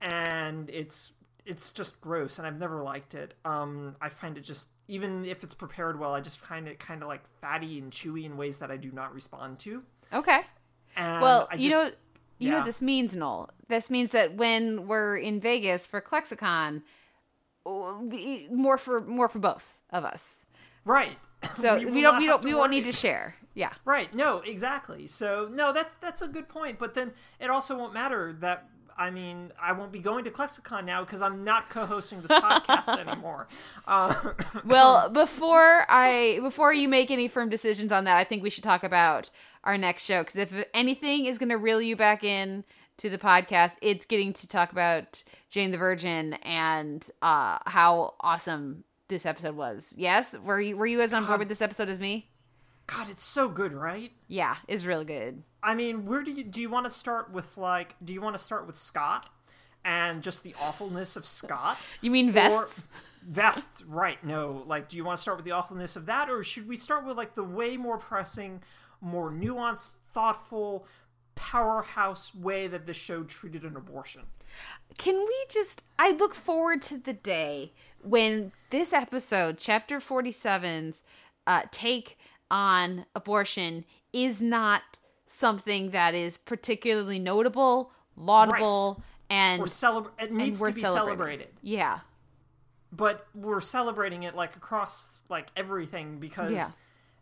and 0.00 0.70
it's 0.70 1.12
it's 1.44 1.72
just 1.72 2.00
gross. 2.00 2.38
And 2.38 2.46
I've 2.46 2.58
never 2.58 2.82
liked 2.82 3.14
it. 3.14 3.34
Um, 3.44 3.96
I 4.00 4.08
find 4.08 4.38
it 4.38 4.42
just 4.42 4.68
even 4.88 5.24
if 5.24 5.42
it's 5.44 5.54
prepared 5.54 5.98
well, 5.98 6.14
I 6.14 6.20
just 6.20 6.40
find 6.40 6.66
it 6.68 6.78
kind 6.78 7.02
of 7.02 7.08
like 7.08 7.22
fatty 7.40 7.78
and 7.78 7.90
chewy 7.92 8.24
in 8.24 8.36
ways 8.36 8.58
that 8.58 8.70
I 8.70 8.76
do 8.76 8.90
not 8.92 9.14
respond 9.14 9.58
to. 9.60 9.82
Okay. 10.12 10.40
And 10.96 11.22
Well, 11.22 11.48
I 11.50 11.56
you 11.56 11.70
know, 11.70 11.82
just- 11.84 11.96
you 12.38 12.50
know 12.50 12.56
what 12.56 12.66
this 12.66 12.82
means, 12.82 13.14
Noel. 13.14 13.50
This 13.68 13.88
means 13.88 14.10
that 14.12 14.34
when 14.34 14.88
we're 14.88 15.16
in 15.16 15.40
Vegas 15.40 15.86
for 15.86 16.00
ClexaCon, 16.00 16.82
more 17.64 18.76
for 18.78 19.00
more 19.00 19.28
for 19.28 19.38
both 19.38 19.78
of 19.90 20.04
us. 20.04 20.46
Right. 20.84 21.16
So 21.56 21.76
We 21.76 21.86
we, 21.86 22.00
don't 22.02 22.18
we 22.18 22.26
don't 22.26 22.44
we 22.44 22.54
won't 22.54 22.70
need 22.70 22.84
to 22.84 22.92
share. 22.92 23.34
Yeah. 23.54 23.72
Right. 23.84 24.14
No, 24.14 24.38
exactly. 24.38 25.08
So 25.08 25.48
no, 25.52 25.72
that's 25.72 25.94
that's 25.96 26.22
a 26.22 26.28
good 26.28 26.48
point. 26.48 26.78
But 26.78 26.94
then 26.94 27.12
it 27.40 27.50
also 27.50 27.76
won't 27.76 27.92
matter 27.92 28.32
that 28.40 28.68
I 28.96 29.10
mean 29.10 29.52
I 29.60 29.72
won't 29.72 29.92
be 29.92 29.98
going 29.98 30.24
to 30.24 30.30
ClexaCon 30.30 30.84
now 30.84 31.04
because 31.04 31.20
I'm 31.22 31.44
not 31.44 31.70
co-hosting 31.70 32.22
this 32.22 32.30
podcast 32.30 32.98
anymore. 33.06 33.48
Uh, 33.86 34.32
Well, 34.64 35.08
before 35.08 35.84
I 35.88 36.38
before 36.42 36.72
you 36.72 36.88
make 36.88 37.10
any 37.10 37.28
firm 37.28 37.48
decisions 37.48 37.92
on 37.92 38.04
that, 38.04 38.16
I 38.16 38.24
think 38.24 38.42
we 38.42 38.50
should 38.50 38.64
talk 38.64 38.84
about 38.84 39.30
our 39.64 39.76
next 39.78 40.04
show 40.04 40.20
because 40.22 40.36
if 40.36 40.64
anything 40.74 41.26
is 41.26 41.38
going 41.38 41.48
to 41.50 41.56
reel 41.58 41.80
you 41.80 41.96
back 41.96 42.24
in 42.24 42.64
to 42.98 43.08
the 43.08 43.18
podcast, 43.18 43.76
it's 43.80 44.04
getting 44.06 44.32
to 44.34 44.46
talk 44.48 44.72
about 44.72 45.22
Jane 45.50 45.70
the 45.70 45.78
Virgin 45.78 46.34
and 46.42 47.08
uh, 47.22 47.58
how 47.66 48.14
awesome 48.20 48.84
this 49.08 49.26
episode 49.26 49.56
was. 49.56 49.94
Yes, 49.96 50.38
were 50.38 50.60
you 50.60 50.76
were 50.76 50.86
you 50.86 51.00
as 51.00 51.12
on 51.12 51.26
board 51.26 51.38
with 51.38 51.48
this 51.48 51.62
episode 51.62 51.88
as 51.88 51.98
me? 52.00 52.28
God, 52.86 53.08
it's 53.08 53.24
so 53.24 53.48
good, 53.48 53.72
right? 53.72 54.12
Yeah, 54.28 54.56
it's 54.68 54.84
really 54.84 55.04
good. 55.04 55.42
I 55.62 55.74
mean, 55.74 56.06
where 56.06 56.22
do 56.22 56.30
you 56.30 56.44
do 56.44 56.60
you 56.60 56.68
want 56.68 56.84
to 56.84 56.90
start 56.90 57.30
with? 57.32 57.56
Like, 57.56 57.94
do 58.04 58.12
you 58.12 58.20
want 58.20 58.36
to 58.36 58.42
start 58.42 58.66
with 58.66 58.76
Scott 58.76 59.30
and 59.84 60.22
just 60.22 60.42
the 60.42 60.54
awfulness 60.60 61.16
of 61.16 61.26
Scott? 61.26 61.78
You 62.00 62.10
mean 62.10 62.30
vests? 62.30 62.86
Vests, 63.22 63.82
right? 63.84 64.22
No, 64.24 64.64
like, 64.66 64.88
do 64.88 64.96
you 64.96 65.04
want 65.04 65.16
to 65.16 65.22
start 65.22 65.36
with 65.38 65.44
the 65.44 65.52
awfulness 65.52 65.94
of 65.94 66.06
that, 66.06 66.28
or 66.28 66.42
should 66.42 66.68
we 66.68 66.76
start 66.76 67.06
with 67.06 67.16
like 67.16 67.34
the 67.34 67.44
way 67.44 67.76
more 67.76 67.98
pressing, 67.98 68.62
more 69.00 69.30
nuanced, 69.30 69.90
thoughtful, 70.12 70.86
powerhouse 71.34 72.34
way 72.34 72.66
that 72.66 72.86
the 72.86 72.94
show 72.94 73.22
treated 73.22 73.62
an 73.62 73.76
abortion? 73.76 74.22
Can 74.98 75.16
we 75.16 75.44
just 75.48 75.84
I 75.98 76.10
look 76.10 76.34
forward 76.34 76.82
to 76.82 76.98
the 76.98 77.12
day 77.14 77.72
when 78.02 78.52
this 78.70 78.92
episode, 78.92 79.56
chapter 79.58 80.00
47's 80.00 81.04
uh 81.46 81.62
take 81.70 82.18
on 82.52 83.06
abortion 83.16 83.84
is 84.12 84.40
not 84.42 85.00
something 85.26 85.90
that 85.90 86.14
is 86.14 86.36
particularly 86.36 87.18
notable, 87.18 87.90
laudable, 88.14 89.02
and 89.30 89.62
Or 89.62 89.66
celebra- 89.66 90.10
it 90.20 90.28
and 90.28 90.36
needs 90.38 90.60
to 90.60 90.70
be 90.72 90.80
celebrated, 90.82 91.48
Yeah. 91.62 92.00
but 92.92 93.26
we're 93.34 93.62
celebrating 93.62 94.22
it 94.24 94.36
like 94.36 94.54
across 94.54 95.20
like 95.30 95.48
everything 95.56 96.20
because 96.20 96.52
Yeah. 96.52 96.70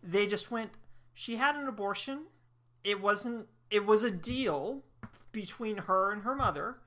they 0.02 0.26
just 0.26 0.50
went. 0.50 0.72
She 1.14 1.36
had 1.36 1.54
an 1.54 1.68
abortion. 1.68 2.26
It 2.82 3.00
wasn't. 3.00 3.46
It 3.70 3.86
was 3.86 4.02
a 4.02 4.10
deal 4.10 4.82
between 5.30 5.76
her 5.78 6.10
and 6.10 6.22
her 6.22 6.34
mother, 6.34 6.80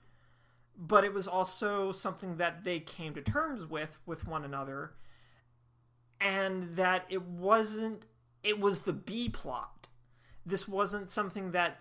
but 0.76 1.06
it 1.06 1.14
was 1.14 1.30
also 1.30 1.94
something 1.94 2.36
that 2.36 2.64
they 2.66 2.82
came 2.82 3.14
to 3.14 3.22
terms 3.22 3.66
with 3.66 4.00
with 4.06 4.28
one 4.28 4.44
another, 4.44 4.96
and 6.20 6.76
that 6.76 7.06
it 7.10 7.22
wasn't. 7.22 8.06
It 8.44 8.60
was 8.60 8.82
the 8.82 8.94
B 8.94 9.30
plot. 9.30 9.88
This 10.46 10.68
wasn't 10.68 11.10
something 11.10 11.52
that 11.52 11.80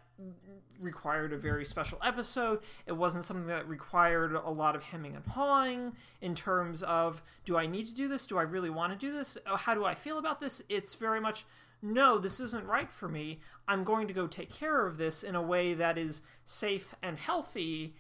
required 0.81 1.33
a 1.33 1.39
very 1.39 1.65
special 1.65 1.99
episode. 2.05 2.61
It 2.87 2.93
wasn't 2.93 3.25
something 3.25 3.47
that 3.47 3.69
required 3.69 4.35
a 4.35 4.51
lot 4.51 4.77
of 4.77 4.83
hemming 4.85 5.15
and 5.15 5.25
hawing 5.27 5.93
in 6.21 6.35
terms 6.35 6.83
of 6.83 7.23
do 7.45 7.57
I 7.57 7.67
need 7.67 7.87
to 7.87 7.95
do 7.95 8.09
this? 8.09 8.27
Do 8.27 8.39
I 8.39 8.43
really 8.43 8.71
want 8.71 8.93
to 8.93 8.99
do 8.99 9.13
this? 9.13 9.39
Oh, 9.47 9.57
How 9.57 9.75
do 9.75 9.85
I 9.85 9.95
feel 9.95 10.19
about 10.19 10.41
this? 10.41 10.63
It's 10.69 10.95
very 10.95 11.21
much 11.21 11.45
no, 11.85 12.17
this 12.17 12.39
isn't 12.39 12.65
right 12.65 12.93
for 12.93 13.09
me. 13.09 13.41
I'm 13.67 13.83
going 13.83 14.07
to 14.07 14.15
go 14.15 14.29
take 14.29 14.53
care 14.53 14.87
of 14.87 14.99
this 14.99 15.25
in 15.25 15.35
a 15.35 15.43
way 15.43 15.75
that 15.75 15.99
is 15.99 16.23
safe 16.45 16.95
and 17.03 17.19
healthy. 17.19 17.97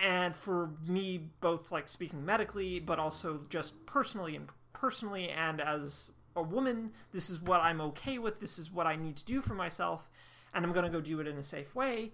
And 0.00 0.34
for 0.34 0.70
me, 0.84 1.28
both 1.40 1.70
like 1.70 1.88
speaking 1.88 2.24
medically, 2.24 2.80
but 2.80 2.98
also 2.98 3.38
just 3.48 3.86
personally 3.86 4.34
and 4.34 4.48
personally, 4.72 5.28
and 5.28 5.60
as 5.60 6.10
a 6.40 6.42
woman, 6.42 6.92
this 7.12 7.30
is 7.30 7.40
what 7.40 7.60
I'm 7.60 7.80
okay 7.82 8.18
with. 8.18 8.40
This 8.40 8.58
is 8.58 8.70
what 8.70 8.86
I 8.86 8.96
need 8.96 9.16
to 9.16 9.24
do 9.24 9.40
for 9.40 9.54
myself, 9.54 10.10
and 10.52 10.64
I'm 10.64 10.72
going 10.72 10.84
to 10.84 10.90
go 10.90 11.00
do 11.00 11.20
it 11.20 11.26
in 11.26 11.36
a 11.36 11.42
safe 11.42 11.74
way. 11.74 12.12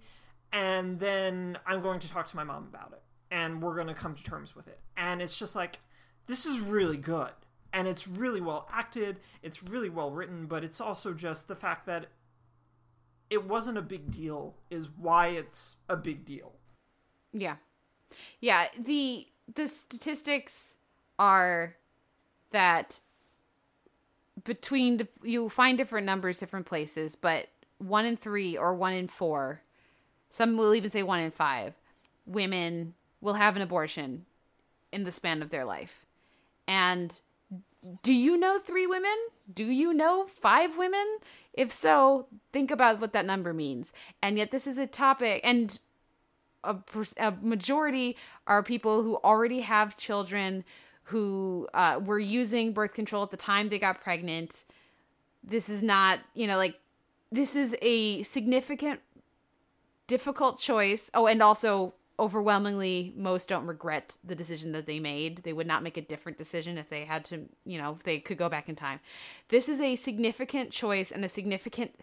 And 0.53 1.01
then 1.01 1.59
I'm 1.67 1.81
going 1.83 2.01
to 2.01 2.11
talk 2.11 2.27
to 2.29 2.37
my 2.37 2.45
mom 2.45 2.69
about 2.73 2.93
it, 2.93 3.03
and 3.31 3.63
we're 3.63 3.75
going 3.75 3.89
to 3.89 3.95
come 3.95 4.15
to 4.15 4.23
terms 4.23 4.55
with 4.55 4.69
it. 4.69 4.79
And 4.97 5.23
it's 5.23 5.39
just 5.39 5.57
like, 5.57 5.81
this 6.27 6.47
is 6.47 6.61
really 6.61 6.97
good. 6.97 7.33
And 7.73 7.87
it's 7.87 8.07
really 8.07 8.41
well 8.41 8.69
acted, 8.73 9.19
it's 9.43 9.63
really 9.63 9.91
well 9.91 10.11
written, 10.11 10.47
but 10.47 10.65
it's 10.65 10.81
also 10.81 11.13
just 11.13 11.47
the 11.47 11.57
fact 11.57 11.85
that 11.87 12.07
it 13.29 13.45
wasn't 13.45 13.77
a 13.77 13.83
big 13.83 14.11
deal 14.11 14.55
is 14.71 14.89
why 14.89 15.29
it's 15.29 15.77
a 15.89 15.97
big 15.97 16.25
deal. 16.25 16.53
Yeah. 17.33 17.57
Yeah, 18.41 18.69
the 18.79 19.27
the 19.53 19.69
statistics 19.69 20.75
are 21.19 21.77
that 22.51 23.01
between 24.45 25.07
you 25.23 25.49
find 25.49 25.79
different 25.79 26.07
numbers 26.07 26.39
different 26.39 26.67
places, 26.67 27.17
but 27.17 27.49
1 27.79 28.07
in 28.07 28.17
3 28.17 28.57
or 28.57 28.75
1 28.75 28.93
in 28.93 29.09
4, 29.09 29.61
some 30.31 30.57
will 30.57 30.75
even 30.75 30.91
say 30.91 31.03
1 31.03 31.21
in 31.21 31.31
5 31.31 31.75
women 32.27 32.95
will 33.21 33.35
have 33.35 33.55
an 33.55 33.63
abortion 33.63 34.27
in 34.93 35.05
the 35.05 35.13
span 35.13 35.43
of 35.43 35.51
their 35.51 35.65
life. 35.65 36.05
And 36.67 37.21
do 38.03 38.13
you 38.13 38.37
know 38.37 38.59
3 38.59 38.87
women? 38.87 39.17
Do 39.53 39.65
you 39.65 39.95
know 39.95 40.27
5 40.27 40.77
women? 40.77 41.19
If 41.53 41.71
so, 41.71 42.27
think 42.53 42.71
about 42.71 43.01
what 43.01 43.13
that 43.13 43.25
number 43.25 43.55
means. 43.55 43.93
And 44.23 44.37
yet 44.37 44.51
this 44.51 44.67
is 44.67 44.77
a 44.77 44.87
topic 44.87 45.41
and 45.45 45.79
a, 46.65 46.77
a 47.19 47.33
majority 47.41 48.17
are 48.47 48.63
people 48.63 49.03
who 49.03 49.17
already 49.17 49.61
have 49.61 49.97
children 49.97 50.65
who 51.07 51.69
uh, 51.75 52.01
were 52.05 52.19
using 52.19 52.73
birth 52.73 52.93
control 52.93 53.23
at 53.23 53.31
the 53.31 53.37
time 53.37 53.69
they 53.69 53.79
got 53.79 54.01
pregnant. 54.01 54.65
This 55.43 55.69
is 55.69 55.83
not, 55.83 56.21
you 56.35 56.47
know, 56.47 56.57
like, 56.57 56.79
this 57.31 57.55
is 57.55 57.77
a 57.83 58.23
significant, 58.23 59.01
difficult 60.07 60.59
choice. 60.59 61.11
Oh, 61.15 61.27
and 61.27 61.43
also, 61.43 61.95
overwhelmingly, 62.19 63.13
most 63.17 63.49
don't 63.49 63.67
regret 63.67 64.17
the 64.25 64.35
decision 64.35 64.73
that 64.73 64.87
they 64.87 64.99
made. 64.99 65.39
They 65.39 65.53
would 65.53 65.67
not 65.67 65.83
make 65.83 65.97
a 65.97 66.03
different 66.03 66.39
decision 66.39 66.79
if 66.79 66.89
they 66.89 67.05
had 67.05 67.25
to, 67.27 67.43
you 67.65 67.79
know, 67.79 67.93
if 67.93 68.03
they 68.03 68.19
could 68.19 68.39
go 68.39 68.49
back 68.49 68.69
in 68.69 68.75
time. 68.75 69.01
This 69.49 69.69
is 69.69 69.81
a 69.81 69.97
significant 69.97 70.71
choice 70.71 71.11
and 71.11 71.25
a 71.25 71.29
significant 71.29 72.01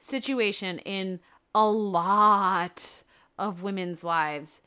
situation 0.00 0.78
in 0.80 1.20
a 1.54 1.66
lot 1.66 3.04
of 3.38 3.62
women's 3.62 4.02
lives 4.02 4.60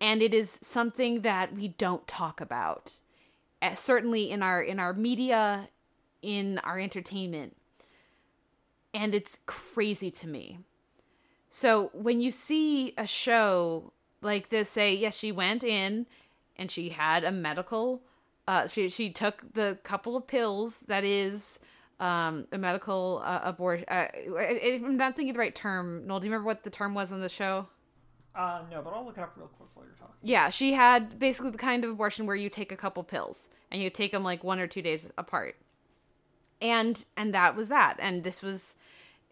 and 0.00 0.22
it 0.22 0.32
is 0.32 0.58
something 0.62 1.22
that 1.22 1.54
we 1.54 1.68
don't 1.68 2.06
talk 2.06 2.40
about 2.40 2.94
certainly 3.74 4.30
in 4.30 4.42
our 4.42 4.60
in 4.60 4.78
our 4.78 4.92
media 4.92 5.68
in 6.22 6.58
our 6.58 6.78
entertainment. 6.78 7.56
And 8.94 9.14
it's 9.14 9.38
crazy 9.46 10.10
to 10.10 10.26
me. 10.26 10.58
So 11.50 11.90
when 11.92 12.20
you 12.20 12.30
see 12.30 12.94
a 12.96 13.06
show 13.06 13.92
like 14.20 14.48
this 14.48 14.68
say 14.68 14.94
yes 14.94 15.16
she 15.16 15.32
went 15.32 15.62
in 15.62 16.06
and 16.56 16.70
she 16.70 16.88
had 16.88 17.24
a 17.24 17.30
medical 17.30 18.02
uh 18.46 18.66
she 18.66 18.88
she 18.88 19.10
took 19.10 19.44
the 19.54 19.78
couple 19.82 20.16
of 20.16 20.26
pills 20.26 20.80
that 20.88 21.04
is 21.04 21.60
um 22.00 22.46
a 22.52 22.58
medical 22.58 23.22
uh, 23.24 23.40
abortion 23.44 23.84
uh, 23.88 24.06
i'm 24.40 24.96
not 24.96 25.14
thinking 25.14 25.32
the 25.32 25.38
right 25.38 25.54
term. 25.54 26.06
Noel 26.06 26.20
do 26.20 26.26
you 26.26 26.32
remember 26.32 26.46
what 26.46 26.64
the 26.64 26.70
term 26.70 26.94
was 26.94 27.12
on 27.12 27.20
the 27.20 27.28
show 27.28 27.68
Uh, 28.38 28.60
no, 28.70 28.80
but 28.82 28.92
I'll 28.94 29.04
look 29.04 29.18
it 29.18 29.22
up 29.22 29.32
real 29.36 29.48
quick 29.48 29.68
while 29.74 29.84
you're 29.84 29.94
talking. 29.96 30.14
yeah, 30.22 30.48
she 30.48 30.72
had 30.74 31.18
basically 31.18 31.50
the 31.50 31.58
kind 31.58 31.82
of 31.84 31.90
abortion 31.90 32.24
where 32.24 32.36
you 32.36 32.48
take 32.48 32.70
a 32.70 32.76
couple 32.76 33.02
pills 33.02 33.48
and 33.70 33.82
you 33.82 33.90
take 33.90 34.12
them 34.12 34.22
like 34.22 34.44
one 34.44 34.60
or 34.60 34.68
two 34.68 34.80
days 34.80 35.10
apart. 35.18 35.56
And 36.62 37.04
and 37.16 37.34
that 37.34 37.56
was 37.56 37.68
that. 37.68 37.96
And 37.98 38.22
this 38.24 38.40
was 38.42 38.76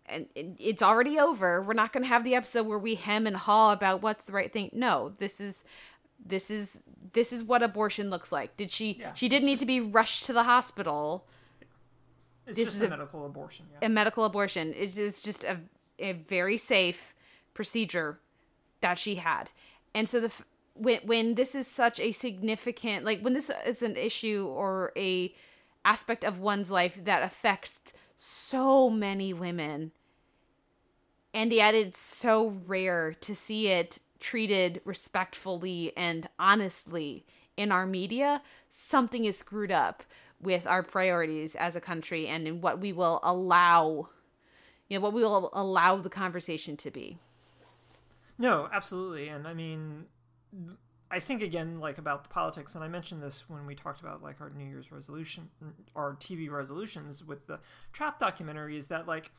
and 0.07 0.26
it- 0.34 0.57
it's 0.59 0.82
already 0.82 1.18
over. 1.18 1.62
We're 1.62 1.72
not 1.74 1.92
going 1.92 2.02
to 2.02 2.09
have 2.09 2.24
the 2.24 2.34
episode 2.34 2.66
where 2.66 2.78
we 2.78 2.94
hem 2.96 3.26
and 3.26 3.36
haw 3.36 3.72
about 3.72 4.02
what's 4.02 4.24
the 4.24 4.32
right 4.32 4.52
thing. 4.52 4.70
No, 4.72 5.12
this 5.18 5.40
is 5.40 5.62
this 6.24 6.50
is 6.50 6.82
this 7.12 7.32
is 7.32 7.44
what 7.44 7.62
abortion 7.62 8.11
looks 8.11 8.32
like. 8.32 8.57
Did 8.57 8.70
she 8.72 8.96
Yeah, 9.00 9.14
she 9.14 9.28
didn't 9.28 9.46
need 9.46 9.59
to 9.61 9.66
be 9.66 9.80
rushed 9.80 10.24
to 10.26 10.32
the 10.32 10.44
hospital 10.44 11.26
It's 12.46 12.57
This 12.57 12.64
just 12.66 12.76
is 12.76 12.82
a, 12.82 12.86
a- 12.86 12.90
medical 12.90 13.24
abortion. 13.26 13.66
Yeah. 13.72 13.86
a 13.86 13.88
medical 13.88 14.24
abortion. 14.24 14.72
It's, 14.76 14.96
it's 14.96 15.22
just 15.22 15.44
a, 15.44 15.59
a 15.98 16.12
very 16.12 16.59
safe 16.59 17.14
procedure 17.54 18.20
that 18.80 18.98
she 18.98 19.16
had. 19.16 19.50
And 19.94 20.08
so 20.08 20.20
the 20.20 20.32
when 20.78 21.00
when 21.04 21.34
this 21.34 21.54
is 21.54 21.66
such 21.66 21.98
a 22.00 22.12
significant 22.12 23.04
like 23.04 23.20
when 23.20 23.32
this 23.32 23.50
is 23.66 23.82
an 23.82 23.96
issue 23.96 24.46
or 24.54 24.92
a 24.96 25.34
aspect 25.84 26.24
of 26.24 26.38
one's 26.38 26.70
life 26.70 26.98
that 27.04 27.22
affects 27.22 27.80
so 28.16 28.90
many 28.90 29.32
women 29.32 29.92
and 31.32 31.52
yet 31.52 31.74
it's 31.74 31.98
so 31.98 32.56
rare 32.66 33.14
to 33.20 33.34
see 33.34 33.68
it 33.68 33.98
treated 34.20 34.80
respectfully 34.84 35.92
and 35.96 36.28
honestly 36.38 37.24
in 37.56 37.70
our 37.70 37.86
media 37.86 38.42
something 38.68 39.24
is 39.24 39.38
screwed 39.38 39.72
up 39.72 40.02
with 40.40 40.66
our 40.66 40.82
priorities 40.82 41.54
as 41.54 41.76
a 41.76 41.80
country 41.80 42.26
and 42.26 42.46
in 42.46 42.60
what 42.60 42.80
we 42.80 42.92
will 42.92 43.20
allow 43.22 44.08
you 44.88 44.98
know 44.98 45.02
what 45.02 45.12
we 45.12 45.22
will 45.22 45.50
allow 45.52 45.96
the 45.96 46.10
conversation 46.10 46.76
to 46.76 46.90
be 46.90 47.18
No, 48.39 48.68
absolutely. 48.72 49.28
And 49.28 49.47
I 49.47 49.55
mean, 49.55 50.07
I 51.11 51.20
think 51.20 51.43
again, 51.43 51.78
like 51.78 51.99
about 51.99 52.24
the 52.24 52.30
politics, 52.30 52.74
and 52.74 52.82
I 52.82 52.89
mentioned 52.89 53.22
this 53.22 53.49
when 53.49 53.66
we 53.66 53.74
talked 53.74 54.01
about 54.01 54.22
like 54.22 54.41
our 54.41 54.51
New 54.51 54.64
Year's 54.64 54.91
resolution, 54.91 55.51
our 55.95 56.14
TV 56.14 56.51
resolutions 56.51 57.24
with 57.24 57.47
the 57.47 57.61
Trap 57.93 58.18
documentary, 58.18 58.76
is 58.76 58.89
that 58.89 59.07
like 59.07 59.30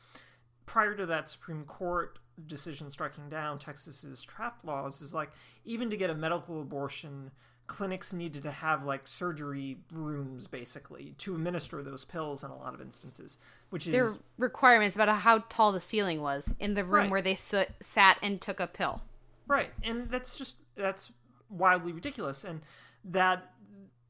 prior 0.66 0.94
to 0.94 1.06
that 1.06 1.28
Supreme 1.28 1.64
Court 1.64 2.18
decision 2.46 2.90
striking 2.90 3.28
down 3.28 3.58
Texas's 3.58 4.22
trap 4.22 4.58
laws, 4.64 5.02
is 5.02 5.12
like 5.12 5.30
even 5.64 5.90
to 5.90 5.96
get 5.96 6.10
a 6.10 6.14
medical 6.14 6.60
abortion, 6.60 7.32
clinics 7.66 8.12
needed 8.12 8.42
to 8.42 8.50
have 8.50 8.84
like 8.84 9.06
surgery 9.06 9.78
rooms 9.92 10.46
basically 10.46 11.14
to 11.18 11.34
administer 11.34 11.82
those 11.82 12.04
pills 12.04 12.42
in 12.42 12.50
a 12.50 12.56
lot 12.56 12.74
of 12.74 12.80
instances, 12.80 13.38
which 13.70 13.86
is 13.86 13.92
There 13.92 14.10
requirements 14.38 14.96
about 14.96 15.08
how 15.08 15.40
tall 15.48 15.72
the 15.72 15.80
ceiling 15.80 16.20
was 16.20 16.54
in 16.58 16.74
the 16.74 16.84
room 16.84 17.02
Right. 17.04 17.10
where 17.10 17.22
they 17.22 17.34
sat 17.34 18.18
and 18.22 18.40
took 18.40 18.60
a 18.60 18.66
pill. 18.66 19.02
Right, 19.46 19.70
and 19.82 20.10
that's 20.10 20.36
just 20.38 20.56
that's 20.74 21.12
wildly 21.50 21.92
ridiculous, 21.92 22.44
and 22.44 22.60
that 23.04 23.52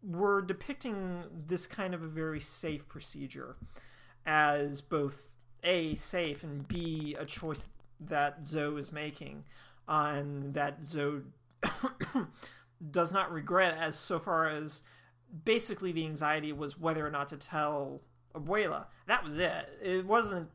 we're 0.02 0.40
depicting 0.42 1.24
this 1.46 1.66
kind 1.66 1.94
of 1.94 2.02
a 2.02 2.08
very 2.08 2.40
safe 2.40 2.88
procedure 2.88 3.56
as 4.26 4.80
both 4.80 5.30
a 5.64 5.94
safe 5.96 6.42
and 6.42 6.66
b 6.68 7.16
a 7.18 7.24
choice 7.24 7.68
that 8.00 8.44
Zoe 8.46 8.78
is 8.78 8.92
making, 8.92 9.44
uh, 9.88 10.12
and 10.16 10.54
that 10.54 10.84
Zoe 10.84 11.22
does 12.90 13.12
not 13.12 13.32
regret 13.32 13.76
as 13.78 13.98
so 13.98 14.18
far 14.18 14.48
as 14.48 14.82
basically 15.44 15.92
the 15.92 16.04
anxiety 16.06 16.52
was 16.52 16.78
whether 16.78 17.06
or 17.06 17.10
not 17.10 17.28
to 17.28 17.36
tell 17.36 18.00
Abuela. 18.38 18.86
That 19.06 19.24
was 19.24 19.38
it. 19.38 19.78
It 19.82 20.06
wasn't 20.06 20.50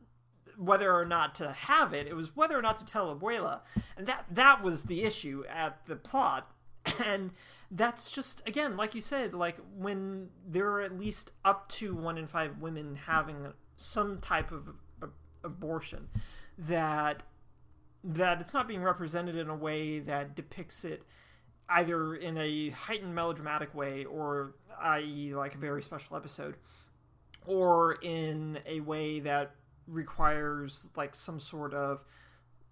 whether 0.56 0.92
or 0.92 1.04
not 1.04 1.34
to 1.36 1.50
have 1.50 1.92
it. 1.92 2.06
It 2.06 2.14
was 2.14 2.36
whether 2.36 2.58
or 2.58 2.62
not 2.62 2.78
to 2.78 2.84
tell 2.84 3.14
Abuela, 3.14 3.60
and 3.96 4.06
that 4.06 4.26
that 4.30 4.62
was 4.62 4.84
the 4.84 5.02
issue 5.02 5.44
at 5.48 5.84
the 5.86 5.96
plot. 5.96 6.50
And 7.04 7.30
that's 7.70 8.10
just 8.10 8.42
again, 8.46 8.76
like 8.76 8.94
you 8.94 9.00
said, 9.00 9.34
like 9.34 9.56
when 9.76 10.28
there 10.46 10.70
are 10.70 10.82
at 10.82 10.98
least 10.98 11.32
up 11.44 11.68
to 11.70 11.94
one 11.94 12.18
in 12.18 12.26
five 12.26 12.58
women 12.58 12.94
having 12.94 13.52
some 13.74 14.20
type 14.20 14.52
of 14.52 14.68
abortion, 15.42 16.08
that 16.58 17.22
that 18.04 18.40
it's 18.40 18.52
not 18.52 18.68
being 18.68 18.82
represented 18.82 19.34
in 19.34 19.48
a 19.48 19.56
way 19.56 19.98
that 19.98 20.36
depicts 20.36 20.84
it 20.84 21.04
either 21.70 22.14
in 22.14 22.36
a 22.36 22.68
heightened 22.70 23.14
melodramatic 23.14 23.74
way 23.74 24.04
or 24.04 24.54
i.e. 24.82 25.34
like 25.34 25.54
a 25.54 25.58
very 25.58 25.82
special 25.82 26.14
episode 26.16 26.56
or 27.46 27.98
in 28.02 28.58
a 28.66 28.80
way 28.80 29.20
that 29.20 29.54
requires 29.86 30.88
like 30.96 31.14
some 31.14 31.38
sort 31.40 31.74
of 31.74 32.04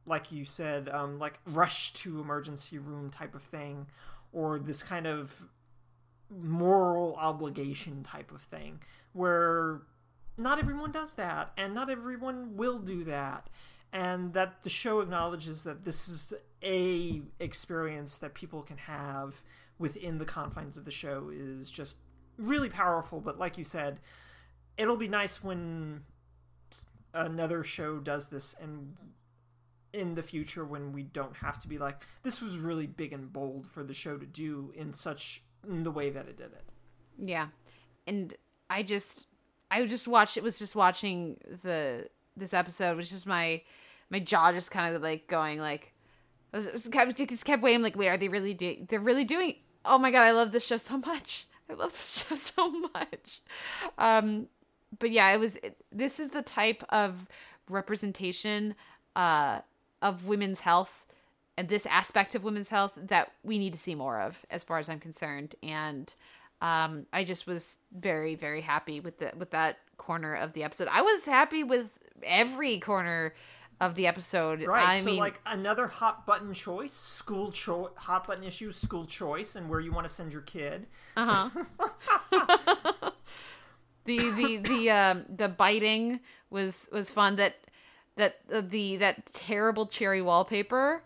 like 0.06 0.32
you 0.32 0.44
said 0.44 0.88
um, 0.88 1.18
like 1.18 1.38
rush 1.46 1.92
to 1.92 2.20
emergency 2.20 2.78
room 2.78 3.10
type 3.10 3.34
of 3.34 3.42
thing 3.42 3.86
or 4.32 4.58
this 4.58 4.82
kind 4.82 5.06
of 5.06 5.44
moral 6.30 7.14
obligation 7.16 8.02
type 8.02 8.30
of 8.32 8.40
thing 8.40 8.80
where 9.12 9.82
not 10.38 10.58
everyone 10.58 10.90
does 10.90 11.14
that 11.14 11.52
and 11.56 11.74
not 11.74 11.90
everyone 11.90 12.56
will 12.56 12.78
do 12.78 13.04
that 13.04 13.48
and 13.92 14.32
that 14.32 14.62
the 14.62 14.70
show 14.70 15.00
acknowledges 15.00 15.64
that 15.64 15.84
this 15.84 16.08
is 16.08 16.32
a 16.62 17.20
experience 17.38 18.16
that 18.18 18.32
people 18.32 18.62
can 18.62 18.78
have 18.78 19.42
within 19.78 20.18
the 20.18 20.24
confines 20.24 20.78
of 20.78 20.86
the 20.86 20.90
show 20.90 21.30
is 21.30 21.70
just 21.70 21.98
really 22.38 22.70
powerful 22.70 23.20
but 23.20 23.38
like 23.38 23.58
you 23.58 23.64
said 23.64 24.00
it'll 24.76 24.96
be 24.96 25.08
nice 25.08 25.42
when 25.42 26.02
another 27.14 27.62
show 27.62 27.98
does 27.98 28.28
this 28.28 28.54
and 28.60 28.96
in 29.92 30.14
the 30.14 30.22
future 30.22 30.64
when 30.64 30.92
we 30.92 31.02
don't 31.02 31.36
have 31.36 31.60
to 31.60 31.68
be 31.68 31.78
like 31.78 32.00
this 32.22 32.40
was 32.40 32.56
really 32.56 32.86
big 32.86 33.12
and 33.12 33.32
bold 33.32 33.66
for 33.66 33.82
the 33.82 33.92
show 33.92 34.16
to 34.16 34.26
do 34.26 34.72
in 34.74 34.92
such 34.92 35.42
in 35.68 35.82
the 35.82 35.90
way 35.90 36.10
that 36.10 36.28
it 36.28 36.36
did 36.36 36.52
it. 36.52 36.64
Yeah. 37.18 37.48
And 38.06 38.34
I 38.70 38.82
just 38.82 39.26
I 39.70 39.84
just 39.86 40.08
watched 40.08 40.36
it 40.36 40.42
was 40.42 40.58
just 40.58 40.74
watching 40.74 41.36
the 41.62 42.06
this 42.36 42.54
episode 42.54 42.96
was 42.96 43.10
just 43.10 43.26
my 43.26 43.62
my 44.10 44.18
jaw 44.18 44.52
just 44.52 44.70
kind 44.70 44.94
of 44.94 45.02
like 45.02 45.26
going 45.26 45.58
like 45.58 45.92
I 46.52 46.58
was, 46.58 46.66
was 46.66 46.88
kept, 46.88 47.16
just 47.16 47.44
kept 47.44 47.62
waiting 47.62 47.82
like 47.82 47.96
wait 47.96 48.08
are 48.08 48.16
they 48.16 48.28
really 48.28 48.54
doing 48.54 48.86
they're 48.88 49.00
really 49.00 49.24
doing 49.24 49.56
oh 49.84 49.98
my 49.98 50.10
god 50.10 50.22
I 50.22 50.32
love 50.32 50.52
this 50.52 50.66
show 50.66 50.78
so 50.78 50.98
much. 50.98 51.46
I 51.70 51.74
love 51.74 51.92
this 51.92 52.24
show 52.28 52.36
so 52.36 52.70
much. 52.70 53.42
Um 53.98 54.48
but 54.98 55.10
yeah 55.10 55.32
it 55.32 55.40
was 55.40 55.56
it, 55.56 55.76
this 55.90 56.18
is 56.20 56.30
the 56.30 56.42
type 56.42 56.82
of 56.88 57.26
representation 57.68 58.74
uh 59.16 59.60
of 60.00 60.26
women's 60.26 60.60
health 60.60 61.04
and 61.56 61.68
this 61.68 61.86
aspect 61.86 62.34
of 62.34 62.42
women's 62.44 62.68
health 62.70 62.92
that 62.96 63.32
we 63.44 63.58
need 63.58 63.72
to 63.72 63.78
see 63.78 63.94
more 63.94 64.20
of 64.20 64.44
as 64.50 64.64
far 64.64 64.78
as 64.78 64.88
I'm 64.88 65.00
concerned 65.00 65.54
and 65.62 66.14
um 66.60 67.06
I 67.12 67.24
just 67.24 67.46
was 67.46 67.78
very 67.96 68.34
very 68.34 68.60
happy 68.62 69.00
with 69.00 69.18
the 69.18 69.32
with 69.36 69.50
that 69.50 69.78
corner 69.96 70.34
of 70.34 70.52
the 70.52 70.64
episode. 70.64 70.88
I 70.90 71.02
was 71.02 71.24
happy 71.26 71.62
with 71.62 71.90
every 72.24 72.78
corner 72.78 73.34
of 73.80 73.94
the 73.96 74.06
episode. 74.06 74.62
right 74.62 74.88
I 74.88 75.00
so 75.00 75.06
mean 75.06 75.18
like 75.18 75.40
another 75.44 75.86
hot 75.88 76.24
button 76.26 76.54
choice 76.54 76.92
school 76.92 77.50
choice, 77.50 77.90
hot 77.96 78.26
button 78.26 78.44
issue 78.44 78.70
school 78.72 79.04
choice 79.04 79.56
and 79.56 79.68
where 79.68 79.80
you 79.80 79.92
want 79.92 80.06
to 80.06 80.12
send 80.12 80.32
your 80.32 80.42
kid 80.42 80.86
the 84.04 84.30
the 84.30 84.56
the 84.56 84.90
um 84.90 85.24
the 85.28 85.48
biting 85.48 86.20
was 86.50 86.88
was 86.92 87.10
fun. 87.10 87.36
That 87.36 87.56
that 88.16 88.36
uh, 88.52 88.62
the 88.66 88.96
that 88.96 89.26
terrible 89.26 89.86
cherry 89.86 90.22
wallpaper 90.22 91.02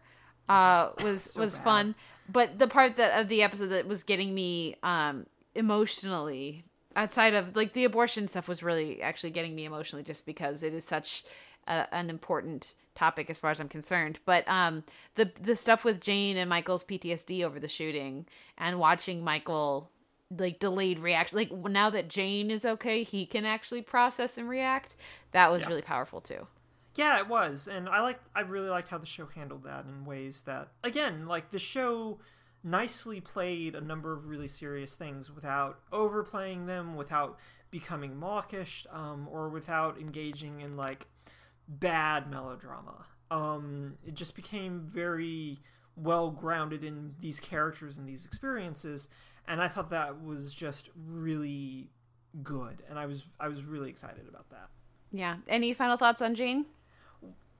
uh 0.48 0.90
was 1.02 1.36
was 1.36 1.58
bad. 1.58 1.64
fun. 1.64 1.94
But 2.28 2.58
the 2.58 2.66
part 2.66 2.96
that 2.96 3.20
of 3.20 3.28
the 3.28 3.42
episode 3.42 3.68
that 3.68 3.86
was 3.86 4.02
getting 4.02 4.34
me 4.34 4.76
um 4.82 5.26
emotionally 5.54 6.64
outside 6.94 7.34
of 7.34 7.54
like 7.54 7.72
the 7.72 7.84
abortion 7.84 8.28
stuff 8.28 8.48
was 8.48 8.62
really 8.62 9.02
actually 9.02 9.30
getting 9.30 9.54
me 9.54 9.64
emotionally 9.64 10.02
just 10.02 10.26
because 10.26 10.62
it 10.62 10.72
is 10.72 10.84
such 10.84 11.24
a, 11.66 11.86
an 11.94 12.10
important 12.10 12.74
topic 12.94 13.28
as 13.28 13.38
far 13.38 13.50
as 13.50 13.60
I'm 13.60 13.68
concerned. 13.68 14.18
But 14.24 14.48
um 14.48 14.84
the 15.14 15.30
the 15.40 15.56
stuff 15.56 15.84
with 15.84 16.00
Jane 16.00 16.36
and 16.36 16.48
Michael's 16.48 16.84
PTSD 16.84 17.44
over 17.44 17.60
the 17.60 17.68
shooting 17.68 18.26
and 18.58 18.78
watching 18.78 19.22
Michael 19.22 19.90
like 20.30 20.58
delayed 20.58 20.98
reaction 20.98 21.36
like 21.38 21.52
now 21.52 21.88
that 21.90 22.08
Jane 22.08 22.50
is 22.50 22.64
okay 22.64 23.02
he 23.02 23.26
can 23.26 23.44
actually 23.44 23.82
process 23.82 24.36
and 24.38 24.48
react 24.48 24.96
that 25.32 25.50
was 25.50 25.66
really 25.66 25.82
powerful 25.82 26.20
too 26.20 26.46
Yeah, 26.96 27.18
it 27.18 27.28
was, 27.28 27.68
and 27.68 27.88
I 27.90 28.00
liked. 28.00 28.26
I 28.34 28.40
really 28.40 28.70
liked 28.70 28.88
how 28.88 28.96
the 28.96 29.04
show 29.06 29.26
handled 29.26 29.64
that 29.64 29.84
in 29.84 30.06
ways 30.06 30.42
that, 30.46 30.68
again, 30.82 31.26
like 31.26 31.50
the 31.50 31.58
show 31.58 32.18
nicely 32.64 33.20
played 33.20 33.74
a 33.74 33.80
number 33.80 34.14
of 34.14 34.26
really 34.26 34.48
serious 34.48 34.94
things 34.94 35.30
without 35.30 35.78
overplaying 35.92 36.64
them, 36.66 36.96
without 36.96 37.38
becoming 37.70 38.16
mawkish, 38.16 38.86
um, 38.90 39.28
or 39.30 39.50
without 39.50 40.00
engaging 40.00 40.62
in 40.62 40.76
like 40.76 41.06
bad 41.68 42.30
melodrama. 42.30 43.04
Um, 43.30 43.98
it 44.02 44.14
just 44.14 44.34
became 44.34 44.80
very 44.80 45.58
well 45.96 46.30
grounded 46.30 46.82
in 46.82 47.14
these 47.20 47.40
characters 47.40 47.98
and 47.98 48.08
these 48.08 48.24
experiences, 48.24 49.08
and 49.48 49.60
I 49.62 49.68
thought 49.68 49.90
that 49.90 50.22
was 50.22 50.54
just 50.54 50.90
really 51.08 51.90
good, 52.42 52.82
and 52.88 52.98
I 52.98 53.06
was 53.06 53.26
I 53.40 53.48
was 53.48 53.64
really 53.64 53.90
excited 53.90 54.26
about 54.28 54.50
that. 54.50 54.68
yeah 55.12 55.36
any 55.48 55.72
final 55.72 55.96
thoughts 55.96 56.20
on 56.20 56.34
Jane 56.34 56.66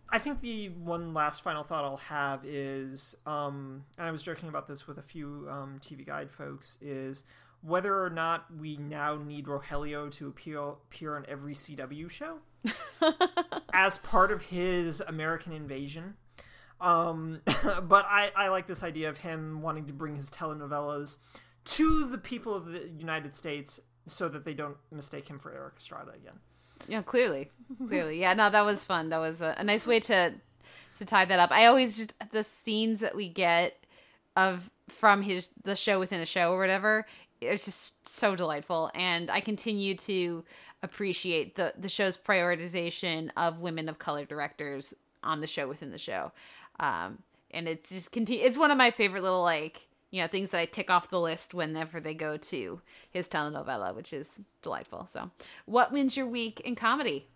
I 0.08 0.18
think 0.18 0.40
the 0.40 0.68
one 0.68 1.14
last 1.14 1.42
final 1.42 1.64
thought 1.64 1.84
I'll 1.84 1.96
have 1.96 2.44
is, 2.44 3.16
um, 3.26 3.84
and 3.98 4.06
I 4.06 4.10
was 4.12 4.22
joking 4.22 4.48
about 4.48 4.68
this 4.68 4.86
with 4.86 4.98
a 4.98 5.02
few 5.02 5.48
um, 5.50 5.78
TV 5.80 6.06
Guide 6.06 6.30
folks, 6.30 6.78
is 6.80 7.24
whether 7.60 8.02
or 8.02 8.10
not 8.10 8.46
we 8.56 8.76
now 8.76 9.16
need 9.16 9.46
Rogelio 9.46 10.10
to 10.12 10.28
appear, 10.28 10.60
appear 10.60 11.16
on 11.16 11.24
every 11.28 11.54
CW 11.54 12.08
show 12.08 12.38
as 13.72 13.98
part 13.98 14.30
of 14.30 14.42
his 14.42 15.00
American 15.00 15.52
invasion. 15.52 16.14
Um, 16.80 17.40
but 17.82 18.06
I, 18.08 18.30
I 18.36 18.48
like 18.48 18.68
this 18.68 18.84
idea 18.84 19.08
of 19.08 19.18
him 19.18 19.60
wanting 19.60 19.86
to 19.86 19.92
bring 19.92 20.14
his 20.14 20.30
telenovelas 20.30 21.16
to 21.66 22.06
the 22.06 22.18
people 22.18 22.54
of 22.54 22.66
the 22.66 22.88
United 22.98 23.34
States 23.34 23.80
so 24.06 24.28
that 24.28 24.44
they 24.44 24.54
don't 24.54 24.76
mistake 24.90 25.28
him 25.28 25.38
for 25.38 25.52
Erik 25.52 25.74
Estrada 25.78 26.12
again. 26.12 26.38
Yeah, 26.88 27.02
clearly, 27.02 27.50
clearly. 27.88 28.20
Yeah, 28.20 28.34
no, 28.34 28.50
that 28.50 28.64
was 28.64 28.84
fun. 28.84 29.08
That 29.08 29.18
was 29.18 29.40
a, 29.40 29.54
a 29.58 29.64
nice 29.64 29.86
way 29.86 30.00
to 30.00 30.34
to 30.98 31.04
tie 31.04 31.24
that 31.24 31.38
up. 31.38 31.50
I 31.50 31.66
always 31.66 31.98
just 31.98 32.14
the 32.30 32.44
scenes 32.44 33.00
that 33.00 33.14
we 33.14 33.28
get 33.28 33.84
of 34.36 34.70
from 34.88 35.22
his 35.22 35.50
the 35.64 35.76
show 35.76 35.98
within 35.98 36.20
a 36.20 36.26
show 36.26 36.52
or 36.52 36.58
whatever. 36.58 37.06
It's 37.40 37.64
just 37.64 38.08
so 38.08 38.36
delightful, 38.36 38.90
and 38.94 39.30
I 39.30 39.40
continue 39.40 39.94
to 39.96 40.44
appreciate 40.82 41.56
the 41.56 41.72
the 41.76 41.88
show's 41.88 42.16
prioritization 42.16 43.30
of 43.36 43.58
women 43.58 43.88
of 43.88 43.98
color 43.98 44.24
directors 44.24 44.94
on 45.24 45.40
the 45.40 45.46
show 45.46 45.66
within 45.66 45.90
the 45.90 45.98
show. 45.98 46.32
Um, 46.78 47.18
and 47.50 47.68
it's 47.68 47.90
just 47.90 48.12
continue. 48.12 48.44
It's 48.44 48.58
one 48.58 48.70
of 48.70 48.78
my 48.78 48.90
favorite 48.90 49.22
little 49.22 49.42
like 49.42 49.88
you 50.16 50.22
know 50.22 50.28
things 50.28 50.48
that 50.50 50.58
I 50.60 50.64
tick 50.64 50.90
off 50.90 51.10
the 51.10 51.20
list 51.20 51.52
whenever 51.52 52.00
they 52.00 52.14
go 52.14 52.38
to 52.38 52.80
his 53.10 53.28
telenovela, 53.28 53.94
which 53.94 54.14
is 54.14 54.40
delightful. 54.62 55.06
So, 55.06 55.30
what 55.66 55.92
wins 55.92 56.16
your 56.16 56.26
week 56.26 56.58
in 56.60 56.74
comedy? 56.74 57.26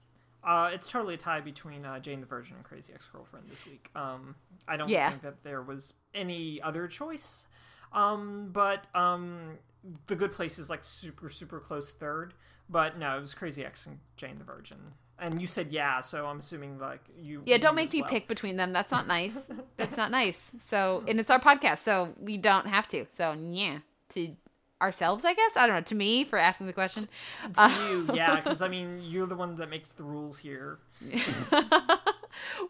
Uh, 0.43 0.71
it's 0.73 0.89
totally 0.89 1.13
a 1.13 1.19
tie 1.19 1.43
between 1.43 1.85
uh, 1.85 1.99
Jane 1.99 2.21
the 2.21 2.27
Virgin 2.27 2.57
and 2.57 2.65
Crazy 2.65 2.95
Ex 2.95 3.05
Girlfriend 3.13 3.51
this 3.51 3.67
week. 3.67 3.91
Um, 3.95 4.35
I 4.67 4.79
don't 4.79 4.89
Yeah. 4.89 5.11
think 5.11 5.21
that 5.21 5.45
there 5.45 5.61
was 5.61 5.93
any 6.15 6.63
other 6.63 6.89
choice. 6.89 7.47
Um, 7.93 8.49
but 8.51 8.87
um, 8.95 9.59
The 10.07 10.17
Good 10.17 10.33
Place 10.33 10.59
is 10.59 10.71
like 10.71 10.83
super 10.83 11.29
super 11.29 11.61
close 11.61 11.93
third. 11.93 12.33
But 12.71 12.99
no, 12.99 13.19
it 13.19 13.21
was 13.21 13.35
Crazy 13.35 13.65
Ex 13.65 13.87
and 13.87 13.99
Jane 14.17 14.39
the 14.39 14.45
Virgin. 14.45 14.79
And 15.19 15.41
you 15.41 15.47
said 15.47 15.71
yeah, 15.71 16.01
so 16.01 16.27
I'm 16.27 16.39
assuming 16.39 16.79
like 16.79 17.01
you. 17.19 17.43
Yeah, 17.45 17.59
don't 17.59 17.73
you 17.73 17.77
make 17.77 17.93
me 17.93 18.01
well. 18.03 18.11
pick 18.11 18.29
between 18.29 18.57
them. 18.57 18.73
That's 18.73 18.93
not 18.93 19.07
nice. 19.07 19.51
That's 19.77 19.97
not 19.97 20.11
nice. 20.11 20.55
So, 20.59 21.05
and 21.07 21.21
it's 21.21 21.31
our 21.31 21.41
podcast, 21.41 21.79
so 21.79 22.15
we 22.19 22.37
don't 22.37 22.67
have 22.67 22.89
to. 22.89 23.07
So, 23.11 23.33
yeah, 23.33 23.79
to 24.11 24.35
ourselves, 24.81 25.27
I 25.27 25.35
guess. 25.35 25.57
I 25.57 25.67
don't 25.67 25.77
know. 25.77 25.83
To 25.83 25.95
me, 25.95 26.25
for 26.25 26.39
asking 26.39 26.69
the 26.69 26.73
question. 26.73 27.09
to 27.55 27.71
you, 27.89 28.09
yeah, 28.15 28.37
because 28.37 28.63
I 28.63 28.69
mean 28.77 29.03
you're 29.03 29.27
the 29.27 29.37
one 29.37 29.57
that 29.57 29.69
makes 29.69 29.93
the 29.93 30.05
rules 30.05 30.39
here. 30.39 30.79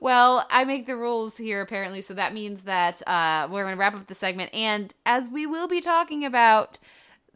Well, 0.01 0.47
I 0.51 0.65
make 0.65 0.87
the 0.87 0.97
rules 0.97 1.37
here 1.37 1.61
apparently, 1.61 2.03
so 2.03 2.15
that 2.15 2.33
means 2.35 2.63
that 2.63 3.07
uh, 3.07 3.49
we're 3.51 3.65
going 3.65 3.75
to 3.75 3.79
wrap 3.79 3.95
up 3.95 4.07
the 4.07 4.15
segment. 4.15 4.55
And 4.55 4.93
as 5.05 5.31
we 5.31 5.47
will 5.47 5.69
be 5.69 5.81
talking 5.81 6.25
about 6.25 6.79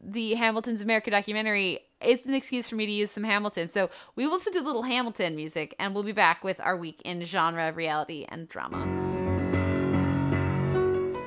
the 0.03 0.35
Hamilton's 0.35 0.83
America 0.83 1.11
documentary, 1.11 1.81
it's 2.05 2.27
an 2.27 2.35
excuse 2.35 2.69
for 2.69 2.77
me 2.77 2.87
to 2.87 2.93
use 2.93 3.11
some 3.11 3.25
Hamilton. 3.25 3.69
So 3.69 3.91
we 4.17 4.27
will 4.27 4.35
listen 4.35 4.53
to 4.55 4.61
a 4.61 4.63
little 4.63 4.83
Hamilton 4.83 5.37
music, 5.37 5.75
and 5.79 5.95
we'll 5.95 6.05
be 6.05 6.13
back 6.13 6.45
with 6.45 6.61
our 6.61 6.77
week 6.77 7.01
in 7.05 7.25
genre, 7.25 7.73
reality, 7.73 8.27
and 8.29 8.49
drama. 8.49 8.85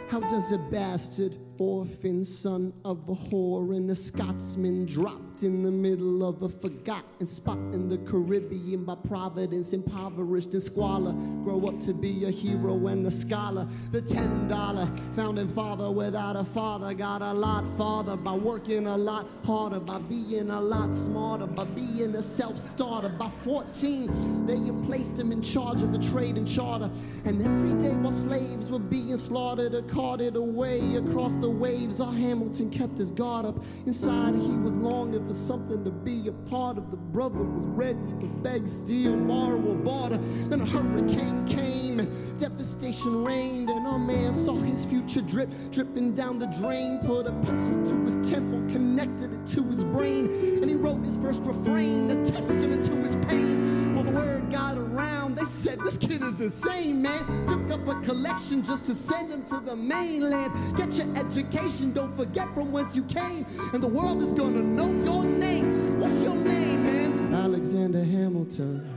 How 0.09 0.19
does 0.21 0.51
a 0.51 0.57
bastard 0.57 1.37
orphan 1.59 2.23
son 2.23 2.73
of 2.85 3.07
a 3.09 3.13
whore 3.13 3.75
and 3.75 3.89
a 3.89 3.95
Scotsman 3.95 4.85
dropped 4.85 5.43
in 5.43 5.63
the 5.63 5.71
middle 5.71 6.27
of 6.27 6.41
a 6.41 6.49
forgotten 6.49 7.25
spot 7.25 7.57
in 7.57 7.89
the 7.89 7.97
Caribbean 7.99 8.83
by 8.85 8.95
providence, 8.95 9.73
impoverished 9.73 10.53
and 10.53 10.63
squalor, 10.63 11.13
grow 11.43 11.65
up 11.67 11.79
to 11.81 11.93
be 11.93 12.25
a 12.25 12.31
hero 12.31 12.87
and 12.87 13.05
a 13.05 13.11
scholar? 13.11 13.67
The 13.91 14.01
ten 14.01 14.47
dollar 14.47 14.87
founding 15.15 15.47
father 15.49 15.91
without 15.91 16.35
a 16.35 16.43
father 16.43 16.93
got 16.93 17.21
a 17.21 17.33
lot 17.33 17.65
farther 17.77 18.15
by 18.15 18.33
working 18.33 18.87
a 18.87 18.97
lot 18.97 19.27
harder, 19.45 19.79
by 19.79 19.99
being 19.99 20.49
a 20.49 20.61
lot 20.61 20.95
smarter, 20.95 21.47
by 21.47 21.65
being 21.65 22.15
a 22.15 22.23
self 22.23 22.57
starter. 22.57 23.09
By 23.09 23.29
14, 23.43 24.45
they 24.45 24.57
placed 24.87 25.17
him 25.19 25.31
in 25.31 25.41
charge 25.41 25.81
of 25.81 25.91
the 25.91 25.99
trade 25.99 26.37
and 26.37 26.47
charter, 26.47 26.89
and 27.25 27.41
every 27.41 27.73
day 27.79 27.95
while 27.95 28.11
slaves 28.11 28.71
were 28.71 28.79
being 28.79 29.17
slaughtered 29.17 29.73
or 29.73 29.81
carted 29.83 30.35
away 30.35 30.95
across 30.95 31.33
the 31.35 31.46
waves, 31.49 31.99
our 31.99 32.11
Hamilton 32.11 32.69
kept 32.69 32.97
his 32.97 33.11
guard 33.11 33.45
up. 33.45 33.63
Inside, 33.85 34.35
he 34.35 34.57
was 34.57 34.73
longing 34.75 35.25
for 35.25 35.33
something 35.33 35.83
to 35.83 35.91
be 35.91 36.27
a 36.27 36.31
part 36.49 36.77
of. 36.77 36.91
The 36.91 36.97
brother 36.97 37.43
was 37.43 37.65
ready 37.65 37.99
to 38.19 38.25
beg, 38.43 38.67
steal, 38.67 39.15
borrow, 39.15 39.61
or 39.61 39.75
barter. 39.75 40.17
Then 40.49 40.61
a 40.61 40.65
hurricane 40.65 41.45
came 41.45 41.99
and 41.99 42.39
devastation 42.39 43.23
reigned, 43.23 43.69
and 43.69 43.87
our 43.87 43.99
man 43.99 44.33
saw 44.33 44.55
his 44.55 44.85
future 44.85 45.21
drip, 45.21 45.49
dripping 45.71 46.13
down 46.13 46.39
the 46.39 46.47
drain. 46.47 46.99
Put 46.99 47.27
a 47.27 47.31
pencil 47.43 47.85
to 47.87 47.95
his 48.05 48.17
temple, 48.29 48.59
connected 48.71 49.33
it 49.33 49.45
to 49.47 49.63
his 49.63 49.83
brain, 49.83 50.27
and 50.61 50.69
he 50.69 50.75
wrote 50.75 51.03
his 51.03 51.17
first 51.17 51.41
refrain, 51.43 52.11
a 52.11 52.25
testament 52.25 52.83
to 52.85 52.95
his 52.97 53.15
pain. 53.27 53.95
Well, 53.95 54.03
the 54.03 54.11
word 54.11 54.36
got 54.49 54.77
around, 54.77 55.35
they 55.35 55.43
said 55.43 55.79
this 55.81 55.97
kid 55.97 56.21
is 56.21 56.41
insane, 56.41 57.01
man. 57.01 57.45
Took 57.47 57.69
up 57.71 57.87
a 57.87 57.95
collection 58.01 58.63
just 58.63 58.85
to 58.85 58.95
send 58.95 59.31
him 59.31 59.43
to 59.45 59.59
the 59.59 59.75
mainland. 59.75 60.53
Get 60.77 60.93
your 60.93 61.15
education, 61.17 61.91
don't 61.93 62.15
forget 62.15 62.53
from 62.53 62.71
whence 62.71 62.95
you 62.95 63.03
came, 63.03 63.45
and 63.73 63.81
the 63.81 63.87
world 63.87 64.21
is 64.21 64.33
gonna 64.33 64.63
know 64.63 64.91
your 65.03 65.23
name. 65.23 65.99
What's 65.99 66.21
your 66.21 66.35
name, 66.35 66.85
man? 66.85 67.33
Alexander 67.33 68.03
Hamilton. 68.03 68.93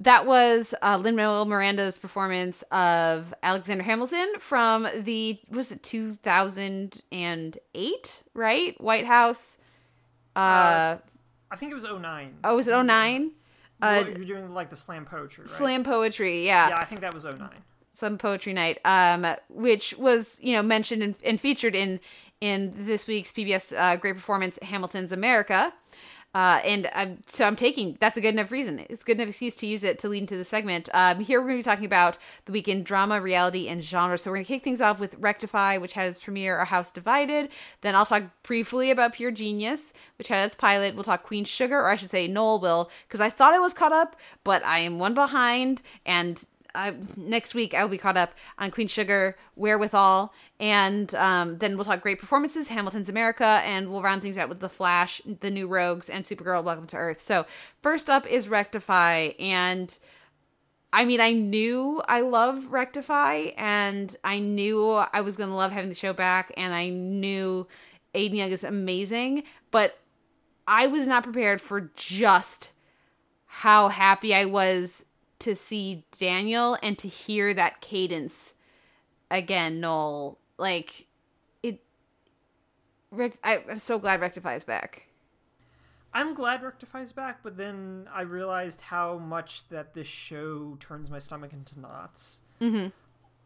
That 0.00 0.26
was 0.26 0.74
uh, 0.82 0.98
Lin 1.00 1.14
Manuel 1.14 1.44
Miranda's 1.44 1.96
performance 1.96 2.62
of 2.72 3.32
Alexander 3.42 3.84
Hamilton 3.84 4.34
from 4.40 4.88
the 4.98 5.38
was 5.48 5.70
it 5.70 5.82
two 5.82 6.14
thousand 6.14 7.02
and 7.12 7.56
eight, 7.74 8.24
right? 8.34 8.80
White 8.80 9.06
House. 9.06 9.58
Uh, 10.34 10.98
I 11.50 11.56
think 11.56 11.70
it 11.70 11.74
was 11.74 11.84
09. 11.84 12.38
oh, 12.44 12.56
was 12.56 12.66
it 12.66 12.82
09? 12.82 13.32
Uh, 13.82 14.04
you're 14.16 14.24
doing 14.24 14.54
like 14.54 14.70
the 14.70 14.76
slam 14.76 15.04
poetry, 15.04 15.42
right? 15.44 15.48
Slam 15.52 15.84
poetry, 15.84 16.46
yeah. 16.46 16.68
Yeah, 16.70 16.78
I 16.78 16.84
think 16.84 17.00
that 17.00 17.12
was 17.12 17.24
09. 17.24 17.50
some 17.92 18.16
poetry 18.16 18.52
night 18.54 18.78
um 18.86 19.26
which 19.50 19.94
was 19.98 20.38
you 20.40 20.52
know 20.54 20.62
mentioned 20.62 21.02
and, 21.02 21.14
and 21.24 21.38
featured 21.40 21.74
in 21.76 22.00
in 22.40 22.72
this 22.74 23.06
week's 23.06 23.30
pbs 23.30 23.76
uh, 23.76 23.96
great 23.96 24.14
performance 24.14 24.58
hamilton's 24.62 25.12
america 25.12 25.74
uh, 26.34 26.60
and 26.64 26.88
I'm, 26.94 27.18
so 27.26 27.46
I'm 27.46 27.56
taking 27.56 27.98
that's 28.00 28.16
a 28.16 28.20
good 28.20 28.34
enough 28.34 28.50
reason. 28.50 28.84
It's 28.88 29.04
good 29.04 29.18
enough 29.18 29.28
excuse 29.28 29.54
to 29.56 29.66
use 29.66 29.84
it 29.84 29.98
to 30.00 30.08
lead 30.08 30.22
into 30.22 30.36
the 30.36 30.44
segment. 30.44 30.88
Um, 30.94 31.20
here 31.20 31.40
we're 31.40 31.48
going 31.48 31.58
to 31.58 31.64
be 31.64 31.70
talking 31.70 31.84
about 31.84 32.16
the 32.46 32.52
weekend 32.52 32.86
drama, 32.86 33.20
reality, 33.20 33.68
and 33.68 33.82
genre. 33.82 34.16
So 34.16 34.30
we're 34.30 34.36
going 34.36 34.46
to 34.46 34.52
kick 34.52 34.64
things 34.64 34.80
off 34.80 34.98
with 34.98 35.16
Rectify, 35.18 35.78
which 35.78 35.92
had 35.92 36.08
its 36.08 36.18
premiere, 36.18 36.58
A 36.58 36.64
House 36.64 36.90
Divided. 36.90 37.50
Then 37.82 37.94
I'll 37.94 38.06
talk 38.06 38.24
briefly 38.42 38.90
about 38.90 39.12
Pure 39.12 39.32
Genius, 39.32 39.92
which 40.16 40.28
had 40.28 40.46
its 40.46 40.54
pilot. 40.54 40.94
We'll 40.94 41.04
talk 41.04 41.22
Queen 41.22 41.44
Sugar, 41.44 41.78
or 41.78 41.90
I 41.90 41.96
should 41.96 42.10
say 42.10 42.26
Noel 42.26 42.60
will, 42.60 42.90
because 43.06 43.20
I 43.20 43.28
thought 43.28 43.54
I 43.54 43.58
was 43.58 43.74
caught 43.74 43.92
up, 43.92 44.16
but 44.42 44.64
I 44.64 44.78
am 44.78 44.98
one 44.98 45.14
behind, 45.14 45.82
and 46.06 46.42
uh, 46.74 46.92
next 47.16 47.54
week 47.54 47.74
I'll 47.74 47.88
be 47.88 47.98
caught 47.98 48.16
up 48.16 48.32
on 48.58 48.70
Queen 48.70 48.88
Sugar, 48.88 49.36
Wherewithal, 49.56 50.32
and 50.60 51.14
um, 51.14 51.58
then 51.58 51.76
we'll 51.76 51.84
talk 51.84 52.00
great 52.00 52.18
performances, 52.18 52.68
Hamilton's 52.68 53.08
America, 53.08 53.62
and 53.64 53.90
we'll 53.90 54.02
round 54.02 54.22
things 54.22 54.38
out 54.38 54.48
with 54.48 54.60
The 54.60 54.68
Flash, 54.68 55.20
The 55.40 55.50
New 55.50 55.68
Rogues, 55.68 56.08
and 56.08 56.24
Supergirl, 56.24 56.64
Welcome 56.64 56.86
to 56.88 56.96
Earth. 56.96 57.20
So 57.20 57.46
first 57.82 58.08
up 58.08 58.26
is 58.26 58.48
Rectify, 58.48 59.30
and 59.38 59.96
I 60.92 61.04
mean, 61.04 61.20
I 61.20 61.32
knew 61.32 62.02
I 62.06 62.20
love 62.20 62.70
Rectify, 62.70 63.52
and 63.56 64.14
I 64.24 64.38
knew 64.38 64.90
I 64.90 65.20
was 65.20 65.36
gonna 65.36 65.56
love 65.56 65.72
having 65.72 65.88
the 65.88 65.94
show 65.94 66.12
back, 66.12 66.52
and 66.56 66.74
I 66.74 66.88
knew 66.88 67.66
Aden 68.14 68.36
Young 68.36 68.50
is 68.50 68.64
amazing, 68.64 69.44
but 69.70 69.98
I 70.66 70.86
was 70.86 71.06
not 71.06 71.24
prepared 71.24 71.60
for 71.60 71.90
just 71.96 72.72
how 73.46 73.88
happy 73.88 74.34
I 74.34 74.46
was 74.46 75.04
to 75.42 75.54
see 75.54 76.04
Daniel 76.18 76.76
and 76.82 76.98
to 76.98 77.08
hear 77.08 77.52
that 77.54 77.80
cadence 77.80 78.54
again, 79.30 79.80
Noel. 79.80 80.38
Like 80.58 81.06
it 81.62 81.80
I, 83.12 83.58
I'm 83.68 83.78
so 83.78 83.98
glad 83.98 84.20
Rectify 84.20 84.54
is 84.54 84.64
back. 84.64 85.08
I'm 86.14 86.34
glad 86.34 86.62
Rectify's 86.62 87.12
back, 87.12 87.38
but 87.42 87.56
then 87.56 88.08
I 88.12 88.22
realized 88.22 88.82
how 88.82 89.16
much 89.16 89.68
that 89.68 89.94
this 89.94 90.06
show 90.06 90.76
turns 90.78 91.10
my 91.10 91.18
stomach 91.18 91.52
into 91.52 91.80
knots. 91.80 92.40
Mm-hmm. 92.60 92.88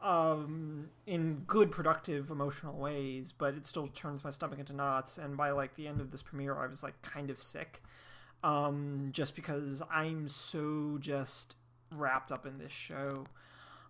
Um, 0.07 0.91
in 1.07 1.45
good, 1.47 1.71
productive, 1.71 2.29
emotional 2.31 2.77
ways, 2.77 3.33
but 3.37 3.55
it 3.55 3.65
still 3.67 3.87
turns 3.89 4.25
my 4.25 4.31
stomach 4.31 4.59
into 4.59 4.73
knots. 4.73 5.17
And 5.17 5.37
by 5.37 5.53
like 5.53 5.77
the 5.77 5.87
end 5.87 6.01
of 6.01 6.11
this 6.11 6.23
premiere, 6.23 6.57
I 6.57 6.67
was 6.67 6.83
like 6.83 7.01
kind 7.03 7.31
of 7.31 7.41
sick, 7.41 7.83
um, 8.43 9.09
just 9.13 9.37
because 9.37 9.83
I'm 9.91 10.29
so 10.29 10.99
just 11.01 11.55
wrapped 11.93 12.33
up 12.33 12.47
in 12.47 12.59
this 12.59 12.73
show, 12.73 13.27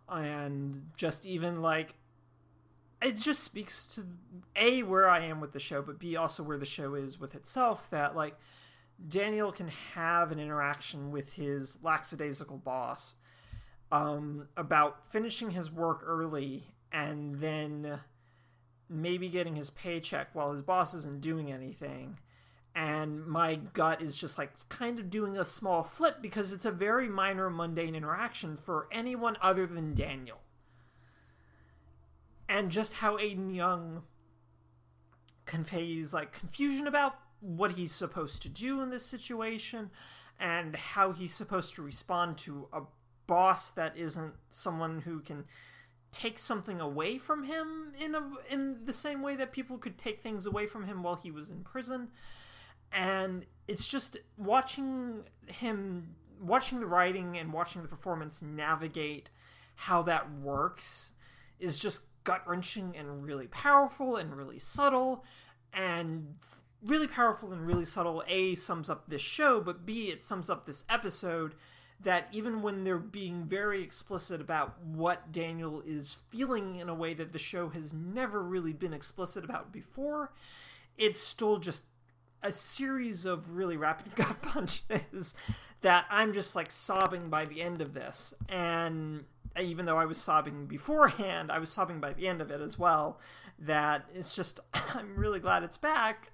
and 0.09 0.91
just 0.97 1.27
even 1.27 1.63
like 1.63 1.95
it 3.03 3.17
just 3.17 3.43
speaks 3.43 3.87
to 3.89 4.05
a 4.55 4.83
where 4.83 5.09
I 5.09 5.21
am 5.21 5.41
with 5.41 5.53
the 5.53 5.61
show, 5.61 5.83
but 5.83 5.99
b 5.99 6.17
also 6.17 6.43
where 6.43 6.59
the 6.59 6.67
show 6.67 6.95
is 6.95 7.21
with 7.21 7.35
itself. 7.35 7.89
That 7.91 8.17
like 8.17 8.37
Daniel 9.07 9.53
can 9.53 9.69
have 9.95 10.33
an 10.33 10.39
interaction 10.39 11.11
with 11.11 11.35
his 11.35 11.79
lackadaisical 11.83 12.59
boss 12.59 13.17
um, 13.93 14.49
about 14.57 15.11
finishing 15.13 15.51
his 15.51 15.71
work 15.71 16.03
early 16.05 16.65
and 16.93 17.37
then 17.37 18.01
maybe 18.89 19.29
getting 19.29 19.57
his 19.57 19.71
paycheck 19.71 20.29
while 20.33 20.53
his 20.53 20.63
boss 20.63 20.95
isn't 20.95 21.21
doing 21.21 21.53
anything. 21.53 22.19
And 22.77 23.27
my 23.27 23.55
gut 23.55 24.03
is 24.03 24.19
just 24.19 24.37
like 24.37 24.53
kind 24.69 24.99
of 24.99 25.09
doing 25.09 25.39
a 25.39 25.47
small 25.47 25.83
flip 25.83 26.19
because 26.21 26.53
it's 26.53 26.67
a 26.67 26.71
very 26.71 27.09
minor, 27.09 27.49
mundane 27.49 27.95
interaction 27.95 28.59
for 28.59 28.87
anyone 28.93 29.39
other 29.41 29.67
than 29.67 29.95
Daniel. 29.95 30.41
And 32.51 32.71
just 32.71 32.95
how 32.95 33.19
Aden 33.19 33.49
Young 33.49 34.03
conveys 35.47 36.13
like 36.13 36.33
confusion 36.33 36.87
about 36.87 37.17
what 37.41 37.73
he's 37.73 37.93
supposed 37.93 38.43
to 38.43 38.51
do 38.51 38.83
in 38.83 38.91
this 38.91 39.07
situation 39.07 39.91
and 40.39 40.77
how 40.77 41.13
he's 41.13 41.33
supposed 41.33 41.75
to 41.77 41.83
respond 41.83 42.37
to 42.37 42.69
a 42.75 42.83
boss 43.27 43.71
that 43.71 43.97
isn't 43.97 44.35
someone 44.51 45.01
who 45.01 45.21
can 45.21 45.47
take 46.13 46.39
something 46.39 46.79
away 46.79 47.17
from 47.17 47.45
him 47.45 47.93
in 47.99 48.15
a 48.15 48.23
in 48.51 48.85
the 48.85 48.93
same 48.93 49.23
way 49.23 49.35
that 49.35 49.51
people 49.51 49.79
could 49.79 49.97
take 49.97 50.23
things 50.23 50.45
away 50.45 50.67
from 50.67 50.85
him 50.85 51.03
while 51.03 51.17
he 51.17 51.31
was 51.31 51.51
in 51.51 51.63
prison 51.65 52.09
and 52.93 53.45
it's 53.69 53.89
just 53.89 54.17
watching 54.37 55.25
him 55.47 56.15
watching 56.41 56.81
the 56.81 56.87
writing 56.87 57.37
and 57.39 57.53
watching 57.53 57.83
the 57.83 57.89
performance 57.89 58.43
navigate 58.43 59.31
how 59.75 60.03
that 60.03 60.31
works 60.33 61.13
is 61.59 61.79
just 61.79 62.01
gut 62.25 62.43
wrenching 62.47 62.95
and 62.97 63.25
really 63.25 63.47
powerful 63.47 64.17
and 64.17 64.37
really 64.37 64.59
subtle. 64.59 65.25
And 65.73 66.37
really 66.83 67.07
powerful 67.07 67.53
and 67.53 67.67
really 67.67 67.85
subtle 67.85 68.23
a 68.29 68.55
sums 68.55 68.89
up 68.89 69.09
this 69.09 69.21
show 69.21 69.61
but 69.61 69.85
b 69.85 70.09
it 70.09 70.23
sums 70.23 70.49
up 70.49 70.67
this 70.67 70.85
episode 70.89 71.55
that 72.01 72.29
even 72.33 72.63
when 72.63 72.85
they're 72.85 72.99
being 72.99 73.45
very 73.45 73.83
explicit 73.83 74.41
about 74.41 74.81
what 74.83 75.33
Daniel 75.33 75.83
is 75.87 76.19
feeling 76.29 76.77
in 76.77 76.89
a 76.89 76.95
way 76.95 77.15
that 77.15 77.33
the 77.33 77.39
show 77.39 77.71
has 77.71 77.93
never 77.93 78.43
really 78.43 78.73
been 78.73 78.93
explicit 78.93 79.45
about 79.45 79.73
before, 79.73 80.33
it's 80.99 81.21
still 81.21 81.59
just 81.59 81.85
a 82.43 82.53
series 82.53 83.25
of 83.25 83.57
really 83.57 83.77
rapid 83.77 84.15
gut 84.15 84.41
punches 84.43 85.35
that 85.83 86.07
I'm 86.11 86.33
just 86.33 86.55
like 86.55 86.71
sobbing 86.71 87.29
by 87.29 87.45
the 87.45 87.63
end 87.63 87.81
of 87.81 87.95
this. 87.95 88.35
And 88.49 89.25
even 89.61 89.87
though 89.87 89.99
I 89.99 90.05
was 90.05 90.19
sobbing 90.19 90.67
beforehand, 90.67 91.51
I 91.51 91.59
was 91.59 91.71
sobbing 91.71 92.01
by 92.01 92.13
the 92.13 92.29
end 92.29 92.41
of 92.41 92.51
it 92.51 92.61
as 92.61 92.79
well. 92.79 93.21
That 93.59 94.05
it's 94.15 94.35
just, 94.35 94.61
I'm 94.95 95.17
really 95.17 95.41
glad 95.41 95.63
it's 95.63 95.79
back. 95.79 96.33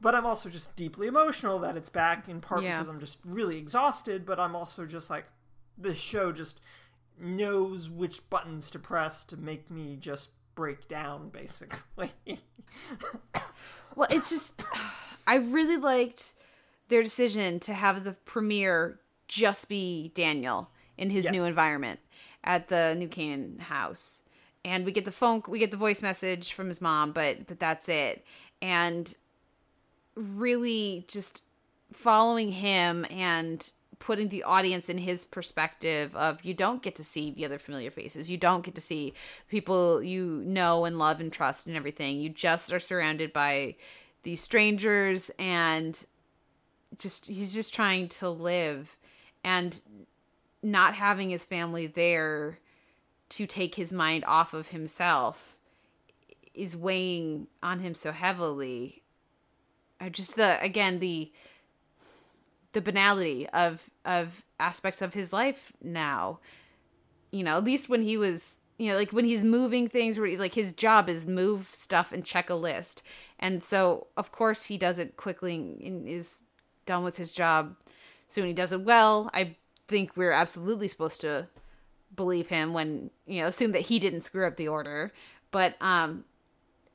But 0.00 0.16
I'm 0.16 0.26
also 0.26 0.48
just 0.48 0.74
deeply 0.74 1.06
emotional 1.06 1.60
that 1.60 1.76
it's 1.76 1.90
back, 1.90 2.28
in 2.28 2.40
part 2.40 2.62
Yeah. 2.62 2.76
because 2.76 2.88
I'm 2.88 2.98
just 2.98 3.18
really 3.24 3.56
exhausted, 3.56 4.26
but 4.26 4.40
I'm 4.40 4.56
also 4.56 4.84
just 4.84 5.10
like, 5.10 5.26
the 5.78 5.94
show 5.94 6.32
just 6.32 6.60
knows 7.20 7.88
which 7.88 8.28
buttons 8.28 8.68
to 8.72 8.80
press 8.80 9.22
to 9.26 9.36
make 9.36 9.70
me 9.70 9.96
just 9.96 10.30
break 10.56 10.88
down, 10.88 11.28
basically. 11.28 12.10
Well, 13.94 14.08
it's 14.10 14.30
just 14.30 14.60
I 15.26 15.36
really 15.36 15.76
liked 15.76 16.34
their 16.88 17.02
decision 17.02 17.60
to 17.60 17.74
have 17.74 18.04
the 18.04 18.12
premiere 18.12 19.00
just 19.28 19.68
be 19.68 20.12
Daniel 20.14 20.68
in 20.98 21.10
his 21.10 21.30
new 21.30 21.44
environment 21.44 22.00
at 22.44 22.68
the 22.68 22.94
New 22.96 23.08
Canaan 23.08 23.58
house. 23.58 24.22
And 24.64 24.84
we 24.84 24.92
get 24.92 25.04
the 25.04 25.12
phone 25.12 25.42
we 25.48 25.58
get 25.58 25.70
the 25.70 25.76
voice 25.76 26.02
message 26.02 26.52
from 26.52 26.68
his 26.68 26.80
mom, 26.80 27.12
but 27.12 27.46
but 27.46 27.58
that's 27.58 27.88
it. 27.88 28.24
And 28.60 29.12
really 30.14 31.04
just 31.08 31.42
following 31.92 32.52
him 32.52 33.06
and 33.10 33.72
putting 33.98 34.28
the 34.28 34.42
audience 34.42 34.88
in 34.88 34.98
his 34.98 35.24
perspective 35.24 36.14
of 36.16 36.44
you 36.44 36.52
don't 36.52 36.82
get 36.82 36.96
to 36.96 37.04
see 37.04 37.30
the 37.30 37.44
other 37.44 37.58
familiar 37.58 37.90
faces 37.90 38.28
you 38.28 38.36
don't 38.36 38.64
get 38.64 38.74
to 38.74 38.80
see 38.80 39.14
people 39.48 40.02
you 40.02 40.42
know 40.44 40.84
and 40.84 40.98
love 40.98 41.20
and 41.20 41.32
trust 41.32 41.68
and 41.68 41.76
everything 41.76 42.20
you 42.20 42.28
just 42.28 42.72
are 42.72 42.80
surrounded 42.80 43.32
by 43.32 43.76
these 44.22 44.40
strangers 44.40 45.30
and 45.38 46.06
just 46.98 47.26
he's 47.26 47.54
just 47.54 47.72
trying 47.74 48.08
to 48.08 48.28
live 48.28 48.96
and 49.42 49.80
not 50.62 50.94
having 50.94 51.30
his 51.30 51.44
family 51.44 51.86
there 51.86 52.58
to 53.28 53.46
take 53.46 53.74
his 53.74 53.92
mind 53.92 54.24
off 54.26 54.54
of 54.54 54.68
himself 54.68 55.56
is 56.54 56.76
weighing 56.76 57.46
on 57.62 57.80
him 57.80 57.94
so 57.94 58.12
heavily. 58.12 59.02
Just 60.10 60.36
the 60.36 60.60
again 60.60 60.98
the 60.98 61.32
the 62.72 62.80
banality 62.80 63.48
of 63.50 63.88
of 64.04 64.44
aspects 64.60 65.00
of 65.00 65.14
his 65.14 65.32
life 65.32 65.72
now. 65.80 66.40
You 67.30 67.44
know 67.44 67.56
at 67.56 67.64
least 67.64 67.88
when 67.88 68.02
he 68.02 68.16
was 68.16 68.58
you 68.78 68.88
know 68.90 68.96
like 68.96 69.12
when 69.12 69.24
he's 69.24 69.42
moving 69.42 69.88
things 69.88 70.18
where 70.18 70.26
he- 70.28 70.36
like 70.36 70.54
his 70.54 70.72
job 70.72 71.08
is 71.08 71.26
move 71.26 71.68
stuff 71.72 72.12
and 72.12 72.24
check 72.24 72.50
a 72.50 72.54
list. 72.54 73.02
And 73.38 73.62
so 73.62 74.06
of 74.16 74.32
course 74.32 74.66
he 74.66 74.78
does 74.78 74.98
it 74.98 75.16
quickly 75.16 75.54
and 75.84 76.08
is 76.08 76.42
done 76.86 77.04
with 77.04 77.16
his 77.16 77.30
job 77.32 77.76
soon. 78.28 78.46
He 78.46 78.52
does 78.52 78.72
it 78.72 78.82
well. 78.82 79.30
I 79.34 79.56
think 79.88 80.16
we're 80.16 80.32
absolutely 80.32 80.88
supposed 80.88 81.20
to 81.20 81.48
believe 82.14 82.48
him 82.48 82.72
when 82.72 83.10
you 83.26 83.40
know 83.42 83.46
assume 83.48 83.72
that 83.72 83.82
he 83.82 83.98
didn't 83.98 84.20
screw 84.22 84.46
up 84.46 84.56
the 84.56 84.68
order. 84.68 85.12
But 85.50 85.76
um 85.80 86.24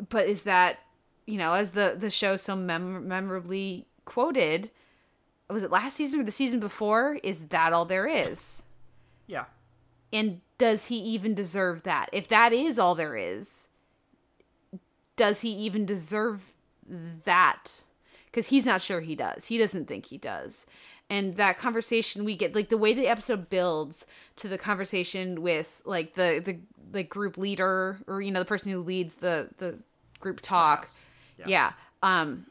but 0.10 0.28
is 0.28 0.44
that 0.44 0.80
you 1.26 1.38
know 1.38 1.54
as 1.54 1.72
the 1.72 1.96
the 1.98 2.10
show 2.10 2.38
so 2.38 2.56
mem- 2.56 3.08
memorably 3.08 3.86
quoted 4.06 4.72
was 5.50 5.64
it 5.64 5.72
last 5.72 5.96
season 5.96 6.20
or 6.20 6.24
the 6.24 6.32
season 6.32 6.60
before? 6.60 7.20
Is 7.24 7.48
that 7.48 7.72
all 7.72 7.86
there 7.86 8.06
is? 8.08 8.64
Yeah. 9.28 9.46
and 10.12 10.42
does 10.58 10.88
he 10.88 10.98
even 10.98 11.34
deserve 11.34 11.84
that? 11.84 12.10
If 12.12 12.28
that 12.30 12.54
is 12.54 12.80
all 12.80 12.96
there 12.96 13.16
is 13.16 13.68
does 15.18 15.42
he 15.42 15.50
even 15.50 15.86
deserve 15.86 16.54
that? 17.26 17.84
Because 18.28 18.48
he's 18.48 18.66
not 18.66 18.82
sure 18.82 19.02
he 19.02 19.16
does. 19.16 19.48
He 19.48 19.58
doesn't 19.58 19.88
think 19.88 20.06
he 20.06 20.18
does. 20.18 20.66
And 21.10 21.36
that 21.36 21.58
conversation 21.58 22.24
we 22.24 22.36
get 22.36 22.56
like 22.56 22.70
the 22.70 22.78
way 22.78 22.94
the 22.94 23.08
episode 23.08 23.50
builds 23.50 24.06
to 24.38 24.48
the 24.48 24.58
conversation 24.58 25.42
with 25.42 25.82
like 25.84 26.14
the 26.14 26.42
the 26.44 26.60
the 26.90 27.04
group 27.04 27.38
leader 27.38 28.00
or 28.08 28.22
you 28.22 28.32
know 28.32 28.40
the 28.40 28.46
person 28.46 28.72
who 28.72 28.80
leads 28.80 29.18
the 29.18 29.50
the 29.58 29.80
group 30.20 30.42
talk. 30.42 30.82
House. 30.86 31.02
yeah. 31.46 31.72
um 32.04 32.46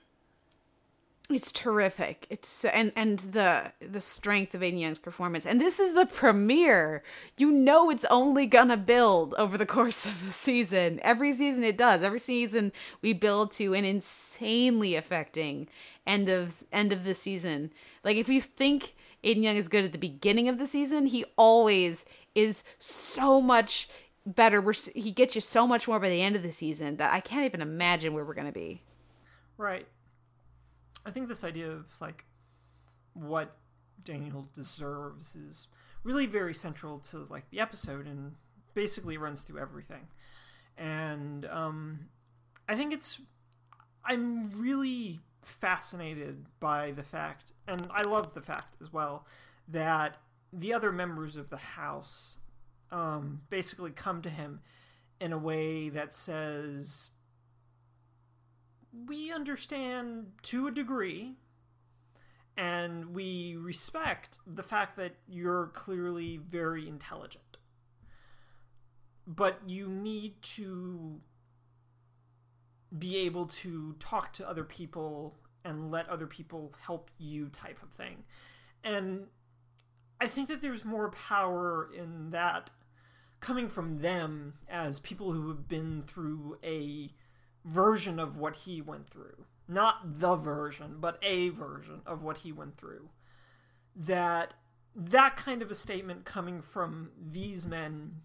it's 1.28 1.50
terrific. 1.50 2.26
It's 2.30 2.64
and 2.64 2.92
and 2.94 3.18
the 3.18 3.72
the 3.80 4.00
strength 4.00 4.54
of 4.54 4.62
Aden 4.62 4.78
Young's 4.78 4.98
performance. 4.98 5.44
And 5.44 5.60
this 5.60 5.80
is 5.80 5.94
the 5.94 6.06
premiere. 6.06 7.02
You 7.36 7.50
know 7.50 7.90
it's 7.90 8.04
only 8.06 8.46
gonna 8.46 8.76
build 8.76 9.34
over 9.34 9.58
the 9.58 9.66
course 9.66 10.06
of 10.06 10.24
the 10.24 10.32
season. 10.32 11.00
Every 11.02 11.32
season 11.34 11.64
it 11.64 11.76
does. 11.76 12.02
Every 12.02 12.20
season 12.20 12.72
we 13.02 13.12
build 13.12 13.50
to 13.52 13.74
an 13.74 13.84
insanely 13.84 14.94
affecting 14.94 15.68
end 16.06 16.28
of 16.28 16.62
end 16.72 16.92
of 16.92 17.04
the 17.04 17.14
season. 17.14 17.72
Like 18.04 18.16
if 18.16 18.28
you 18.28 18.40
think 18.40 18.94
Aden 19.24 19.42
Young 19.42 19.56
is 19.56 19.66
good 19.66 19.84
at 19.84 19.92
the 19.92 19.98
beginning 19.98 20.48
of 20.48 20.58
the 20.58 20.66
season 20.66 21.06
he 21.06 21.24
always 21.36 22.04
is 22.36 22.62
so 22.78 23.40
much 23.40 23.88
better. 24.24 24.60
We're 24.60 24.74
he 24.94 25.10
gets 25.10 25.34
you 25.34 25.40
so 25.40 25.66
much 25.66 25.88
more 25.88 25.98
by 25.98 26.08
the 26.08 26.22
end 26.22 26.36
of 26.36 26.44
the 26.44 26.52
season 26.52 26.98
that 26.98 27.12
I 27.12 27.18
can't 27.18 27.44
even 27.44 27.62
imagine 27.62 28.14
where 28.14 28.24
we're 28.24 28.34
gonna 28.34 28.52
be. 28.52 28.82
Right. 29.58 29.88
I 31.06 31.10
think 31.12 31.28
this 31.28 31.44
idea 31.44 31.70
of 31.70 31.86
like 32.00 32.24
what 33.14 33.56
Daniel 34.02 34.48
deserves 34.52 35.36
is 35.36 35.68
really 36.02 36.26
very 36.26 36.52
central 36.52 36.98
to 36.98 37.26
like 37.30 37.48
the 37.50 37.60
episode 37.60 38.06
and 38.06 38.34
basically 38.74 39.16
runs 39.16 39.42
through 39.42 39.60
everything. 39.60 40.08
And 40.76 41.46
um 41.46 42.08
I 42.68 42.74
think 42.74 42.92
it's 42.92 43.20
I'm 44.04 44.50
really 44.60 45.20
fascinated 45.42 46.46
by 46.58 46.90
the 46.90 47.04
fact 47.04 47.52
and 47.68 47.86
I 47.92 48.02
love 48.02 48.34
the 48.34 48.42
fact 48.42 48.74
as 48.82 48.92
well 48.92 49.26
that 49.68 50.16
the 50.52 50.74
other 50.74 50.90
members 50.90 51.36
of 51.36 51.50
the 51.50 51.56
house 51.56 52.38
um 52.90 53.42
basically 53.48 53.92
come 53.92 54.22
to 54.22 54.30
him 54.30 54.60
in 55.20 55.32
a 55.32 55.38
way 55.38 55.88
that 55.88 56.12
says 56.12 57.10
we 59.06 59.32
understand 59.32 60.32
to 60.42 60.66
a 60.66 60.70
degree 60.70 61.36
and 62.56 63.14
we 63.14 63.56
respect 63.56 64.38
the 64.46 64.62
fact 64.62 64.96
that 64.96 65.16
you're 65.28 65.66
clearly 65.68 66.38
very 66.38 66.88
intelligent. 66.88 67.58
But 69.26 69.60
you 69.66 69.88
need 69.88 70.40
to 70.42 71.20
be 72.96 73.16
able 73.18 73.46
to 73.46 73.94
talk 73.98 74.32
to 74.34 74.48
other 74.48 74.64
people 74.64 75.36
and 75.64 75.90
let 75.90 76.08
other 76.08 76.26
people 76.26 76.72
help 76.86 77.10
you 77.18 77.48
type 77.48 77.82
of 77.82 77.90
thing. 77.90 78.24
And 78.84 79.26
i 80.20 80.26
think 80.26 80.48
that 80.48 80.62
there's 80.62 80.84
more 80.84 81.10
power 81.10 81.90
in 81.94 82.30
that 82.30 82.70
coming 83.40 83.68
from 83.68 83.98
them 83.98 84.54
as 84.68 85.00
people 85.00 85.32
who 85.32 85.48
have 85.48 85.68
been 85.68 86.02
through 86.02 86.58
a 86.64 87.10
version 87.66 88.18
of 88.18 88.36
what 88.36 88.56
he 88.56 88.80
went 88.80 89.08
through. 89.08 89.44
Not 89.68 90.20
the 90.20 90.36
version, 90.36 90.96
but 91.00 91.18
a 91.22 91.48
version 91.48 92.00
of 92.06 92.22
what 92.22 92.38
he 92.38 92.52
went 92.52 92.76
through. 92.76 93.08
That 93.94 94.54
that 94.94 95.36
kind 95.36 95.60
of 95.60 95.70
a 95.70 95.74
statement 95.74 96.24
coming 96.24 96.62
from 96.62 97.10
these 97.20 97.66
men 97.66 98.22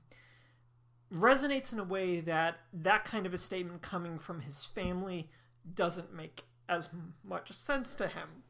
resonates 1.13 1.73
in 1.73 1.79
a 1.79 1.83
way 1.83 2.21
that 2.21 2.59
that 2.71 3.03
kind 3.03 3.25
of 3.25 3.33
a 3.33 3.37
statement 3.37 3.81
coming 3.81 4.17
from 4.17 4.41
his 4.41 4.63
family 4.63 5.29
doesn't 5.75 6.13
make 6.13 6.43
as 6.69 6.89
much 7.23 7.51
sense 7.51 7.95
to 7.95 8.07
him. 8.07 8.43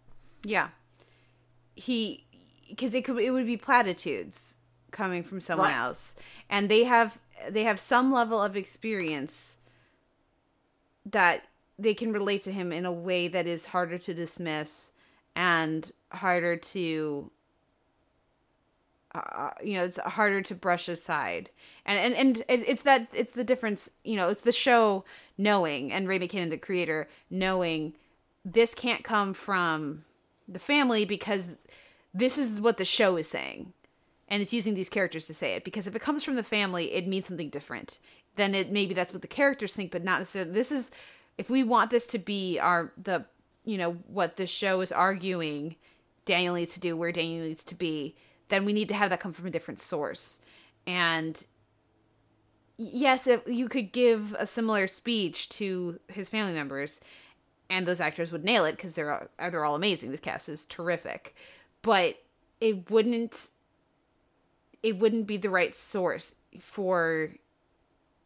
Yeah. 0.44 0.70
He 1.74 2.26
because 2.70 2.94
it 2.94 3.06
could 3.06 3.18
it 3.20 3.32
would 3.32 3.48
be 3.48 3.58
platitudes 3.58 4.58
coming 4.92 5.24
from 5.24 5.40
someone 5.40 5.70
Right. 5.70 5.78
else. 5.78 6.16
And 6.50 6.70
they 6.70 6.84
have 6.84 7.18
they 7.50 7.64
have 7.64 7.80
some 7.80 8.12
level 8.12 8.42
of 8.42 8.56
experience 8.56 9.58
that 11.06 11.44
they 11.80 11.94
can 11.94 12.14
relate 12.14 12.44
to 12.44 12.52
him 12.52 12.72
in 12.72 12.86
a 12.86 12.92
way 12.92 13.28
that 13.28 13.48
is 13.48 13.68
harder 13.68 13.98
to 13.98 14.14
dismiss 14.14 14.92
and 15.36 15.92
harder 16.12 16.56
to 16.56 17.32
uh, 19.14 19.52
you 19.62 19.74
know 19.74 19.84
it's 19.84 19.98
harder 19.98 20.42
to 20.42 20.56
brush 20.56 20.88
aside. 20.88 21.50
And 21.86 22.14
and 22.14 22.44
and 22.48 22.64
it's 22.66 22.84
that 22.84 23.08
it's 23.14 23.34
the 23.34 23.44
difference 23.44 23.90
you 24.04 24.16
know 24.16 24.30
it's 24.30 24.42
the 24.42 24.52
show 24.52 25.04
knowing 25.38 25.92
and 25.92 26.08
ray 26.08 26.20
mckinnon 26.20 26.50
the 26.50 26.58
creator 26.58 27.10
knowing 27.30 27.94
this 28.46 28.74
can't 28.74 29.04
come 29.04 29.34
from 29.34 30.06
the 30.48 30.60
family 30.60 31.06
because 31.06 31.58
this 32.14 32.38
is 32.38 32.62
what 32.62 32.78
the 32.78 32.86
show 32.86 33.18
is 33.18 33.30
saying. 33.30 33.74
And 34.28 34.42
it's 34.42 34.54
using 34.54 34.76
these 34.76 34.88
characters 34.88 35.28
to 35.28 35.34
say 35.34 35.56
it. 35.56 35.66
Because 35.66 35.88
if 35.88 35.96
it 35.96 36.02
comes 36.02 36.24
from 36.24 36.36
the 36.36 36.44
family 36.44 36.94
it 36.94 37.08
means 37.08 37.28
something 37.28 37.50
different 37.50 38.00
then 38.36 38.56
it 38.56 38.72
maybe 38.72 38.94
that's 38.94 39.14
what 39.14 39.22
the 39.22 39.28
characters 39.28 39.74
think 39.74 39.92
but 39.92 40.04
not 40.04 40.20
necessarily 40.20 40.52
this 40.52 40.72
is 40.72 40.92
if 41.38 41.50
we 41.50 41.64
want 41.64 41.90
this 41.90 42.08
to 42.08 42.20
be 42.20 42.60
our 42.60 42.92
the 42.98 43.26
you 43.66 43.78
know 43.78 43.94
what 44.08 44.38
the 44.38 44.48
show 44.48 44.82
is 44.82 44.92
arguing 44.92 45.76
daniel 46.26 46.56
needs 46.56 46.74
to 46.74 46.80
do 46.80 46.96
where 46.96 47.12
daniel 47.12 47.46
needs 47.46 47.64
to 47.64 47.76
be 47.76 48.16
then 48.52 48.66
we 48.66 48.74
need 48.74 48.90
to 48.90 48.96
have 48.96 49.10
that 49.10 49.22
come 49.22 49.34
from 49.34 49.48
a 49.48 49.50
different 49.50 49.80
source. 49.80 50.40
And 50.86 51.44
yes, 52.78 53.26
if 53.26 53.42
you 53.48 53.68
could 53.68 53.94
give 53.94 54.36
a 54.38 54.46
similar 54.46 54.88
speech 54.88 55.50
to 55.50 56.00
his 56.10 56.30
family 56.30 56.54
members, 56.54 57.00
and 57.70 57.88
those 57.88 58.02
actors 58.02 58.32
would 58.32 58.44
nail 58.44 58.66
it 58.66 58.74
because 58.74 58.94
they're 58.94 59.30
they're 59.40 59.64
all 59.64 59.76
amazing. 59.76 60.12
This 60.12 60.20
cast 60.20 60.50
is 60.50 60.66
terrific, 60.66 61.34
but 61.82 62.22
it 62.60 62.92
wouldn't 62.92 63.52
it 64.84 65.00
wouldn't 65.00 65.28
be 65.28 65.38
the 65.38 65.50
right 65.50 65.74
source 65.74 66.36
for 66.60 67.30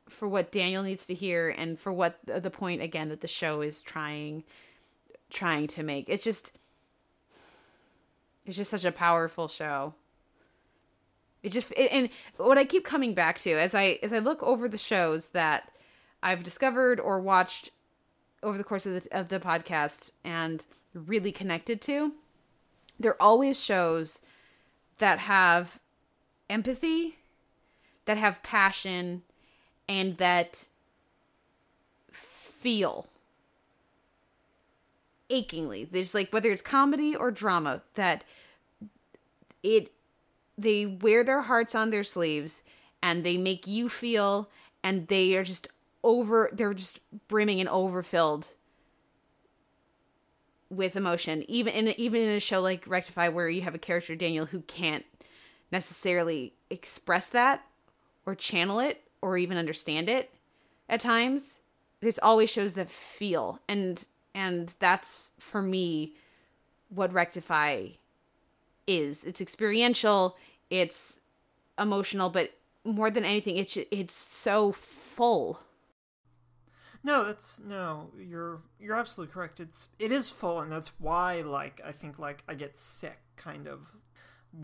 for 0.10 0.28
what 0.28 0.52
Daniel 0.52 0.84
needs 0.84 1.06
to 1.08 1.14
hear 1.14 1.50
and 1.50 1.80
for 1.80 1.92
what 1.92 2.20
the 2.26 2.52
point 2.52 2.82
again 2.82 3.10
that 3.10 3.22
the 3.22 3.28
show 3.28 3.62
is 3.62 3.82
trying 3.82 4.44
trying 5.30 5.68
to 5.68 5.84
make. 5.84 6.10
It's 6.10 6.24
just 6.24 6.54
it's 8.46 8.58
just 8.58 8.72
such 8.72 8.86
a 8.86 8.92
powerful 8.92 9.48
show. 9.48 9.94
It 11.42 11.52
just 11.52 11.72
it, 11.72 11.92
and 11.92 12.10
what 12.38 12.58
I 12.58 12.66
keep 12.66 12.86
coming 12.86 13.14
back 13.14 13.40
to 13.40 13.52
as 13.52 13.74
I 13.74 14.00
as 14.04 14.14
I 14.14 14.20
look 14.20 14.42
over 14.44 14.68
the 14.68 14.78
shows 14.78 15.30
that 15.30 15.72
I've 16.22 16.44
discovered 16.44 17.00
or 17.00 17.20
watched 17.20 17.72
over 18.44 18.58
the 18.58 18.64
course 18.64 18.86
of 18.86 18.94
the 18.94 19.18
of 19.18 19.30
the 19.30 19.40
podcast 19.40 20.12
and 20.24 20.66
really 20.94 21.32
connected 21.32 21.82
to, 21.82 22.14
they're 23.00 23.22
always 23.22 23.62
shows 23.62 24.22
that 24.98 25.20
have 25.20 25.80
empathy, 26.50 27.18
that 28.06 28.18
have 28.18 28.42
passion, 28.44 29.24
and 29.88 30.18
that 30.18 30.68
feel 32.12 33.08
achingly. 35.30 35.86
There's 35.86 36.14
like 36.14 36.32
whether 36.32 36.52
it's 36.52 36.62
comedy 36.62 37.16
or 37.16 37.32
drama 37.32 37.82
that 37.96 38.24
it 39.64 39.92
they 40.58 40.86
wear 40.86 41.24
their 41.24 41.42
hearts 41.42 41.76
on 41.76 41.90
their 41.90 42.04
sleeves 42.04 42.64
and 43.02 43.24
they 43.24 43.38
make 43.38 43.68
you 43.68 43.90
feel 43.90 44.50
and 44.84 45.08
they 45.08 45.36
are 45.36 45.44
just 45.44 45.68
over 46.04 46.50
they're 46.54 46.74
just 46.74 47.00
brimming 47.28 47.60
and 47.60 47.70
overfilled 47.70 48.54
with 50.70 50.96
emotion 50.96 51.44
even 51.48 51.74
in 51.74 51.88
even 52.00 52.22
in 52.22 52.30
a 52.30 52.40
show 52.40 52.62
like 52.62 52.86
rectify 52.88 53.28
where 53.28 53.50
you 53.50 53.62
have 53.62 53.76
a 53.76 53.80
character 53.80 54.16
daniel 54.16 54.46
who 54.46 54.62
can't 54.62 55.06
necessarily 55.72 56.54
express 56.70 57.30
that 57.30 57.66
or 58.26 58.36
channel 58.36 58.80
it 58.80 59.02
or 59.26 59.38
even 59.38 59.58
understand 59.58 60.08
it 60.08 60.32
at 60.88 61.00
times 61.00 61.60
there's 62.00 62.20
always 62.20 62.50
shows 62.50 62.74
that 62.76 62.90
feel 62.90 63.60
and 63.68 64.06
and 64.34 64.76
that's 64.80 65.30
for 65.40 65.62
me 65.62 66.14
what 66.90 67.12
rectify 67.12 67.88
is 68.88 69.24
it's 69.24 69.42
experiential 69.42 70.38
it's 70.70 71.20
emotional 71.80 72.30
but 72.30 72.52
more 72.84 73.10
than 73.10 73.26
anything 73.26 73.58
it's 73.58 73.78
it's 73.92 74.14
so 74.14 74.72
full 74.72 75.60
No, 77.04 77.24
that's 77.24 77.60
no. 77.60 78.10
You're 78.18 78.62
you're 78.80 78.96
absolutely 78.96 79.32
correct. 79.34 79.60
It's 79.60 79.90
it 80.00 80.12
is 80.12 80.30
full, 80.30 80.60
and 80.60 80.72
that's 80.72 80.92
why 81.00 81.42
like 81.42 81.80
I 81.86 81.92
think 81.92 82.18
like 82.18 82.44
I 82.48 82.56
get 82.56 82.78
sick 82.80 83.20
kind 83.36 83.68
of 83.68 83.96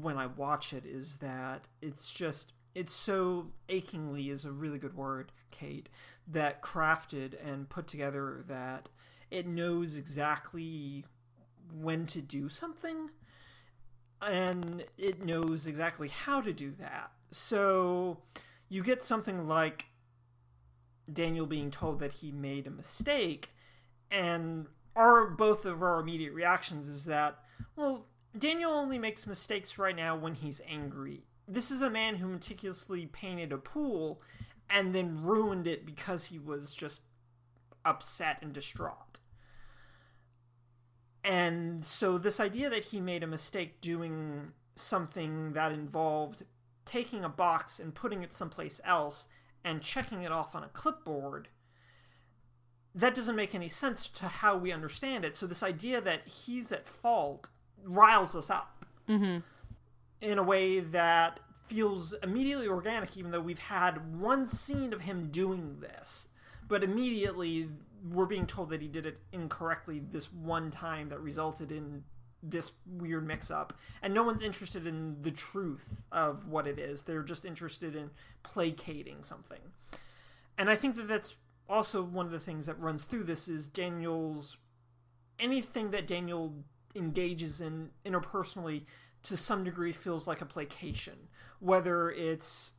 when 0.01 0.17
I 0.17 0.25
watch 0.25 0.73
it. 0.73 0.83
Is 0.85 1.17
that 1.17 1.67
it's 1.81 2.11
just 2.11 2.53
it's 2.73 2.93
so 2.93 3.51
achingly 3.69 4.29
is 4.29 4.45
a 4.45 4.51
really 4.51 4.79
good 4.79 4.95
word, 4.95 5.31
Kate. 5.51 5.89
That 6.27 6.61
crafted 6.61 7.33
and 7.45 7.69
put 7.69 7.87
together 7.87 8.43
that 8.47 8.89
it 9.29 9.47
knows 9.47 9.95
exactly 9.97 11.05
when 11.73 12.05
to 12.07 12.21
do 12.21 12.49
something, 12.49 13.09
and 14.21 14.85
it 14.97 15.25
knows 15.25 15.65
exactly 15.65 16.09
how 16.09 16.41
to 16.41 16.53
do 16.53 16.71
that. 16.79 17.11
So 17.31 18.21
you 18.69 18.83
get 18.83 19.03
something 19.03 19.47
like 19.47 19.87
Daniel 21.11 21.45
being 21.45 21.71
told 21.71 21.99
that 21.99 22.13
he 22.13 22.31
made 22.31 22.67
a 22.67 22.71
mistake, 22.71 23.51
and 24.09 24.67
our 24.95 25.27
both 25.27 25.65
of 25.65 25.81
our 25.81 25.99
immediate 25.99 26.33
reactions 26.33 26.87
is 26.87 27.05
that, 27.05 27.39
well, 27.75 28.07
Daniel 28.37 28.71
only 28.71 28.99
makes 28.99 29.27
mistakes 29.27 29.77
right 29.77 29.95
now 29.95 30.15
when 30.15 30.35
he's 30.35 30.61
angry. 30.67 31.23
This 31.53 31.71
is 31.71 31.81
a 31.81 31.89
man 31.89 32.15
who 32.15 32.27
meticulously 32.27 33.05
painted 33.07 33.51
a 33.51 33.57
pool 33.57 34.21
and 34.69 34.95
then 34.95 35.23
ruined 35.23 35.67
it 35.67 35.85
because 35.85 36.25
he 36.25 36.39
was 36.39 36.73
just 36.73 37.01
upset 37.83 38.39
and 38.41 38.53
distraught. 38.53 39.19
And 41.23 41.85
so, 41.85 42.17
this 42.17 42.39
idea 42.39 42.69
that 42.69 42.85
he 42.85 42.99
made 42.99 43.21
a 43.21 43.27
mistake 43.27 43.81
doing 43.81 44.53
something 44.75 45.53
that 45.53 45.71
involved 45.71 46.43
taking 46.85 47.23
a 47.23 47.29
box 47.29 47.79
and 47.79 47.93
putting 47.93 48.23
it 48.23 48.33
someplace 48.33 48.81
else 48.83 49.27
and 49.63 49.81
checking 49.81 50.23
it 50.23 50.31
off 50.31 50.55
on 50.55 50.63
a 50.63 50.67
clipboard 50.69 51.49
that 52.93 53.13
doesn't 53.13 53.35
make 53.35 53.55
any 53.55 53.67
sense 53.67 54.07
to 54.07 54.25
how 54.25 54.57
we 54.57 54.71
understand 54.71 55.23
it 55.23 55.35
so 55.35 55.45
this 55.45 55.63
idea 55.63 56.01
that 56.01 56.27
he's 56.27 56.71
at 56.71 56.87
fault 56.87 57.49
riles 57.83 58.35
us 58.35 58.49
up 58.49 58.85
mm-hmm. 59.07 59.39
In 60.21 60.37
a 60.37 60.43
way 60.43 60.79
that 60.79 61.39
feels 61.65 62.13
immediately 62.21 62.67
organic 62.67 63.15
even 63.17 63.31
though 63.31 63.41
we've 63.41 63.59
had 63.59 64.19
one 64.19 64.45
scene 64.45 64.93
of 64.93 65.01
him 65.01 65.29
doing 65.31 65.77
this 65.79 66.27
but 66.67 66.83
immediately 66.83 67.69
we're 68.09 68.25
being 68.25 68.47
told 68.47 68.69
that 68.69 68.81
he 68.81 68.87
did 68.87 69.05
it 69.05 69.19
incorrectly 69.31 69.99
this 69.99 70.31
one 70.31 70.71
time 70.71 71.09
that 71.09 71.19
resulted 71.19 71.71
in 71.71 72.03
this 72.43 72.71
weird 72.85 73.25
mix 73.25 73.51
up 73.51 73.73
and 74.01 74.13
no 74.13 74.23
one's 74.23 74.41
interested 74.41 74.87
in 74.87 75.21
the 75.21 75.31
truth 75.31 76.03
of 76.11 76.47
what 76.47 76.67
it 76.67 76.79
is. 76.79 77.03
They're 77.03 77.23
just 77.23 77.45
interested 77.45 77.95
in 77.95 78.09
placating 78.43 79.23
something. 79.23 79.59
And 80.57 80.69
i 80.69 80.75
think 80.75 80.95
that 80.95 81.07
that's 81.07 81.35
also 81.69 82.03
one 82.03 82.25
of 82.25 82.31
the 82.31 82.39
things 82.39 82.65
that 82.65 82.79
runs 82.79 83.05
through 83.05 83.23
this 83.23 83.47
is 83.47 83.69
daniel's 83.69 84.57
anything 85.39 85.91
that 85.91 86.05
daniel 86.05 86.53
engages 86.93 87.61
in 87.61 87.89
interpersonally 88.05 88.83
to 89.23 89.37
some 89.37 89.63
degree 89.63 89.93
feels 89.93 90.27
like 90.27 90.41
a 90.41 90.45
placation 90.45 91.27
whether 91.61 92.09
it's 92.09 92.73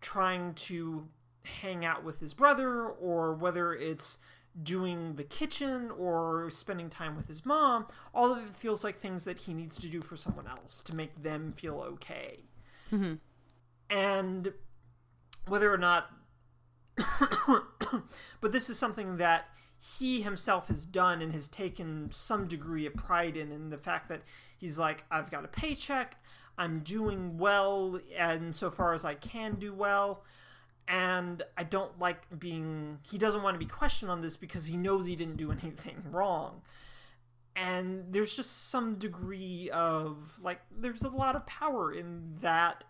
trying 0.00 0.52
to 0.52 1.06
hang 1.44 1.84
out 1.84 2.04
with 2.04 2.20
his 2.20 2.34
brother 2.34 2.84
or 2.84 3.32
whether 3.32 3.72
it's 3.72 4.18
doing 4.60 5.14
the 5.14 5.22
kitchen 5.22 5.90
or 5.92 6.50
spending 6.50 6.90
time 6.90 7.16
with 7.16 7.28
his 7.28 7.46
mom, 7.46 7.86
all 8.12 8.32
of 8.32 8.38
it 8.38 8.54
feels 8.54 8.82
like 8.82 8.98
things 8.98 9.24
that 9.24 9.38
he 9.38 9.54
needs 9.54 9.78
to 9.78 9.88
do 9.88 10.02
for 10.02 10.16
someone 10.16 10.48
else 10.48 10.82
to 10.82 10.94
make 10.94 11.22
them 11.22 11.54
feel 11.56 11.78
okay. 11.80 12.40
Mm-hmm. 12.90 13.14
And 13.88 14.52
whether 15.46 15.72
or 15.72 15.78
not, 15.78 16.10
but 18.40 18.50
this 18.50 18.68
is 18.68 18.76
something 18.76 19.18
that 19.18 19.46
he 19.80 20.22
himself 20.22 20.68
has 20.68 20.84
done 20.84 21.22
and 21.22 21.32
has 21.32 21.48
taken 21.48 22.10
some 22.12 22.46
degree 22.46 22.86
of 22.86 22.94
pride 22.94 23.36
in, 23.36 23.50
in 23.50 23.70
the 23.70 23.78
fact 23.78 24.08
that 24.10 24.20
he's 24.58 24.78
like, 24.78 25.04
I've 25.10 25.30
got 25.30 25.44
a 25.44 25.48
paycheck, 25.48 26.22
I'm 26.58 26.80
doing 26.80 27.38
well, 27.38 27.98
and 28.16 28.54
so 28.54 28.70
far 28.70 28.92
as 28.92 29.04
I 29.04 29.14
can 29.14 29.54
do 29.54 29.72
well 29.72 30.22
and 30.90 31.42
I 31.56 31.62
don't 31.62 31.98
like 32.00 32.22
being. 32.38 32.98
He 33.08 33.16
doesn't 33.16 33.42
want 33.42 33.54
to 33.54 33.58
be 33.58 33.66
questioned 33.66 34.10
on 34.10 34.22
this 34.22 34.36
because 34.36 34.66
he 34.66 34.76
knows 34.76 35.06
he 35.06 35.14
didn't 35.14 35.36
do 35.36 35.52
anything 35.62 36.02
wrong. 36.10 36.62
And 37.54 38.12
there's 38.12 38.36
just 38.36 38.70
some 38.70 38.96
degree 38.96 39.70
of, 39.72 40.38
like, 40.42 40.60
there's 40.70 41.02
a 41.02 41.08
lot 41.08 41.36
of 41.36 41.46
power 41.46 41.92
in 41.92 42.36
that 42.40 42.84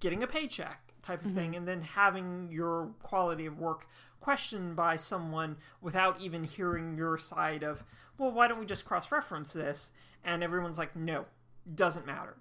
getting 0.00 0.22
a 0.22 0.26
paycheck 0.26 0.92
type 1.02 1.20
of 1.20 1.28
mm-hmm. 1.28 1.36
thing 1.38 1.56
and 1.56 1.68
then 1.68 1.82
having 1.82 2.48
your 2.50 2.90
quality 3.02 3.46
of 3.46 3.58
work 3.58 3.86
questioned 4.22 4.76
by 4.76 4.96
someone 4.96 5.56
without 5.80 6.20
even 6.20 6.44
hearing 6.44 6.96
your 6.96 7.18
side 7.18 7.62
of, 7.62 7.84
well, 8.16 8.30
why 8.30 8.48
don't 8.48 8.60
we 8.60 8.66
just 8.66 8.84
cross 8.84 9.12
reference 9.12 9.52
this? 9.52 9.90
And 10.24 10.42
everyone's 10.42 10.78
like, 10.78 10.96
no, 10.96 11.26
doesn't 11.74 12.06
matter 12.06 12.36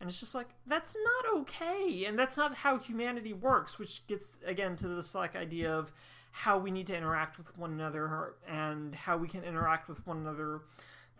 and 0.00 0.08
it's 0.08 0.20
just 0.20 0.34
like 0.34 0.48
that's 0.66 0.94
not 0.94 1.40
okay 1.40 2.04
and 2.04 2.18
that's 2.18 2.36
not 2.36 2.54
how 2.54 2.78
humanity 2.78 3.32
works 3.32 3.78
which 3.78 4.06
gets 4.06 4.36
again 4.44 4.76
to 4.76 4.88
this 4.88 5.14
like 5.14 5.36
idea 5.36 5.72
of 5.72 5.92
how 6.32 6.58
we 6.58 6.70
need 6.70 6.86
to 6.86 6.96
interact 6.96 7.38
with 7.38 7.56
one 7.58 7.72
another 7.72 8.34
and 8.48 8.94
how 8.94 9.16
we 9.16 9.28
can 9.28 9.44
interact 9.44 9.88
with 9.88 10.04
one 10.06 10.18
another 10.18 10.62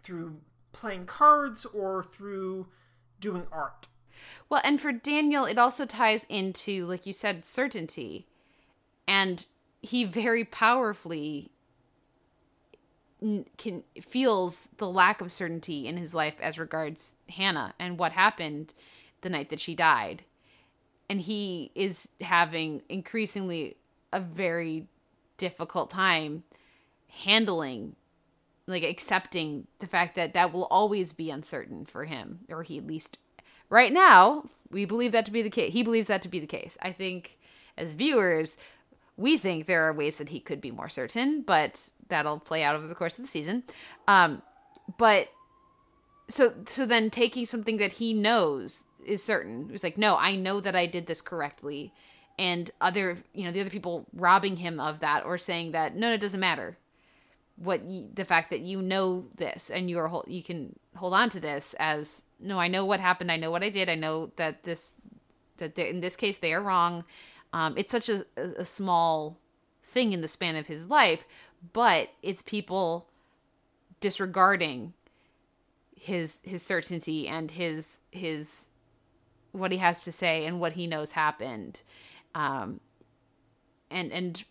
through 0.03 0.37
playing 0.73 1.05
cards 1.05 1.67
or 1.67 2.03
through 2.03 2.67
doing 3.21 3.47
art 3.53 3.89
well 4.49 4.61
and 4.65 4.81
for 4.81 4.93
daniel 4.93 5.45
it 5.45 5.59
also 5.59 5.85
ties 5.85 6.27
into 6.29 6.85
like 6.85 7.07
you 7.07 7.13
said 7.13 7.45
certainty 7.45 8.27
and 9.07 9.47
he 9.83 10.05
very 10.05 10.45
powerfully 10.45 11.51
can 13.57 13.85
feels 14.01 14.69
the 14.79 14.89
lack 14.89 15.21
of 15.21 15.31
certainty 15.31 15.87
in 15.87 15.97
his 15.97 16.15
life 16.15 16.35
as 16.41 16.59
regards 16.59 17.15
Hannah 17.29 17.75
and 17.79 17.99
what 17.99 18.13
happened 18.13 18.75
the 19.21 19.31
night 19.31 19.51
that 19.51 19.61
she 19.61 19.75
died. 19.75 20.25
And 21.09 21.21
he 21.21 21.71
is 21.75 22.09
having 22.21 22.83
increasingly 22.89 23.77
a 24.13 24.21
very 24.21 24.87
difficult 25.37 25.91
time 25.91 26.45
handling 27.09 27.95
like 28.67 28.85
accepting 28.85 29.67
the 29.81 29.87
fact 29.87 30.15
that 30.15 30.35
that 30.35 30.53
will 30.53 30.65
always 30.65 31.13
be 31.13 31.31
uncertain 31.31 31.85
for 31.85 32.05
him 32.05 32.41
or 32.49 32.63
he 32.63 32.79
at 32.79 32.87
least 32.87 33.19
right 33.69 33.93
now, 33.93 34.45
we 34.71 34.85
believe 34.85 35.13
that 35.13 35.27
to 35.27 35.33
be 35.33 35.43
the 35.43 35.51
case. 35.51 35.73
He 35.73 35.83
believes 35.83 36.07
that 36.07 36.23
to 36.23 36.29
be 36.29 36.39
the 36.39 36.47
case. 36.47 36.77
I 36.81 36.93
think 36.93 37.39
as 37.77 37.95
viewers, 37.95 38.57
we 39.17 39.37
think 39.37 39.67
there 39.67 39.87
are 39.87 39.93
ways 39.93 40.19
that 40.19 40.31
he 40.31 40.41
could 40.41 40.61
be 40.61 40.71
more 40.71 40.89
certain, 40.89 41.43
but 41.43 41.89
that'll 42.09 42.41
play 42.41 42.63
out 42.63 42.75
over 42.75 42.87
the 42.87 42.95
course 42.95 43.19
of 43.19 43.25
the 43.25 43.31
season. 43.31 43.63
Um, 44.09 44.43
but 44.99 45.29
so 46.29 46.55
so 46.67 46.87
then 46.87 47.11
taking 47.11 47.47
something 47.47 47.77
that 47.79 47.93
he 47.93 48.15
knows 48.15 48.85
is 49.05 49.23
certain. 49.23 49.71
It's 49.73 49.83
like, 49.83 49.99
no, 49.99 50.17
I 50.17 50.37
know 50.37 50.61
that 50.61 50.77
I 50.77 50.87
did 50.87 51.07
this 51.07 51.21
correctly, 51.21 51.93
and 52.39 52.71
other 52.81 53.19
you 53.35 53.45
know 53.45 53.53
the 53.53 53.61
other 53.61 53.71
people 53.71 54.07
robbing 54.15 54.57
him 54.57 54.81
of 54.81 55.01
that 55.01 55.25
or 55.25 55.39
saying 55.39 55.73
that 55.73 55.95
no, 55.95 56.09
no 56.09 56.15
it 56.15 56.21
doesn't 56.21 56.41
matter. 56.41 56.79
What 57.57 57.83
the 58.15 58.25
fact 58.25 58.51
that 58.51 58.61
you 58.61 58.81
know 58.81 59.27
this 59.37 59.71
and 59.71 59.91
you 59.91 59.99
are 59.99 60.23
you 60.27 60.43
can 60.43 60.79
hold 60.97 61.15
on 61.15 61.29
to 61.31 61.41
this 61.41 61.75
as 61.79 62.23
no, 62.41 62.59
I 62.59 62.69
know 62.69 62.85
what 62.85 63.01
happened. 63.01 63.31
I 63.31 63.37
know 63.37 63.51
what 63.51 63.63
I 63.63 63.69
did. 63.69 63.89
I 63.89 63.95
know 63.95 64.33
that 64.37 64.65
this 64.65 64.95
that 65.59 65.79
in 65.79 66.01
this 66.01 66.17
case 66.17 66.39
they 66.39 66.55
are 66.55 66.63
wrong. 66.63 67.05
Um, 67.53 67.75
it's 67.77 67.93
such 67.93 68.09
a, 68.09 68.25
a 68.37 68.65
small 68.65 69.39
thing 69.85 70.13
in 70.13 70.21
the 70.21 70.29
span 70.29 70.57
of 70.57 70.67
his 70.67 70.87
life, 70.87 71.25
but 71.73 72.11
it's 72.23 72.43
people 72.43 73.09
disregarding 74.01 74.95
his 75.95 76.41
his 76.43 76.63
certainty 76.63 77.29
and 77.29 77.53
his 77.53 78.01
his 78.11 78.69
what 79.53 79.71
he 79.71 79.79
has 79.79 80.03
to 80.03 80.11
say 80.11 80.45
and 80.45 80.59
what 80.59 80.73
he 80.73 80.87
knows 80.87 81.13
happened. 81.13 81.83
Um 82.35 82.81
and 83.91 84.13
and 84.13 84.45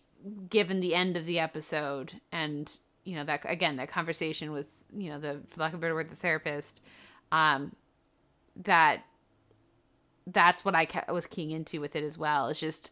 given 0.48 0.80
the 0.80 0.94
end 0.94 1.16
of 1.16 1.26
the 1.26 1.38
episode 1.38 2.20
and 2.30 2.78
you 3.04 3.16
know 3.16 3.24
that 3.24 3.44
again 3.44 3.76
that 3.76 3.88
conversation 3.88 4.52
with 4.52 4.66
you 4.96 5.10
know 5.10 5.18
the 5.18 5.40
for 5.50 5.60
lack 5.60 5.72
of 5.72 5.78
a 5.78 5.82
better 5.82 5.94
word 5.94 6.08
the 6.10 6.16
therapist 6.16 6.80
um 7.32 7.74
that 8.56 9.02
that's 10.26 10.64
what 10.64 10.74
i 10.74 10.86
was 11.10 11.26
keying 11.26 11.50
into 11.50 11.80
with 11.80 11.96
it 11.96 12.04
as 12.04 12.16
well. 12.16 12.48
It's 12.48 12.60
just 12.60 12.90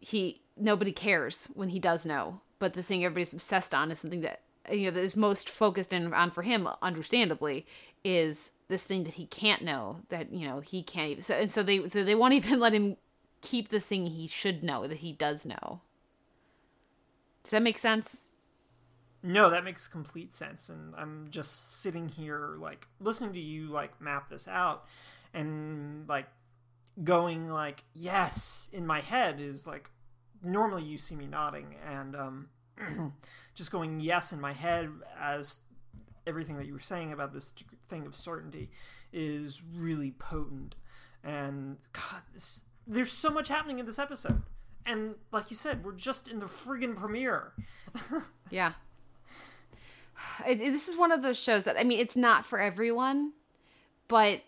he 0.00 0.42
nobody 0.56 0.92
cares 0.92 1.48
when 1.54 1.68
he 1.68 1.78
does 1.78 2.06
know. 2.06 2.40
But 2.58 2.74
the 2.74 2.82
thing 2.82 3.04
everybody's 3.04 3.32
obsessed 3.32 3.74
on 3.74 3.90
is 3.90 4.00
something 4.00 4.20
that 4.20 4.42
you 4.70 4.86
know 4.86 4.90
that 4.90 5.00
is 5.00 5.16
most 5.16 5.48
focused 5.48 5.92
in, 5.92 6.12
on 6.12 6.30
for 6.30 6.42
him 6.42 6.68
understandably 6.82 7.66
is 8.04 8.52
this 8.68 8.84
thing 8.84 9.04
that 9.04 9.14
he 9.14 9.26
can't 9.26 9.62
know 9.62 10.00
that 10.08 10.32
you 10.32 10.46
know 10.46 10.60
he 10.60 10.82
can't 10.82 11.10
even 11.10 11.22
so 11.22 11.34
and 11.34 11.50
so 11.50 11.62
they 11.62 11.88
so 11.88 12.02
they 12.02 12.14
won't 12.14 12.34
even 12.34 12.60
let 12.60 12.72
him 12.72 12.96
keep 13.40 13.68
the 13.68 13.80
thing 13.80 14.06
he 14.06 14.26
should 14.26 14.62
know 14.62 14.86
that 14.86 14.98
he 14.98 15.12
does 15.12 15.46
know. 15.46 15.80
Does 17.42 17.52
that 17.52 17.62
make 17.62 17.78
sense? 17.78 18.26
No, 19.22 19.50
that 19.50 19.64
makes 19.64 19.86
complete 19.86 20.34
sense. 20.34 20.68
And 20.68 20.94
I'm 20.96 21.28
just 21.30 21.80
sitting 21.80 22.08
here, 22.08 22.56
like, 22.58 22.86
listening 23.00 23.34
to 23.34 23.40
you, 23.40 23.66
like, 23.68 24.00
map 24.00 24.28
this 24.28 24.48
out 24.48 24.86
and, 25.34 26.08
like, 26.08 26.26
going, 27.04 27.46
like, 27.46 27.84
yes, 27.94 28.68
in 28.72 28.86
my 28.86 29.00
head 29.00 29.40
is, 29.40 29.66
like, 29.66 29.88
normally 30.42 30.82
you 30.82 30.98
see 30.98 31.14
me 31.16 31.26
nodding 31.26 31.76
and, 31.86 32.16
um, 32.16 32.48
just 33.54 33.70
going 33.70 34.00
yes 34.00 34.32
in 34.32 34.40
my 34.40 34.52
head 34.52 34.90
as 35.20 35.60
everything 36.26 36.56
that 36.56 36.66
you 36.66 36.72
were 36.72 36.78
saying 36.80 37.12
about 37.12 37.32
this 37.32 37.52
thing 37.88 38.06
of 38.06 38.14
certainty 38.16 38.70
is 39.12 39.60
really 39.76 40.10
potent. 40.12 40.76
And, 41.22 41.78
God, 41.92 42.22
this, 42.32 42.62
there's 42.86 43.12
so 43.12 43.30
much 43.30 43.48
happening 43.48 43.78
in 43.78 43.86
this 43.86 43.98
episode. 43.98 44.42
And, 44.86 45.14
like 45.30 45.50
you 45.50 45.56
said, 45.56 45.84
we're 45.84 45.92
just 45.92 46.26
in 46.28 46.38
the 46.38 46.46
friggin' 46.46 46.96
premiere. 46.96 47.52
yeah 48.50 48.72
it, 50.46 50.60
it- 50.60 50.72
this 50.72 50.88
is 50.88 50.96
one 50.96 51.12
of 51.12 51.22
those 51.22 51.38
shows 51.38 51.64
that 51.64 51.78
i 51.78 51.84
mean 51.84 51.98
it's 51.98 52.16
not 52.16 52.44
for 52.44 52.60
everyone 52.60 53.32
but 54.08 54.40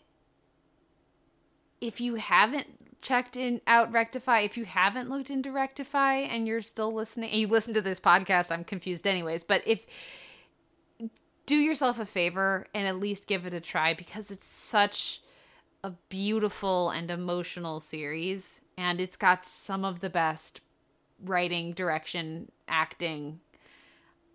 if 1.83 2.01
you 2.01 2.15
haven't 2.15 2.69
checked 3.03 3.37
in 3.37 3.61
out 3.67 3.93
rectify 3.93 4.39
if 4.39 4.57
you 4.57 4.65
haven't 4.65 5.11
looked 5.11 5.29
into 5.29 5.51
rectify 5.51 6.15
and 6.15 6.47
you're 6.47 6.63
still 6.63 6.95
listening 6.95 7.29
and 7.31 7.41
you 7.41 7.49
listen 7.49 7.75
to 7.75 7.81
this 7.83 7.99
podcast 7.99 8.53
i'm 8.53 8.63
confused 8.63 9.07
anyways 9.07 9.43
but 9.43 9.61
if 9.67 9.85
do 11.45 11.57
yourself 11.57 11.99
a 11.99 12.07
favor 12.07 12.67
and 12.73 12.87
at 12.87 13.01
least 13.01 13.27
give 13.27 13.45
it 13.45 13.53
a 13.53 13.61
try 13.61 13.93
because 13.93 14.31
it's 14.31 14.47
such 14.47 15.21
a 15.83 15.91
beautiful 16.09 16.91
and 16.91 17.11
emotional 17.11 17.81
series 17.81 18.63
and 18.79 19.01
it's 19.01 19.17
got 19.17 19.45
some 19.45 19.85
of 19.85 19.99
the 19.99 20.09
best 20.09 20.61
writing 21.25 21.73
direction 21.73 22.53
acting 22.69 23.41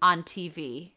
on 0.01 0.23
tv 0.23 0.91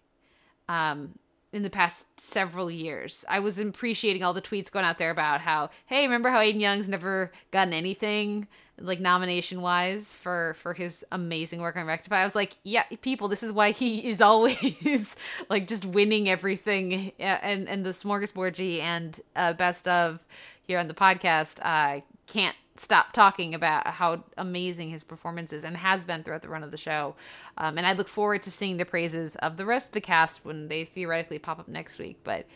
um, 0.69 1.15
in 1.53 1.63
the 1.63 1.71
past 1.71 2.21
several 2.21 2.71
years. 2.71 3.25
I 3.29 3.41
was 3.41 3.59
appreciating 3.59 4.23
all 4.23 4.33
the 4.33 4.43
tweets 4.43 4.71
going 4.71 4.85
out 4.85 4.99
there 4.99 5.11
about 5.11 5.41
how, 5.41 5.71
hey, 5.87 6.03
remember 6.03 6.31
how 6.31 6.41
Aden 6.41 6.61
Young's 6.61 6.89
never 6.89 7.33
gotten 7.51 7.73
anything 7.73 8.47
like 8.81 9.01
nomination 9.01 9.61
wise 9.61 10.15
for 10.15 10.55
for 10.55 10.75
his 10.75 11.05
amazing 11.13 11.61
work 11.61 11.77
on 11.77 11.87
Rectify. 11.87 12.21
I 12.21 12.25
was 12.25 12.35
like, 12.35 12.57
yeah, 12.63 12.85
people, 13.03 13.29
this 13.29 13.43
is 13.43 13.53
why 13.53 13.73
he 13.73 14.09
is 14.09 14.21
always 14.21 15.17
like 15.49 15.69
just 15.69 15.85
winning 15.85 16.29
everything 16.29 17.13
and 17.19 17.69
and 17.69 17.85
the 17.85 17.91
smorgasbord 17.91 18.81
and 18.81 19.21
uh, 19.37 19.53
best 19.53 19.87
of 19.87 20.21
here 20.63 20.79
on 20.79 20.89
the 20.89 20.95
podcast. 20.95 21.61
I 21.63 22.03
can't 22.27 22.57
stop 22.81 23.13
talking 23.13 23.55
about 23.55 23.87
how 23.87 24.25
amazing 24.39 24.91
his 24.91 25.05
performance 25.05 25.53
is 25.53 25.65
and 25.65 25.77
has 25.77 26.03
been 26.05 26.23
throughout 26.23 26.43
the 26.43 26.49
run 26.49 26.63
of 26.63 26.71
the 26.71 26.79
show. 26.79 27.15
Um, 27.59 27.77
and 27.79 27.87
I 27.87 27.93
look 27.93 28.09
forward 28.09 28.43
to 28.45 28.51
seeing 28.51 28.77
the 28.79 28.85
praises 28.85 29.37
of 29.37 29.57
the 29.57 29.67
rest 29.67 29.89
of 29.89 29.93
the 29.95 30.01
cast 30.01 30.45
when 30.45 30.69
they 30.69 30.85
theoretically 30.85 31.39
pop 31.39 31.59
up 31.59 31.69
next 31.69 31.99
week. 31.99 32.21
But 32.25 32.47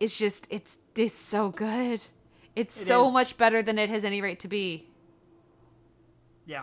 it's 0.00 0.18
just 0.18 0.46
it's 0.50 0.78
it's 0.96 1.16
so 1.16 1.50
good. 1.50 2.02
It's 2.56 2.80
It 2.80 2.86
so 2.86 3.06
is. 3.08 3.12
much 3.12 3.36
better 3.36 3.62
than 3.62 3.78
it 3.78 3.88
has 3.90 4.04
any 4.04 4.20
right 4.20 4.38
to 4.40 4.48
be. 4.48 4.86
Yeah. 6.46 6.62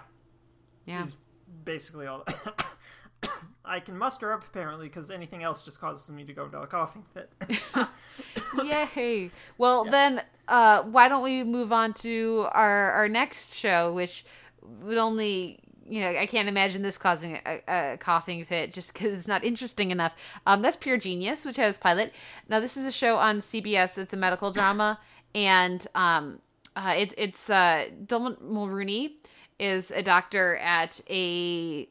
Yeah. 0.85 1.03
is 1.03 1.15
basically 1.63 2.05
all 2.07 2.25
I 3.65 3.79
can 3.79 3.97
muster 3.97 4.31
up 4.33 4.43
apparently 4.45 4.87
because 4.87 5.09
anything 5.09 5.41
else 5.41 5.63
just 5.63 5.79
causes 5.79 6.11
me 6.11 6.23
to 6.25 6.33
go 6.33 6.45
into 6.45 6.59
a 6.59 6.67
coughing 6.67 7.03
fit. 7.13 7.33
Yay. 8.63 9.31
Well, 9.57 9.85
then, 9.85 10.21
uh, 10.47 10.83
why 10.83 11.07
don't 11.07 11.23
we 11.23 11.43
move 11.43 11.71
on 11.71 11.93
to 11.93 12.47
our, 12.51 12.91
our 12.91 13.09
next 13.09 13.55
show, 13.55 13.93
which 13.93 14.25
would 14.81 14.97
only, 14.97 15.59
you 15.87 16.01
know, 16.01 16.09
I 16.09 16.25
can't 16.25 16.47
imagine 16.47 16.81
this 16.81 16.97
causing 16.97 17.39
a, 17.45 17.61
a 17.67 17.97
coughing 17.97 18.43
fit 18.45 18.73
just 18.73 18.93
because 18.93 19.13
it's 19.13 19.27
not 19.27 19.43
interesting 19.43 19.91
enough. 19.91 20.13
Um, 20.45 20.61
that's 20.61 20.77
Pure 20.77 20.97
Genius, 20.97 21.45
which 21.45 21.57
has 21.57 21.77
pilot. 21.77 22.13
Now, 22.49 22.59
this 22.59 22.77
is 22.77 22.85
a 22.85 22.91
show 22.91 23.17
on 23.17 23.39
CBS. 23.39 23.97
It's 23.97 24.13
a 24.13 24.17
medical 24.17 24.51
drama, 24.51 24.99
and 25.33 25.85
um, 25.95 26.39
uh, 26.75 26.95
it, 26.97 27.13
it's 27.17 27.49
uh, 27.49 27.87
Dylan 28.05 28.41
Mulroney 28.41 29.13
is 29.59 29.91
a 29.91 30.03
doctor 30.03 30.57
at 30.57 31.01
a 31.09 31.87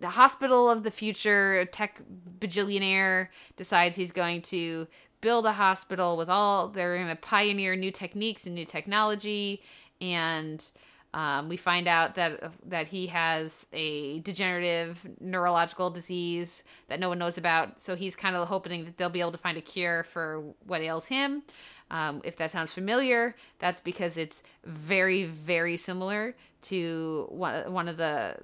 the 0.00 0.08
hospital 0.10 0.68
of 0.68 0.82
the 0.82 0.90
future 0.90 1.64
tech 1.66 2.02
bajillionaire 2.38 3.28
decides 3.56 3.96
he's 3.96 4.12
going 4.12 4.42
to 4.42 4.86
build 5.22 5.46
a 5.46 5.52
hospital 5.52 6.18
with 6.18 6.28
all 6.28 6.68
they're 6.68 6.96
going 6.96 7.08
to 7.08 7.16
pioneer 7.16 7.74
new 7.74 7.90
techniques 7.90 8.44
and 8.44 8.54
new 8.54 8.66
technology 8.66 9.62
and 10.00 10.70
um, 11.14 11.48
we 11.48 11.56
find 11.56 11.88
out 11.88 12.14
that 12.16 12.52
that 12.68 12.88
he 12.88 13.06
has 13.06 13.66
a 13.72 14.20
degenerative 14.20 15.06
neurological 15.20 15.88
disease 15.88 16.64
that 16.88 17.00
no 17.00 17.08
one 17.08 17.18
knows 17.18 17.38
about 17.38 17.80
so 17.80 17.96
he's 17.96 18.14
kind 18.14 18.36
of 18.36 18.46
hoping 18.48 18.84
that 18.84 18.98
they'll 18.98 19.08
be 19.08 19.20
able 19.20 19.32
to 19.32 19.38
find 19.38 19.56
a 19.56 19.62
cure 19.62 20.04
for 20.04 20.42
what 20.66 20.82
ails 20.82 21.06
him 21.06 21.42
um, 21.90 22.20
if 22.24 22.36
that 22.36 22.50
sounds 22.50 22.72
familiar 22.72 23.34
that's 23.58 23.80
because 23.80 24.18
it's 24.18 24.42
very 24.64 25.24
very 25.24 25.78
similar 25.78 26.34
to 26.62 27.26
one, 27.30 27.72
one 27.72 27.88
of 27.88 27.96
the 27.96 28.36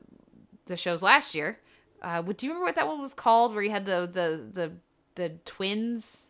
the 0.69 0.77
shows 0.77 1.03
last 1.03 1.35
year. 1.35 1.59
Uh, 2.01 2.23
do 2.23 2.47
you 2.47 2.53
remember 2.53 2.67
what 2.67 2.77
that 2.77 2.87
one 2.87 3.01
was 3.01 3.15
called? 3.15 3.55
Where 3.55 3.63
you 3.63 3.71
had 3.71 3.87
the 3.87 4.09
the 4.13 4.45
the 4.53 4.73
the 5.15 5.31
twins, 5.45 6.28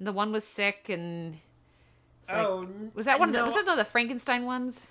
the 0.00 0.12
one 0.12 0.32
was 0.32 0.44
sick, 0.44 0.88
and 0.88 1.38
like- 2.28 2.36
Oh, 2.38 2.68
was 2.94 3.06
that 3.06 3.18
one? 3.18 3.28
Of 3.30 3.34
the, 3.34 3.44
was 3.44 3.54
that 3.54 3.64
one 3.66 3.72
of 3.72 3.78
the 3.78 3.84
Frankenstein 3.90 4.44
ones? 4.44 4.88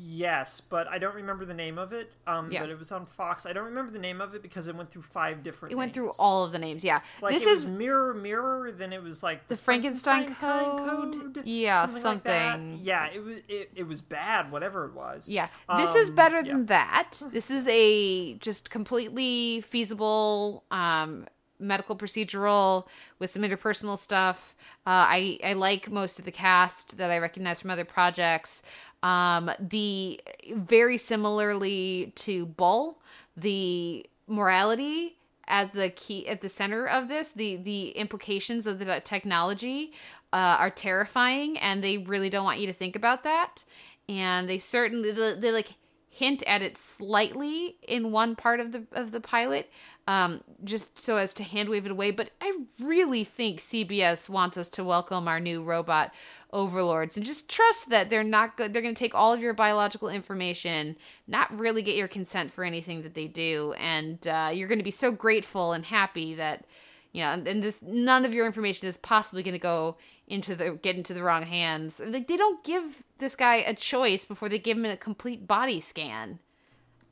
yes, 0.00 0.60
but 0.60 0.86
I 0.88 0.98
don't 0.98 1.14
remember 1.16 1.44
the 1.44 1.54
name 1.54 1.76
of 1.78 1.92
it. 1.92 2.12
Um, 2.26 2.50
Yeah. 2.50 2.60
but 2.60 2.70
it 2.70 2.78
was 2.78 2.92
on 2.92 3.04
Fox. 3.04 3.46
I 3.46 3.52
don't 3.52 3.64
remember 3.64 3.90
the 3.90 3.98
name 3.98 4.20
of 4.20 4.34
it 4.34 4.42
because 4.42 4.68
it 4.68 4.74
went 4.76 4.90
through 4.90 5.02
five 5.02 5.42
different. 5.42 5.72
It 5.72 5.76
went 5.76 5.92
through 5.92 6.10
all 6.18 6.44
of 6.44 6.52
the 6.52 6.58
names. 6.58 6.84
Yeah, 6.84 7.00
Like 7.20 7.34
this 7.34 7.44
it 7.44 7.50
is 7.50 7.64
was 7.64 7.72
Mirror 7.72 8.14
Mirror. 8.14 8.72
Then 8.72 8.92
it 8.92 9.02
was 9.02 9.22
like 9.22 9.48
The 9.48 9.56
Frankenstein 9.56 10.34
Kind 10.34 10.78
Code? 10.78 11.42
Yeah, 11.44 11.82
like 11.82 11.90
that. 11.92 12.00
something. 12.00 12.78
Yeah, 12.80 13.06
it 13.06 13.22
was 13.24 13.40
it, 13.48 13.70
it 13.74 13.82
was 13.88 14.00
bad. 14.00 14.50
Whatever 14.52 14.86
it 14.86 14.94
was. 14.94 15.28
Yeah, 15.28 15.48
this 15.76 15.94
is 15.94 16.10
Um, 16.10 16.14
better 16.14 16.36
yeah. 16.40 16.52
than 16.52 16.66
that. 16.66 17.20
This 17.32 17.50
is 17.50 17.66
a 17.68 18.34
just 18.34 18.70
completely 18.70 19.60
feasible 19.62 20.64
um, 20.70 21.26
medical 21.58 21.96
procedural 21.96 22.86
with 23.18 23.30
some 23.30 23.42
interpersonal 23.42 23.98
stuff. 23.98 24.54
Uh, 24.86 25.06
I 25.08 25.38
I 25.44 25.52
like 25.54 25.90
most 25.90 26.18
of 26.18 26.24
the 26.24 26.32
cast 26.32 26.98
that 26.98 27.10
I 27.10 27.18
recognize 27.18 27.60
from 27.60 27.70
other 27.70 27.84
projects. 27.84 28.62
Um, 29.02 29.50
the 29.60 30.20
very 30.54 30.96
similarly 30.96 32.12
to 32.16 32.46
Bull, 32.46 32.98
the 33.36 34.06
morality 34.26 35.16
at 35.46 35.72
the 35.72 35.88
key 35.90 36.28
at 36.28 36.40
the 36.40 36.48
center 36.48 36.86
of 36.86 37.08
this. 37.08 37.32
The 37.32 37.56
the 37.56 37.90
implications 37.90 38.66
of 38.66 38.78
the 38.78 39.00
technology 39.00 39.92
uh, 40.32 40.56
are 40.58 40.70
terrifying, 40.70 41.58
and 41.58 41.82
they 41.82 41.98
really 41.98 42.30
don't 42.30 42.44
want 42.44 42.60
you 42.60 42.66
to 42.66 42.72
think 42.72 42.94
about 42.96 43.22
that. 43.24 43.64
And 44.08 44.48
they 44.48 44.58
certainly 44.58 45.10
they, 45.10 45.34
they 45.34 45.52
like 45.52 45.74
hint 46.08 46.42
at 46.48 46.62
it 46.62 46.76
slightly 46.76 47.76
in 47.86 48.10
one 48.10 48.34
part 48.36 48.60
of 48.60 48.72
the 48.72 48.84
of 48.92 49.10
the 49.12 49.20
pilot, 49.20 49.70
um, 50.08 50.40
just 50.64 50.98
so 50.98 51.18
as 51.18 51.34
to 51.34 51.44
hand 51.44 51.68
wave 51.68 51.84
it 51.84 51.92
away. 51.92 52.10
But 52.10 52.30
I 52.40 52.52
really 52.80 53.24
think 53.24 53.60
CBS 53.60 54.26
wants 54.26 54.56
us 54.56 54.70
to 54.70 54.82
welcome 54.82 55.28
our 55.28 55.38
new 55.38 55.62
robot 55.62 56.14
overlords 56.50 57.18
and 57.18 57.26
just 57.26 57.50
trust 57.50 57.90
that 57.90 58.08
they're 58.08 58.24
not 58.24 58.56
good. 58.56 58.72
They're 58.72 58.80
going 58.80 58.94
to 58.94 58.98
take 58.98 59.14
all 59.14 59.34
of 59.34 59.42
your 59.42 59.52
biological 59.52 60.08
information, 60.08 60.96
not 61.26 61.56
really 61.56 61.82
get 61.82 61.94
your 61.94 62.08
consent 62.08 62.50
for 62.50 62.64
anything 62.64 63.02
that 63.02 63.12
they 63.12 63.26
do, 63.26 63.74
and 63.78 64.26
uh, 64.26 64.50
you're 64.52 64.66
going 64.66 64.78
to 64.78 64.84
be 64.84 64.90
so 64.90 65.12
grateful 65.12 65.74
and 65.74 65.84
happy 65.84 66.34
that 66.34 66.64
you 67.12 67.22
know, 67.22 67.32
and, 67.32 67.62
this 67.62 67.80
none 67.82 68.24
of 68.24 68.32
your 68.32 68.46
information 68.46 68.88
is 68.88 68.96
possibly 68.96 69.42
going 69.42 69.52
to 69.52 69.58
go 69.58 69.98
into 70.26 70.54
the 70.54 70.72
get 70.80 70.96
into 70.96 71.12
the 71.12 71.22
wrong 71.22 71.42
hands. 71.42 72.00
Like 72.04 72.28
they 72.28 72.36
don't 72.38 72.64
give 72.64 73.02
this 73.18 73.36
guy 73.36 73.56
a 73.56 73.74
choice 73.74 74.24
before 74.24 74.48
they 74.48 74.58
give 74.58 74.78
him 74.78 74.86
a 74.86 74.96
complete 74.96 75.46
body 75.46 75.80
scan. 75.80 76.38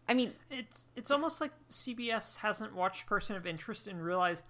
I 0.08 0.14
mean, 0.14 0.32
It's 0.50 0.86
it's 0.94 1.10
almost 1.10 1.40
like 1.40 1.50
CBS 1.70 2.36
hasn't 2.36 2.74
watched 2.74 3.06
Person 3.06 3.36
of 3.36 3.46
Interest 3.46 3.86
and 3.86 4.02
realized, 4.02 4.44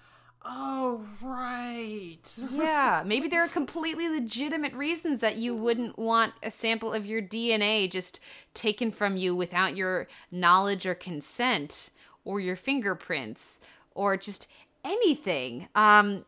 oh 0.45 1.07
right, 1.23 2.19
yeah, 2.53 3.03
maybe 3.07 3.29
there 3.29 3.43
are 3.43 3.49
completely 3.49 4.09
legitimate 4.09 4.75
reasons 4.75 5.21
that 5.21 5.39
you 5.39 5.57
wouldn't 5.57 5.99
want 5.99 6.35
a 6.43 6.51
sample 6.51 6.93
of 6.93 7.07
your 7.07 7.23
DNA 7.23 7.91
just 7.91 8.21
taken 8.55 8.91
from 8.91 9.17
you 9.17 9.35
without 9.35 9.77
your 9.77 10.09
knowledge 10.31 10.85
or 10.87 10.95
consent 10.95 11.91
or 12.25 12.39
your 12.41 12.57
fingerprints 12.57 13.61
or 13.95 14.17
just 14.17 14.49
anything. 14.85 15.69
Um 15.75 16.25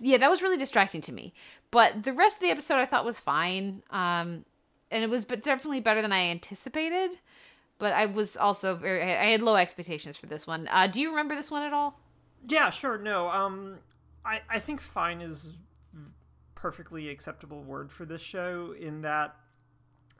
yeah, 0.00 0.18
that 0.18 0.30
was 0.30 0.42
really 0.42 0.58
distracting 0.58 1.00
to 1.02 1.12
me. 1.12 1.32
But 1.70 2.02
the 2.02 2.12
rest 2.12 2.36
of 2.36 2.42
the 2.42 2.50
episode 2.50 2.76
I 2.76 2.86
thought 2.86 3.04
was 3.04 3.20
fine. 3.20 3.82
Um 3.90 4.44
and 4.90 5.02
it 5.02 5.08
was 5.08 5.24
but 5.24 5.42
definitely 5.42 5.80
better 5.80 6.02
than 6.02 6.12
I 6.12 6.28
anticipated. 6.28 7.18
But 7.82 7.94
I 7.94 8.06
was 8.06 8.36
also 8.36 8.76
very 8.76 9.02
I 9.02 9.32
had 9.32 9.42
low 9.42 9.56
expectations 9.56 10.16
for 10.16 10.26
this 10.26 10.46
one. 10.46 10.68
Uh 10.70 10.86
do 10.86 11.00
you 11.00 11.10
remember 11.10 11.34
this 11.34 11.50
one 11.50 11.62
at 11.64 11.72
all? 11.72 11.98
yeah, 12.46 12.70
sure, 12.70 12.96
no, 12.96 13.26
um, 13.28 13.78
I 14.24 14.42
I 14.48 14.60
think 14.60 14.80
fine 14.80 15.20
is 15.20 15.54
perfectly 16.54 17.08
acceptable 17.08 17.60
word 17.64 17.90
for 17.90 18.04
this 18.04 18.20
show 18.22 18.72
in 18.78 19.00
that 19.00 19.34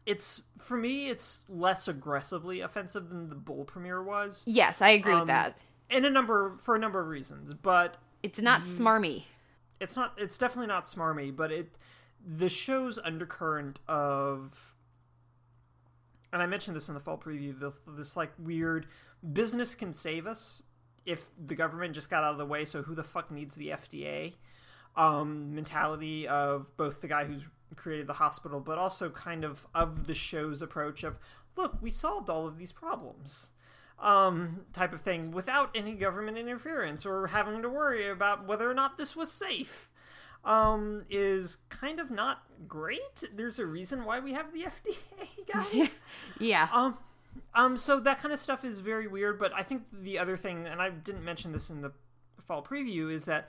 it's 0.07 0.43
for 0.59 0.77
me 0.77 1.09
it's 1.09 1.45
less 1.49 1.87
aggressively 1.87 2.61
offensive 2.61 3.09
than 3.11 3.29
the 3.29 3.37
bull 3.37 3.65
premiere 3.65 4.03
was 4.03 4.43
Yes, 4.45 4.83
I 4.83 4.89
agree 4.91 5.13
Um, 5.13 5.21
with 5.21 5.29
that. 5.29 5.59
in 5.89 6.05
a 6.05 6.11
number 6.11 6.57
for 6.59 6.75
a 6.75 6.81
number 6.81 7.01
of 7.01 7.07
reasons 7.07 7.55
but 7.55 7.97
It's 8.25 8.41
not 8.41 8.63
smarmy. 8.63 9.23
it's 9.79 9.95
not 9.95 10.15
it's 10.19 10.37
definitely 10.37 10.67
not 10.67 10.87
smarmy 10.87 11.35
but 11.35 11.53
it 11.53 11.79
the 12.27 12.49
show's 12.49 12.99
undercurrent 12.99 13.79
of 13.87 14.75
and 16.33 16.43
i 16.43 16.47
mentioned 16.47 16.77
this 16.77 16.89
in 16.89 16.95
the 16.95 17.01
fall 17.01 17.19
preview 17.19 17.59
the, 17.59 17.73
this 17.93 18.17
like 18.17 18.33
weird 18.39 18.87
business 19.33 19.75
can 19.75 19.93
save 19.93 20.27
us 20.27 20.63
if 21.05 21.31
the 21.39 21.55
government 21.55 21.95
just 21.95 22.11
got 22.11 22.25
out 22.25 22.33
of 22.33 22.39
the 22.39 22.47
way 22.47 22.65
so 22.65 22.83
who 22.83 22.95
the 22.95 23.05
fuck 23.05 23.31
needs 23.31 23.57
the 23.57 23.69
fda 23.69 24.35
um 24.97 25.55
mentality 25.55 26.27
of 26.29 26.77
both 26.77 27.01
the 27.01 27.09
guy 27.09 27.25
who's 27.25 27.49
created 27.77 28.07
the 28.07 28.15
hospital 28.15 28.61
but 28.61 28.79
also 28.79 29.09
kind 29.11 29.45
of 29.45 29.67
of 29.75 30.07
the 30.07 30.15
show's 30.15 30.61
approach 30.61 31.03
of 31.03 31.19
look 31.57 31.81
we 31.81 31.91
solved 31.91 32.29
all 32.29 32.47
of 32.47 32.59
these 32.59 32.73
problems 32.73 33.51
um, 34.03 34.67
type 34.73 34.93
of 34.93 35.01
thing 35.01 35.31
without 35.31 35.71
any 35.75 35.93
government 35.93 36.37
interference 36.37 37.07
or 37.07 37.29
having 37.29 37.63
to 37.63 37.69
worry 37.69 38.09
about 38.09 38.47
whether 38.47 38.69
or 38.69 38.75
not 38.75 38.99
this 38.99 39.15
was 39.15 39.31
safe 39.31 39.92
um, 40.45 41.05
is 41.11 41.59
kind 41.69 42.01
of 42.01 42.11
not 42.11 42.43
great. 42.67 43.25
There's 43.35 43.59
a 43.59 43.67
reason 43.67 44.05
why 44.05 44.21
we 44.21 44.33
have 44.33 44.53
the 44.53 44.61
FDA, 44.65 45.53
guys. 45.53 45.99
Yeah. 46.39 46.69
um, 46.73 46.99
um, 47.55 47.77
so 47.77 48.01
that 48.01 48.19
kind 48.19 48.33
of 48.33 48.39
stuff 48.41 48.65
is 48.65 48.81
very 48.81 49.07
weird. 49.07 49.39
But 49.39 49.53
I 49.55 49.63
think 49.63 49.85
the 49.93 50.19
other 50.19 50.37
thing, 50.37 50.67
and 50.67 50.81
I 50.81 50.91
didn't 50.91 51.25
mention 51.25 51.53
this 51.53 51.71
in 51.71 51.81
the 51.81 51.93
fall 52.41 52.63
preview, 52.63 53.11
is 53.11 53.25
that 53.27 53.49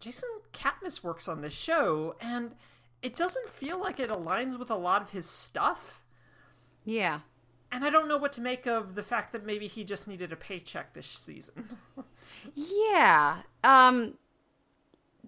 Jason 0.00 0.28
Katims 0.52 1.02
works 1.02 1.28
on 1.28 1.42
this 1.42 1.52
show, 1.52 2.16
and 2.20 2.54
it 3.02 3.14
doesn't 3.14 3.48
feel 3.48 3.78
like 3.80 4.00
it 4.00 4.10
aligns 4.10 4.58
with 4.58 4.70
a 4.70 4.76
lot 4.76 5.02
of 5.02 5.10
his 5.10 5.28
stuff 5.28 6.02
yeah. 6.84 7.20
and 7.70 7.84
I 7.84 7.90
don't 7.90 8.08
know 8.08 8.16
what 8.16 8.32
to 8.32 8.40
make 8.40 8.66
of 8.66 8.94
the 8.94 9.02
fact 9.02 9.32
that 9.32 9.44
maybe 9.44 9.66
he 9.66 9.84
just 9.84 10.08
needed 10.08 10.32
a 10.32 10.36
paycheck 10.36 10.94
this 10.94 11.06
season. 11.06 11.68
Yeah. 12.54 13.42
Um 13.62 14.14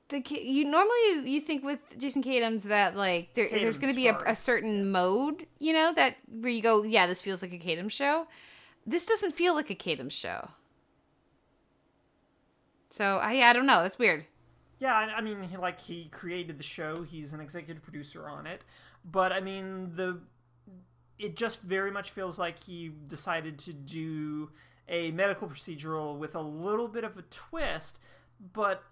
the 0.08 0.22
you 0.28 0.64
normally 0.64 1.30
you 1.30 1.40
think 1.40 1.64
with 1.64 1.98
Jason 1.98 2.22
Katims 2.22 2.64
that 2.64 2.96
like 2.96 3.34
there, 3.34 3.48
there's 3.50 3.78
going 3.78 3.92
to 3.92 3.96
be 3.96 4.08
a, 4.08 4.18
a 4.26 4.34
certain 4.36 4.90
mode, 4.90 5.46
you 5.58 5.72
know, 5.72 5.92
that 5.94 6.16
where 6.28 6.50
you 6.50 6.62
go, 6.62 6.82
yeah, 6.82 7.06
this 7.06 7.22
feels 7.22 7.42
like 7.42 7.52
a 7.52 7.58
Katims 7.58 7.92
show. 7.92 8.26
This 8.86 9.04
doesn't 9.06 9.32
feel 9.32 9.54
like 9.54 9.70
a 9.70 9.74
Katims 9.74 10.12
show. 10.12 10.48
So 12.90 13.18
I 13.18 13.48
I 13.48 13.52
don't 13.52 13.66
know. 13.66 13.82
That's 13.82 13.98
weird. 13.98 14.26
yeah, 14.78 14.94
I, 14.94 15.16
I 15.16 15.20
mean, 15.20 15.42
he, 15.42 15.56
like 15.56 15.80
he 15.80 16.06
created 16.10 16.58
the 16.58 16.62
show. 16.64 17.02
He's 17.02 17.32
an 17.32 17.40
executive 17.40 17.82
producer 17.82 18.28
on 18.28 18.46
it, 18.46 18.64
but 19.04 19.32
I 19.32 19.40
mean 19.40 19.92
the 19.94 20.20
it 21.18 21.36
just 21.36 21.62
very 21.62 21.90
much 21.90 22.10
feels 22.10 22.38
like 22.38 22.58
he 22.58 22.92
decided 23.06 23.58
to 23.60 23.72
do 23.72 24.50
a 24.88 25.10
medical 25.12 25.48
procedural 25.48 26.18
with 26.18 26.34
a 26.34 26.40
little 26.40 26.88
bit 26.88 27.04
of 27.04 27.16
a 27.16 27.22
twist, 27.22 27.98
but 28.52 28.82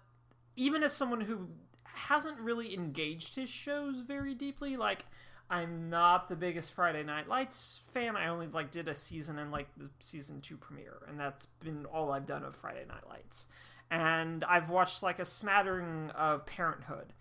even 0.55 0.83
as 0.83 0.93
someone 0.93 1.21
who 1.21 1.49
hasn't 1.83 2.39
really 2.39 2.73
engaged 2.73 3.35
his 3.35 3.49
shows 3.49 3.99
very 3.99 4.33
deeply, 4.33 4.77
like 4.77 5.05
I'm 5.49 5.89
not 5.89 6.29
the 6.29 6.35
biggest 6.35 6.71
Friday 6.71 7.03
Night 7.03 7.27
Lights 7.27 7.81
fan. 7.91 8.15
I 8.15 8.27
only 8.27 8.47
like 8.47 8.71
did 8.71 8.87
a 8.87 8.93
season 8.93 9.37
and 9.37 9.51
like 9.51 9.67
the 9.77 9.89
season 9.99 10.41
2 10.41 10.57
premiere, 10.57 11.01
and 11.07 11.19
that's 11.19 11.45
been 11.63 11.85
all 11.85 12.11
I've 12.11 12.25
done 12.25 12.43
of 12.43 12.55
Friday 12.55 12.85
Night 12.87 13.07
Lights. 13.07 13.47
And 13.91 14.43
I've 14.45 14.69
watched 14.69 15.03
like 15.03 15.19
a 15.19 15.25
smattering 15.25 16.09
of 16.11 16.45
Parenthood. 16.45 17.13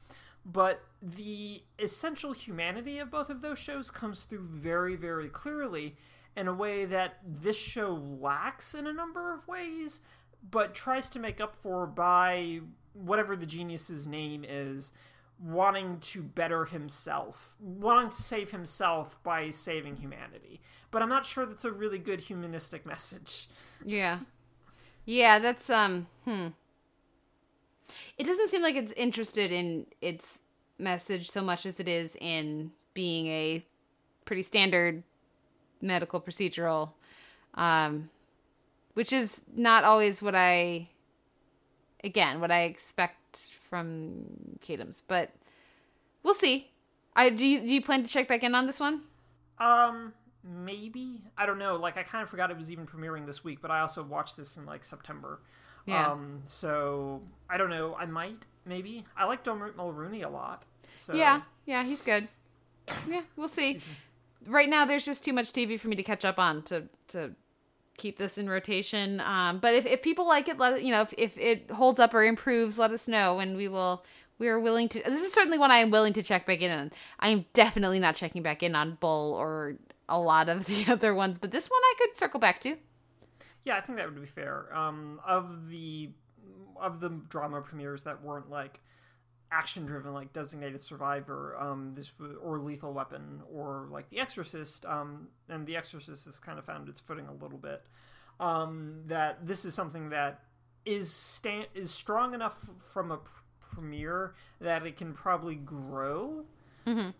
But 0.45 0.81
the 1.01 1.63
essential 1.79 2.33
humanity 2.33 2.99
of 2.99 3.11
both 3.11 3.31
of 3.31 3.43
those 3.43 3.59
shows 3.59 3.91
comes 3.91 4.25
through 4.25 4.47
very, 4.49 4.97
very 4.97 5.29
clearly 5.29 5.97
in 6.35 6.49
a 6.49 6.55
way 6.55 6.85
that 6.87 7.19
this 7.25 7.57
show 7.57 7.93
lacks 7.93 8.75
in 8.75 8.87
a 8.87 8.93
number 8.93 9.33
of 9.35 9.47
ways, 9.47 10.01
but 10.51 10.75
tries 10.75 11.11
to 11.11 11.21
make 11.21 11.41
up 11.41 11.55
for 11.55 11.87
by 11.87 12.61
whatever 12.94 13.36
the 13.36 13.47
genius's 13.47 14.06
name 14.06 14.44
is, 14.47 14.93
wanting 15.43 15.98
to 15.98 16.23
better 16.23 16.66
himself, 16.66 17.56
wanting 17.60 18.10
to 18.10 18.23
save 18.23 18.51
himself 18.51 19.23
by 19.23 19.51
saving 19.51 19.97
humanity. 19.97 20.60
But 20.90 21.02
I'm 21.02 21.09
not 21.09 21.27
sure 21.27 21.47
that's 21.47 21.64
a 21.64 21.73
really 21.73 21.98
good 21.98 22.20
humanistic 22.20 22.86
message. 22.86 23.48
Yeah. 23.85 24.20
Yeah, 25.05 25.39
that's 25.39 25.69
um 25.69 26.06
hmm. 26.24 26.48
It 28.16 28.24
doesn't 28.24 28.48
seem 28.48 28.62
like 28.62 28.77
it's 28.77 28.93
interested 28.93 29.52
in 29.52 29.86
its 30.01 30.40
message 30.78 31.28
so 31.31 31.43
much 31.43 31.66
as 31.66 31.81
it 31.81 31.89
is 31.89 32.16
in 32.20 32.73
being 32.94 33.27
a 33.27 33.64
pretty 34.24 34.43
standard 34.43 35.02
medical 35.81 36.20
procedural 36.20 36.93
um 37.55 38.09
which 38.94 39.12
is 39.12 39.44
not 39.55 39.85
always 39.85 40.23
what 40.23 40.35
I 40.35 40.89
again, 42.05 42.41
what 42.41 42.51
I 42.51 42.62
expect 42.62 43.51
from 43.69 44.24
Katims, 44.61 45.03
but 45.07 45.31
we'll 46.23 46.35
see. 46.35 46.70
I 47.15 47.31
do 47.31 47.47
you, 47.47 47.61
do 47.61 47.66
you 47.74 47.83
plan 47.83 48.03
to 48.03 48.09
check 48.09 48.29
back 48.29 48.43
in 48.43 48.55
on 48.55 48.66
this 48.66 48.81
one? 48.81 49.03
Um, 49.59 50.12
maybe 50.45 51.23
I 51.37 51.47
don't 51.47 51.59
know. 51.59 51.77
Like 51.77 51.97
I 51.97 52.03
kind 52.03 52.23
of 52.23 52.29
forgot 52.29 52.51
it 52.51 52.57
was 52.57 52.70
even 52.70 52.87
premiering 52.87 53.27
this 53.27 53.45
week, 53.45 53.61
but 53.61 53.70
I 53.70 53.81
also 53.81 54.03
watched 54.03 54.37
this 54.37 54.57
in 54.57 54.66
like 54.66 54.85
September. 54.85 55.41
Yeah. 55.87 56.11
Um, 56.11 56.43
so 56.45 57.23
I 57.51 57.57
don't 57.57 57.70
know. 57.70 57.95
I 57.97 58.07
might 58.07 58.47
maybe. 58.65 59.05
I 59.16 59.24
like 59.24 59.43
Dermot 59.43 59.77
Mulroney 59.77 60.24
a 60.24 60.29
lot. 60.29 60.65
So 60.95 61.15
Yeah, 61.15 61.43
yeah, 61.66 61.85
he's 61.85 62.03
good. 62.03 62.29
Yeah, 63.09 63.23
we'll 63.37 63.49
see. 63.49 63.81
Right 64.47 64.69
now, 64.69 64.85
there's 64.85 65.05
just 65.05 65.24
too 65.24 65.33
much 65.33 65.53
TV 65.53 65.79
for 65.79 65.89
me 65.89 65.97
to 65.97 66.03
catch 66.03 66.24
up 66.24 66.39
on 66.39 66.62
to 66.65 66.89
to 67.09 67.33
keep 68.03 68.19
this 68.19 68.37
in 68.37 68.51
rotation. 68.51 69.20
Um, 69.20 69.59
but 69.59 69.74
if, 69.74 69.87
if 69.87 70.03
people 70.03 70.27
like 70.27 70.49
it, 70.49 70.59
let 70.59 70.85
you 70.85 70.91
know 70.91 71.03
if, 71.03 71.15
if 71.16 71.39
it 71.39 71.70
holds 71.70 72.01
up 72.01 72.12
or 72.12 72.24
improves, 72.24 72.79
let 72.79 72.93
us 72.93 73.09
know, 73.09 73.39
and 73.39 73.57
we 73.57 73.69
will. 73.69 74.05
We 74.39 74.49
are 74.49 74.59
willing 74.59 74.89
to. 74.89 75.03
This 75.05 75.23
is 75.23 75.33
certainly 75.33 75.57
one 75.57 75.70
I 75.70 75.77
am 75.77 75.91
willing 75.91 76.15
to 76.15 76.23
check 76.23 76.47
back 76.47 76.62
in 76.62 76.70
on. 76.73 76.91
I 77.20 77.29
am 77.29 77.45
definitely 77.53 78.01
not 78.01 78.16
checking 78.16 78.43
back 78.43 78.65
in 78.65 78.74
on 78.74 78.99
Bull 78.99 79.35
or 79.35 79.77
a 80.09 80.19
lot 80.19 80.49
of 80.49 80.65
the 80.66 80.87
other 80.91 81.15
ones, 81.15 81.39
but 81.39 81.53
this 81.53 81.69
one 81.69 81.81
I 81.81 81.95
could 81.99 82.16
circle 82.16 82.41
back 82.41 82.61
to. 82.62 82.77
Yeah, 83.62 83.77
I 83.77 83.81
think 83.81 83.99
that 83.99 84.07
would 84.07 84.20
be 84.20 84.27
fair. 84.27 84.66
Um, 84.77 85.20
of 85.24 85.69
the 85.69 86.11
of 86.77 86.99
the 86.99 87.11
drama 87.29 87.61
premieres 87.61 88.03
that 88.03 88.23
weren't 88.23 88.51
like 88.51 88.81
action 89.53 89.87
driven, 89.87 90.12
like 90.15 90.33
Designated 90.33 90.81
Survivor, 90.81 91.57
um, 91.61 91.93
this 91.95 92.11
or 92.43 92.59
Lethal 92.59 92.93
Weapon, 92.93 93.43
or 93.53 93.87
like 93.91 94.09
The 94.11 94.19
Exorcist, 94.19 94.85
um, 94.87 95.29
and 95.49 95.66
The 95.66 95.77
Exorcist 95.77 96.24
has 96.24 96.39
kind 96.39 96.59
of 96.59 96.65
found 96.65 96.89
its 96.89 97.01
footing 97.01 97.27
a 97.27 97.33
little 97.33 97.59
bit. 97.59 97.85
Um, 98.41 99.03
that 99.07 99.47
this 99.47 99.65
is 99.65 99.74
something 99.74 100.09
that 100.09 100.43
is 100.85 101.12
sta- 101.12 101.69
is 101.74 101.91
strong 101.91 102.35
enough 102.35 102.69
from 102.93 103.11
a 103.12 103.19
pr- 103.19 103.31
premiere 103.61 104.35
that 104.61 104.85
it 104.87 104.97
can 104.97 105.12
probably 105.12 105.55
grow. 105.55 106.45
Mm-hmm. 106.87 107.11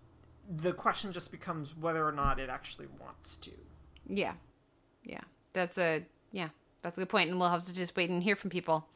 The 0.57 0.73
question 0.73 1.13
just 1.13 1.31
becomes 1.31 1.77
whether 1.77 2.07
or 2.07 2.13
not 2.13 2.41
it 2.41 2.51
actually 2.51 2.89
wants 3.01 3.37
to. 3.39 3.53
Yeah. 4.09 4.35
Yeah. 5.05 5.21
That's 5.53 5.79
a 5.79 6.05
yeah, 6.33 6.49
that's 6.83 6.99
a 6.99 7.05
good. 7.05 7.29
And 7.29 7.39
we'll 7.39 7.49
have 7.49 7.65
to 7.67 7.73
just 7.73 7.97
wait 7.97 8.11
and 8.11 8.23
hear 8.23 8.37
from 8.37 8.51
people 8.51 8.87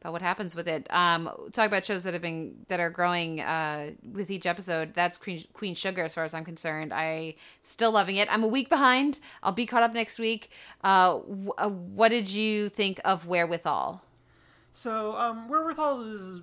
about 0.00 0.12
what 0.12 0.22
happens 0.22 0.54
with 0.54 0.68
it. 0.68 0.86
Um 0.90 1.30
talk 1.52 1.66
about 1.66 1.84
shows 1.84 2.02
that 2.04 2.12
have 2.12 2.22
been 2.22 2.56
that 2.68 2.80
are 2.80 2.90
growing 2.90 3.40
uh 3.40 3.90
with 4.12 4.30
each 4.30 4.46
episode. 4.46 4.94
That's 4.94 5.16
Queen, 5.16 5.44
Queen 5.52 5.74
Sugar 5.74 6.04
as 6.04 6.14
far 6.14 6.24
as 6.24 6.34
I'm 6.34 6.44
concerned. 6.44 6.92
I 6.92 7.36
still 7.62 7.92
loving 7.92 8.16
it. 8.16 8.28
I'm 8.30 8.42
a 8.42 8.48
week 8.48 8.68
behind. 8.68 9.20
I'll 9.42 9.52
be 9.52 9.66
caught 9.66 9.82
up 9.82 9.94
next 9.94 10.18
week. 10.18 10.50
Uh, 10.84 11.18
w- 11.18 11.52
uh 11.58 11.68
what 11.68 12.08
did 12.10 12.28
you 12.30 12.68
think 12.68 13.00
of 13.04 13.26
Wherewithal? 13.26 14.02
So, 14.72 15.16
um, 15.16 15.48
Wherewithal 15.48 16.02
is 16.02 16.42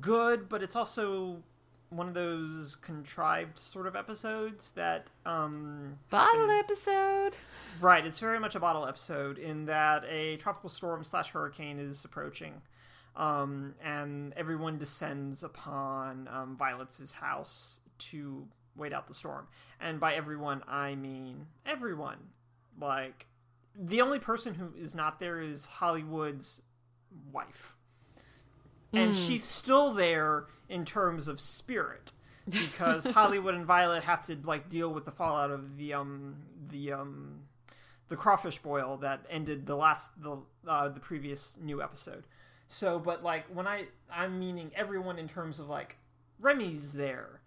good, 0.00 0.48
but 0.48 0.62
it's 0.62 0.76
also 0.76 1.42
one 1.96 2.08
of 2.08 2.14
those 2.14 2.76
contrived 2.76 3.58
sort 3.58 3.86
of 3.86 3.94
episodes 3.96 4.70
that 4.72 5.10
um 5.24 5.98
Bottle 6.10 6.50
episode. 6.50 7.36
Right, 7.80 8.04
it's 8.06 8.18
very 8.18 8.38
much 8.38 8.54
a 8.54 8.60
bottle 8.60 8.86
episode 8.86 9.38
in 9.38 9.66
that 9.66 10.04
a 10.08 10.36
tropical 10.36 10.70
storm 10.70 11.04
slash 11.04 11.30
hurricane 11.30 11.78
is 11.78 12.04
approaching, 12.04 12.62
um, 13.16 13.74
and 13.82 14.32
everyone 14.36 14.78
descends 14.78 15.42
upon 15.42 16.28
um, 16.30 16.56
Violet's 16.56 17.12
house 17.12 17.80
to 17.98 18.46
wait 18.76 18.92
out 18.92 19.08
the 19.08 19.14
storm. 19.14 19.46
And 19.80 20.00
by 20.00 20.14
everyone, 20.14 20.62
I 20.68 20.94
mean 20.94 21.46
everyone. 21.66 22.18
Like, 22.80 23.26
the 23.76 24.00
only 24.00 24.18
person 24.18 24.54
who 24.54 24.72
is 24.76 24.94
not 24.94 25.20
there 25.20 25.40
is 25.40 25.66
Hollywood's 25.66 26.62
wife. 27.32 27.76
And 28.96 29.16
she's 29.16 29.44
still 29.44 29.92
there 29.92 30.46
in 30.68 30.84
terms 30.84 31.28
of 31.28 31.40
spirit 31.40 32.12
because 32.50 33.06
Hollywood 33.10 33.54
and 33.54 33.64
Violet 33.64 34.04
have 34.04 34.22
to 34.26 34.36
like 34.44 34.68
deal 34.68 34.92
with 34.92 35.04
the 35.04 35.12
fallout 35.12 35.50
of 35.50 35.76
the 35.76 35.94
um 35.94 36.36
the 36.70 36.92
um 36.92 37.40
the 38.08 38.16
crawfish 38.16 38.58
boil 38.58 38.96
that 38.98 39.24
ended 39.30 39.66
the 39.66 39.76
last 39.76 40.10
the 40.22 40.38
uh, 40.66 40.88
the 40.88 41.00
previous 41.00 41.56
new 41.60 41.82
episode. 41.82 42.24
So, 42.68 42.98
but 42.98 43.22
like 43.22 43.46
when 43.46 43.66
I 43.66 43.86
I'm 44.12 44.38
meaning 44.38 44.70
everyone 44.74 45.18
in 45.18 45.28
terms 45.28 45.58
of 45.58 45.68
like 45.68 45.96
Remy's 46.40 46.92
there, 46.92 47.40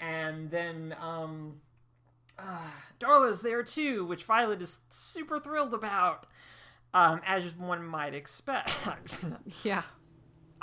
and 0.00 0.50
then 0.50 0.94
um 1.00 1.60
uh, 2.38 2.70
Darla's 2.98 3.42
there 3.42 3.62
too, 3.62 4.04
which 4.04 4.24
Violet 4.24 4.60
is 4.60 4.80
super 4.88 5.38
thrilled 5.38 5.72
about, 5.72 6.26
um, 6.92 7.20
as 7.24 7.54
one 7.54 7.84
might 7.86 8.14
expect. 8.14 8.74
Yeah. 9.62 9.82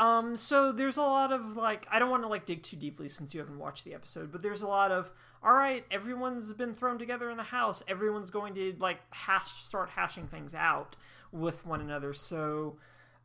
Um, 0.02 0.36
so 0.36 0.72
there's 0.72 0.98
a 0.98 1.04
lot 1.04 1.32
of 1.32 1.56
like 1.56 1.86
I 1.92 2.00
don't 2.00 2.10
want 2.10 2.24
to 2.24 2.28
like 2.28 2.48
dig 2.48 2.64
too 2.64 2.76
deeply 2.76 3.08
since 3.08 3.36
you 3.36 3.40
haven't 3.40 3.60
watched 3.60 3.86
the 3.86 3.94
episode, 3.94 4.32
but 4.32 4.42
there's 4.42 4.64
a 4.64 4.68
lot 4.68 4.92
of 4.92 5.12
all 5.44 5.54
right, 5.54 5.86
everyone's 5.92 6.52
been 6.54 6.74
thrown 6.74 6.98
together 6.98 7.30
in 7.30 7.38
the 7.38 7.44
house. 7.44 7.84
Everyone's 7.88 8.32
going 8.32 8.56
to 8.56 8.76
like 8.80 8.98
hash 9.14 9.64
start 9.64 9.92
hashing 9.92 10.26
things 10.28 10.56
out 10.56 10.96
with 11.32 11.68
one 11.68 11.82
another. 11.82 12.14
So 12.14 12.78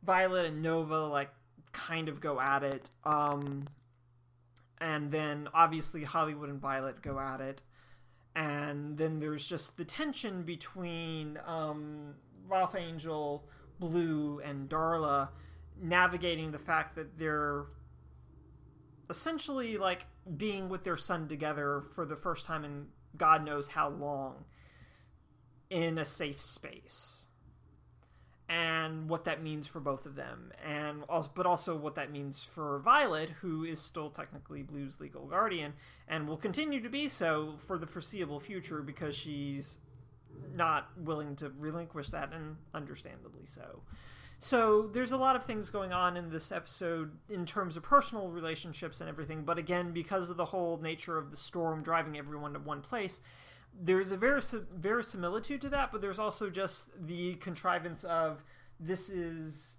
Violet 0.03 0.45
and 0.45 0.61
Nova 0.61 1.07
like 1.07 1.31
kind 1.71 2.09
of 2.09 2.21
go 2.21 2.39
at 2.39 2.61
it. 2.61 2.91
Um 3.03 3.67
and 4.79 5.09
then 5.11 5.47
obviously 5.55 6.03
Hollywood 6.03 6.49
and 6.49 6.61
Violet 6.61 7.01
go 7.01 7.17
at 7.17 7.41
it. 7.41 7.63
And 8.35 8.99
then 8.99 9.19
there's 9.19 9.47
just 9.47 9.77
the 9.77 9.85
tension 9.85 10.43
between 10.43 11.39
um 11.43 12.13
Ralph 12.47 12.75
Angel, 12.75 13.47
Blue, 13.79 14.41
and 14.45 14.69
Darla 14.69 15.29
navigating 15.81 16.51
the 16.51 16.59
fact 16.59 16.95
that 16.95 17.17
they're 17.17 17.65
essentially 19.09 19.77
like 19.77 20.05
being 20.35 20.69
with 20.69 20.83
their 20.83 20.97
son 20.97 21.27
together 21.27 21.83
for 21.93 22.05
the 22.05 22.15
first 22.15 22.45
time 22.45 22.65
in 22.65 22.87
God 23.15 23.45
knows 23.45 23.69
how 23.69 23.89
long 23.89 24.45
in 25.69 25.97
a 25.97 26.05
safe 26.05 26.41
space. 26.41 27.27
And 28.49 29.09
what 29.09 29.25
that 29.25 29.43
means 29.43 29.67
for 29.67 29.81
both 29.81 30.05
of 30.05 30.15
them, 30.15 30.53
and 30.65 31.03
but 31.35 31.45
also 31.45 31.75
what 31.75 31.95
that 31.95 32.13
means 32.13 32.43
for 32.43 32.79
Violet, 32.79 33.29
who 33.41 33.65
is 33.65 33.81
still 33.81 34.09
technically 34.09 34.63
Blue's 34.63 35.01
legal 35.01 35.25
guardian, 35.25 35.73
and 36.07 36.29
will 36.29 36.37
continue 36.37 36.79
to 36.79 36.87
be 36.87 37.09
so 37.09 37.55
for 37.67 37.77
the 37.77 37.85
foreseeable 37.85 38.39
future 38.39 38.81
because 38.81 39.17
she's 39.17 39.79
not 40.55 40.87
willing 40.97 41.35
to 41.35 41.51
relinquish 41.59 42.09
that, 42.11 42.31
and 42.31 42.55
understandably 42.73 43.45
so. 43.45 43.81
So 44.39 44.87
there's 44.87 45.11
a 45.11 45.17
lot 45.17 45.35
of 45.35 45.45
things 45.45 45.69
going 45.69 45.91
on 45.91 46.15
in 46.15 46.29
this 46.29 46.51
episode 46.51 47.17
in 47.27 47.45
terms 47.45 47.75
of 47.75 47.83
personal 47.83 48.29
relationships 48.29 49.01
and 49.01 49.09
everything, 49.09 49.43
but 49.43 49.57
again, 49.57 49.93
because 49.93 50.29
of 50.29 50.37
the 50.37 50.45
whole 50.45 50.77
nature 50.77 51.17
of 51.17 51.31
the 51.31 51.37
storm 51.37 51.81
driving 51.81 52.17
everyone 52.17 52.53
to 52.53 52.59
one 52.59 52.81
place, 52.81 53.19
there's 53.79 54.11
a 54.11 54.17
veris- 54.17 54.53
verisimilitude 54.75 55.61
to 55.61 55.69
that, 55.69 55.91
but 55.91 56.01
there's 56.01 56.19
also 56.19 56.49
just 56.49 57.07
the 57.07 57.35
contrivance 57.35 58.03
of 58.03 58.43
this 58.79 59.09
is 59.09 59.77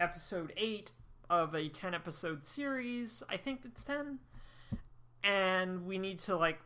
episode 0.00 0.52
8 0.56 0.90
of 1.30 1.54
a 1.54 1.68
10 1.68 1.94
episode 1.94 2.44
series. 2.44 3.22
I 3.28 3.36
think 3.36 3.60
it's 3.64 3.84
10. 3.84 4.18
And 5.22 5.86
we 5.86 5.96
need 5.96 6.18
to 6.18 6.36
like 6.36 6.58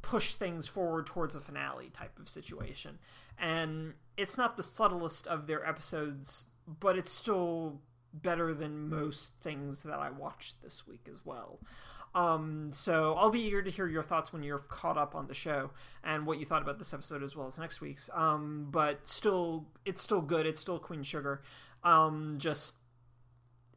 push 0.00 0.34
things 0.34 0.66
forward 0.66 1.06
towards 1.06 1.34
a 1.34 1.40
finale 1.40 1.90
type 1.90 2.18
of 2.18 2.28
situation. 2.28 2.98
And 3.38 3.94
it's 4.16 4.38
not 4.38 4.56
the 4.56 4.62
subtlest 4.62 5.26
of 5.26 5.46
their 5.46 5.66
episodes, 5.66 6.46
but 6.66 6.96
it's 6.96 7.12
still 7.12 7.80
better 8.14 8.54
than 8.54 8.88
most 8.88 9.34
things 9.40 9.82
that 9.82 9.98
I 9.98 10.10
watched 10.10 10.62
this 10.62 10.86
week 10.86 11.08
as 11.10 11.24
well. 11.24 11.58
Um, 12.14 12.70
so 12.72 13.14
I'll 13.14 13.30
be 13.30 13.40
eager 13.40 13.62
to 13.62 13.70
hear 13.70 13.86
your 13.86 14.02
thoughts 14.02 14.32
when 14.32 14.42
you're 14.42 14.58
caught 14.58 14.98
up 14.98 15.14
on 15.14 15.28
the 15.28 15.34
show 15.34 15.70
and 16.04 16.26
what 16.26 16.38
you 16.38 16.44
thought 16.44 16.62
about 16.62 16.78
this 16.78 16.92
episode 16.92 17.22
as 17.22 17.34
well 17.34 17.46
as 17.46 17.58
next 17.58 17.80
week's. 17.80 18.10
Um, 18.12 18.68
but 18.70 19.06
still, 19.06 19.66
it's 19.84 20.02
still 20.02 20.20
good. 20.20 20.46
It's 20.46 20.60
still 20.60 20.78
Queen 20.78 21.02
Sugar. 21.02 21.42
Um, 21.82 22.36
just 22.38 22.74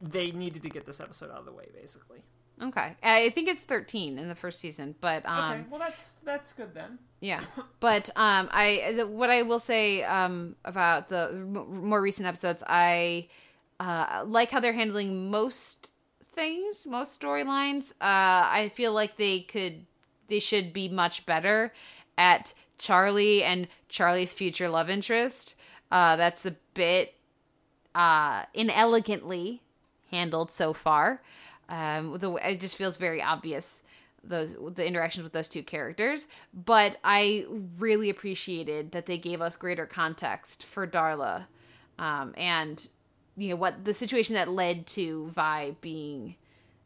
they 0.00 0.30
needed 0.30 0.62
to 0.62 0.68
get 0.68 0.84
this 0.84 1.00
episode 1.00 1.30
out 1.30 1.38
of 1.38 1.46
the 1.46 1.52
way, 1.52 1.68
basically. 1.74 2.18
Okay. 2.62 2.94
I 3.02 3.30
think 3.30 3.48
it's 3.48 3.60
13 3.60 4.18
in 4.18 4.28
the 4.28 4.34
first 4.34 4.60
season, 4.60 4.94
but 5.00 5.26
um 5.28 5.52
okay, 5.52 5.62
well 5.70 5.78
that's 5.78 6.12
that's 6.24 6.52
good 6.52 6.72
then. 6.74 6.98
Yeah, 7.20 7.42
but 7.80 8.08
um, 8.16 8.48
I 8.52 8.94
the, 8.96 9.06
what 9.06 9.30
I 9.30 9.42
will 9.42 9.58
say 9.58 10.02
um 10.04 10.56
about 10.64 11.08
the 11.08 11.28
m- 11.32 11.84
more 11.88 12.00
recent 12.00 12.26
episodes, 12.26 12.62
I 12.66 13.28
uh 13.80 14.24
like 14.26 14.50
how 14.50 14.60
they're 14.60 14.72
handling 14.72 15.30
most 15.30 15.90
things, 16.32 16.86
most 16.86 17.20
storylines. 17.20 17.92
Uh, 17.92 18.44
I 18.60 18.70
feel 18.74 18.92
like 18.92 19.16
they 19.16 19.40
could, 19.40 19.86
they 20.28 20.38
should 20.38 20.72
be 20.72 20.86
much 20.88 21.24
better 21.26 21.72
at 22.18 22.52
Charlie 22.78 23.42
and 23.42 23.68
Charlie's 23.88 24.34
future 24.34 24.68
love 24.68 24.90
interest. 24.90 25.56
Uh, 25.90 26.16
that's 26.16 26.44
a 26.46 26.54
bit 26.74 27.14
uh 27.94 28.44
inelegantly 28.54 29.62
handled 30.10 30.50
so 30.50 30.72
far. 30.72 31.22
Um, 31.68 32.16
the 32.18 32.32
it 32.34 32.60
just 32.60 32.76
feels 32.76 32.96
very 32.96 33.22
obvious 33.22 33.82
those 34.22 34.54
the 34.74 34.86
interactions 34.86 35.22
with 35.24 35.32
those 35.32 35.48
two 35.48 35.62
characters. 35.62 36.26
But 36.52 36.96
i 37.04 37.46
really 37.78 38.10
appreciated 38.10 38.92
that 38.92 39.06
they 39.06 39.18
gave 39.18 39.40
us 39.40 39.56
greater 39.56 39.86
context 39.86 40.64
for 40.64 40.86
darla 40.86 41.46
um, 41.98 42.34
and 42.36 42.88
you 43.36 43.48
know 43.50 43.56
what 43.56 43.84
the 43.84 43.94
situation 43.94 44.34
that 44.34 44.48
led 44.48 44.86
to 44.88 45.28
vi 45.34 45.76
being 45.80 46.36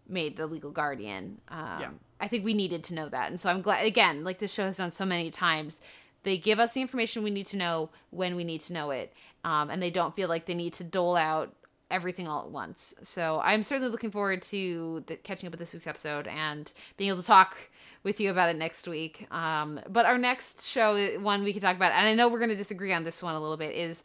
made 0.09 0.37
the 0.37 0.47
legal 0.47 0.71
guardian. 0.73 1.41
Um, 1.49 1.81
Yeah. 1.81 1.91
i 2.21 2.27
think 2.29 2.45
we 2.45 2.55
needed 2.55 2.83
to 2.85 2.95
know 2.95 3.09
that. 3.09 3.31
And 3.31 3.41
so 3.41 3.49
i'm 3.51 3.63
glad 3.63 3.87
again 3.87 4.25
like 4.25 4.39
this 4.39 4.53
show 4.53 4.65
has 4.65 4.77
done 4.79 4.91
so 4.91 5.05
many 5.07 5.31
times 5.31 5.81
they 6.23 6.37
give 6.37 6.59
us 6.61 6.75
the 6.75 6.83
information 6.83 7.23
we 7.23 7.31
need 7.31 7.47
to 7.47 7.57
know 7.57 7.89
when 8.11 8.35
we 8.37 8.45
need 8.45 8.61
to 8.63 8.73
know 8.75 8.91
it 8.91 9.13
um, 9.45 9.71
and 9.71 9.81
they 9.83 9.91
don't 9.91 10.15
feel 10.15 10.29
like 10.29 10.45
they 10.47 10.55
need 10.55 10.75
to 10.75 10.85
dole 10.85 11.17
out 11.17 11.55
everything 11.91 12.29
all 12.29 12.45
at 12.45 12.51
once. 12.51 12.95
So 13.03 13.41
I'm 13.43 13.63
certainly 13.63 13.91
looking 13.91 14.11
forward 14.11 14.43
to 14.43 15.03
the, 15.07 15.17
catching 15.17 15.47
up 15.47 15.53
with 15.53 15.61
this 15.61 15.73
week's 15.73 15.87
episode 15.87 16.27
and 16.27 16.73
being 16.97 17.09
able 17.09 17.21
to 17.21 17.27
talk 17.27 17.57
with 18.03 18.21
you 18.21 18.31
about 18.31 18.49
it 18.49 18.57
next 18.57 18.89
week. 18.89 19.27
Um, 19.31 19.81
but 19.89 20.07
our 20.07 20.19
next 20.19 20.67
show, 20.67 20.97
one 21.21 21.43
we 21.43 21.53
can 21.53 21.61
talk 21.61 21.77
about, 21.77 21.93
and 21.93 22.07
I 22.07 22.15
know 22.15 22.29
we're 22.29 22.39
going 22.39 22.51
to 22.51 22.57
disagree 22.57 22.93
on 22.93 23.05
this 23.05 23.23
one 23.23 23.35
a 23.35 23.41
little 23.41 23.57
bit, 23.57 23.75
is 23.75 24.03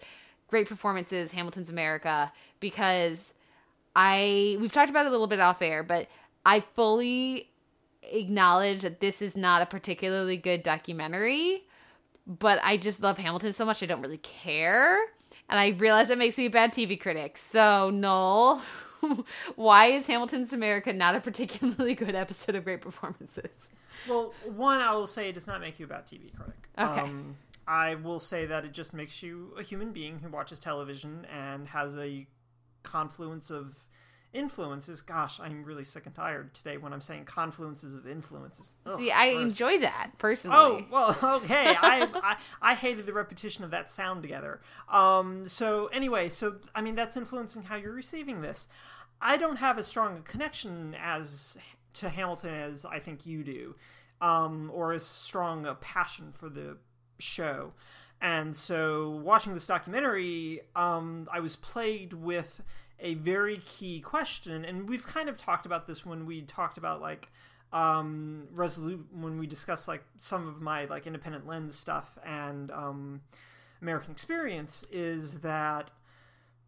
great 0.47 0.67
performances, 0.67 1.31
Hamilton's 1.31 1.69
America, 1.69 2.31
because 2.59 3.33
I 3.95 4.57
we've 4.59 4.71
talked 4.71 4.89
about 4.89 5.05
it 5.05 5.09
a 5.09 5.11
little 5.11 5.27
bit 5.27 5.39
off 5.39 5.61
air, 5.61 5.83
but 5.83 6.07
I 6.45 6.59
fully 6.59 7.49
acknowledge 8.03 8.81
that 8.81 8.99
this 8.99 9.21
is 9.21 9.35
not 9.35 9.61
a 9.61 9.65
particularly 9.65 10.37
good 10.37 10.63
documentary. 10.63 11.63
But 12.27 12.59
I 12.63 12.77
just 12.77 13.03
love 13.03 13.19
Hamilton 13.19 13.53
so 13.53 13.65
much 13.65 13.83
I 13.83 13.85
don't 13.85 14.01
really 14.01 14.17
care. 14.17 14.97
And 15.49 15.59
I 15.59 15.69
realize 15.69 16.07
that 16.07 16.17
makes 16.17 16.37
me 16.37 16.45
a 16.45 16.49
bad 16.49 16.73
TV 16.73 16.99
critic. 16.99 17.37
So, 17.37 17.89
Noel, 17.91 18.61
why 19.55 19.87
is 19.87 20.07
Hamilton's 20.07 20.53
America 20.53 20.91
not 20.91 21.15
a 21.15 21.19
particularly 21.19 21.93
good 21.95 22.15
episode 22.15 22.55
of 22.55 22.63
Great 22.63 22.81
Performances? 22.81 23.69
Well, 24.07 24.33
one, 24.43 24.81
I 24.81 24.93
will 24.93 25.07
say 25.07 25.29
it 25.29 25.33
does 25.33 25.47
not 25.47 25.61
make 25.61 25.79
you 25.79 25.85
a 25.85 25.89
bad 25.89 26.07
TV 26.07 26.35
critic. 26.35 26.69
Okay. 26.77 27.01
Um, 27.01 27.37
I 27.67 27.95
will 27.95 28.19
say 28.19 28.45
that 28.45 28.65
it 28.65 28.73
just 28.73 28.93
makes 28.93 29.23
you 29.23 29.53
a 29.57 29.63
human 29.63 29.91
being 29.91 30.19
who 30.19 30.29
watches 30.29 30.59
television 30.59 31.25
and 31.31 31.67
has 31.69 31.97
a 31.97 32.27
confluence 32.83 33.49
of 33.49 33.85
influences. 34.35 35.01
Gosh, 35.01 35.39
I'm 35.39 35.63
really 35.63 35.83
sick 35.83 36.05
and 36.05 36.13
tired 36.13 36.53
today 36.53 36.77
when 36.77 36.93
I'm 36.93 37.01
saying 37.01 37.25
confluences 37.25 37.97
of 37.97 38.07
influences. 38.07 38.75
Ugh, 38.85 38.99
See, 38.99 39.11
I 39.11 39.31
gross. 39.33 39.43
enjoy 39.43 39.79
that 39.79 40.11
personally. 40.17 40.57
Oh 40.59 40.85
well, 40.91 41.17
okay. 41.43 41.69
I, 41.69 42.07
I 42.13 42.37
I 42.61 42.75
hated 42.75 43.05
the 43.05 43.13
repetition 43.13 43.63
of 43.63 43.71
that 43.71 43.89
sound 43.89 44.21
together. 44.21 44.61
Um. 44.89 45.47
So 45.47 45.87
anyway, 45.87 46.29
so 46.29 46.57
I 46.75 46.81
mean 46.81 46.95
that's 46.95 47.17
influencing 47.17 47.63
how 47.63 47.75
you're 47.77 47.93
receiving 47.93 48.41
this. 48.41 48.67
I 49.21 49.37
don't 49.37 49.57
have 49.57 49.79
as 49.79 49.87
strong 49.87 50.17
a 50.17 50.21
connection 50.21 50.95
as 51.01 51.57
to 51.93 52.09
Hamilton 52.09 52.53
as 52.53 52.85
I 52.85 52.99
think 52.99 53.25
you 53.25 53.43
do, 53.43 53.75
um, 54.21 54.69
or 54.73 54.91
as 54.91 55.03
strong 55.05 55.65
a 55.65 55.75
passion 55.75 56.31
for 56.33 56.49
the 56.49 56.77
show. 57.17 57.73
And 58.21 58.55
so, 58.55 59.09
watching 59.23 59.53
this 59.53 59.67
documentary, 59.67 60.61
um, 60.75 61.27
I 61.31 61.39
was 61.41 61.55
plagued 61.55 62.13
with 62.13 62.61
a 62.99 63.15
very 63.15 63.57
key 63.57 63.99
question, 63.99 64.63
and 64.65 64.87
we've 64.89 65.05
kind 65.05 65.29
of 65.29 65.37
talked 65.37 65.65
about 65.65 65.87
this 65.87 66.05
when 66.05 66.25
we 66.25 66.41
talked 66.41 66.77
about 66.77 67.01
like 67.01 67.29
um 67.73 68.47
resolute 68.53 69.05
when 69.11 69.37
we 69.37 69.45
discussed 69.47 69.87
like 69.87 70.03
some 70.17 70.47
of 70.47 70.61
my 70.61 70.85
like 70.85 71.05
independent 71.05 71.45
lens 71.47 71.75
stuff 71.75 72.17
and 72.25 72.71
um 72.71 73.21
american 73.81 74.11
experience 74.11 74.85
is 74.91 75.41
that 75.41 75.91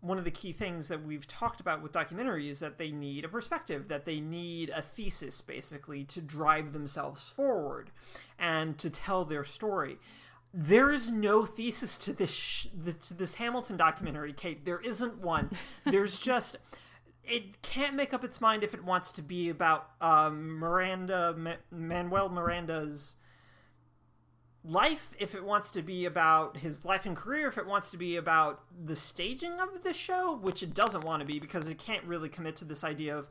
one 0.02 0.18
of 0.18 0.26
the 0.26 0.32
key 0.32 0.52
things 0.52 0.90
that 0.90 1.04
we've 1.04 1.28
talked 1.28 1.60
about 1.60 1.82
with 1.82 1.92
documentary 1.92 2.50
is 2.50 2.60
that 2.60 2.78
they 2.78 2.92
need 2.92 3.24
a 3.26 3.28
perspective 3.28 3.88
that 3.88 4.06
they 4.06 4.20
need 4.20 4.70
a 4.70 4.82
thesis 4.82 5.40
basically 5.42 6.04
to 6.04 6.20
drive 6.20 6.74
themselves 6.74 7.30
forward 7.30 7.90
and 8.38 8.78
to 8.78 8.90
tell 8.90 9.24
their 9.24 9.44
story 9.44 9.98
there 10.60 10.90
is 10.90 11.12
no 11.12 11.46
thesis 11.46 12.00
to 12.00 12.12
this 12.12 12.34
sh- 12.34 12.66
to 13.02 13.14
this 13.14 13.36
Hamilton 13.36 13.78
documentary, 13.78 14.34
Kate. 14.34 14.66
There 14.66 14.80
isn't 14.80 15.20
one. 15.20 15.52
There's 15.86 16.20
just 16.20 16.58
it 17.24 17.62
can't 17.62 17.94
make 17.94 18.12
up 18.12 18.24
its 18.24 18.42
mind 18.42 18.64
if 18.64 18.74
it 18.74 18.84
wants 18.84 19.12
to 19.14 19.22
be 19.22 19.50
about 19.50 19.92
um, 20.02 20.58
Miranda 20.58 21.36
Ma- 21.38 21.56
Manuel 21.70 22.30
Miranda's 22.30 23.18
life, 24.64 25.14
if 25.20 25.36
it 25.36 25.44
wants 25.44 25.70
to 25.72 25.84
be 25.84 26.06
about 26.06 26.58
his 26.58 26.84
life 26.84 27.06
and 27.06 27.16
career, 27.16 27.50
if 27.50 27.58
it 27.60 27.68
wants 27.68 27.92
to 27.92 27.98
be 27.98 28.16
about 28.16 28.64
the 28.84 28.96
staging 28.96 29.60
of 29.60 29.84
the 29.84 29.94
show, 29.94 30.36
which 30.36 30.64
it 30.64 30.74
doesn't 30.74 31.04
want 31.04 31.20
to 31.20 31.26
be 31.26 31.38
because 31.38 31.68
it 31.68 31.78
can't 31.78 32.04
really 32.06 32.30
commit 32.30 32.56
to 32.56 32.66
this 32.66 32.84
idea 32.84 33.16
of 33.16 33.28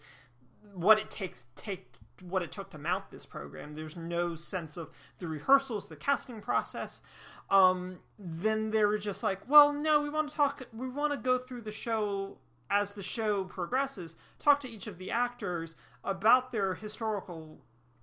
what 0.74 0.98
it 0.98 1.10
takes 1.10 1.46
take 1.56 1.95
what 2.22 2.42
it 2.42 2.52
took 2.52 2.70
to 2.70 2.78
mount 2.78 3.10
this 3.10 3.26
program. 3.26 3.74
There's 3.74 3.96
no 3.96 4.34
sense 4.34 4.76
of 4.76 4.90
the 5.18 5.28
rehearsals, 5.28 5.88
the 5.88 5.96
casting 5.96 6.40
process. 6.40 7.02
Um, 7.50 8.00
then 8.18 8.70
they 8.70 8.84
were 8.84 8.98
just 8.98 9.22
like, 9.22 9.48
well, 9.48 9.72
no, 9.72 10.00
we 10.00 10.08
want 10.08 10.28
to 10.30 10.34
talk. 10.34 10.66
We 10.72 10.88
want 10.88 11.12
to 11.12 11.18
go 11.18 11.38
through 11.38 11.62
the 11.62 11.72
show 11.72 12.38
as 12.70 12.94
the 12.94 13.02
show 13.02 13.44
progresses. 13.44 14.16
Talk 14.38 14.60
to 14.60 14.68
each 14.68 14.86
of 14.86 14.98
the 14.98 15.10
actors 15.10 15.76
about 16.02 16.52
their 16.52 16.74
historical 16.74 17.58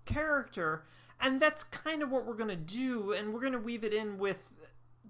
character, 0.06 0.85
and 1.19 1.40
that's 1.40 1.64
kind 1.64 2.02
of 2.02 2.11
what 2.11 2.26
we're 2.26 2.34
gonna 2.34 2.56
do. 2.56 3.11
And 3.11 3.34
we're 3.34 3.41
gonna 3.41 3.60
weave 3.60 3.84
it 3.84 3.94
in 3.94 4.18
with 4.18 4.52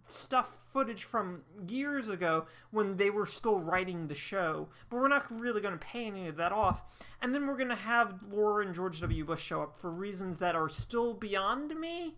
stuff 0.07 0.59
footage 0.65 1.03
from 1.03 1.43
years 1.67 2.09
ago 2.09 2.45
when 2.71 2.97
they 2.97 3.09
were 3.09 3.25
still 3.25 3.59
writing 3.59 4.07
the 4.07 4.15
show, 4.15 4.67
but 4.89 4.97
we're 4.97 5.07
not 5.07 5.25
really 5.39 5.61
going 5.61 5.77
to 5.77 5.85
pay 5.85 6.05
any 6.05 6.27
of 6.27 6.35
that 6.35 6.51
off. 6.51 6.83
And 7.21 7.33
then 7.33 7.47
we're 7.47 7.57
going 7.57 7.69
to 7.69 7.75
have 7.75 8.23
Laura 8.31 8.65
and 8.65 8.75
George 8.75 9.01
W. 9.01 9.25
Bush 9.25 9.41
show 9.43 9.61
up 9.61 9.77
for 9.77 9.89
reasons 9.89 10.37
that 10.39 10.55
are 10.55 10.69
still 10.69 11.13
beyond 11.13 11.79
me. 11.79 12.15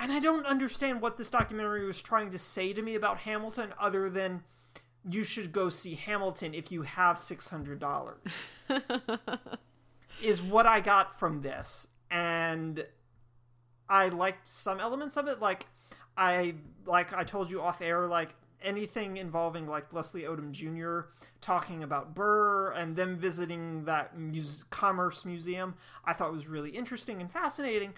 And 0.00 0.12
I 0.12 0.20
don't 0.20 0.46
understand 0.46 1.00
what 1.00 1.16
this 1.16 1.30
documentary 1.30 1.84
was 1.84 2.00
trying 2.00 2.30
to 2.30 2.38
say 2.38 2.72
to 2.72 2.82
me 2.82 2.94
about 2.94 3.18
Hamilton 3.18 3.72
other 3.80 4.08
than 4.08 4.42
you 5.08 5.24
should 5.24 5.52
go 5.52 5.68
see 5.68 5.94
Hamilton 5.94 6.54
if 6.54 6.70
you 6.70 6.82
have 6.82 7.16
$600. 7.16 8.14
is 10.22 10.42
what 10.42 10.66
I 10.66 10.80
got 10.80 11.18
from 11.18 11.42
this. 11.42 11.88
And 12.10 12.86
I 13.88 14.08
liked 14.08 14.48
some 14.48 14.80
elements 14.80 15.16
of 15.16 15.26
it 15.28 15.40
like 15.40 15.66
I 16.18 16.56
like 16.84 17.14
I 17.14 17.24
told 17.24 17.50
you 17.50 17.62
off 17.62 17.80
air, 17.80 18.06
like 18.06 18.34
anything 18.60 19.16
involving 19.16 19.68
like 19.68 19.92
Leslie 19.92 20.22
Odom 20.22 20.50
Jr. 20.50 21.10
talking 21.40 21.84
about 21.84 22.14
Burr 22.14 22.72
and 22.72 22.96
them 22.96 23.16
visiting 23.16 23.84
that 23.84 24.18
muse- 24.18 24.64
commerce 24.68 25.24
museum, 25.24 25.76
I 26.04 26.12
thought 26.12 26.32
was 26.32 26.48
really 26.48 26.70
interesting 26.70 27.20
and 27.20 27.30
fascinating. 27.30 27.94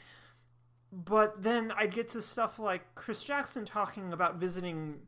But 0.92 1.42
then 1.42 1.72
I'd 1.74 1.94
get 1.94 2.10
to 2.10 2.20
stuff 2.22 2.58
like 2.58 2.94
Chris 2.94 3.24
Jackson 3.24 3.64
talking 3.64 4.12
about 4.12 4.36
visiting 4.36 5.00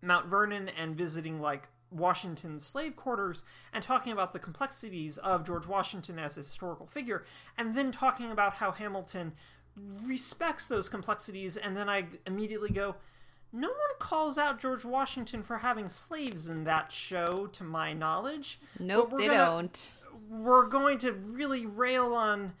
Mount 0.00 0.26
Vernon 0.26 0.68
and 0.68 0.94
visiting 0.94 1.40
like 1.40 1.68
Washington 1.90 2.60
slave 2.60 2.94
quarters 2.94 3.42
and 3.72 3.82
talking 3.82 4.12
about 4.12 4.32
the 4.32 4.38
complexities 4.38 5.18
of 5.18 5.44
George 5.44 5.66
Washington 5.66 6.18
as 6.18 6.36
a 6.36 6.42
historical 6.42 6.86
figure, 6.86 7.24
and 7.58 7.74
then 7.74 7.90
talking 7.90 8.30
about 8.30 8.54
how 8.54 8.70
Hamilton 8.70 9.32
respects 9.76 10.66
those 10.66 10.88
complexities, 10.88 11.56
and 11.56 11.76
then 11.76 11.88
I 11.88 12.06
immediately 12.26 12.70
go, 12.70 12.96
no 13.52 13.68
one 13.68 13.98
calls 13.98 14.38
out 14.38 14.60
George 14.60 14.84
Washington 14.84 15.42
for 15.42 15.58
having 15.58 15.88
slaves 15.88 16.48
in 16.48 16.64
that 16.64 16.90
show, 16.90 17.46
to 17.48 17.64
my 17.64 17.92
knowledge. 17.92 18.58
Nope, 18.78 19.14
they 19.18 19.26
gonna- 19.26 19.36
don't. 19.36 19.92
We're 20.28 20.66
going 20.66 20.98
to 20.98 21.12
really 21.12 21.66
rail 21.66 22.14
on 22.14 22.52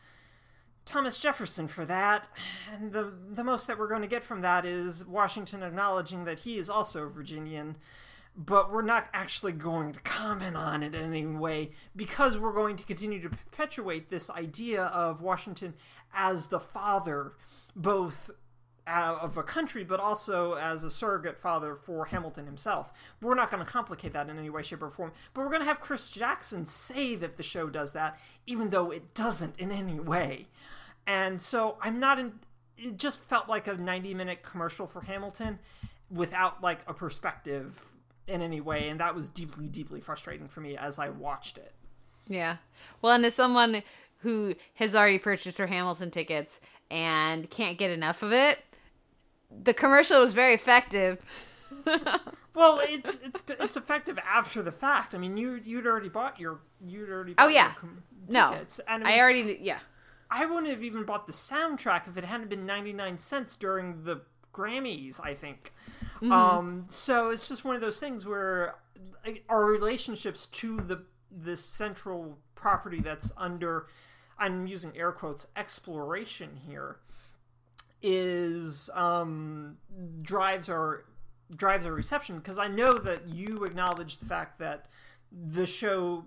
Thomas 0.84 1.18
Jefferson 1.18 1.68
for 1.68 1.84
that, 1.86 2.28
and 2.70 2.92
the 2.92 3.12
the 3.30 3.44
most 3.44 3.66
that 3.66 3.78
we're 3.78 3.88
going 3.88 4.02
to 4.02 4.08
get 4.08 4.24
from 4.24 4.40
that 4.42 4.64
is 4.66 5.06
Washington 5.06 5.62
acknowledging 5.62 6.24
that 6.24 6.40
he 6.40 6.58
is 6.58 6.68
also 6.68 7.04
a 7.04 7.08
Virginian, 7.08 7.76
but 8.36 8.70
we're 8.72 8.82
not 8.82 9.08
actually 9.14 9.52
going 9.52 9.92
to 9.92 10.00
comment 10.00 10.56
on 10.56 10.82
it 10.82 10.94
in 10.94 11.14
any 11.14 11.24
way 11.24 11.70
because 11.94 12.36
we're 12.36 12.52
going 12.52 12.76
to 12.76 12.84
continue 12.84 13.22
to 13.22 13.30
perpetuate 13.30 14.10
this 14.10 14.28
idea 14.28 14.82
of 14.86 15.22
Washington 15.22 15.74
as 16.14 16.48
the 16.48 16.60
father, 16.60 17.32
both 17.74 18.30
uh, 18.86 19.18
of 19.20 19.36
a 19.36 19.42
country, 19.42 19.84
but 19.84 20.00
also 20.00 20.54
as 20.54 20.82
a 20.84 20.90
surrogate 20.90 21.38
father 21.38 21.74
for 21.74 22.06
Hamilton 22.06 22.46
himself. 22.46 22.92
We're 23.20 23.34
not 23.34 23.50
going 23.50 23.64
to 23.64 23.70
complicate 23.70 24.12
that 24.12 24.28
in 24.28 24.38
any 24.38 24.50
way, 24.50 24.62
shape, 24.62 24.82
or 24.82 24.90
form, 24.90 25.12
but 25.34 25.42
we're 25.42 25.50
going 25.50 25.60
to 25.60 25.66
have 25.66 25.80
Chris 25.80 26.10
Jackson 26.10 26.66
say 26.66 27.14
that 27.16 27.36
the 27.36 27.42
show 27.42 27.68
does 27.68 27.92
that, 27.92 28.18
even 28.46 28.70
though 28.70 28.90
it 28.90 29.14
doesn't 29.14 29.58
in 29.60 29.70
any 29.70 30.00
way. 30.00 30.48
And 31.06 31.40
so 31.40 31.76
I'm 31.80 31.98
not 32.00 32.18
in. 32.18 32.34
It 32.76 32.96
just 32.96 33.20
felt 33.20 33.48
like 33.48 33.68
a 33.68 33.74
90 33.74 34.14
minute 34.14 34.42
commercial 34.42 34.86
for 34.86 35.02
Hamilton 35.02 35.58
without 36.10 36.62
like 36.62 36.80
a 36.86 36.94
perspective 36.94 37.92
in 38.26 38.40
any 38.40 38.60
way, 38.60 38.88
and 38.88 39.00
that 39.00 39.14
was 39.14 39.28
deeply, 39.28 39.68
deeply 39.68 40.00
frustrating 40.00 40.48
for 40.48 40.60
me 40.60 40.76
as 40.76 40.98
I 40.98 41.08
watched 41.08 41.58
it. 41.58 41.72
Yeah. 42.28 42.58
Well, 43.00 43.12
and 43.12 43.26
as 43.26 43.34
someone 43.34 43.82
who 44.22 44.54
has 44.74 44.94
already 44.94 45.18
purchased 45.18 45.58
her 45.58 45.66
Hamilton 45.66 46.10
tickets 46.10 46.60
and 46.90 47.48
can't 47.50 47.78
get 47.78 47.90
enough 47.90 48.22
of 48.22 48.32
it, 48.32 48.58
the 49.50 49.74
commercial 49.74 50.20
was 50.20 50.32
very 50.32 50.54
effective. 50.54 51.20
Well, 52.54 52.80
it's 52.84 53.16
it's 53.24 53.42
it's 53.48 53.76
effective 53.78 54.18
after 54.18 54.62
the 54.62 54.72
fact. 54.72 55.14
I 55.14 55.18
mean, 55.18 55.38
you 55.38 55.54
you'd 55.64 55.86
already 55.86 56.10
bought 56.10 56.38
your 56.38 56.60
you'd 56.86 57.08
already 57.08 57.34
Oh 57.38 57.48
yeah. 57.48 57.68
your 57.68 57.74
com- 57.76 58.02
No. 58.28 58.50
tickets, 58.52 58.78
and 58.86 59.08
I, 59.08 59.16
I 59.16 59.20
already 59.20 59.58
yeah. 59.62 59.78
I 60.30 60.44
wouldn't 60.44 60.68
have 60.68 60.82
even 60.84 61.04
bought 61.04 61.26
the 61.26 61.32
soundtrack 61.32 62.06
if 62.08 62.18
it 62.18 62.24
hadn't 62.24 62.50
been 62.50 62.66
99 62.66 63.16
cents 63.16 63.56
during 63.56 64.04
the 64.04 64.20
Grammys, 64.52 65.18
I 65.24 65.32
think. 65.32 65.72
Um, 66.30 66.84
so 66.88 67.30
it's 67.30 67.48
just 67.48 67.64
one 67.64 67.74
of 67.74 67.80
those 67.80 67.98
things 67.98 68.26
where 68.26 68.74
our 69.48 69.64
relationships 69.64 70.46
to 70.48 70.76
the 70.76 71.04
this 71.30 71.64
central 71.64 72.36
property 72.54 73.00
that's 73.00 73.32
under 73.38 73.86
I'm 74.42 74.66
using 74.66 74.92
air 74.96 75.12
quotes 75.12 75.46
exploration 75.54 76.58
here 76.66 76.96
is 78.02 78.90
um 78.92 79.76
drives 80.20 80.68
our 80.68 81.04
drives 81.54 81.86
our 81.86 81.92
reception 81.92 82.38
because 82.38 82.58
I 82.58 82.66
know 82.66 82.92
that 82.92 83.28
you 83.28 83.62
acknowledge 83.62 84.18
the 84.18 84.24
fact 84.26 84.58
that 84.58 84.86
the 85.30 85.64
show 85.64 86.24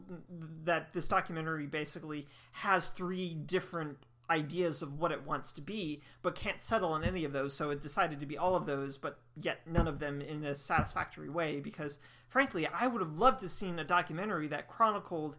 that 0.63 0.93
this 0.93 1.09
documentary 1.09 1.67
basically 1.67 2.25
has 2.53 2.87
three 2.87 3.33
different 3.33 3.97
ideas 4.29 4.81
of 4.81 4.97
what 4.97 5.11
it 5.11 5.27
wants 5.27 5.51
to 5.51 5.61
be 5.61 6.01
but 6.21 6.35
can't 6.35 6.61
settle 6.61 6.93
on 6.93 7.03
any 7.03 7.25
of 7.25 7.33
those. 7.33 7.53
So 7.53 7.69
it 7.69 7.81
decided 7.81 8.21
to 8.21 8.25
be 8.25 8.37
all 8.37 8.55
of 8.55 8.65
those 8.65 8.97
but 8.97 9.19
yet 9.35 9.59
none 9.67 9.89
of 9.89 9.99
them 9.99 10.21
in 10.21 10.45
a 10.45 10.55
satisfactory 10.55 11.29
way 11.29 11.59
because 11.59 11.99
frankly 12.29 12.65
I 12.65 12.87
would 12.87 13.01
have 13.01 13.17
loved 13.19 13.41
to 13.41 13.49
seen 13.49 13.77
a 13.77 13.83
documentary 13.83 14.47
that 14.47 14.69
chronicled 14.69 15.37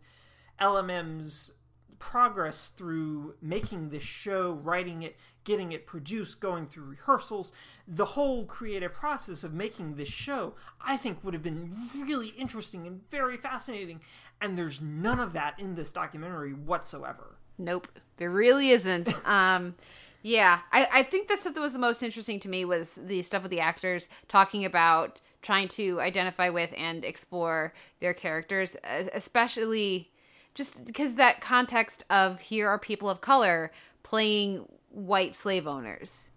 LMM's 0.61 1.53
progress 1.99 2.71
through 2.77 3.35
making 3.41 3.91
this 3.91 4.03
show, 4.03 4.53
writing 4.53 5.03
it, 5.03 5.17
getting 5.45 5.73
it 5.73 5.87
produced, 5.87 6.41
going 6.41 6.67
through 6.67 6.85
rehearsals, 6.85 7.53
the 7.87 8.05
whole 8.05 8.45
creative 8.45 8.93
process 8.93 9.45
of 9.45 9.55
making 9.55 9.95
this 9.95 10.09
show, 10.09 10.55
I 10.81 10.97
think 10.97 11.23
would 11.23 11.35
have 11.35 11.43
been 11.43 11.75
really 11.97 12.29
interesting 12.39 12.87
and 12.87 13.09
very 13.11 13.37
fascinating. 13.37 14.01
And 14.41 14.59
there's 14.59 14.81
none 14.81 15.21
of 15.21 15.33
that 15.33 15.59
in 15.59 15.75
this 15.75 15.93
documentary 15.93 16.53
whatsoever. 16.53 17.37
Nope, 17.59 17.89
there 18.17 18.31
really 18.31 18.71
isn't. 18.71 19.09
um, 19.29 19.77
yeah, 20.23 20.61
I, 20.73 20.89
I 20.93 21.03
think 21.05 21.29
the 21.29 21.37
stuff 21.37 21.55
that 21.55 21.61
was 21.61 21.73
the 21.73 21.79
most 21.79 22.03
interesting 22.03 22.41
to 22.41 22.49
me 22.49 22.65
was 22.65 22.95
the 22.95 23.23
stuff 23.23 23.43
with 23.43 23.51
the 23.53 23.61
actors 23.61 24.09
talking 24.29 24.65
about 24.65 25.21
trying 25.41 25.69
to 25.69 26.01
identify 26.01 26.49
with 26.49 26.75
and 26.77 27.05
explore 27.05 27.73
their 28.01 28.13
characters, 28.13 28.77
especially 29.15 30.11
just 30.57 30.87
because 30.87 31.17
that 31.17 31.41
context 31.43 32.03
of 32.09 32.41
here 32.41 32.67
are 32.67 32.79
people 32.79 33.11
of 33.11 33.21
color 33.21 33.71
playing 34.03 34.67
white 34.89 35.35
slave 35.35 35.67
owners. 35.67 36.31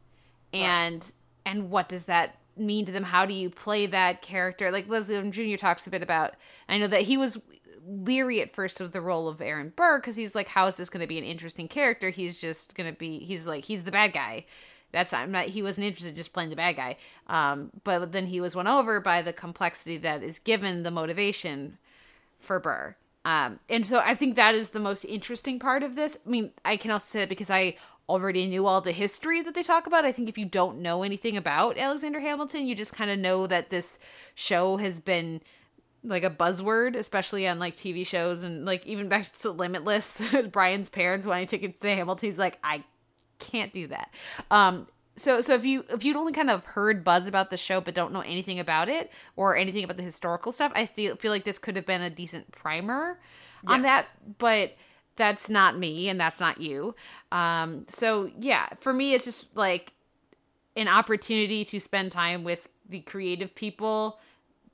And 0.54 1.12
and 1.46 1.72
what 1.72 1.88
does 1.88 2.04
that 2.06 2.38
mean 2.58 2.86
to 2.86 2.92
them? 2.92 3.04
How 3.04 3.26
do 3.26 3.34
you 3.34 3.50
play 3.50 3.86
that 3.86 4.22
character? 4.22 4.72
Like 4.72 4.90
leslie 4.90 5.16
Odom 5.16 5.32
jr 5.32 5.56
talks 5.58 5.88
a 5.88 5.90
bit 5.90 6.04
about 6.04 6.34
i 6.68 6.78
know 6.78 6.88
that 6.88 7.04
he 7.04 7.18
was 7.18 7.40
leery 7.88 8.42
at 8.42 8.54
first 8.54 8.82
of 8.82 8.92
the 8.92 9.02
role 9.02 9.28
of 9.28 9.42
aaron 9.42 9.74
burr 9.76 10.00
because 10.00 10.16
he's 10.16 10.36
like 10.36 10.50
how 10.50 10.68
is 10.68 10.78
this 10.78 10.90
going 10.90 11.02
to 11.02 11.08
be 11.08 11.18
an 11.18 11.24
interesting 11.24 11.68
character? 11.68 12.10
He's 12.10 12.42
just 12.42 12.76
going 12.76 12.92
to 12.92 12.98
be 12.98 13.20
he's 13.20 13.46
like 13.46 13.64
he's 13.66 13.84
the 13.84 13.92
bad 13.92 14.12
guy. 14.14 14.46
That's 14.92 15.12
not, 15.12 15.22
I'm 15.22 15.32
not 15.32 15.46
he 15.46 15.64
wasn't 15.64 15.88
interested 15.88 16.10
in 16.10 16.16
just 16.16 16.34
playing 16.34 16.50
the 16.50 16.56
bad 16.58 16.76
guy. 16.76 16.98
Um 17.28 17.72
but 17.86 18.12
then 18.12 18.28
he 18.28 18.42
was 18.42 18.54
won 18.54 18.68
over 18.68 19.00
by 19.00 19.22
the 19.22 19.32
complexity 19.32 19.98
that 20.00 20.24
is 20.24 20.40
given 20.40 20.84
the 20.84 20.92
motivation 20.92 21.78
for 22.40 22.60
Burr. 22.60 22.96
Um, 23.26 23.60
and 23.70 23.86
so 23.86 24.02
I 24.04 24.16
think 24.16 24.36
that 24.36 24.56
is 24.56 24.70
the 24.70 24.80
most 24.80 25.04
interesting 25.06 25.60
part 25.60 25.84
of 25.84 25.96
this. 25.96 26.18
I 26.26 26.30
mean, 26.30 26.52
I 26.64 26.78
can 26.78 26.92
also 26.92 27.06
say 27.06 27.20
that 27.20 27.30
because 27.30 27.50
I 27.50 27.76
already 28.08 28.48
knew 28.48 28.66
all 28.66 28.82
the 28.82 28.92
history 28.92 29.42
that 29.42 29.54
they 29.54 29.64
talk 29.64 29.88
about. 29.88 30.06
I 30.06 30.12
think 30.12 30.30
if 30.30 30.38
you 30.38 30.46
don't 30.46 30.80
know 30.80 31.04
anything 31.04 31.38
about 31.38 31.78
Alexander 31.78 32.20
Hamilton, 32.20 32.66
you 32.66 32.76
just 32.76 32.94
kind 32.94 33.12
of 33.12 33.20
know 33.20 33.46
that 33.48 33.70
this 33.70 34.00
show 34.36 34.78
has 34.78 35.00
been 35.00 35.42
like 36.04 36.24
a 36.24 36.30
buzzword, 36.30 36.96
especially 36.96 37.48
on 37.48 37.60
like 37.60 37.76
TV 37.76 38.06
shows 38.06 38.42
and 38.42 38.66
like 38.66 38.86
even 38.86 39.10
back 39.10 39.32
to 39.40 39.52
Limitless. 39.52 40.22
Brian's 40.52 40.90
parents 40.90 41.26
wanting 41.26 41.48
tickets 41.48 41.82
to 41.82 41.90
Hamilton, 41.90 42.30
he's 42.30 42.38
like, 42.38 42.58
I 42.64 42.84
can't 43.38 43.72
do 43.72 43.88
that. 43.88 44.14
Um, 44.50 44.88
so 45.20 45.42
so 45.42 45.54
if 45.54 45.66
you 45.66 45.86
if 45.90 46.04
you'd 46.04 46.16
only 46.16 46.32
kind 46.32 46.50
of 46.50 46.64
heard 46.66 47.04
buzz 47.04 47.28
about 47.28 47.50
the 47.50 47.58
show 47.58 47.82
but 47.82 47.94
don't 47.94 48.14
know 48.14 48.22
anything 48.22 48.60
about 48.60 48.90
it 48.90 49.12
or 49.36 49.58
anything 49.58 49.84
about 49.84 49.98
the 49.98 50.04
historical 50.04 50.52
stuff, 50.52 50.72
I 50.76 50.86
feel 50.86 51.16
feel 51.16 51.32
like 51.32 51.44
this 51.44 51.60
could 51.60 51.76
have 51.76 51.86
been 51.86 52.02
a 52.02 52.10
decent 52.10 52.52
primer 52.52 53.20
on 53.68 53.82
that. 53.84 54.08
But 54.38 54.76
that's 55.16 55.50
not 55.50 55.78
me 55.78 56.08
and 56.10 56.20
that's 56.20 56.40
not 56.40 56.62
you. 56.62 56.96
Um, 57.32 57.86
so 57.88 58.32
yeah, 58.40 58.68
for 58.80 58.94
me, 58.94 59.14
it's 59.14 59.26
just 59.26 59.56
like 59.56 59.94
an 60.76 60.88
opportunity 60.88 61.66
to 61.66 61.80
spend 61.80 62.12
time 62.12 62.44
with 62.44 62.70
the 62.88 63.02
creative 63.02 63.54
people 63.54 64.20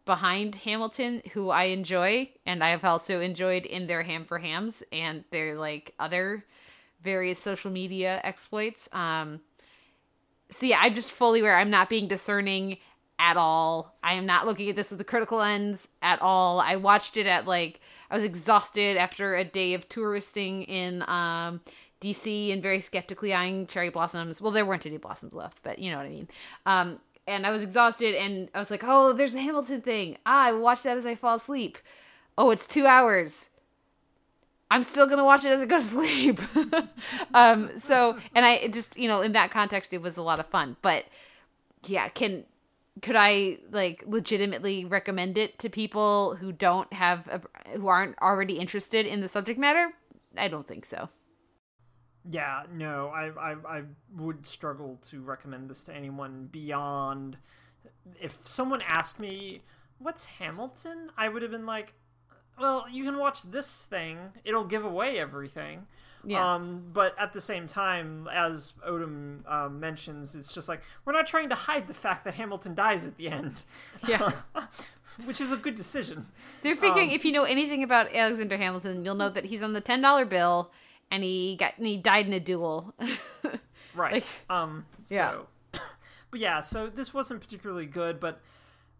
behind 0.06 0.56
Hamilton 0.56 1.24
who 1.34 1.50
I 1.50 1.64
enjoy 1.64 2.30
and 2.46 2.64
I 2.64 2.70
have 2.70 2.86
also 2.86 3.20
enjoyed 3.20 3.66
in 3.66 3.88
their 3.88 4.04
ham 4.04 4.24
for 4.24 4.38
hams 4.38 4.84
and 4.92 5.24
their 5.32 5.56
like 5.58 5.96
other 6.00 6.46
various 7.02 7.40
social 7.40 7.72
media 7.72 8.22
exploits. 8.24 8.88
Um 8.94 9.42
so 10.50 10.66
yeah, 10.66 10.80
I'm 10.82 10.94
just 10.94 11.12
fully 11.12 11.42
aware 11.42 11.58
I'm 11.58 11.70
not 11.70 11.90
being 11.90 12.08
discerning 12.08 12.78
at 13.18 13.38
all. 13.38 13.96
I 14.04 14.14
am 14.14 14.26
not 14.26 14.46
looking 14.46 14.70
at 14.70 14.76
this 14.76 14.92
with 14.92 15.00
a 15.00 15.06
critical 15.06 15.38
lens 15.38 15.88
at 16.02 16.22
all. 16.22 16.60
I 16.60 16.76
watched 16.76 17.18
it 17.18 17.28
at 17.28 17.48
like 17.48 17.80
I 18.10 18.16
was 18.16 18.24
exhausted 18.24 18.98
after 18.98 19.36
a 19.36 19.44
day 19.44 19.74
of 19.74 19.88
touristing 19.88 20.64
in 20.64 21.04
um 21.08 21.62
DC 22.02 22.52
and 22.52 22.62
very 22.62 22.82
skeptically 22.82 23.34
eyeing 23.34 23.68
cherry 23.68 23.90
blossoms. 23.90 24.42
Well, 24.42 24.52
there 24.52 24.66
weren't 24.66 24.86
any 24.86 24.98
blossoms 24.98 25.34
left, 25.34 25.64
but 25.64 25.80
you 25.80 25.92
know 25.92 25.98
what 25.98 26.06
I 26.06 26.10
mean. 26.10 26.28
Um 26.66 27.00
and 27.28 27.48
I 27.48 27.52
was 27.52 27.64
exhausted 27.64 28.16
and 28.16 28.50
I 28.54 28.60
was 28.60 28.70
like, 28.70 28.84
"Oh, 28.86 29.14
there's 29.14 29.34
the 29.34 29.42
Hamilton 29.42 29.82
thing. 29.82 30.18
Ah, 30.26 30.48
I 30.48 30.52
will 30.52 30.62
watch 30.62 30.84
that 30.84 30.98
as 30.98 31.06
I 31.06 31.16
fall 31.16 31.36
asleep. 31.36 31.78
Oh, 32.38 32.52
it's 32.52 32.68
2 32.68 32.86
hours. 32.86 33.50
I'm 34.72 34.84
still 34.84 35.08
gonna 35.08 35.26
watch 35.26 35.46
it 35.46 35.50
as 35.50 35.62
I 35.62 35.66
go 35.66 35.78
to 35.78 35.84
sleep. 35.84 36.40
um, 37.34 37.78
so, 37.78 38.18
and 38.34 38.46
I 38.46 38.68
just, 38.68 38.98
you 38.98 39.08
know, 39.08 39.22
in 39.22 39.34
that 39.34 39.52
context, 39.52 39.94
it 39.94 40.02
was 40.02 40.18
a 40.18 40.22
lot 40.22 40.40
of 40.40 40.48
fun. 40.48 40.78
But 40.82 41.06
yeah, 41.88 42.10
can 42.10 42.46
could 43.02 43.16
I 43.16 43.60
like 43.72 44.04
legitimately 44.08 44.86
recommend 44.86 45.38
it 45.38 45.60
to 45.60 45.70
people 45.70 46.36
who 46.36 46.52
don't 46.52 46.92
have 46.94 47.28
a, 47.28 47.78
who 47.78 47.88
aren't 47.88 48.18
already 48.20 48.58
interested 48.58 49.06
in 49.06 49.22
the 49.22 49.28
subject 49.28 49.60
matter? 49.60 49.92
I 50.38 50.48
don't 50.48 50.68
think 50.68 50.86
so. 50.86 51.10
Yeah, 52.28 52.64
no, 52.74 53.10
I, 53.10 53.30
I 53.30 53.56
I 53.68 53.84
would 54.16 54.46
struggle 54.46 55.00
to 55.10 55.22
recommend 55.22 55.70
this 55.70 55.84
to 55.84 55.94
anyone 55.94 56.50
beyond 56.52 57.38
if 58.20 58.38
someone 58.42 58.82
asked 58.88 59.20
me 59.20 59.62
what's 59.98 60.26
Hamilton, 60.26 61.12
I 61.18 61.30
would 61.30 61.42
have 61.42 61.52
been 61.52 61.66
like, 61.66 61.94
well, 62.60 62.86
you 62.92 63.04
can 63.04 63.18
watch 63.18 63.44
this 63.44 63.86
thing. 63.86 64.18
It'll 64.44 64.64
give 64.64 64.86
away 64.86 65.20
everything. 65.20 65.88
Yeah. 66.24 66.56
Um, 66.56 66.86
but 66.92 67.14
at 67.20 67.34
the 67.34 67.42
same 67.42 67.68
time, 67.68 68.28
as 68.32 68.74
Odom 68.88 69.50
um, 69.50 69.80
mentions, 69.80 70.36
it's 70.36 70.54
just 70.54 70.68
like 70.68 70.82
we're 71.06 71.14
not 71.14 71.28
trying 71.28 71.50
to 71.50 71.56
hide 71.56 71.88
the 71.88 71.94
fact 71.94 72.26
that 72.26 72.34
Hamilton 72.36 72.74
dies 72.74 73.06
at 73.06 73.18
the 73.18 73.30
end. 73.30 73.64
Yeah. 74.08 74.32
which 75.24 75.40
is 75.40 75.54
a 75.54 75.58
good 75.58 75.76
decision. 75.76 76.26
They're 76.62 76.76
figuring 76.76 77.12
if 77.12 77.24
you 77.24 77.32
know 77.32 77.46
anything 77.46 77.84
about 77.84 78.14
Alexander 78.14 78.58
Hamilton, 78.58 79.06
you'll 79.06 79.16
know 79.16 79.30
that 79.30 79.46
he's 79.46 79.64
on 79.64 79.72
the 79.72 79.80
ten 79.80 80.02
dollar 80.02 80.26
bill 80.26 80.72
and 81.10 81.24
he 81.24 81.56
got 81.56 81.78
and 81.78 81.88
he 81.88 81.96
died 81.96 82.28
in 82.28 82.34
a 82.34 82.40
duel. 82.40 82.94
Right. 83.96 84.14
Like, 84.14 84.26
um. 84.50 84.86
So, 85.04 85.16
yeah. 85.16 85.36
but 86.32 86.40
yeah. 86.40 86.62
So 86.62 86.88
this 86.88 87.14
wasn't 87.14 87.42
particularly 87.42 87.86
good, 87.86 88.20
but 88.20 88.42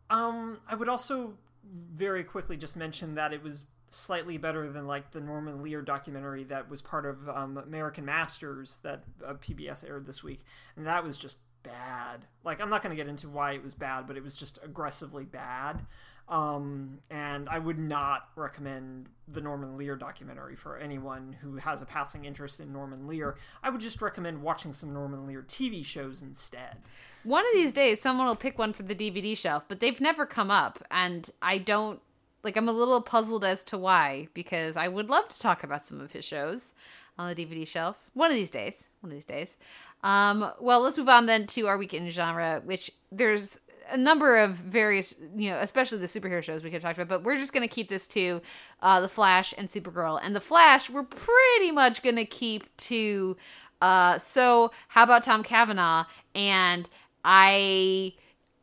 um, 0.10 0.60
I 0.68 0.76
would 0.76 0.90
also 0.90 1.34
very 1.74 2.24
quickly 2.24 2.58
just 2.58 2.76
mention 2.76 3.16
that 3.16 3.34
it 3.34 3.44
was 3.44 3.66
slightly 3.90 4.38
better 4.38 4.70
than 4.70 4.88
like 4.88 5.12
the 5.12 5.22
Norman 5.22 5.62
Lear 5.62 5.82
documentary 5.82 6.44
that 6.46 6.70
was 6.70 6.82
part 6.82 7.06
of 7.06 7.30
um, 7.30 7.58
American 7.58 8.06
Masters 8.06 8.78
that 8.84 9.04
uh, 9.26 9.34
PBS 9.34 9.88
aired 9.88 10.06
this 10.06 10.24
week, 10.24 10.44
and 10.76 10.86
that 10.88 11.04
was 11.04 11.18
just 11.18 11.38
bad. 11.64 12.26
Like 12.44 12.62
I'm 12.62 12.70
not 12.70 12.82
going 12.84 12.96
to 12.96 13.02
get 13.02 13.10
into 13.10 13.30
why 13.30 13.54
it 13.54 13.64
was 13.64 13.74
bad, 13.74 14.08
but 14.08 14.18
it 14.18 14.24
was 14.24 14.36
just 14.36 14.60
aggressively 14.64 15.26
bad. 15.26 15.86
Um, 16.28 17.00
and 17.12 17.48
I 17.50 17.60
would 17.60 17.78
not 17.78 18.30
recommend 18.36 19.10
the 19.28 19.42
Norman 19.42 19.78
Lear 19.78 19.96
documentary 19.96 20.56
for 20.56 20.78
anyone 20.78 21.36
who 21.42 21.58
has 21.58 21.82
a 21.82 21.86
passing 21.86 22.26
interest 22.26 22.60
in 22.60 22.74
Norman 22.74 23.08
Lear. 23.08 23.36
I 23.62 23.70
would 23.70 23.82
just 23.82 24.02
recommend 24.02 24.42
watching 24.42 24.74
some 24.74 24.94
Norman 24.94 25.28
Lear 25.28 25.44
TV 25.44 25.86
shows 25.86 26.22
instead. 26.22 26.78
one 27.24 27.46
of 27.46 27.54
these 27.54 27.72
days, 27.72 28.02
someone 28.02 28.28
will 28.28 28.36
pick 28.36 28.58
one 28.58 28.74
for 28.74 28.84
the 28.84 28.96
DVD 28.96 29.38
shelf, 29.38 29.66
but 29.68 29.80
they've 29.80 30.02
never 30.02 30.26
come 30.26 30.50
up, 30.50 30.84
and 30.90 31.30
I 31.42 31.58
don't 31.60 32.00
like. 32.44 32.58
I'm 32.58 32.70
a 32.70 32.74
little 32.74 33.02
puzzled 33.02 33.44
as 33.46 33.64
to 33.66 33.78
why 33.78 34.28
because 34.34 34.78
I 34.78 34.88
would 34.88 35.10
love 35.10 35.28
to 35.30 35.40
talk 35.40 35.64
about 35.64 35.86
some 35.86 36.02
of 36.02 36.12
his 36.12 36.26
shows 36.26 36.74
on 37.18 37.34
the 37.34 37.46
DVD 37.46 37.68
shelf 37.68 37.98
one 38.14 38.30
of 38.32 38.36
these 38.36 38.50
days. 38.50 38.88
One 39.02 39.12
of 39.12 39.16
these 39.16 39.26
days. 39.26 39.58
Um, 40.04 40.52
well, 40.60 40.82
let's 40.82 40.98
move 40.98 41.10
on 41.10 41.26
then 41.26 41.48
to 41.48 41.68
our 41.68 41.78
weekend 41.78 42.12
genre, 42.12 42.62
which 42.64 42.92
there's 43.12 43.60
a 43.92 43.98
number 43.98 44.38
of 44.38 44.52
various, 44.52 45.16
you 45.36 45.50
know, 45.50 45.60
especially 45.60 45.98
the 45.98 46.08
superhero 46.08 46.42
shows 46.42 46.64
we 46.64 46.70
could 46.70 46.82
talk 46.82 46.98
about, 46.98 47.08
but 47.08 47.24
we're 47.24 47.38
just 47.38 47.54
going 47.54 47.68
to 47.68 47.74
keep 47.74 47.88
this 47.88 48.08
to 48.10 48.42
uh, 48.82 49.02
The 49.02 49.10
Flash 49.10 49.54
and 49.58 49.68
Supergirl. 49.68 50.20
And 50.22 50.36
The 50.36 50.42
Flash, 50.42 50.90
we're 50.90 51.04
pretty 51.04 51.72
much 51.72 52.02
going 52.02 52.16
to 52.16 52.26
keep 52.26 52.76
to. 52.78 53.38
Uh, 53.82 54.18
so, 54.18 54.72
how 54.90 55.04
about 55.04 55.24
Tom 55.24 55.44
Cavanagh? 55.44 56.06
And 56.34 56.90
I. 57.24 58.14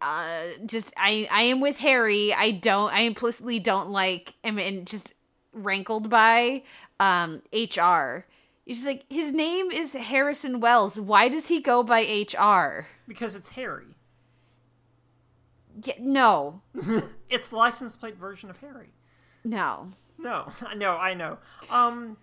Uh, 0.05 0.47
just 0.67 0.93
I 0.97 1.29
I 1.31 1.43
am 1.43 1.61
with 1.61 1.79
Harry. 1.79 2.35
I 2.35 2.51
don't 2.51 2.93
I 2.93 3.03
implicitly 3.03 3.61
don't 3.61 3.91
like 3.91 4.35
am 4.43 4.59
and 4.59 4.85
just 4.85 5.13
rankled 5.53 6.11
by 6.11 6.65
um 6.99 7.43
HR. 7.53 8.27
It's 8.67 8.81
just 8.81 8.87
like 8.87 9.05
his 9.09 9.33
name 9.33 9.71
is 9.71 9.93
Harrison 9.93 10.59
Wells. 10.59 10.99
Why 10.99 11.29
does 11.29 11.47
he 11.47 11.61
go 11.61 11.85
by 11.85 12.01
HR? 12.01 12.89
Because 13.07 13.37
it's 13.37 13.51
Harry. 13.51 13.95
Yeah, 15.83 15.95
no, 16.01 16.63
It's 17.31 17.49
the 17.49 17.57
license 17.57 17.97
plate 17.97 18.17
version 18.17 18.51
of 18.51 18.59
Harry. 18.59 18.91
no. 19.45 19.89
No, 20.19 20.53
no, 20.77 20.97
I 20.97 21.15
know. 21.15 21.39
Um, 21.71 22.17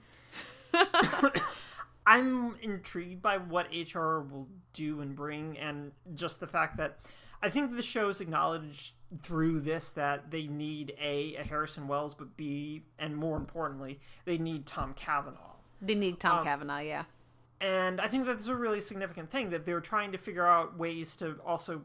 I'm 2.05 2.55
intrigued 2.61 3.21
by 3.21 3.37
what 3.37 3.67
HR 3.71 4.19
will 4.19 4.47
do 4.73 5.01
and 5.01 5.15
bring, 5.15 5.57
and 5.57 5.91
just 6.13 6.39
the 6.39 6.47
fact 6.47 6.77
that 6.77 6.97
I 7.41 7.49
think 7.49 7.75
the 7.75 7.81
show's 7.83 8.19
acknowledged 8.21 8.93
through 9.21 9.61
this 9.61 9.89
that 9.91 10.31
they 10.31 10.47
need 10.47 10.93
a, 10.99 11.35
a 11.35 11.43
Harrison 11.43 11.87
Wells, 11.87 12.15
but 12.15 12.35
b 12.37 12.83
and 12.97 13.15
more 13.15 13.37
importantly, 13.37 13.99
they 14.25 14.37
need 14.37 14.65
Tom 14.65 14.93
Cavanagh. 14.93 15.37
They 15.81 15.95
need 15.95 16.19
Tom 16.19 16.43
Cavanagh. 16.43 16.81
Yeah, 16.81 17.03
And 17.61 18.01
I 18.01 18.07
think 18.07 18.25
that's 18.25 18.47
a 18.47 18.55
really 18.55 18.81
significant 18.81 19.29
thing 19.29 19.49
that 19.51 19.65
they're 19.65 19.81
trying 19.81 20.11
to 20.11 20.17
figure 20.17 20.45
out 20.45 20.77
ways 20.77 21.15
to 21.17 21.39
also 21.45 21.83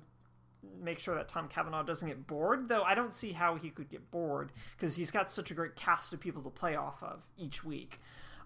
make 0.81 0.99
sure 0.99 1.15
that 1.15 1.29
Tom 1.29 1.49
Cavanagh 1.49 1.85
doesn't 1.85 2.09
get 2.09 2.27
bored. 2.27 2.69
Though 2.69 2.83
I 2.83 2.95
don't 2.95 3.13
see 3.13 3.33
how 3.33 3.57
he 3.57 3.71
could 3.71 3.89
get 3.89 4.11
bored 4.11 4.53
because 4.77 4.97
he's 4.97 5.11
got 5.11 5.31
such 5.31 5.51
a 5.51 5.55
great 5.55 5.77
cast 5.77 6.13
of 6.13 6.21
people 6.21 6.43
to 6.43 6.51
play 6.51 6.77
off 6.77 7.03
of 7.03 7.27
each 7.37 7.65
week. 7.65 8.01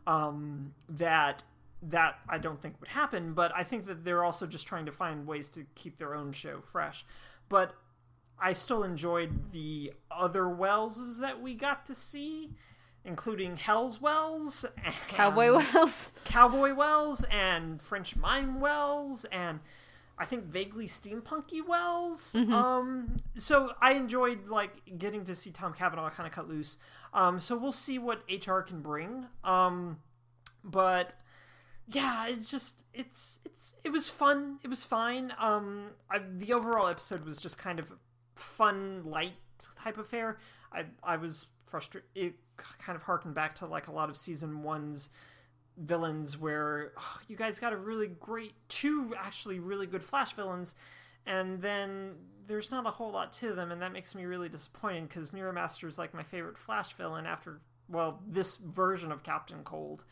Um, 0.06 0.74
that 0.88 1.44
that 1.82 2.18
I 2.28 2.38
don't 2.38 2.60
think 2.60 2.80
would 2.80 2.90
happen. 2.90 3.34
But 3.34 3.52
I 3.54 3.62
think 3.62 3.86
that 3.86 4.04
they're 4.04 4.24
also 4.24 4.46
just 4.46 4.66
trying 4.66 4.86
to 4.86 4.92
find 4.92 5.26
ways 5.26 5.48
to 5.50 5.66
keep 5.74 5.98
their 5.98 6.14
own 6.14 6.32
show 6.32 6.60
fresh. 6.60 7.04
But 7.48 7.74
I 8.40 8.52
still 8.52 8.82
enjoyed 8.84 9.52
the 9.52 9.92
other 10.10 10.44
Wellses 10.44 11.18
that 11.20 11.40
we 11.40 11.54
got 11.54 11.86
to 11.86 11.94
see, 11.94 12.50
including 13.04 13.56
Hell's 13.56 14.00
Wells, 14.00 14.64
and 14.84 14.94
Cowboy 15.08 15.52
Wells. 15.74 16.12
Cowboy 16.24 16.74
Wells 16.74 17.24
and 17.30 17.80
French 17.80 18.16
Mime 18.16 18.60
Wells 18.60 19.24
and 19.26 19.60
I 20.18 20.24
think 20.24 20.44
vaguely 20.44 20.86
steampunky 20.86 21.66
wells. 21.66 22.34
Um, 22.34 23.18
so 23.36 23.72
I 23.80 23.92
enjoyed 23.92 24.48
like 24.48 24.98
getting 24.98 25.24
to 25.24 25.34
see 25.34 25.50
Tom 25.50 25.72
Cavanagh 25.72 26.10
kind 26.10 26.26
of 26.26 26.32
cut 26.32 26.48
loose. 26.48 26.76
Um, 27.14 27.40
so 27.40 27.56
we'll 27.56 27.72
see 27.72 27.98
what 27.98 28.22
HR 28.28 28.60
can 28.60 28.80
bring. 28.82 29.26
Um, 29.44 29.98
but 30.64 31.14
yeah, 31.86 32.26
it's 32.26 32.50
just 32.50 32.84
it's 32.92 33.40
it's 33.44 33.72
it 33.84 33.90
was 33.90 34.08
fun. 34.08 34.58
It 34.62 34.68
was 34.68 34.84
fine. 34.84 35.32
Um, 35.38 35.90
I, 36.10 36.18
the 36.18 36.52
overall 36.52 36.88
episode 36.88 37.24
was 37.24 37.38
just 37.38 37.56
kind 37.58 37.78
of 37.78 37.92
fun, 38.34 39.02
light 39.04 39.34
type 39.82 39.98
affair. 39.98 40.38
I 40.72 40.86
I 41.02 41.16
was 41.16 41.46
frustrated. 41.66 42.08
It 42.14 42.34
kind 42.56 42.96
of 42.96 43.04
harkened 43.04 43.34
back 43.34 43.54
to 43.56 43.66
like 43.66 43.86
a 43.88 43.92
lot 43.92 44.10
of 44.10 44.16
season 44.16 44.62
one's 44.62 45.10
villains 45.78 46.36
where 46.36 46.92
oh, 46.98 47.18
you 47.28 47.36
guys 47.36 47.58
got 47.58 47.72
a 47.72 47.76
really 47.76 48.08
great 48.08 48.54
two 48.68 49.14
actually 49.16 49.60
really 49.60 49.86
good 49.86 50.02
flash 50.02 50.32
villains 50.32 50.74
and 51.26 51.62
then 51.62 52.14
there's 52.46 52.70
not 52.70 52.86
a 52.86 52.90
whole 52.90 53.12
lot 53.12 53.30
to 53.30 53.52
them 53.52 53.70
and 53.70 53.80
that 53.80 53.92
makes 53.92 54.14
me 54.14 54.24
really 54.24 54.48
disappointed 54.48 55.08
because 55.08 55.32
mirror 55.32 55.52
master 55.52 55.86
is 55.86 55.98
like 55.98 56.12
my 56.12 56.22
favorite 56.22 56.58
flash 56.58 56.94
villain 56.94 57.26
after 57.26 57.60
well 57.88 58.20
this 58.26 58.56
version 58.56 59.12
of 59.12 59.22
captain 59.22 59.62
cold 59.62 60.04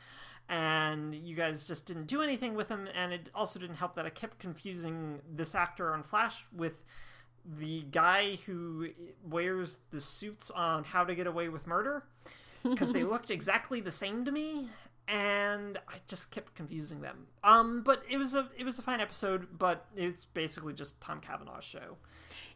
and 0.48 1.14
you 1.14 1.34
guys 1.34 1.66
just 1.66 1.86
didn't 1.86 2.06
do 2.06 2.22
anything 2.22 2.54
with 2.54 2.68
him 2.68 2.88
and 2.94 3.12
it 3.12 3.28
also 3.34 3.58
didn't 3.58 3.76
help 3.76 3.96
that 3.96 4.06
i 4.06 4.10
kept 4.10 4.38
confusing 4.38 5.20
this 5.28 5.54
actor 5.54 5.92
on 5.92 6.02
flash 6.02 6.44
with 6.52 6.84
the 7.58 7.82
guy 7.90 8.36
who 8.46 8.88
wears 9.24 9.78
the 9.90 10.00
suits 10.00 10.50
on 10.50 10.84
how 10.84 11.04
to 11.04 11.14
get 11.14 11.26
away 11.26 11.48
with 11.48 11.66
murder 11.66 12.04
because 12.62 12.92
they 12.92 13.04
looked 13.04 13.30
exactly 13.30 13.80
the 13.80 13.90
same 13.90 14.24
to 14.24 14.30
me 14.30 14.68
and 15.08 15.78
I 15.88 15.96
just 16.06 16.30
kept 16.30 16.54
confusing 16.54 17.00
them. 17.00 17.26
Um, 17.44 17.82
but 17.82 18.02
it 18.08 18.18
was 18.18 18.34
a 18.34 18.48
it 18.58 18.64
was 18.64 18.78
a 18.78 18.82
fine 18.82 19.00
episode, 19.00 19.58
but 19.58 19.86
it's 19.96 20.24
basically 20.24 20.72
just 20.72 21.00
Tom 21.00 21.20
Cavanagh's 21.20 21.64
show. 21.64 21.96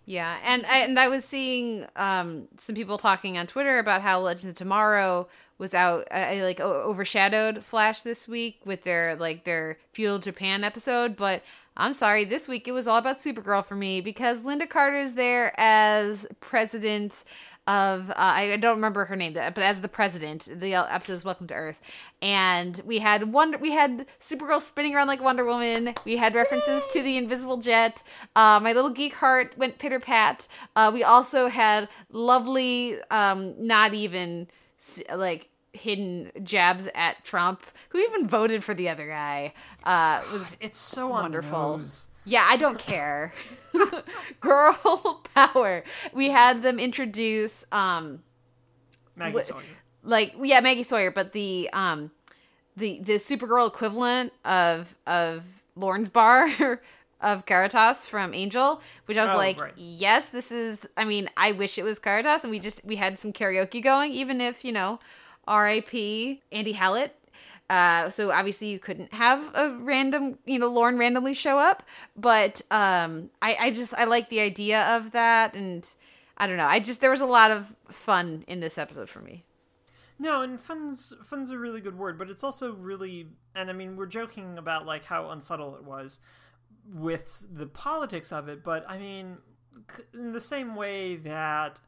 Yeah, 0.06 0.38
and 0.44 0.66
I, 0.66 0.78
and 0.78 0.98
I 0.98 1.08
was 1.08 1.24
seeing 1.24 1.86
um, 1.94 2.48
some 2.56 2.74
people 2.74 2.98
talking 2.98 3.38
on 3.38 3.46
Twitter 3.46 3.78
about 3.78 4.02
how 4.02 4.18
Legends 4.20 4.46
of 4.46 4.54
Tomorrow 4.54 5.28
was 5.58 5.74
out, 5.74 6.08
uh, 6.10 6.36
like 6.40 6.58
overshadowed 6.58 7.62
Flash 7.62 8.02
this 8.02 8.26
week 8.26 8.60
with 8.64 8.82
their 8.82 9.14
like 9.16 9.44
their 9.44 9.78
feudal 9.92 10.18
Japan 10.18 10.64
episode. 10.64 11.16
But 11.16 11.42
I'm 11.76 11.92
sorry, 11.92 12.24
this 12.24 12.48
week 12.48 12.66
it 12.66 12.72
was 12.72 12.88
all 12.88 12.96
about 12.96 13.18
Supergirl 13.18 13.64
for 13.64 13.76
me 13.76 14.00
because 14.00 14.42
Lynda 14.42 14.68
Carter 14.68 14.98
is 14.98 15.14
there 15.14 15.52
as 15.56 16.26
president 16.40 17.24
of 17.70 18.10
uh, 18.10 18.14
I 18.16 18.56
don't 18.56 18.74
remember 18.74 19.04
her 19.04 19.14
name, 19.14 19.34
but 19.34 19.58
as 19.58 19.80
the 19.80 19.88
president, 19.88 20.48
the 20.52 20.74
episode 20.74 21.12
is 21.12 21.24
Welcome 21.24 21.46
to 21.46 21.54
Earth, 21.54 21.80
and 22.20 22.80
we 22.84 22.98
had 22.98 23.32
Wonder, 23.32 23.58
we 23.58 23.70
had 23.70 24.06
Supergirl 24.20 24.60
spinning 24.60 24.96
around 24.96 25.06
like 25.06 25.22
Wonder 25.22 25.44
Woman. 25.44 25.94
We 26.04 26.16
had 26.16 26.34
references 26.34 26.82
to 26.92 27.00
the 27.00 27.16
Invisible 27.16 27.58
Jet. 27.58 28.02
Uh, 28.34 28.58
my 28.60 28.72
little 28.72 28.90
geek 28.90 29.14
heart 29.14 29.56
went 29.56 29.78
pitter 29.78 30.00
pat. 30.00 30.48
Uh, 30.74 30.90
we 30.92 31.04
also 31.04 31.48
had 31.48 31.88
lovely, 32.10 32.96
um, 33.12 33.54
not 33.64 33.94
even 33.94 34.48
like 35.14 35.48
hidden 35.72 36.32
jabs 36.42 36.88
at 36.96 37.24
Trump, 37.24 37.62
who 37.90 37.98
even 37.98 38.26
voted 38.26 38.64
for 38.64 38.74
the 38.74 38.88
other 38.88 39.06
guy. 39.06 39.54
Uh, 39.84 40.20
was 40.32 40.56
It's 40.60 40.78
so 40.78 41.12
on 41.12 41.22
Wonderful. 41.22 41.82
Yeah, 42.24 42.46
I 42.48 42.56
don't 42.56 42.78
care. 42.78 43.32
Girl 44.40 45.22
power. 45.34 45.84
We 46.12 46.28
had 46.30 46.62
them 46.62 46.78
introduce 46.78 47.64
um 47.72 48.22
Maggie 49.16 49.34
What- 49.34 49.44
Sawyer. 49.44 49.62
like 50.02 50.34
yeah, 50.40 50.60
Maggie 50.60 50.82
Sawyer, 50.82 51.10
but 51.10 51.32
the 51.32 51.68
um 51.72 52.10
the 52.76 53.00
the 53.00 53.14
Supergirl 53.14 53.68
equivalent 53.68 54.32
of 54.44 54.94
of 55.06 55.44
Lorne's 55.76 56.10
bar 56.10 56.48
of 57.20 57.46
Caritas 57.46 58.06
from 58.06 58.32
Angel, 58.34 58.80
which 59.06 59.16
I 59.18 59.22
was 59.22 59.32
Oh, 59.32 59.36
like, 59.36 59.60
right. 59.60 59.72
yes, 59.76 60.28
this 60.30 60.50
is 60.50 60.88
I 60.96 61.04
mean, 61.04 61.28
I 61.36 61.52
wish 61.52 61.78
it 61.78 61.84
was 61.84 61.98
Caritas 61.98 62.44
and 62.44 62.50
we 62.50 62.58
just 62.58 62.84
we 62.84 62.96
had 62.96 63.18
some 63.18 63.32
karaoke 63.32 63.82
going, 63.82 64.12
even 64.12 64.40
if, 64.40 64.64
you 64.64 64.72
know, 64.72 64.98
R.I.P. 65.46 66.42
Andy 66.52 66.72
Hallett. 66.72 67.14
Uh, 67.70 68.10
so 68.10 68.32
obviously 68.32 68.66
you 68.66 68.80
couldn't 68.80 69.14
have 69.14 69.48
a 69.54 69.70
random, 69.78 70.36
you 70.44 70.58
know, 70.58 70.66
Lorne 70.66 70.98
randomly 70.98 71.32
show 71.32 71.56
up, 71.56 71.84
but 72.16 72.60
um, 72.72 73.30
I, 73.40 73.56
I 73.60 73.70
just 73.70 73.94
I 73.94 74.04
like 74.04 74.28
the 74.28 74.40
idea 74.40 74.96
of 74.96 75.12
that, 75.12 75.54
and 75.54 75.88
I 76.36 76.48
don't 76.48 76.56
know, 76.56 76.66
I 76.66 76.80
just 76.80 77.00
there 77.00 77.12
was 77.12 77.20
a 77.20 77.26
lot 77.26 77.52
of 77.52 77.72
fun 77.88 78.44
in 78.48 78.58
this 78.58 78.76
episode 78.76 79.08
for 79.08 79.20
me. 79.20 79.44
No, 80.18 80.42
and 80.42 80.60
fun's 80.60 81.14
fun's 81.24 81.52
a 81.52 81.58
really 81.58 81.80
good 81.80 81.96
word, 81.96 82.18
but 82.18 82.28
it's 82.28 82.42
also 82.42 82.72
really 82.72 83.28
and 83.54 83.70
I 83.70 83.72
mean 83.72 83.96
we're 83.96 84.06
joking 84.06 84.58
about 84.58 84.84
like 84.84 85.04
how 85.04 85.30
unsubtle 85.30 85.76
it 85.76 85.84
was 85.84 86.18
with 86.92 87.46
the 87.48 87.66
politics 87.66 88.32
of 88.32 88.48
it, 88.48 88.64
but 88.64 88.84
I 88.88 88.98
mean 88.98 89.38
in 90.12 90.32
the 90.32 90.40
same 90.40 90.74
way 90.74 91.14
that 91.14 91.80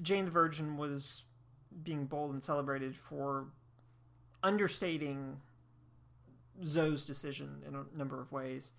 Jane 0.00 0.24
the 0.24 0.30
Virgin 0.30 0.78
was 0.78 1.24
being 1.82 2.06
bold 2.06 2.32
and 2.32 2.42
celebrated 2.42 2.96
for 2.96 3.48
understating 4.42 5.38
Zoe's 6.64 7.06
decision 7.06 7.62
in 7.66 7.74
a 7.74 7.84
number 7.96 8.20
of 8.20 8.32
ways. 8.32 8.72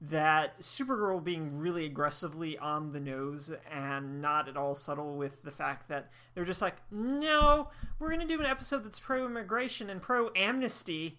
That 0.00 0.60
Supergirl 0.60 1.22
being 1.22 1.58
really 1.58 1.86
aggressively 1.86 2.58
on 2.58 2.92
the 2.92 3.00
nose 3.00 3.52
and 3.72 4.20
not 4.20 4.48
at 4.48 4.56
all 4.56 4.74
subtle 4.74 5.14
with 5.16 5.42
the 5.42 5.50
fact 5.50 5.88
that 5.88 6.10
they're 6.34 6.44
just 6.44 6.60
like, 6.60 6.76
no, 6.90 7.68
we're 7.98 8.08
going 8.08 8.20
to 8.20 8.26
do 8.26 8.40
an 8.40 8.46
episode 8.46 8.84
that's 8.84 8.98
pro 8.98 9.24
immigration 9.24 9.88
and 9.88 10.02
pro 10.02 10.30
amnesty. 10.36 11.18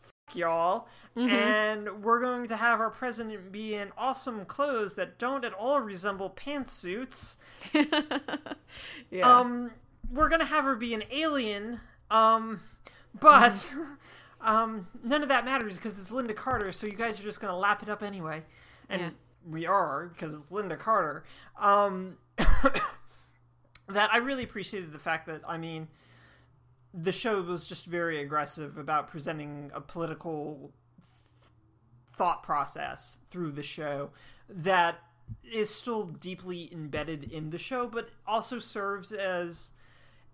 Fuck 0.00 0.36
y'all. 0.36 0.88
And 1.14 2.02
we're 2.02 2.20
going 2.20 2.48
to 2.48 2.56
have 2.56 2.80
our 2.80 2.90
president 2.90 3.52
be 3.52 3.74
in 3.74 3.92
awesome 3.96 4.46
clothes 4.46 4.96
that 4.96 5.16
don't 5.18 5.44
at 5.44 5.52
all 5.52 5.80
resemble 5.80 6.30
pantsuits. 6.30 7.36
Yeah. 9.10 9.38
Um, 9.38 9.70
we're 10.10 10.28
gonna 10.28 10.44
have 10.44 10.64
her 10.64 10.74
be 10.76 10.94
an 10.94 11.04
alien. 11.10 11.80
Um, 12.10 12.60
but 13.18 13.72
um, 14.40 14.86
none 15.02 15.22
of 15.22 15.28
that 15.28 15.44
matters 15.44 15.76
because 15.76 15.98
it's 15.98 16.10
Lynda 16.10 16.34
Carter. 16.34 16.72
So 16.72 16.86
you 16.86 16.94
guys 16.94 17.18
are 17.20 17.22
just 17.22 17.40
gonna 17.40 17.56
lap 17.56 17.82
it 17.82 17.88
up 17.88 18.02
anyway, 18.02 18.42
and 18.88 19.00
Yeah. 19.00 19.10
we 19.48 19.66
are 19.66 20.08
because 20.08 20.34
it's 20.34 20.50
Lynda 20.50 20.78
Carter. 20.78 21.24
Um, 21.58 22.16
that 22.36 24.10
I 24.12 24.16
really 24.18 24.44
appreciated 24.44 24.92
the 24.92 24.98
fact 24.98 25.26
that 25.26 25.42
I 25.46 25.58
mean, 25.58 25.88
the 26.92 27.12
show 27.12 27.40
was 27.42 27.68
just 27.68 27.86
very 27.86 28.18
aggressive 28.18 28.78
about 28.78 29.08
presenting 29.08 29.70
a 29.74 29.80
political 29.80 30.72
thought 32.12 32.42
process 32.42 33.18
through 33.30 33.50
the 33.50 33.62
show 33.62 34.10
that 34.48 34.98
is 35.42 35.68
still 35.74 36.04
deeply 36.04 36.70
embedded 36.72 37.24
in 37.24 37.50
the 37.50 37.58
show 37.58 37.88
but 37.88 38.10
also 38.26 38.58
serves 38.60 39.10
as 39.10 39.72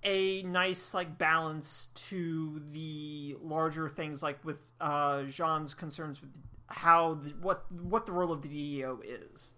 a 0.02 0.42
nice 0.42 0.94
like 0.94 1.18
balance 1.18 1.88
to 1.94 2.60
the 2.72 3.36
larger 3.42 3.88
things 3.88 4.22
like 4.22 4.42
with 4.44 4.62
uh 4.80 5.18
J'onn's 5.20 5.74
concerns 5.74 6.20
with 6.20 6.30
how 6.68 7.14
the, 7.14 7.30
what 7.40 7.70
what 7.70 8.06
the 8.06 8.12
role 8.12 8.32
of 8.32 8.42
the 8.42 8.48
DEO 8.48 9.00
is 9.04 9.54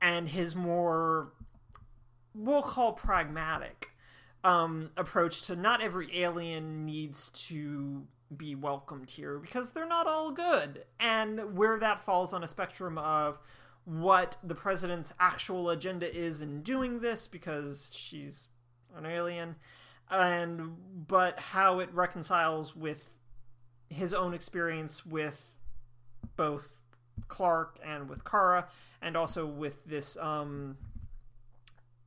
and 0.00 0.28
his 0.28 0.54
more 0.54 1.32
we'll 2.34 2.62
call 2.62 2.92
pragmatic 2.92 3.90
um, 4.44 4.90
approach 4.96 5.42
to 5.42 5.56
not 5.56 5.80
every 5.80 6.08
alien 6.16 6.84
needs 6.84 7.30
to 7.30 8.06
be 8.34 8.54
welcomed 8.54 9.10
here 9.10 9.38
because 9.38 9.72
they're 9.72 9.86
not 9.86 10.06
all 10.06 10.30
good. 10.30 10.84
And 11.00 11.56
where 11.56 11.78
that 11.78 12.02
falls 12.02 12.32
on 12.32 12.44
a 12.44 12.48
spectrum 12.48 12.96
of 12.96 13.38
what 13.84 14.36
the 14.42 14.54
president's 14.54 15.12
actual 15.18 15.70
agenda 15.70 16.12
is 16.14 16.40
in 16.40 16.62
doing 16.62 17.00
this 17.00 17.26
because 17.26 17.90
she's 17.92 18.48
an 18.96 19.06
alien 19.06 19.56
and 20.10 20.76
but 21.06 21.38
how 21.38 21.78
it 21.80 21.92
reconciles 21.92 22.76
with 22.76 23.14
his 23.88 24.14
own 24.14 24.34
experience 24.34 25.04
with 25.04 25.56
both 26.36 26.80
Clark 27.28 27.78
and 27.84 28.08
with 28.08 28.24
Kara 28.24 28.68
and 29.02 29.16
also 29.16 29.46
with 29.46 29.84
this 29.84 30.16
um 30.18 30.76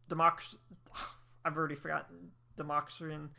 democracy 0.08 0.58
I've 1.46 1.58
already 1.58 1.76
forgotten 1.76 2.32
Democrian 2.58 3.30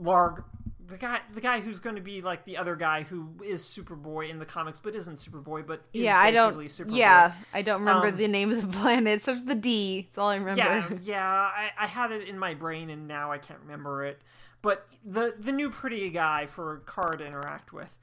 Larg 0.00 0.44
the 0.88 0.96
guy 0.96 1.20
the 1.34 1.40
guy 1.40 1.60
who's 1.60 1.78
going 1.78 1.96
to 1.96 2.02
be 2.02 2.22
like 2.22 2.44
the 2.44 2.56
other 2.56 2.76
guy 2.76 3.02
who 3.02 3.30
is 3.44 3.62
Superboy 3.62 4.28
in 4.30 4.38
the 4.38 4.46
comics 4.46 4.78
but 4.80 4.94
isn't 4.94 5.16
Superboy 5.16 5.66
but 5.66 5.82
is 5.92 6.02
yeah, 6.02 6.18
I 6.18 6.30
don't. 6.30 6.56
Superboy. 6.56 6.96
Yeah, 6.96 7.32
I 7.52 7.62
don't 7.62 7.80
remember 7.80 8.08
Um, 8.08 8.16
the 8.16 8.28
name 8.28 8.52
of 8.52 8.62
the 8.62 8.78
planet. 8.78 9.22
So 9.22 9.32
it's 9.32 9.42
the 9.42 9.54
D. 9.54 10.02
That's 10.08 10.18
all 10.18 10.28
I 10.28 10.36
remember. 10.36 10.60
Yeah, 10.62 10.88
yeah, 11.02 11.28
I, 11.30 11.70
I 11.78 11.86
had 11.86 12.12
it 12.12 12.28
in 12.28 12.38
my 12.38 12.54
brain 12.54 12.90
and 12.90 13.08
now 13.08 13.32
I 13.32 13.38
can't 13.38 13.60
remember 13.60 14.04
it. 14.04 14.20
But 14.62 14.86
the 15.04 15.34
the 15.38 15.52
new 15.52 15.70
pretty 15.70 16.08
guy 16.10 16.46
for 16.46 16.82
Kara 16.92 17.18
to 17.18 17.26
interact 17.26 17.72
with, 17.72 17.96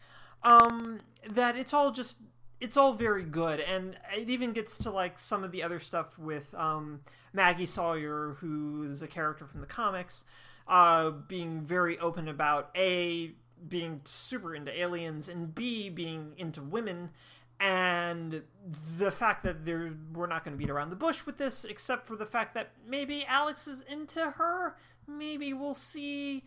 um, 0.43 1.01
that 1.29 1.55
it's 1.55 1.73
all 1.73 1.91
just 1.91 2.17
it's 2.59 2.77
all 2.77 2.93
very 2.93 3.23
good, 3.23 3.59
and 3.59 3.97
it 4.15 4.29
even 4.29 4.53
gets 4.53 4.77
to 4.79 4.89
like 4.89 5.19
some 5.19 5.43
of 5.43 5.51
the 5.51 5.61
other 5.61 5.79
stuff 5.79 6.17
with 6.17 6.53
um, 6.55 7.01
Maggie 7.33 7.65
Sawyer, 7.65 8.37
who's 8.39 9.01
a 9.01 9.07
character 9.07 9.45
from 9.45 9.59
the 9.59 9.67
comics, 9.67 10.23
uh, 10.67 11.09
being 11.09 11.61
very 11.61 11.97
open 11.99 12.27
about 12.27 12.69
a 12.75 13.33
being 13.67 14.01
super 14.03 14.53
into 14.53 14.77
aliens 14.77 15.27
and 15.29 15.53
b 15.55 15.89
being 15.89 16.33
into 16.37 16.61
women. 16.61 17.09
And 17.59 18.41
the 18.97 19.11
fact 19.11 19.43
that 19.43 19.65
there 19.65 19.93
we're 20.13 20.27
not 20.27 20.43
going 20.43 20.53
to 20.53 20.57
beat 20.57 20.69
around 20.69 20.89
the 20.89 20.95
bush 20.95 21.25
with 21.25 21.37
this 21.37 21.63
except 21.63 22.07
for 22.07 22.15
the 22.15 22.25
fact 22.25 22.53
that 22.55 22.71
maybe 22.85 23.25
alex 23.25 23.67
is 23.67 23.83
into 23.83 24.31
her. 24.31 24.75
Maybe 25.07 25.53
we'll 25.53 25.73
see 25.73 26.43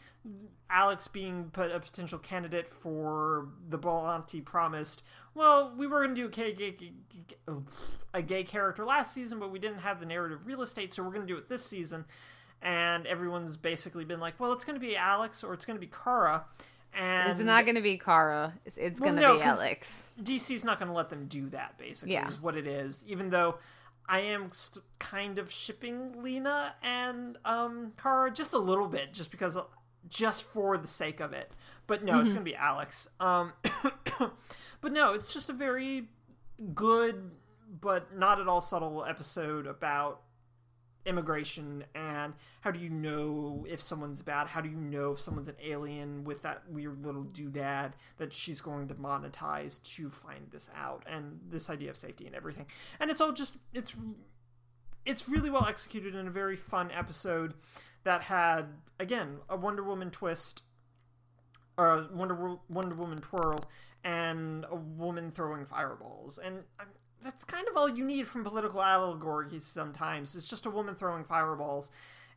alex 0.69 1.09
being 1.09 1.51
put 1.53 1.71
a 1.71 1.81
potential 1.81 2.19
candidate 2.19 2.73
for 2.73 3.49
the 3.69 3.79
Berlanti 3.79 4.45
promised. 4.45 5.03
Well 5.35 5.73
we 5.77 5.87
were 5.87 6.05
going 6.05 6.15
to 6.17 6.23
do 6.23 6.27
a 6.27 6.31
gay, 6.31 6.53
gay, 6.53 6.73
gay, 6.73 6.91
a 8.13 8.21
gay 8.21 8.45
character 8.45 8.85
last 8.85 9.15
season 9.15 9.39
but 9.39 9.51
we 9.51 9.59
didn't 9.59 9.79
have 9.79 10.01
the 10.01 10.07
narrative 10.07 10.41
real 10.45 10.61
estate 10.61 10.93
so 10.93 11.03
we're 11.03 11.13
going 11.13 11.27
to 11.27 11.33
do 11.33 11.39
it 11.39 11.49
this 11.49 11.65
season 11.65 12.05
and 12.63 13.07
everyone's 13.07 13.57
basically 13.57 14.05
been 14.05 14.21
like 14.21 14.39
well 14.41 14.53
it's 14.53 14.65
going 14.65 14.79
to 14.79 14.85
be 14.85 14.97
alex 14.97 15.45
or 15.45 15.53
it's 15.55 15.65
going 15.65 15.77
to 15.77 15.81
be 15.81 15.91
kara 16.05 16.45
and 16.99 17.31
It's 17.33 17.41
not 17.41 17.65
going 17.67 17.75
to 17.75 17.83
be 17.83 17.99
Kara. 17.99 18.55
It's, 18.65 18.79
it's 18.79 18.99
Well, 18.99 19.11
going 19.11 19.21
to 19.23 19.29
no, 19.29 19.37
be 19.37 19.43
Alex. 19.43 20.15
DC's 20.23 20.65
not 20.65 20.79
going 20.79 20.89
to 20.89 20.95
let 20.95 21.11
them 21.11 21.27
do 21.27 21.51
that. 21.51 21.77
Basically, 21.77 22.15
Yeah. 22.15 22.27
is 22.27 22.41
what 22.41 22.57
it 22.57 22.67
is. 22.67 23.05
Even 23.07 23.29
though 23.29 23.57
I 24.09 24.21
am 24.21 24.49
st- 24.51 24.83
kind 24.99 25.39
of 25.39 25.53
shipping 25.53 26.23
Lena 26.23 26.75
and 26.83 27.37
um 27.45 27.93
Kara 28.03 28.31
just 28.31 28.55
a 28.55 28.59
little 28.59 28.89
bit, 28.89 29.13
just 29.13 29.31
because, 29.31 29.59
just 30.09 30.45
for 30.45 30.79
the 30.79 30.87
sake 30.87 31.21
of 31.21 31.35
it. 31.35 31.53
But 31.87 32.03
no, 32.03 32.21
it's 32.23 32.33
going 32.33 32.45
to 32.47 32.51
be 32.51 32.57
Alex. 32.57 33.09
Um, 33.21 33.53
but 34.81 34.91
no, 34.93 35.13
it's 35.13 35.35
just 35.35 35.51
a 35.51 35.53
very 35.53 36.09
good, 36.75 37.31
but 37.81 38.17
not 38.17 38.41
at 38.41 38.49
all 38.49 38.63
subtle 38.63 39.05
episode 39.05 39.67
about 39.67 40.23
immigration 41.07 41.85
and 41.95 42.35
how 42.61 42.71
do 42.71 42.81
you 42.81 42.91
know 42.91 43.65
if 43.69 43.81
someone's 43.81 44.23
bad? 44.23 44.49
How 44.49 44.61
do 44.61 44.69
you 44.69 44.77
know 44.77 45.13
if 45.13 45.21
someone's 45.21 45.49
an 45.49 45.57
alien 45.65 46.25
with 46.25 46.43
that 46.43 46.69
weird 46.69 47.05
little 47.05 47.25
doodad 47.25 47.93
that 48.19 48.33
she's 48.33 48.61
going 48.61 48.89
to 48.89 48.95
monetize 48.95 49.83
to 49.95 50.11
find 50.11 50.49
this 50.51 50.69
out? 50.77 51.05
And 51.09 51.41
this 51.49 51.71
idea 51.71 51.91
of 51.91 51.97
safety 51.97 52.27
and 52.27 52.35
everything. 52.35 52.67
And 53.01 53.11
it's 53.11 53.21
all 53.21 53.33
just 53.33 53.57
it's 53.73 53.95
it's 55.05 55.29
really 55.29 55.51
well 55.51 55.67
executed 55.67 56.15
in 56.15 56.27
a 56.27 56.33
very 56.33 56.57
fun 56.57 56.91
episode 56.91 57.55
that 58.05 58.23
had 58.23 58.67
again 58.99 59.39
a 59.49 59.57
wonder 59.57 59.83
woman 59.83 60.11
twist 60.11 60.63
or 61.79 61.87
a 61.89 62.09
wonder 62.13 62.57
wonder 62.69 62.95
woman 62.95 63.21
twirl 63.21 63.65
and 64.05 64.65
a 64.71 64.77
woman 64.77 65.31
throwing 65.31 65.65
fireballs. 65.65 66.39
And 66.39 66.63
that's 67.23 67.45
kind 67.45 67.67
of 67.69 67.77
all 67.77 67.89
you 67.89 68.05
need 68.05 68.29
from 68.29 68.45
political 68.45 68.83
allegories 68.83 69.65
sometimes. 69.65 70.35
It's 70.37 70.49
just 70.49 70.67
a 70.67 70.71
woman 70.71 70.95
throwing 70.95 71.25
fireballs 71.25 71.91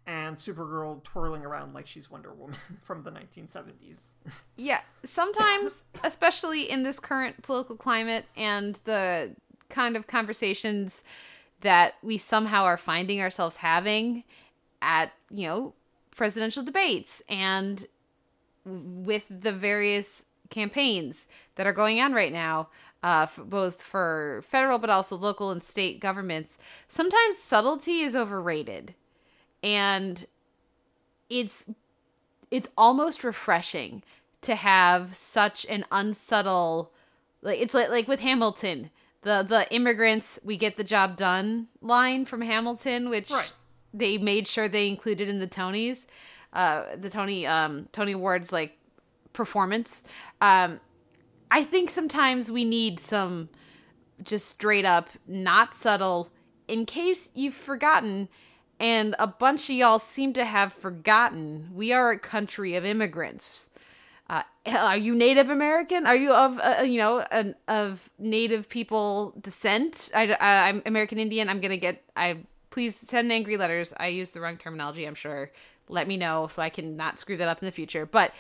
and 0.08 0.38
supergirl 0.38 1.04
twirling 1.04 1.46
around 1.46 1.74
like 1.74 1.86
she's 1.86 2.10
wonder 2.10 2.34
woman 2.34 2.58
from 2.82 3.04
the 3.04 3.12
1970s 3.12 4.12
Yeah, 4.58 4.82
sometimes, 5.04 5.84
especially 6.04 6.70
in 6.70 6.84
this 6.84 7.00
current 7.00 7.44
political 7.44 7.76
climate 7.76 8.26
and 8.36 8.80
the 8.86 9.36
kind 9.70 9.96
of 9.96 10.08
conversations 10.08 11.04
that 11.62 11.96
we 12.02 12.18
somehow 12.18 12.64
are 12.64 12.78
finding 12.78 13.22
ourselves 13.22 13.58
having 13.58 14.24
at, 14.82 15.12
you 15.30 15.46
know, 15.46 15.74
presidential 16.16 16.64
debates 16.64 17.22
and 17.30 17.86
with 18.66 19.26
the 19.30 19.52
various 19.52 20.26
campaigns 20.50 21.28
that 21.56 21.68
are 21.68 21.74
going 21.74 22.00
on 22.02 22.14
right 22.14 22.32
now, 22.32 22.70
uh, 23.04 23.24
f 23.24 23.40
both 23.44 23.82
for 23.82 24.44
federal 24.48 24.78
but 24.80 24.90
also 24.90 25.16
local 25.16 25.52
and 25.52 25.64
state 25.64 26.00
governments, 26.00 26.58
sometimes 26.88 27.38
subtlety 27.38 28.00
is 28.02 28.16
overrated. 28.16 28.94
And 29.64 30.26
it's 31.30 31.66
it's 32.52 32.70
almost 32.78 33.24
refreshing 33.24 34.04
to 34.42 34.56
have 34.56 35.16
such 35.16 35.66
an 35.68 35.86
unsubtle 35.92 36.92
like 37.42 37.60
it's 37.60 37.74
like 37.74 37.90
like 37.90 38.08
with 38.08 38.22
Hamilton 38.22 38.90
the 39.22 39.44
the 39.48 39.72
immigrants 39.74 40.40
we 40.44 40.58
get 40.58 40.78
the 40.78 40.84
job 40.84 41.16
done 41.18 41.68
line 41.82 42.26
from 42.26 42.42
Hamilton 42.42 43.10
which 43.10 43.30
Right. 43.32 43.52
they 43.94 44.18
made 44.18 44.48
sure 44.48 44.68
they 44.68 44.88
included 44.88 45.28
in 45.30 45.40
the 45.40 45.48
Tonys 45.48 46.06
uh 46.54 46.86
the 46.98 47.10
Tony 47.10 47.46
um 47.46 47.88
Tony 47.92 48.14
Awards 48.14 48.52
like 48.52 48.78
performance 49.34 50.04
um 50.42 50.80
I 51.52 51.64
think 51.64 51.90
sometimes 51.90 52.52
we 52.52 52.66
need 52.66 53.00
some 53.00 53.50
just 54.22 54.50
straight 54.50 54.86
up 54.86 55.10
not 55.28 55.74
subtle 55.74 56.30
in 56.68 56.86
case 56.86 57.32
you've 57.34 57.56
forgotten 57.56 58.30
and 58.80 59.16
a 59.20 59.28
bunch 59.28 59.70
of 59.70 59.76
y'all 59.76 60.00
seem 60.00 60.32
to 60.34 60.46
have 60.46 60.72
forgotten. 60.72 61.70
We 61.74 61.92
are 61.92 62.12
a 62.12 62.20
country 62.20 62.76
of 62.76 62.86
immigrants. 62.86 63.70
Uh, 64.30 64.44
are 64.68 64.98
you 64.98 65.16
native 65.16 65.50
american? 65.50 66.06
Are 66.06 66.16
you 66.16 66.34
of 66.34 66.60
uh, 66.60 66.84
you 66.84 67.00
know 67.00 67.20
an, 67.32 67.56
of 67.68 68.10
native 68.20 68.70
people 68.70 69.34
descent? 69.42 70.12
I, 70.16 70.36
i'm 70.40 70.82
american 70.86 71.18
indian. 71.18 71.50
I'm 71.50 71.60
gonna 71.60 71.78
get 71.78 72.04
i 72.16 72.38
please 72.70 72.96
send 72.96 73.32
angry 73.32 73.58
letters. 73.58 73.94
I 73.98 74.08
use 74.08 74.32
the 74.32 74.40
wrong 74.40 74.58
terminology 74.58 75.06
i'm 75.06 75.16
sure. 75.16 75.52
Let 75.88 76.08
me 76.08 76.18
know 76.18 76.48
so 76.48 76.62
i 76.62 76.70
can 76.70 76.96
not 76.96 77.20
screw 77.20 77.38
that 77.38 77.50
up 77.50 77.62
in 77.62 77.66
the 77.66 77.72
future. 77.72 78.06
But 78.06 78.34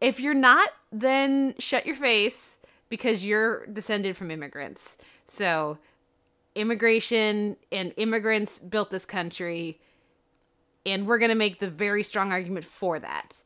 if 0.00 0.20
you're 0.20 0.34
not 0.34 0.70
then 0.92 1.54
shut 1.58 1.86
your 1.86 1.96
face 1.96 2.58
because 2.88 3.24
you're 3.24 3.66
descended 3.66 4.16
from 4.16 4.30
immigrants. 4.30 4.96
So 5.24 5.78
immigration 6.54 7.56
and 7.70 7.92
immigrants 7.96 8.58
built 8.58 8.90
this 8.90 9.04
country 9.04 9.80
and 10.84 11.06
we're 11.06 11.18
going 11.18 11.30
to 11.30 11.36
make 11.36 11.58
the 11.58 11.70
very 11.70 12.02
strong 12.02 12.32
argument 12.32 12.64
for 12.64 12.98
that. 12.98 13.42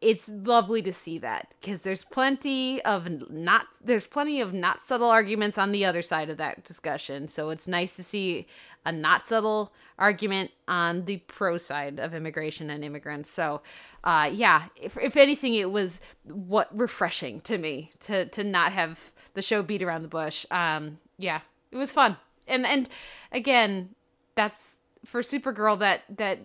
It's 0.00 0.28
lovely 0.28 0.82
to 0.82 0.92
see 0.92 1.18
that 1.18 1.54
because 1.60 1.82
there's 1.82 2.02
plenty 2.02 2.82
of 2.82 3.30
not 3.30 3.66
there's 3.84 4.08
plenty 4.08 4.40
of 4.40 4.52
not 4.52 4.82
subtle 4.82 5.08
arguments 5.08 5.56
on 5.58 5.70
the 5.70 5.84
other 5.84 6.02
side 6.02 6.28
of 6.28 6.38
that 6.38 6.64
discussion. 6.64 7.28
So 7.28 7.50
it's 7.50 7.68
nice 7.68 7.94
to 7.96 8.02
see 8.02 8.48
a 8.84 8.92
not 8.92 9.22
subtle 9.22 9.72
argument 9.98 10.50
on 10.66 11.04
the 11.04 11.18
pro 11.18 11.58
side 11.58 12.00
of 12.00 12.14
immigration 12.14 12.70
and 12.70 12.84
immigrants. 12.84 13.30
So 13.30 13.62
uh 14.04 14.30
yeah 14.32 14.66
if, 14.80 14.96
if 14.98 15.16
anything 15.16 15.54
it 15.54 15.70
was 15.70 16.00
what 16.24 16.68
refreshing 16.76 17.40
to 17.42 17.58
me 17.58 17.90
to 18.00 18.26
to 18.26 18.44
not 18.44 18.72
have 18.72 19.12
the 19.34 19.42
show 19.42 19.62
beat 19.62 19.82
around 19.82 20.02
the 20.02 20.08
bush. 20.08 20.44
Um 20.50 20.98
yeah 21.18 21.40
it 21.70 21.76
was 21.76 21.92
fun. 21.92 22.16
And 22.46 22.66
and 22.66 22.88
again 23.30 23.90
that's 24.34 24.76
for 25.04 25.22
supergirl 25.22 25.78
that 25.78 26.02
that 26.16 26.40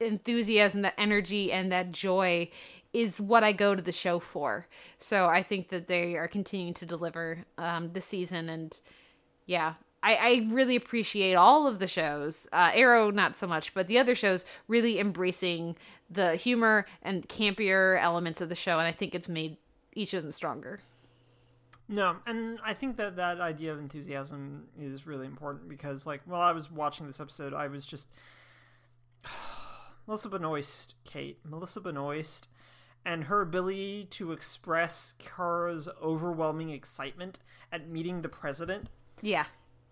enthusiasm 0.00 0.82
that 0.82 0.94
energy 0.96 1.52
and 1.52 1.72
that 1.72 1.90
joy 1.90 2.48
is 2.92 3.20
what 3.20 3.44
i 3.44 3.52
go 3.52 3.74
to 3.74 3.82
the 3.82 3.92
show 3.92 4.18
for. 4.18 4.66
So 4.96 5.26
i 5.26 5.42
think 5.42 5.68
that 5.68 5.86
they 5.86 6.16
are 6.16 6.28
continuing 6.28 6.74
to 6.74 6.86
deliver 6.86 7.44
um 7.56 7.92
this 7.92 8.06
season. 8.06 8.48
And 8.48 8.78
yeah 9.46 9.74
I, 10.02 10.14
I 10.14 10.48
really 10.50 10.76
appreciate 10.76 11.34
all 11.34 11.66
of 11.66 11.78
the 11.78 11.88
shows 11.88 12.46
uh, 12.52 12.70
arrow 12.72 13.10
not 13.10 13.36
so 13.36 13.46
much 13.46 13.74
but 13.74 13.86
the 13.86 13.98
other 13.98 14.14
shows 14.14 14.44
really 14.68 14.98
embracing 14.98 15.76
the 16.08 16.36
humor 16.36 16.86
and 17.02 17.28
campier 17.28 18.00
elements 18.00 18.40
of 18.40 18.48
the 18.48 18.54
show 18.54 18.78
and 18.78 18.86
i 18.86 18.92
think 18.92 19.14
it's 19.14 19.28
made 19.28 19.56
each 19.98 20.14
of 20.14 20.22
them 20.22 20.32
stronger. 20.32 20.80
No, 21.88 22.16
and 22.26 22.58
I 22.64 22.74
think 22.74 22.96
that 22.98 23.16
that 23.16 23.40
idea 23.40 23.72
of 23.72 23.78
enthusiasm 23.78 24.68
is 24.78 25.06
really 25.06 25.26
important 25.26 25.68
because, 25.68 26.06
like, 26.06 26.20
while 26.26 26.42
I 26.42 26.52
was 26.52 26.70
watching 26.70 27.06
this 27.06 27.20
episode, 27.20 27.54
I 27.54 27.66
was 27.66 27.86
just 27.86 28.08
Melissa 30.06 30.28
Benoist, 30.28 30.94
Kate, 31.04 31.38
Melissa 31.44 31.80
Benoist, 31.80 32.46
and 33.04 33.24
her 33.24 33.40
ability 33.40 34.04
to 34.10 34.32
express 34.32 35.14
Kara's 35.18 35.88
overwhelming 36.02 36.70
excitement 36.70 37.38
at 37.72 37.88
meeting 37.88 38.20
the 38.20 38.28
president. 38.28 38.90
Yeah 39.22 39.46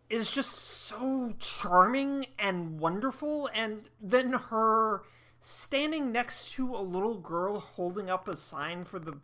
is 0.09 0.31
just 0.31 0.51
so 0.51 1.35
charming 1.39 2.27
and 2.39 2.79
wonderful 2.79 3.49
and 3.55 3.89
then 4.01 4.33
her 4.33 5.03
standing 5.41 6.13
next 6.13 6.53
to 6.53 6.75
a 6.75 6.81
little 6.81 7.17
girl 7.17 7.61
holding 7.61 8.09
up 8.09 8.29
a 8.29 8.37
sign 8.37 8.85
for 8.85 8.99
the 8.99 9.19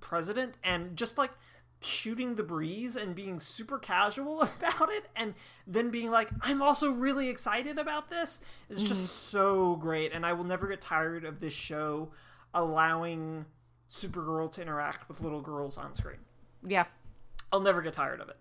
president 0.00 0.56
and 0.62 0.96
just 0.96 1.18
like 1.18 1.30
shooting 1.82 2.34
the 2.34 2.42
breeze 2.42 2.96
and 2.96 3.14
being 3.14 3.40
super 3.40 3.78
casual 3.78 4.42
about 4.58 4.90
it 4.90 5.06
and 5.16 5.34
then 5.66 5.90
being 5.90 6.10
like 6.10 6.28
i'm 6.42 6.60
also 6.60 6.90
really 6.90 7.28
excited 7.28 7.78
about 7.78 8.10
this 8.10 8.40
is 8.68 8.82
just 8.82 9.00
mm-hmm. 9.00 9.38
so 9.38 9.76
great 9.76 10.12
and 10.12 10.26
i 10.26 10.32
will 10.32 10.44
never 10.44 10.66
get 10.66 10.80
tired 10.80 11.24
of 11.24 11.40
this 11.40 11.54
show 11.54 12.10
allowing 12.52 13.46
supergirl 13.90 14.50
to 14.52 14.62
interact 14.62 15.08
with 15.08 15.20
little 15.20 15.40
girls 15.40 15.76
on 15.76 15.92
screen. 15.94 16.18
Yeah 16.66 16.84
I'll 17.52 17.60
never 17.60 17.82
get 17.82 17.92
tired 17.92 18.20
of 18.20 18.28
it. 18.28 18.36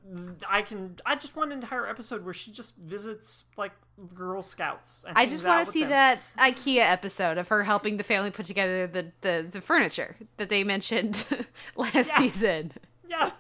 I 0.48 0.62
can. 0.62 0.98
I 1.06 1.16
just 1.16 1.36
want 1.36 1.52
an 1.52 1.60
entire 1.60 1.88
episode 1.88 2.24
where 2.24 2.34
she 2.34 2.52
just 2.52 2.76
visits 2.76 3.46
like 3.58 3.72
Girl 4.14 4.44
Scouts. 4.44 5.04
And 5.08 5.18
I 5.18 5.26
just 5.26 5.44
want 5.44 5.66
to 5.66 5.72
see 5.72 5.82
them. 5.82 5.90
that 5.90 6.20
IKEA 6.38 6.82
episode 6.82 7.38
of 7.38 7.48
her 7.48 7.64
helping 7.64 7.98
the 7.98 8.04
family 8.04 8.30
put 8.30 8.46
together 8.46 8.86
the, 8.86 9.12
the, 9.22 9.48
the 9.50 9.62
furniture 9.62 10.16
that 10.38 10.50
they 10.50 10.64
mentioned 10.64 11.26
last 11.76 12.16
season. 12.18 12.72
Yes, 13.10 13.32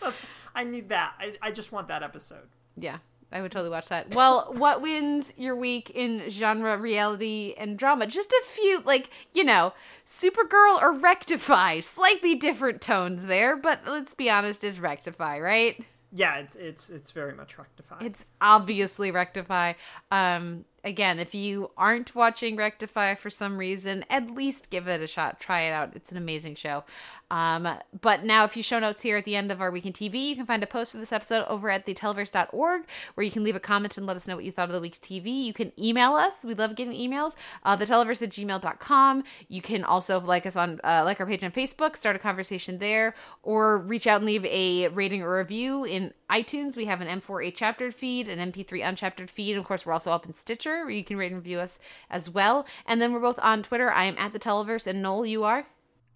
That's, 0.00 0.20
I 0.54 0.64
need 0.64 0.88
that. 0.88 1.14
I, 1.20 1.34
I 1.40 1.50
just 1.52 1.70
want 1.70 1.86
that 1.88 2.02
episode. 2.02 2.48
Yeah, 2.76 2.98
I 3.32 3.42
would 3.42 3.52
totally 3.52 3.70
watch 3.70 3.88
that. 3.88 4.14
Well, 4.14 4.52
what 4.56 4.80
wins 4.80 5.32
your 5.36 5.56
week 5.56 5.90
in 5.94 6.28
genre, 6.28 6.78
reality, 6.78 7.54
and 7.58 7.78
drama? 7.78 8.06
Just 8.06 8.30
a 8.30 8.42
few, 8.46 8.80
like, 8.84 9.10
you 9.34 9.44
know, 9.44 9.72
Supergirl 10.04 10.80
or 10.80 10.92
Rectify. 10.92 11.80
Slightly 11.80 12.34
different 12.34 12.80
tones 12.80 13.26
there, 13.26 13.56
but 13.56 13.80
let's 13.86 14.14
be 14.14 14.30
honest, 14.30 14.64
it's 14.64 14.78
Rectify, 14.78 15.40
right? 15.40 15.84
yeah, 16.12 16.38
it's 16.38 16.54
it's 16.56 16.88
it's 16.88 17.10
very 17.10 17.34
much 17.34 17.58
Rectify. 17.58 17.98
It's 18.00 18.24
obviously 18.40 19.10
Rectify. 19.10 19.74
Um, 20.10 20.64
again, 20.86 21.18
if 21.18 21.34
you 21.34 21.72
aren't 21.76 22.14
watching 22.14 22.56
Rectify 22.56 23.16
for 23.16 23.28
some 23.28 23.58
reason, 23.58 24.04
at 24.08 24.30
least 24.30 24.70
give 24.70 24.86
it 24.86 25.02
a 25.02 25.06
shot. 25.06 25.40
Try 25.40 25.62
it 25.62 25.72
out. 25.72 25.90
It's 25.94 26.12
an 26.12 26.16
amazing 26.16 26.54
show. 26.54 26.84
Um, 27.28 27.68
but 28.00 28.24
now, 28.24 28.44
if 28.44 28.56
you 28.56 28.62
show 28.62 28.78
notes 28.78 29.02
here 29.02 29.16
at 29.16 29.24
the 29.24 29.34
end 29.34 29.50
of 29.50 29.60
our 29.60 29.70
week 29.72 29.84
in 29.84 29.92
TV, 29.92 30.28
you 30.28 30.36
can 30.36 30.46
find 30.46 30.62
a 30.62 30.66
post 30.66 30.92
for 30.92 30.98
this 30.98 31.12
episode 31.12 31.44
over 31.48 31.68
at 31.68 31.84
theteleverse.org 31.84 32.84
where 33.14 33.24
you 33.24 33.32
can 33.32 33.42
leave 33.42 33.56
a 33.56 33.60
comment 33.60 33.98
and 33.98 34.06
let 34.06 34.16
us 34.16 34.28
know 34.28 34.36
what 34.36 34.44
you 34.44 34.52
thought 34.52 34.68
of 34.68 34.74
the 34.74 34.80
week's 34.80 34.98
TV. 34.98 35.44
You 35.44 35.52
can 35.52 35.72
email 35.76 36.14
us. 36.14 36.44
We 36.44 36.54
love 36.54 36.76
getting 36.76 36.94
emails. 36.94 37.34
Uh, 37.64 37.76
theteleverse 37.76 38.22
at 38.22 38.30
gmail.com. 38.30 39.24
You 39.48 39.60
can 39.60 39.82
also 39.82 40.20
like 40.20 40.46
us 40.46 40.54
on, 40.54 40.80
uh, 40.84 41.02
like 41.04 41.18
our 41.18 41.26
page 41.26 41.42
on 41.42 41.50
Facebook, 41.50 41.96
start 41.96 42.14
a 42.14 42.20
conversation 42.20 42.78
there, 42.78 43.16
or 43.42 43.78
reach 43.78 44.06
out 44.06 44.18
and 44.18 44.26
leave 44.26 44.44
a 44.44 44.86
rating 44.88 45.22
or 45.22 45.36
review 45.36 45.84
in 45.84 46.14
iTunes. 46.30 46.76
We 46.76 46.86
have 46.86 47.00
an 47.00 47.20
M4A 47.20 47.54
chaptered 47.54 47.94
feed, 47.94 48.28
an 48.28 48.52
MP3 48.52 48.82
unchaptered 48.82 49.30
feed. 49.30 49.52
And 49.52 49.60
of 49.60 49.66
course, 49.66 49.86
we're 49.86 49.92
also 49.92 50.12
up 50.12 50.26
in 50.26 50.32
Stitcher 50.32 50.84
where 50.84 50.90
you 50.90 51.04
can 51.04 51.16
rate 51.16 51.32
and 51.32 51.36
review 51.36 51.58
us 51.60 51.78
as 52.10 52.28
well. 52.28 52.66
And 52.86 53.00
then 53.00 53.12
we're 53.12 53.20
both 53.20 53.38
on 53.40 53.62
Twitter. 53.62 53.90
I 53.90 54.04
am 54.04 54.16
at 54.18 54.32
the 54.32 54.38
Televerse, 54.38 54.86
and 54.86 55.02
Noel, 55.02 55.26
you 55.26 55.44
are? 55.44 55.66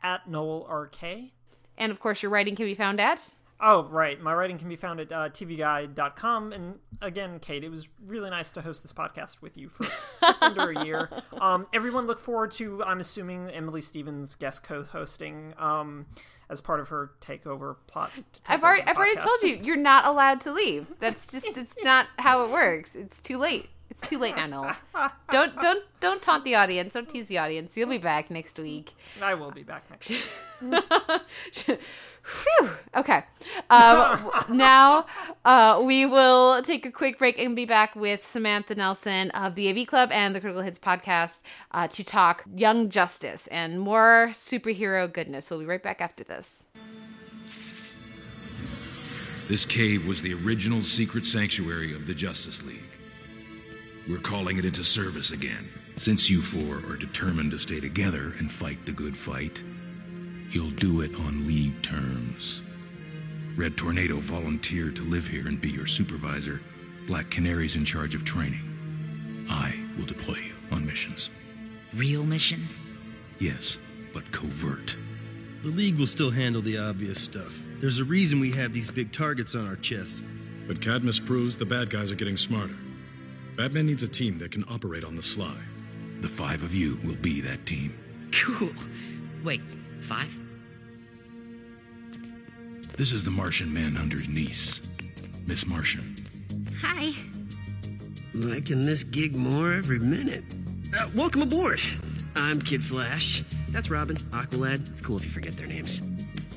At 0.02 0.28
Noel 0.28 0.66
RK. 0.66 1.30
And 1.78 1.92
of 1.92 2.00
course, 2.00 2.22
your 2.22 2.30
writing 2.30 2.56
can 2.56 2.66
be 2.66 2.74
found 2.74 3.00
at. 3.00 3.34
Oh, 3.62 3.84
right. 3.84 4.20
My 4.20 4.32
writing 4.34 4.58
can 4.58 4.68
be 4.68 4.76
found 4.76 5.00
at 5.00 5.12
uh, 5.12 5.28
tvguide.com. 5.28 6.52
And 6.52 6.78
again, 7.02 7.38
Kate, 7.40 7.62
it 7.62 7.68
was 7.68 7.88
really 8.06 8.30
nice 8.30 8.52
to 8.52 8.62
host 8.62 8.82
this 8.82 8.92
podcast 8.92 9.42
with 9.42 9.58
you 9.58 9.68
for 9.68 9.84
just 10.22 10.42
under 10.42 10.70
a 10.70 10.84
year. 10.84 11.10
Um, 11.40 11.66
everyone 11.72 12.06
look 12.06 12.18
forward 12.20 12.50
to, 12.52 12.82
I'm 12.84 13.00
assuming, 13.00 13.48
Emily 13.50 13.80
Stevens 13.80 14.34
guest 14.34 14.62
co 14.62 14.82
hosting 14.82 15.54
um, 15.56 16.04
as 16.50 16.60
part 16.60 16.80
of 16.80 16.88
her 16.88 17.12
takeover 17.22 17.76
plot. 17.86 18.10
to 18.14 18.42
take 18.42 18.50
I've 18.50 18.62
already, 18.62 18.82
I've 18.82 18.96
already 18.96 19.16
told 19.16 19.42
you, 19.42 19.58
you're 19.62 19.76
not 19.76 20.04
allowed 20.04 20.42
to 20.42 20.52
leave. 20.52 20.98
That's 20.98 21.30
just, 21.32 21.46
it's 21.56 21.76
not 21.82 22.08
how 22.18 22.44
it 22.44 22.50
works. 22.50 22.94
It's 22.94 23.20
too 23.20 23.38
late. 23.38 23.70
It's 23.90 24.08
too 24.08 24.18
late 24.18 24.36
now, 24.36 24.46
Noel. 24.46 24.76
Don't, 25.30 25.60
don't, 25.60 25.84
don't 25.98 26.22
taunt 26.22 26.44
the 26.44 26.54
audience. 26.54 26.94
Don't 26.94 27.08
tease 27.08 27.28
the 27.28 27.38
audience. 27.38 27.76
You'll 27.76 27.88
be 27.88 27.98
back 27.98 28.30
next 28.30 28.58
week. 28.58 28.92
I 29.20 29.34
will 29.34 29.50
be 29.50 29.64
back 29.64 29.84
next 29.90 30.10
week. 30.10 30.22
Phew. 32.22 32.70
Okay. 32.96 33.24
Um, 33.68 34.30
now 34.50 35.06
uh, 35.44 35.82
we 35.84 36.06
will 36.06 36.62
take 36.62 36.86
a 36.86 36.92
quick 36.92 37.18
break 37.18 37.38
and 37.38 37.56
be 37.56 37.64
back 37.64 37.96
with 37.96 38.24
Samantha 38.24 38.74
Nelson 38.74 39.30
of 39.32 39.54
the 39.56 39.68
AV 39.68 39.86
Club 39.86 40.10
and 40.12 40.34
the 40.34 40.40
Critical 40.40 40.62
Hits 40.62 40.78
podcast 40.78 41.40
uh, 41.72 41.88
to 41.88 42.04
talk 42.04 42.44
Young 42.54 42.90
Justice 42.90 43.46
and 43.48 43.80
more 43.80 44.28
superhero 44.32 45.12
goodness. 45.12 45.50
We'll 45.50 45.60
be 45.60 45.66
right 45.66 45.82
back 45.82 46.00
after 46.00 46.22
this. 46.22 46.66
This 49.48 49.66
cave 49.66 50.06
was 50.06 50.22
the 50.22 50.34
original 50.34 50.80
secret 50.80 51.26
sanctuary 51.26 51.92
of 51.92 52.06
the 52.06 52.14
Justice 52.14 52.62
League. 52.62 52.84
We're 54.08 54.18
calling 54.18 54.58
it 54.58 54.64
into 54.64 54.82
service 54.82 55.30
again. 55.30 55.68
Since 55.96 56.30
you 56.30 56.40
four 56.40 56.78
are 56.90 56.96
determined 56.96 57.50
to 57.50 57.58
stay 57.58 57.80
together 57.80 58.34
and 58.38 58.50
fight 58.50 58.84
the 58.86 58.92
good 58.92 59.16
fight, 59.16 59.62
you'll 60.50 60.70
do 60.70 61.02
it 61.02 61.14
on 61.14 61.46
League 61.46 61.82
terms. 61.82 62.62
Red 63.56 63.76
Tornado 63.76 64.18
volunteered 64.18 64.96
to 64.96 65.02
live 65.02 65.28
here 65.28 65.46
and 65.46 65.60
be 65.60 65.70
your 65.70 65.86
supervisor. 65.86 66.60
Black 67.06 67.30
Canary's 67.30 67.76
in 67.76 67.84
charge 67.84 68.14
of 68.14 68.24
training. 68.24 69.46
I 69.50 69.74
will 69.98 70.06
deploy 70.06 70.38
you 70.38 70.54
on 70.70 70.86
missions. 70.86 71.30
Real 71.94 72.24
missions? 72.24 72.80
Yes, 73.38 73.78
but 74.14 74.30
covert. 74.32 74.96
The 75.62 75.70
League 75.70 75.98
will 75.98 76.06
still 76.06 76.30
handle 76.30 76.62
the 76.62 76.78
obvious 76.78 77.20
stuff. 77.20 77.58
There's 77.80 77.98
a 77.98 78.04
reason 78.04 78.40
we 78.40 78.52
have 78.52 78.72
these 78.72 78.90
big 78.90 79.12
targets 79.12 79.54
on 79.54 79.66
our 79.66 79.76
chests. 79.76 80.22
But 80.66 80.80
Cadmus 80.80 81.20
proves 81.20 81.56
the 81.56 81.66
bad 81.66 81.90
guys 81.90 82.10
are 82.10 82.14
getting 82.16 82.36
smarter. 82.36 82.76
Batman 83.60 83.84
needs 83.84 84.02
a 84.02 84.08
team 84.08 84.38
that 84.38 84.50
can 84.50 84.64
operate 84.70 85.04
on 85.04 85.16
the 85.16 85.22
sly. 85.22 85.54
The 86.22 86.28
five 86.28 86.62
of 86.62 86.74
you 86.74 86.98
will 87.04 87.16
be 87.16 87.42
that 87.42 87.66
team. 87.66 87.92
Cool. 88.32 88.70
Wait, 89.44 89.60
five? 90.00 90.34
This 92.96 93.12
is 93.12 93.22
the 93.22 93.30
Martian 93.30 93.70
Manhunter's 93.70 94.30
niece, 94.30 94.80
Miss 95.46 95.66
Martian. 95.66 96.16
Hi. 96.80 97.12
Liking 98.32 98.86
this 98.86 99.04
gig 99.04 99.36
more 99.36 99.74
every 99.74 99.98
minute. 99.98 100.44
Uh, 100.98 101.10
welcome 101.14 101.42
aboard. 101.42 101.82
I'm 102.34 102.62
Kid 102.62 102.82
Flash. 102.82 103.44
That's 103.68 103.90
Robin, 103.90 104.16
Aqualad. 104.32 104.88
It's 104.88 105.02
cool 105.02 105.18
if 105.18 105.24
you 105.26 105.30
forget 105.30 105.52
their 105.58 105.66
names. 105.66 106.00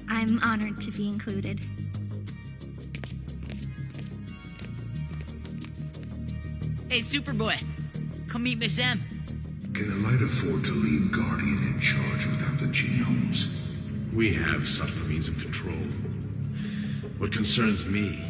I'm 0.08 0.40
honored 0.42 0.80
to 0.80 0.92
be 0.92 1.10
included. 1.10 1.68
Hey, 6.94 7.00
Superboy. 7.00 7.58
Come 8.28 8.44
meet 8.44 8.60
Miss 8.60 8.78
M. 8.78 9.02
Can 9.74 9.90
the 9.90 10.08
light 10.08 10.22
afford 10.22 10.64
to 10.66 10.74
leave 10.74 11.12
Guardian 11.12 11.58
in 11.64 11.80
charge 11.80 12.28
without 12.28 12.60
the 12.60 12.68
genomes? 12.68 13.74
We 14.14 14.32
have 14.36 14.68
subtler 14.68 15.04
means 15.06 15.28
of 15.28 15.40
control. 15.40 15.74
What 17.18 17.32
concerns 17.32 17.88
me 17.88 18.24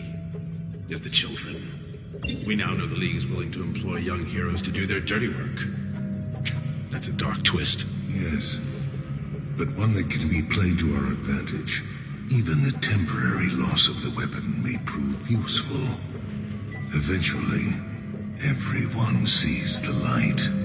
is 0.87 1.01
the 1.01 1.09
children. 1.09 2.13
We 2.47 2.55
now 2.55 2.73
know 2.73 2.85
the 2.85 2.95
League 2.95 3.17
is 3.17 3.27
willing 3.27 3.51
to 3.51 3.61
employ 3.61 3.97
young 3.97 4.23
heroes 4.25 4.61
to 4.61 4.71
do 4.71 4.87
their 4.87 5.01
dirty 5.01 5.27
work. 5.27 5.67
That's 6.89 7.09
a 7.09 7.11
dark 7.11 7.43
twist. 7.43 7.85
Yes, 8.07 8.61
but 9.57 9.75
one 9.75 9.93
that 9.95 10.09
can 10.09 10.29
be 10.29 10.41
played 10.41 10.79
to 10.79 10.95
our 10.95 11.11
advantage. 11.11 11.83
Even 12.31 12.63
the 12.63 12.71
temporary 12.79 13.49
loss 13.49 13.89
of 13.89 14.01
the 14.03 14.17
weapon 14.17 14.63
may 14.63 14.77
prove 14.85 15.29
useful. 15.29 15.85
Eventually, 16.93 17.73
everyone 18.45 19.25
sees 19.25 19.81
the 19.81 19.93
light. 20.03 20.62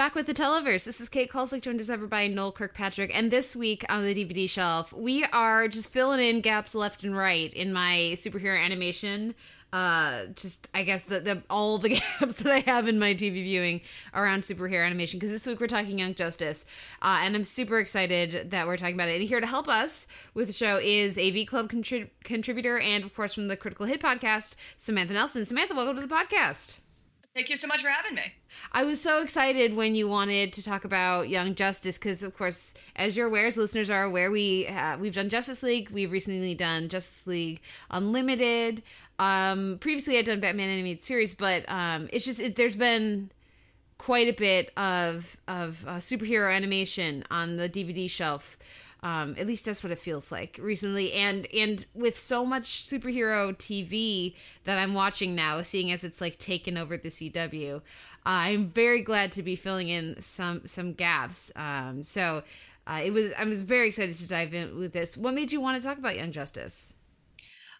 Back 0.00 0.14
with 0.14 0.24
the 0.24 0.32
Televerse. 0.32 0.86
This 0.86 0.98
is 0.98 1.10
Kate 1.10 1.30
Kulzick, 1.30 1.60
joined 1.60 1.78
as 1.78 1.90
ever 1.90 2.06
by 2.06 2.26
Noel 2.26 2.52
Kirkpatrick. 2.52 3.14
And 3.14 3.30
this 3.30 3.54
week 3.54 3.84
on 3.90 4.02
the 4.02 4.14
DVD 4.14 4.48
shelf, 4.48 4.94
we 4.94 5.24
are 5.24 5.68
just 5.68 5.92
filling 5.92 6.20
in 6.26 6.40
gaps 6.40 6.74
left 6.74 7.04
and 7.04 7.14
right 7.14 7.52
in 7.52 7.70
my 7.70 8.12
superhero 8.14 8.58
animation. 8.58 9.34
Uh, 9.74 10.24
just 10.36 10.70
I 10.72 10.84
guess 10.84 11.02
the, 11.02 11.20
the 11.20 11.42
all 11.50 11.76
the 11.76 11.88
gaps 12.20 12.36
that 12.36 12.50
I 12.50 12.60
have 12.60 12.88
in 12.88 12.98
my 12.98 13.12
TV 13.12 13.42
viewing 13.42 13.82
around 14.14 14.40
superhero 14.40 14.86
animation. 14.86 15.18
Because 15.18 15.32
this 15.32 15.46
week 15.46 15.60
we're 15.60 15.66
talking 15.66 15.98
Young 15.98 16.14
Justice, 16.14 16.64
uh, 17.02 17.18
and 17.20 17.36
I'm 17.36 17.44
super 17.44 17.78
excited 17.78 18.52
that 18.52 18.66
we're 18.66 18.78
talking 18.78 18.94
about 18.94 19.10
it. 19.10 19.20
And 19.20 19.28
here 19.28 19.40
to 19.40 19.46
help 19.46 19.68
us 19.68 20.06
with 20.32 20.46
the 20.46 20.54
show 20.54 20.80
is 20.82 21.18
AV 21.18 21.46
Club 21.46 21.70
contrib- 21.70 22.08
contributor 22.24 22.78
and 22.78 23.04
of 23.04 23.14
course 23.14 23.34
from 23.34 23.48
the 23.48 23.56
Critical 23.56 23.84
Hit 23.84 24.00
podcast, 24.00 24.54
Samantha 24.78 25.12
Nelson. 25.12 25.44
Samantha, 25.44 25.74
welcome 25.74 25.96
to 25.96 26.06
the 26.06 26.08
podcast. 26.08 26.78
Thank 27.34 27.48
you 27.48 27.56
so 27.56 27.68
much 27.68 27.80
for 27.80 27.88
having 27.88 28.16
me. 28.16 28.34
I 28.72 28.82
was 28.82 29.00
so 29.00 29.22
excited 29.22 29.74
when 29.76 29.94
you 29.94 30.08
wanted 30.08 30.52
to 30.54 30.64
talk 30.64 30.84
about 30.84 31.28
Young 31.28 31.54
Justice 31.54 31.96
because, 31.96 32.24
of 32.24 32.36
course, 32.36 32.74
as 32.96 33.16
you're 33.16 33.28
aware, 33.28 33.46
as 33.46 33.56
listeners 33.56 33.88
are 33.88 34.02
aware, 34.02 34.32
we 34.32 34.66
uh, 34.66 34.98
we've 34.98 35.14
done 35.14 35.28
Justice 35.28 35.62
League. 35.62 35.90
We've 35.90 36.10
recently 36.10 36.54
done 36.56 36.88
Justice 36.88 37.26
League 37.28 37.60
Unlimited. 37.90 38.82
Um, 39.20 39.78
previously, 39.80 40.18
I'd 40.18 40.24
done 40.24 40.40
Batman 40.40 40.70
animated 40.70 41.04
series, 41.04 41.32
but 41.32 41.64
um, 41.68 42.08
it's 42.12 42.24
just 42.24 42.40
it, 42.40 42.56
there's 42.56 42.74
been 42.74 43.30
quite 43.96 44.26
a 44.28 44.32
bit 44.32 44.72
of 44.76 45.36
of 45.46 45.84
uh, 45.86 45.96
superhero 45.96 46.52
animation 46.52 47.22
on 47.30 47.58
the 47.58 47.68
DVD 47.68 48.10
shelf. 48.10 48.58
Um, 49.02 49.34
at 49.38 49.46
least 49.46 49.64
that's 49.64 49.82
what 49.82 49.92
it 49.92 49.98
feels 49.98 50.30
like 50.30 50.58
recently, 50.60 51.12
and 51.14 51.46
and 51.54 51.86
with 51.94 52.18
so 52.18 52.44
much 52.44 52.84
superhero 52.84 53.56
TV 53.56 54.34
that 54.64 54.78
I'm 54.78 54.92
watching 54.92 55.34
now, 55.34 55.62
seeing 55.62 55.90
as 55.90 56.04
it's 56.04 56.20
like 56.20 56.38
taken 56.38 56.76
over 56.76 56.98
the 56.98 57.08
CW, 57.08 57.80
I'm 58.26 58.68
very 58.68 59.00
glad 59.02 59.32
to 59.32 59.42
be 59.42 59.56
filling 59.56 59.88
in 59.88 60.20
some 60.20 60.66
some 60.66 60.92
gaps. 60.92 61.50
Um, 61.56 62.02
so 62.02 62.42
uh, 62.86 63.00
it 63.02 63.12
was 63.12 63.32
I 63.38 63.44
was 63.44 63.62
very 63.62 63.88
excited 63.88 64.16
to 64.16 64.26
dive 64.26 64.52
in 64.52 64.76
with 64.76 64.92
this. 64.92 65.16
What 65.16 65.32
made 65.32 65.52
you 65.52 65.60
want 65.60 65.80
to 65.80 65.86
talk 65.86 65.96
about 65.96 66.16
Young 66.16 66.32
Justice? 66.32 66.92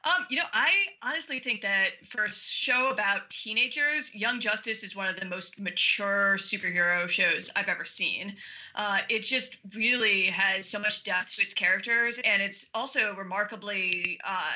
Um, 0.05 0.25
you 0.31 0.37
know, 0.37 0.47
I 0.55 0.71
honestly 1.03 1.41
think 1.41 1.61
that 1.61 1.91
for 2.09 2.25
a 2.25 2.33
show 2.33 2.91
about 2.91 3.29
teenagers, 3.29 4.15
Young 4.15 4.41
Justice 4.41 4.83
is 4.83 4.97
one 4.97 5.09
of 5.09 5.21
the 5.21 5.27
most 5.27 5.61
mature 5.61 6.37
superhero 6.39 7.07
shows 7.07 7.51
I've 7.55 7.69
ever 7.69 7.85
seen. 7.85 8.35
Uh, 8.75 9.01
it 9.11 9.21
just 9.21 9.59
really 9.75 10.25
has 10.25 10.67
so 10.67 10.79
much 10.79 11.05
depth 11.05 11.37
to 11.37 11.43
its 11.43 11.53
characters, 11.53 12.19
and 12.25 12.41
it's 12.41 12.71
also 12.73 13.15
remarkably 13.15 14.19
uh, 14.25 14.53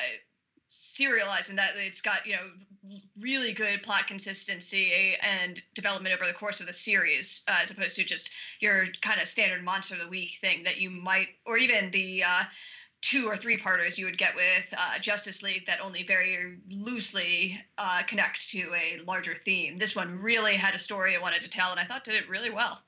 serialized 0.69 1.51
in 1.51 1.57
that 1.57 1.73
it's 1.77 2.01
got 2.01 2.27
you 2.27 2.33
know 2.33 2.99
really 3.21 3.53
good 3.53 3.83
plot 3.83 4.07
consistency 4.07 5.15
and 5.23 5.63
development 5.75 6.15
over 6.15 6.27
the 6.27 6.33
course 6.33 6.61
of 6.61 6.67
the 6.67 6.73
series 6.73 7.45
uh, 7.49 7.59
as 7.61 7.71
opposed 7.71 7.97
to 7.97 8.05
just 8.05 8.31
your 8.61 8.87
kind 9.01 9.21
of 9.21 9.29
standard 9.29 9.63
monster 9.63 9.95
of 9.95 10.01
the 10.01 10.09
week 10.09 10.39
thing 10.41 10.63
that 10.63 10.81
you 10.81 10.91
might 10.91 11.29
or 11.47 11.57
even 11.57 11.91
the 11.91 12.23
uh, 12.25 12.43
two 13.05 13.27
or 13.27 13.37
three 13.37 13.59
parters 13.59 13.99
you 13.99 14.07
would 14.07 14.17
get 14.17 14.35
with 14.35 14.73
uh, 14.79 14.99
Justice 14.99 15.43
League 15.43 15.67
that 15.67 15.79
only 15.83 16.05
very 16.05 16.57
loosely 16.71 17.61
uh, 17.77 18.03
connect 18.07 18.51
to 18.51 18.73
a 18.75 19.05
larger 19.07 19.35
theme. 19.35 19.77
This 19.77 19.95
one 19.95 20.19
really 20.19 20.55
had 20.55 20.75
a 20.75 20.79
story 20.79 21.13
it 21.13 21.21
wanted 21.21 21.43
to 21.43 21.51
tell, 21.51 21.71
and 21.71 21.79
I 21.79 21.85
thought 21.85 22.05
did 22.05 22.15
it 22.15 22.27
really 22.31 22.49
well. 22.49 22.81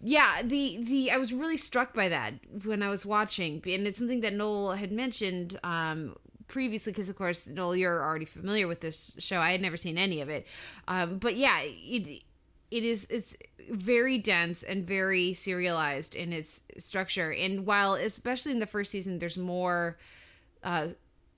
Yeah, 0.00 0.42
the 0.44 0.78
the 0.84 1.10
I 1.10 1.16
was 1.16 1.32
really 1.32 1.56
struck 1.56 1.94
by 1.94 2.08
that 2.08 2.34
when 2.64 2.80
I 2.80 2.90
was 2.90 3.04
watching, 3.04 3.60
and 3.66 3.88
it's 3.88 3.98
something 3.98 4.20
that 4.20 4.34
Noel 4.34 4.72
had 4.72 4.92
mentioned 4.92 5.58
um, 5.64 6.14
previously 6.46 6.92
because 6.92 7.08
of 7.08 7.16
course 7.16 7.48
Noel 7.48 7.74
you're 7.74 8.02
already 8.02 8.24
familiar 8.24 8.68
with 8.68 8.80
this 8.80 9.14
show 9.18 9.40
I 9.40 9.50
had 9.50 9.60
never 9.60 9.76
seen 9.76 9.98
any 9.98 10.20
of 10.20 10.28
it 10.28 10.46
um, 10.86 11.18
but 11.18 11.34
yeah 11.36 11.60
it 11.62 12.22
it 12.70 12.84
is 12.84 13.06
it's 13.10 13.36
very 13.70 14.18
dense 14.18 14.62
and 14.62 14.86
very 14.86 15.32
serialized 15.32 16.14
in 16.14 16.32
its 16.32 16.62
structure. 16.78 17.32
And 17.32 17.66
while 17.66 17.94
especially 17.94 18.52
in 18.52 18.60
the 18.60 18.66
first 18.66 18.90
season 18.90 19.18
there's 19.18 19.38
more 19.38 19.98
uh 20.62 20.88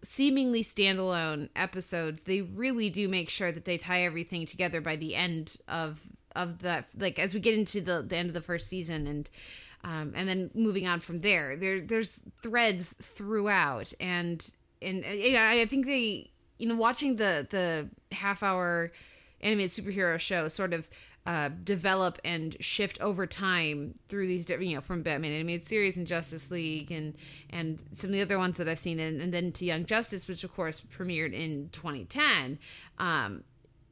seemingly 0.00 0.62
standalone 0.62 1.48
episodes 1.56 2.22
they 2.22 2.40
really 2.40 2.88
do 2.88 3.08
make 3.08 3.28
sure 3.28 3.50
that 3.50 3.64
they 3.64 3.76
tie 3.76 4.04
everything 4.04 4.46
together 4.46 4.80
by 4.80 4.94
the 4.94 5.16
end 5.16 5.56
of 5.66 6.00
of 6.36 6.60
the 6.60 6.84
like 6.96 7.18
as 7.18 7.34
we 7.34 7.40
get 7.40 7.52
into 7.52 7.80
the, 7.80 8.00
the 8.02 8.16
end 8.16 8.28
of 8.28 8.34
the 8.34 8.40
first 8.40 8.68
season 8.68 9.08
and 9.08 9.28
um, 9.84 10.12
and 10.14 10.28
then 10.28 10.50
moving 10.54 10.86
on 10.86 11.00
from 11.00 11.20
there 11.20 11.56
there 11.56 11.80
there's 11.80 12.20
threads 12.42 12.94
throughout. 13.00 13.92
And 14.00 14.48
and 14.80 15.04
I 15.04 15.66
think 15.66 15.86
they, 15.86 16.30
you 16.58 16.68
know, 16.68 16.76
watching 16.76 17.16
the 17.16 17.46
the 17.48 17.88
half 18.14 18.42
hour 18.42 18.92
animated 19.40 19.70
superhero 19.70 20.18
show 20.18 20.48
sort 20.48 20.72
of 20.72 20.88
uh, 21.28 21.50
develop 21.62 22.18
and 22.24 22.56
shift 22.58 22.98
over 23.02 23.26
time 23.26 23.94
through 24.08 24.26
these, 24.26 24.48
you 24.48 24.74
know, 24.74 24.80
from 24.80 25.02
Batman 25.02 25.32
animated 25.32 25.62
series 25.62 25.98
and 25.98 26.06
Justice 26.06 26.50
League 26.50 26.90
and 26.90 27.14
and 27.50 27.84
some 27.92 28.08
of 28.08 28.14
the 28.14 28.22
other 28.22 28.38
ones 28.38 28.56
that 28.56 28.66
I've 28.66 28.78
seen, 28.78 28.98
and, 28.98 29.20
and 29.20 29.34
then 29.34 29.52
to 29.52 29.66
Young 29.66 29.84
Justice, 29.84 30.26
which 30.26 30.42
of 30.42 30.54
course 30.54 30.80
premiered 30.80 31.34
in 31.34 31.68
2010. 31.72 32.58
Um, 32.98 33.44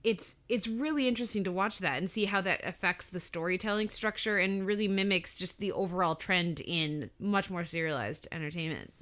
it's 0.02 0.36
it's 0.48 0.66
really 0.66 1.06
interesting 1.06 1.44
to 1.44 1.52
watch 1.52 1.80
that 1.80 1.98
and 1.98 2.08
see 2.08 2.24
how 2.24 2.40
that 2.40 2.62
affects 2.64 3.08
the 3.08 3.20
storytelling 3.20 3.90
structure 3.90 4.38
and 4.38 4.66
really 4.66 4.88
mimics 4.88 5.38
just 5.38 5.58
the 5.60 5.72
overall 5.72 6.14
trend 6.14 6.60
in 6.60 7.10
much 7.18 7.50
more 7.50 7.66
serialized 7.66 8.26
entertainment. 8.32 8.94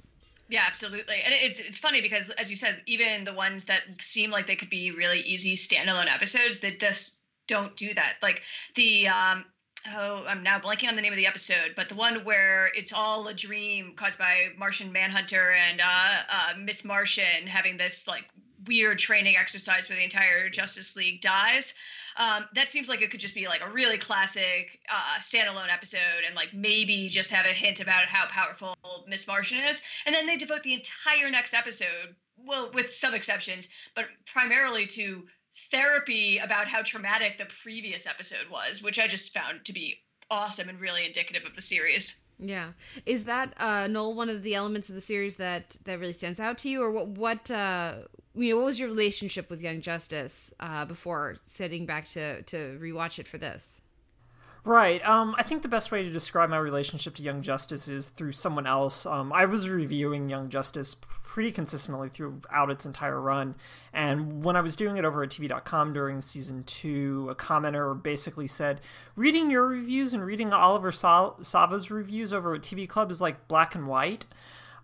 Yeah, 0.49 0.65
absolutely. 0.67 1.21
And 1.23 1.33
it's 1.33 1.59
it's 1.59 1.79
funny 1.79 2.01
because 2.01 2.31
as 2.31 2.51
you 2.51 2.57
said, 2.57 2.83
even 2.85 3.23
the 3.23 3.33
ones 3.33 3.63
that 3.65 3.83
seem 4.01 4.29
like 4.29 4.45
they 4.45 4.57
could 4.57 4.69
be 4.69 4.91
really 4.91 5.21
easy 5.21 5.55
standalone 5.55 6.13
episodes, 6.13 6.59
that 6.59 6.81
just 6.81 7.21
don't 7.47 7.75
do 7.75 7.93
that. 7.93 8.17
Like 8.21 8.41
the 8.75 9.07
um 9.07 9.45
oh, 9.93 10.25
I'm 10.27 10.43
now 10.43 10.59
blanking 10.59 10.89
on 10.89 10.95
the 10.95 11.01
name 11.01 11.13
of 11.13 11.17
the 11.17 11.27
episode, 11.27 11.73
but 11.75 11.89
the 11.89 11.95
one 11.95 12.23
where 12.23 12.69
it's 12.75 12.91
all 12.93 13.27
a 13.27 13.33
dream 13.33 13.93
caused 13.95 14.17
by 14.17 14.49
Martian 14.57 14.91
Manhunter 14.91 15.51
and 15.51 15.81
uh, 15.81 16.21
uh, 16.31 16.53
Miss 16.57 16.83
Martian 16.83 17.45
having 17.45 17.77
this 17.77 18.07
like 18.07 18.25
weird 18.67 18.99
training 18.99 19.35
exercise 19.37 19.89
where 19.89 19.97
the 19.97 20.03
entire 20.03 20.49
Justice 20.49 20.95
League 20.95 21.21
dies. 21.21 21.73
Um, 22.17 22.45
that 22.53 22.69
seems 22.69 22.87
like 22.87 23.01
it 23.01 23.11
could 23.11 23.19
just 23.19 23.35
be 23.35 23.47
like 23.47 23.63
a 23.63 23.69
really 23.69 23.97
classic 23.97 24.79
uh, 24.89 25.19
standalone 25.19 25.71
episode 25.71 26.23
and 26.25 26.35
like 26.35 26.53
maybe 26.53 27.09
just 27.09 27.29
have 27.29 27.45
a 27.45 27.49
hint 27.49 27.81
about 27.81 28.05
how 28.05 28.25
powerful 28.27 28.75
Miss 29.07 29.27
Martian 29.27 29.59
is. 29.59 29.81
And 30.05 30.15
then 30.15 30.25
they 30.25 30.37
devote 30.37 30.63
the 30.63 30.73
entire 30.73 31.29
next 31.29 31.53
episode, 31.53 32.15
well, 32.37 32.71
with 32.73 32.93
some 32.93 33.13
exceptions, 33.13 33.69
but 33.95 34.05
primarily 34.25 34.85
to 34.87 35.25
therapy 35.71 36.37
about 36.37 36.67
how 36.67 36.81
traumatic 36.81 37.37
the 37.37 37.45
previous 37.45 38.07
episode 38.07 38.49
was, 38.51 38.83
which 38.83 38.99
I 38.99 39.07
just 39.07 39.33
found 39.33 39.65
to 39.65 39.73
be 39.73 40.01
awesome 40.29 40.69
and 40.69 40.79
really 40.79 41.05
indicative 41.05 41.45
of 41.45 41.55
the 41.55 41.61
series. 41.61 42.23
Yeah, 42.37 42.71
is 43.05 43.23
that 43.25 43.53
uh, 43.57 43.87
Noel 43.87 44.13
one 44.13 44.29
of 44.29 44.43
the 44.43 44.55
elements 44.55 44.89
of 44.89 44.95
the 44.95 45.01
series 45.01 45.35
that 45.35 45.77
that 45.85 45.99
really 45.99 46.13
stands 46.13 46.39
out 46.39 46.57
to 46.59 46.69
you, 46.69 46.81
or 46.81 46.91
what? 46.91 47.07
What 47.07 47.51
uh, 47.51 47.99
you 48.33 48.49
know, 48.49 48.57
what 48.57 48.65
was 48.65 48.79
your 48.79 48.89
relationship 48.89 49.49
with 49.49 49.61
Young 49.61 49.79
Justice 49.79 50.53
uh, 50.59 50.83
before 50.83 51.37
sitting 51.43 51.85
back 51.85 52.05
to 52.07 52.41
to 52.43 52.77
rewatch 52.81 53.19
it 53.19 53.27
for 53.27 53.37
this? 53.37 53.81
Right. 54.65 55.07
Um, 55.07 55.35
I 55.37 55.43
think 55.43 55.61
the 55.61 55.67
best 55.67 55.91
way 55.91 56.01
to 56.01 56.09
describe 56.09 56.49
my 56.49 56.57
relationship 56.57 57.13
to 57.15 57.23
Young 57.23 57.43
Justice 57.43 57.87
is 57.87 58.09
through 58.09 58.31
someone 58.31 58.65
else. 58.65 59.05
Um, 59.05 59.31
I 59.31 59.45
was 59.45 59.69
reviewing 59.69 60.27
Young 60.27 60.49
Justice 60.49 60.95
pretty 61.23 61.51
consistently 61.51 62.09
throughout 62.09 62.71
its 62.71 62.83
entire 62.83 63.21
run, 63.21 63.53
and 63.93 64.43
when 64.43 64.55
I 64.55 64.61
was 64.61 64.75
doing 64.75 64.97
it 64.97 65.05
over 65.05 65.21
at 65.21 65.29
TV.com 65.29 65.93
during 65.93 66.19
season 66.19 66.63
two, 66.63 67.27
a 67.29 67.35
commenter 67.35 68.01
basically 68.01 68.47
said, 68.47 68.81
"Reading 69.15 69.51
your 69.51 69.67
reviews 69.67 70.13
and 70.13 70.25
reading 70.25 70.51
Oliver 70.51 70.91
Sava's 70.91 71.91
reviews 71.91 72.33
over 72.33 72.55
at 72.55 72.61
TV 72.61 72.87
Club 72.89 73.11
is 73.11 73.21
like 73.21 73.47
black 73.47 73.75
and 73.75 73.87
white." 73.87 74.25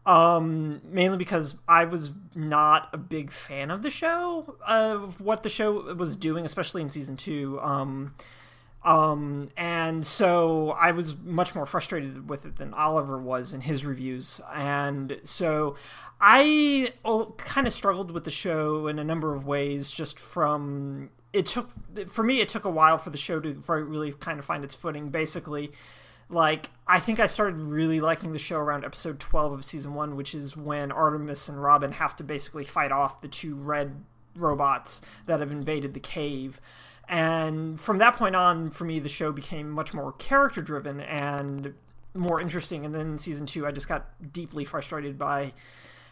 um, 0.05 0.81
mainly 0.83 1.17
because 1.17 1.55
I 1.67 1.85
was 1.85 2.11
not 2.33 2.89
a 2.91 2.97
big 2.97 3.31
fan 3.31 3.69
of 3.69 3.83
the 3.83 3.91
show, 3.91 4.55
of 4.65 5.21
what 5.21 5.43
the 5.43 5.49
show 5.49 5.93
was 5.93 6.15
doing, 6.15 6.43
especially 6.43 6.81
in 6.81 6.89
season 6.89 7.17
two. 7.17 7.59
Um, 7.61 8.15
um, 8.83 9.49
and 9.55 10.05
so 10.05 10.71
I 10.71 10.91
was 10.91 11.15
much 11.19 11.53
more 11.53 11.65
frustrated 11.65 12.29
with 12.29 12.45
it 12.45 12.55
than 12.55 12.73
Oliver 12.73 13.19
was 13.19 13.53
in 13.53 13.61
his 13.61 13.85
reviews. 13.85 14.41
And 14.53 15.19
so 15.23 15.75
I 16.19 16.93
oh, 17.05 17.35
kind 17.37 17.67
of 17.67 17.73
struggled 17.73 18.11
with 18.11 18.23
the 18.23 18.31
show 18.31 18.87
in 18.87 18.97
a 18.97 19.03
number 19.03 19.35
of 19.35 19.45
ways, 19.45 19.91
just 19.91 20.19
from 20.19 21.11
it 21.31 21.45
took, 21.45 21.69
for 22.09 22.23
me, 22.23 22.41
it 22.41 22.49
took 22.49 22.65
a 22.65 22.71
while 22.71 22.97
for 22.97 23.11
the 23.11 23.17
show 23.17 23.39
to 23.39 23.61
really 23.67 24.13
kind 24.13 24.39
of 24.39 24.45
find 24.45 24.63
its 24.63 24.73
footing. 24.73 25.09
Basically, 25.09 25.71
like 26.27 26.71
I 26.87 26.99
think 26.99 27.19
I 27.19 27.27
started 27.27 27.59
really 27.59 28.01
liking 28.01 28.33
the 28.33 28.39
show 28.39 28.57
around 28.57 28.83
episode 28.83 29.19
12 29.19 29.51
of 29.51 29.65
season 29.65 29.93
1 29.93 30.15
which 30.15 30.33
is 30.33 30.55
when 30.55 30.91
Artemis 30.91 31.49
and 31.49 31.61
Robin 31.61 31.91
have 31.91 32.15
to 32.15 32.23
basically 32.23 32.63
fight 32.63 32.91
off 32.91 33.21
the 33.21 33.27
two 33.27 33.53
red 33.53 34.03
robots 34.35 35.01
that 35.25 35.41
have 35.41 35.51
invaded 35.51 35.93
the 35.93 35.99
cave 35.99 36.61
and 37.11 37.79
from 37.79 37.99
that 37.99 38.15
point 38.15 38.35
on 38.35 38.71
for 38.71 38.85
me 38.85 38.97
the 38.99 39.09
show 39.09 39.31
became 39.31 39.69
much 39.69 39.93
more 39.93 40.13
character 40.13 40.61
driven 40.61 40.99
and 41.01 41.75
more 42.15 42.41
interesting 42.41 42.85
and 42.85 42.95
then 42.95 43.17
season 43.19 43.45
2 43.45 43.67
I 43.67 43.71
just 43.71 43.88
got 43.88 44.07
deeply 44.33 44.65
frustrated 44.65 45.19
by 45.19 45.53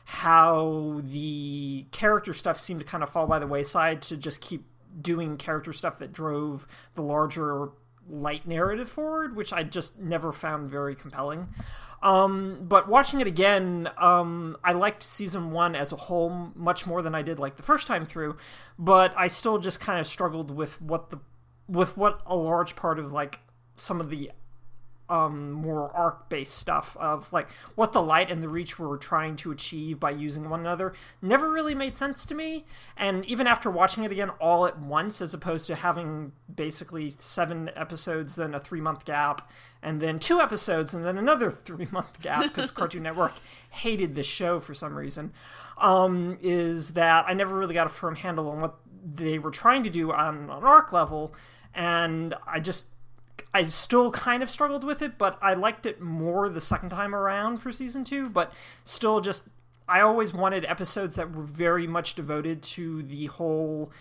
how 0.05 1.01
the 1.03 1.85
character 1.91 2.33
stuff 2.33 2.59
seemed 2.59 2.81
to 2.81 2.85
kind 2.85 3.03
of 3.03 3.09
fall 3.09 3.27
by 3.27 3.39
the 3.39 3.47
wayside 3.47 4.01
to 4.03 4.17
just 4.17 4.41
keep 4.41 4.65
doing 5.01 5.37
character 5.37 5.71
stuff 5.71 5.99
that 5.99 6.11
drove 6.11 6.67
the 6.95 7.01
larger 7.01 7.69
light 8.09 8.47
narrative 8.47 8.89
forward, 8.89 9.35
which 9.35 9.53
I 9.53 9.63
just 9.63 9.99
never 9.99 10.31
found 10.31 10.69
very 10.69 10.95
compelling. 10.95 11.49
Um, 12.01 12.59
but 12.61 12.87
watching 12.87 13.19
it 13.19 13.27
again, 13.27 13.89
um, 13.97 14.57
I 14.63 14.71
liked 14.71 15.03
season 15.03 15.51
one 15.51 15.75
as 15.75 15.91
a 15.91 15.97
whole 15.97 16.51
much 16.55 16.87
more 16.87 17.01
than 17.01 17.13
I 17.13 17.21
did 17.21 17.39
like 17.39 17.57
the 17.57 17.63
first 17.63 17.87
time 17.87 18.05
through. 18.05 18.37
But 18.77 19.13
I 19.17 19.27
still 19.27 19.57
just 19.57 19.79
kind 19.79 19.99
of 19.99 20.07
struggled 20.07 20.51
with 20.51 20.81
what 20.81 21.09
the 21.09 21.19
with 21.67 21.97
what 21.97 22.21
a 22.25 22.35
large 22.35 22.75
part 22.75 22.99
of 22.99 23.11
like 23.11 23.39
some 23.75 24.01
of 24.01 24.09
the 24.09 24.31
um, 25.09 25.51
more 25.51 25.91
arc 25.95 26.29
based 26.29 26.55
stuff 26.55 26.95
of 26.99 27.31
like 27.33 27.49
what 27.75 27.91
the 27.91 28.01
light 28.01 28.29
and 28.29 28.43
the 28.43 28.49
reach 28.49 28.77
were 28.77 28.97
trying 28.97 29.35
to 29.37 29.51
achieve 29.51 29.99
by 29.99 30.11
using 30.11 30.49
one 30.49 30.59
another 30.59 30.93
never 31.21 31.49
really 31.49 31.73
made 31.73 31.95
sense 31.95 32.25
to 32.27 32.35
me. 32.35 32.65
And 32.95 33.25
even 33.25 33.47
after 33.47 33.69
watching 33.69 34.03
it 34.03 34.11
again 34.11 34.29
all 34.39 34.65
at 34.65 34.79
once, 34.79 35.21
as 35.21 35.33
opposed 35.33 35.67
to 35.67 35.75
having 35.75 36.31
basically 36.53 37.09
seven 37.09 37.71
episodes, 37.75 38.35
then 38.35 38.53
a 38.53 38.59
three 38.59 38.81
month 38.81 39.05
gap, 39.05 39.49
and 39.81 40.01
then 40.01 40.19
two 40.19 40.39
episodes, 40.39 40.93
and 40.93 41.05
then 41.05 41.17
another 41.17 41.51
three 41.65 41.87
month 41.91 42.21
gap 42.21 42.43
because 42.43 42.71
Cartoon 42.71 43.03
Network 43.03 43.33
hated 43.69 44.15
this 44.15 44.27
show 44.27 44.59
for 44.59 44.73
some 44.73 44.95
reason, 44.95 45.33
um, 45.77 46.37
is 46.41 46.93
that 46.93 47.25
I 47.27 47.33
never 47.33 47.57
really 47.57 47.73
got 47.73 47.87
a 47.87 47.89
firm 47.89 48.15
handle 48.15 48.49
on 48.49 48.61
what 48.61 48.75
they 49.03 49.39
were 49.39 49.51
trying 49.51 49.83
to 49.83 49.89
do 49.89 50.11
on 50.11 50.49
an 50.49 50.49
arc 50.49 50.91
level. 50.93 51.33
And 51.73 52.33
I 52.47 52.59
just 52.59 52.87
I 53.53 53.63
still 53.63 54.11
kind 54.11 54.43
of 54.43 54.49
struggled 54.49 54.83
with 54.83 55.01
it, 55.01 55.17
but 55.17 55.37
I 55.41 55.53
liked 55.53 55.85
it 55.85 56.01
more 56.01 56.49
the 56.49 56.61
second 56.61 56.89
time 56.89 57.15
around 57.15 57.57
for 57.57 57.71
season 57.71 58.03
two. 58.03 58.29
But 58.29 58.53
still, 58.83 59.21
just 59.21 59.49
I 59.87 60.01
always 60.01 60.33
wanted 60.33 60.65
episodes 60.65 61.15
that 61.15 61.33
were 61.33 61.43
very 61.43 61.87
much 61.87 62.13
devoted 62.13 62.61
to 62.63 63.01
the 63.01 63.25
whole 63.25 63.91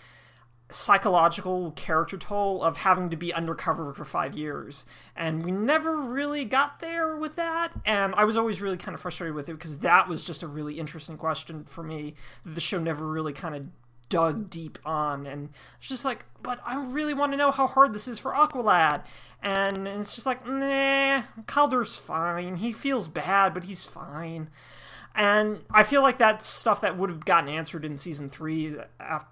psychological 0.70 1.70
character 1.72 2.18
toll 2.18 2.62
of 2.62 2.78
having 2.78 3.08
to 3.08 3.16
be 3.16 3.32
undercover 3.32 3.94
for 3.94 4.04
five 4.04 4.36
years. 4.36 4.84
And 5.16 5.42
we 5.42 5.50
never 5.50 5.96
really 5.96 6.44
got 6.44 6.80
there 6.80 7.16
with 7.16 7.36
that. 7.36 7.72
And 7.86 8.14
I 8.16 8.24
was 8.24 8.36
always 8.36 8.60
really 8.60 8.76
kind 8.76 8.94
of 8.94 9.00
frustrated 9.00 9.34
with 9.34 9.48
it 9.48 9.54
because 9.54 9.78
that 9.78 10.08
was 10.08 10.26
just 10.26 10.42
a 10.42 10.46
really 10.46 10.78
interesting 10.78 11.16
question 11.16 11.64
for 11.64 11.82
me 11.82 12.14
the 12.44 12.60
show 12.60 12.78
never 12.78 13.06
really 13.06 13.32
kind 13.32 13.54
of 13.54 13.66
dug 14.09 14.51
deep 14.51 14.78
on. 14.85 15.26
And 15.26 15.51
it's 15.78 15.89
just 15.89 16.05
like, 16.05 16.24
but 16.43 16.60
I 16.64 16.82
really 16.82 17.14
want 17.14 17.32
to 17.32 17.39
know 17.39 17.51
how 17.51 17.66
hard 17.66 17.93
this 17.93 18.09
is 18.09 18.18
for 18.18 18.32
Aqualad. 18.32 19.02
And 19.43 19.86
it's 19.86 20.14
just 20.14 20.26
like, 20.26 20.47
nah, 20.47 21.22
Kaldur's 21.47 21.97
fine. 21.97 22.56
He 22.56 22.72
feels 22.72 23.09
bad, 23.09 23.55
but 23.55 23.64
he's 23.64 23.85
fine. 23.85 24.51
And 25.18 25.64
I 25.68 25.82
feel 25.82 26.00
like 26.00 26.18
that's 26.18 26.46
stuff 26.46 26.80
that 26.82 26.96
would 26.96 27.10
have 27.10 27.24
gotten 27.24 27.50
answered 27.50 27.84
in 27.84 27.98
season 27.98 28.30
three 28.30 28.76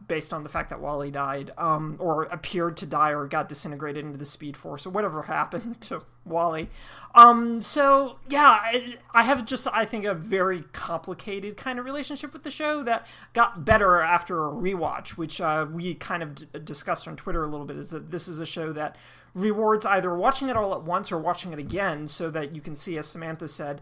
based 0.09 0.33
on 0.33 0.43
the 0.43 0.49
fact 0.49 0.69
that 0.71 0.81
Wally 0.81 1.13
died, 1.13 1.53
um, 1.57 1.95
or 2.01 2.25
appeared 2.25 2.77
to 2.79 2.87
die, 2.87 3.11
or 3.13 3.29
got 3.29 3.49
disintegrated 3.49 4.05
into 4.05 4.19
the 4.19 4.25
Speed 4.25 4.57
Force, 4.57 4.85
or 4.85 4.91
whatever 4.91 5.23
happened 5.23 5.81
to 5.83 6.03
Wally. 6.25 6.71
Um, 7.15 7.63
so, 7.63 8.19
yeah, 8.29 8.59
I, 8.61 8.97
I 9.15 9.23
have 9.23 9.47
just, 9.47 9.69
I 9.69 9.85
think, 9.85 10.05
a 10.05 10.13
very 10.13 10.63
complicated 10.73 11.57
kind 11.57 11.79
of 11.79 11.85
relationship 11.85 12.33
with 12.33 12.43
the 12.43 12.51
show 12.51 12.83
that 12.83 13.07
got 13.33 13.65
better 13.65 14.01
after 14.01 14.45
a 14.45 14.51
rewatch, 14.51 15.11
which 15.11 15.41
uh, 15.41 15.69
we 15.71 15.95
kind 15.95 16.25
of 16.25 16.35
d- 16.35 16.47
discussed 16.65 17.07
on 17.07 17.15
Twitter 17.15 17.45
a 17.45 17.47
little 17.47 17.65
bit, 17.65 17.77
is 17.77 17.91
that 17.91 18.11
this 18.11 18.27
is 18.27 18.41
a 18.41 18.47
show 18.47 18.73
that 18.73 18.97
rewards 19.35 19.87
either 19.87 20.17
watching 20.17 20.49
it 20.49 20.57
all 20.57 20.75
at 20.75 20.83
once 20.83 21.13
or 21.13 21.19
watching 21.19 21.53
it 21.53 21.61
again 21.61 22.09
so 22.09 22.29
that 22.29 22.53
you 22.53 22.61
can 22.61 22.75
see, 22.75 22.99
as 22.99 23.07
Samantha 23.07 23.47
said, 23.47 23.81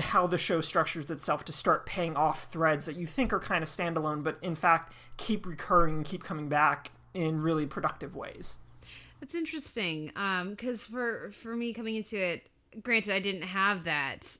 how 0.00 0.26
the 0.26 0.38
show 0.38 0.60
structures 0.60 1.10
itself 1.10 1.44
to 1.44 1.52
start 1.52 1.86
paying 1.86 2.16
off 2.16 2.50
threads 2.52 2.86
that 2.86 2.96
you 2.96 3.06
think 3.06 3.32
are 3.32 3.40
kind 3.40 3.62
of 3.62 3.68
standalone, 3.68 4.22
but 4.22 4.38
in 4.42 4.54
fact 4.54 4.92
keep 5.16 5.46
recurring 5.46 5.96
and 5.96 6.04
keep 6.04 6.22
coming 6.22 6.48
back 6.48 6.90
in 7.14 7.40
really 7.40 7.66
productive 7.66 8.14
ways. 8.14 8.58
That's 9.20 9.34
interesting, 9.34 10.12
because 10.50 10.88
um, 10.88 10.92
for 10.92 11.30
for 11.32 11.56
me 11.56 11.72
coming 11.72 11.96
into 11.96 12.16
it, 12.22 12.48
granted 12.82 13.14
I 13.14 13.20
didn't 13.20 13.42
have 13.44 13.84
that 13.84 14.36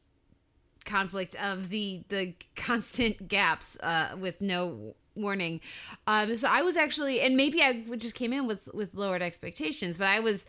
conflict 0.84 1.34
of 1.43 1.70
the 1.70 2.02
the 2.09 2.34
constant 2.55 3.26
gaps 3.28 3.78
uh, 3.82 4.16
with 4.18 4.40
no 4.40 4.94
warning. 5.14 5.60
Um, 6.06 6.36
so 6.36 6.48
I 6.51 6.60
was 6.60 6.76
actually, 6.76 7.22
and 7.22 7.36
maybe 7.36 7.62
I 7.62 7.84
just 7.97 8.14
came 8.14 8.34
in 8.34 8.47
with 8.47 8.68
with 8.74 8.94
lowered 8.94 9.22
expectations, 9.22 9.97
but 9.97 10.09
I 10.09 10.20
was. 10.20 10.44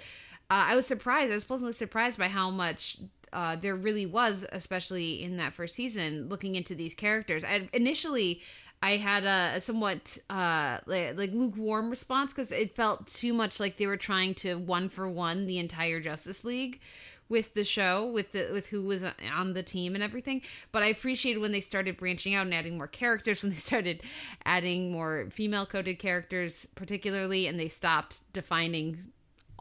Uh, 0.50 0.68
I 0.70 0.76
was 0.78 0.88
surprised. 0.88 1.30
I 1.30 1.34
was 1.34 1.44
pleasantly 1.44 1.74
surprised 1.74 2.18
by 2.18 2.30
how 2.30 2.50
much 2.50 3.00
uh, 3.38 3.56
there 3.56 3.76
really 3.76 4.08
was, 4.08 4.48
especially 4.52 5.22
in 5.22 5.38
that 5.38 5.54
first 5.54 5.76
season, 5.76 6.28
looking 6.28 6.56
into 6.56 6.74
these 6.74 6.96
characters. 6.96 7.44
I, 7.44 7.70
initially, 7.72 8.42
I 8.82 8.98
had 8.98 9.26
a, 9.26 9.62
somewhat 9.62 10.18
uh, 10.28 10.80
like, 10.88 11.16
like, 11.20 11.32
lukewarm 11.34 11.92
response 11.92 12.34
because 12.34 12.52
it 12.52 12.76
felt 12.76 13.06
too 13.06 13.34
much 13.34 13.60
like 13.60 13.78
they 13.78 13.86
were 13.86 13.96
trying 13.96 14.34
to 14.36 14.56
one 14.56 14.90
for 14.90 15.08
one 15.08 15.46
the 15.46 15.60
entire 15.60 16.00
Justice 16.00 16.44
League 16.44 16.82
with 17.30 17.54
the 17.54 17.64
show, 17.64 18.08
with 18.08 18.32
the 18.32 18.50
with 18.52 18.70
who 18.70 18.82
was 18.82 19.04
on 19.04 19.54
the 19.54 19.62
team 19.62 19.94
and 19.94 20.04
everything. 20.04 20.42
But 20.72 20.82
I 20.82 20.88
appreciated 20.88 21.40
when 21.40 21.52
they 21.52 21.62
started 21.62 21.96
branching 21.96 22.34
out 22.34 22.48
and 22.48 22.56
adding 22.56 22.76
more 22.76 22.88
characters, 22.88 23.44
when 23.44 23.52
they 23.52 23.58
started 23.58 24.02
adding 24.48 24.92
more 24.92 25.28
female 25.30 25.68
coded 25.68 26.00
characters, 26.00 26.66
particularly, 26.74 27.46
and 27.46 27.60
they 27.60 27.68
stopped 27.68 28.22
defining 28.34 28.98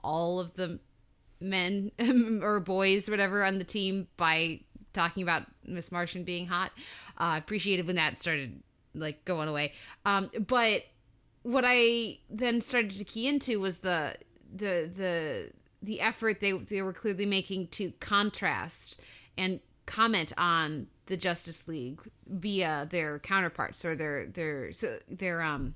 all 0.03 0.41
of 0.41 0.55
the 0.55 0.81
men 1.41 1.93
or 2.43 2.61
boys, 2.61 3.09
whatever, 3.09 3.45
on 3.45 3.59
the 3.59 3.65
team 3.65 4.09
by 4.17 4.61
talking 4.93 5.23
about 5.23 5.43
Miss 5.65 5.93
Martian 5.93 6.25
being 6.25 6.47
hot. 6.47 6.73
Uh, 7.19 7.35
appreciated 7.39 7.87
when 7.87 7.97
that 7.97 8.21
started 8.21 8.63
like 8.95 9.25
going 9.25 9.49
away. 9.49 9.73
Um, 10.05 10.31
but 10.47 10.85
what 11.43 11.65
I 11.67 12.19
then 12.29 12.61
started 12.61 12.93
to 12.93 13.05
key 13.05 13.29
into 13.29 13.61
was 13.61 13.79
the 13.79 14.17
the 14.55 14.91
the 14.95 15.51
the 15.83 16.01
effort 16.01 16.41
they 16.41 16.53
they 16.53 16.83
were 16.83 16.93
clearly 16.93 17.27
making 17.27 17.69
to 17.69 17.93
contrast 18.01 19.01
and 19.39 19.61
comment 19.85 20.33
on 20.37 20.89
the 21.07 21.17
Justice 21.17 21.69
League 21.69 22.01
via 22.27 22.89
their 22.91 23.19
counterparts 23.21 23.85
or 23.85 23.95
their 23.95 24.27
their 24.27 24.73
so 24.73 24.99
their 25.09 25.43
um 25.43 25.75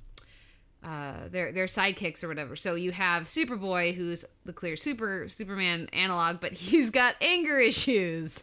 uh, 0.82 1.28
their 1.28 1.52
their 1.52 1.66
sidekicks 1.66 2.24
or 2.24 2.28
whatever. 2.28 2.57
So 2.57 2.74
you 2.74 2.93
have 2.93 3.24
Superboy, 3.24 3.94
who's 3.94 4.24
the 4.44 4.52
clear 4.52 4.77
super 4.77 5.28
Superman 5.28 5.89
analog, 5.93 6.40
but 6.40 6.52
he's 6.55 6.90
got 6.90 7.16
anger 7.20 7.59
issues 7.59 8.43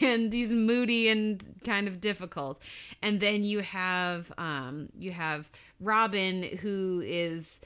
and 0.00 0.32
he's 0.32 0.50
moody 0.50 1.08
and 1.08 1.60
kind 1.64 1.86
of 1.86 2.00
difficult. 2.00 2.60
And 3.02 3.20
then 3.20 3.44
you 3.44 3.60
have 3.60 4.32
um, 4.36 4.88
you 4.98 5.12
have 5.12 5.48
Robin, 5.80 6.42
who 6.42 7.02
is 7.04 7.60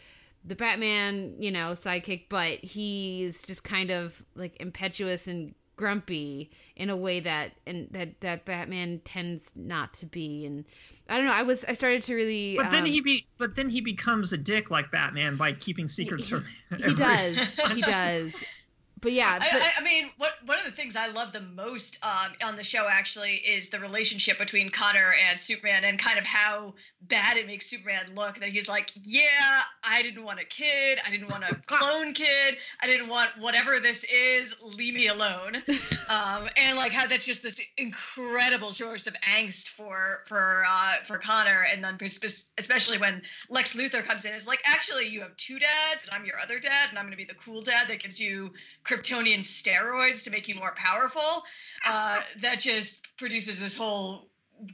the 0.45 0.57
Batman, 0.57 1.37
you 1.39 1.51
know, 1.51 1.73
sidekick, 1.73 2.25
but 2.29 2.59
he's 2.59 3.43
just 3.47 3.65
kind 3.65 3.91
of 3.91 4.23
like 4.35 4.61
impetuous 4.61 5.27
and 5.27 5.55
grumpy 5.77 6.51
in 6.77 6.91
a 6.91 6.97
way 6.97 7.21
that 7.21 7.53
and 7.67 7.89
that 7.91 8.21
that 8.21 8.45
Batman 8.45 9.01
tends 9.03 9.51
not 9.57 9.95
to 9.95 10.05
be 10.05 10.45
and 10.45 10.67
I 11.11 11.17
don't 11.17 11.27
know. 11.27 11.33
I 11.33 11.43
was 11.43 11.65
I 11.65 11.73
started 11.73 12.03
to 12.05 12.15
really. 12.15 12.57
But 12.57 12.71
then 12.71 12.85
um, 12.85 12.89
he 12.89 13.01
be 13.01 13.27
but 13.37 13.57
then 13.57 13.69
he 13.69 13.81
becomes 13.81 14.33
a 14.33 14.39
dick 14.39 14.71
like 14.71 14.91
Batman 14.93 15.37
by 15.37 15.53
keeping 15.53 15.89
secrets 15.89 16.29
he, 16.29 16.31
from. 16.31 16.45
He 16.77 16.95
does. 16.95 17.55
He 17.75 17.81
does. 17.83 18.37
But 19.01 19.13
yeah, 19.13 19.39
but, 19.39 19.49
I, 19.51 19.73
I, 19.79 19.83
mean, 19.83 20.11
what 20.19 20.33
one 20.45 20.59
of 20.59 20.65
the 20.65 20.71
things 20.71 20.95
I 20.95 21.09
love 21.09 21.33
the 21.33 21.41
most 21.41 21.99
um, 22.05 22.33
on 22.45 22.57
the 22.57 22.65
show 22.65 22.87
actually 22.91 23.37
is 23.37 23.71
the 23.71 23.79
relationship 23.81 24.39
between 24.39 24.69
Connor 24.69 25.15
and 25.27 25.39
Superman, 25.39 25.85
and 25.85 25.99
kind 25.99 26.19
of 26.19 26.25
how 26.25 26.75
bad 27.03 27.39
it 27.39 27.47
makes 27.47 27.67
Superman 27.67 28.15
look. 28.15 28.39
That 28.41 28.51
he's 28.51 28.69
like, 28.69 28.91
yeah, 29.03 29.63
I 29.83 30.03
didn't 30.03 30.23
want 30.23 30.39
a 30.41 30.45
kid, 30.45 30.99
I 31.07 31.11
didn't 31.11 31.31
want 31.31 31.45
a 31.45 31.55
clone 31.67 32.13
kid, 32.13 32.59
I 32.83 32.87
didn't 32.87 33.09
want 33.09 33.31
whatever 33.39 33.81
this 33.81 34.05
is. 34.05 34.77
Leave 34.77 34.95
me 34.95 35.09
alone. 35.09 35.57
um, 36.09 36.49
and 36.57 36.77
like 36.77 36.93
how 36.93 37.07
that's 37.07 37.25
just 37.25 37.43
this 37.43 37.61
incredible 37.79 38.73
source 38.73 39.07
of 39.07 39.15
angst 39.23 39.69
for 39.69 40.25
for 40.27 40.65
uh, 40.69 40.97
for 41.05 41.17
Connor, 41.19 41.67
and 41.73 41.83
then 41.83 41.97
especially 42.59 42.99
when 42.99 43.23
Lex 43.49 43.75
Luthor 43.75 44.05
comes 44.05 44.27
in, 44.27 44.35
is 44.35 44.47
like, 44.47 44.61
actually, 44.67 45.09
you 45.09 45.21
have 45.21 45.35
two 45.39 45.59
dads, 45.59 46.05
and 46.05 46.13
I'm 46.13 46.27
your 46.27 46.39
other 46.39 46.59
dad, 46.59 46.91
and 46.91 46.99
I'm 46.99 47.07
going 47.07 47.13
to 47.13 47.17
be 47.17 47.25
the 47.25 47.35
cool 47.35 47.63
dad 47.63 47.89
that 47.89 48.01
gives 48.01 48.21
you 48.21 48.53
Kryptonian 48.91 49.41
steroids 49.41 50.25
to 50.25 50.31
make 50.31 50.49
you 50.49 50.55
more 50.57 50.75
powerful. 50.77 51.45
Uh, 51.87 52.21
that 52.41 52.61
just 52.61 53.07
produces 53.17 53.61
this 53.61 53.77
whole 53.77 54.27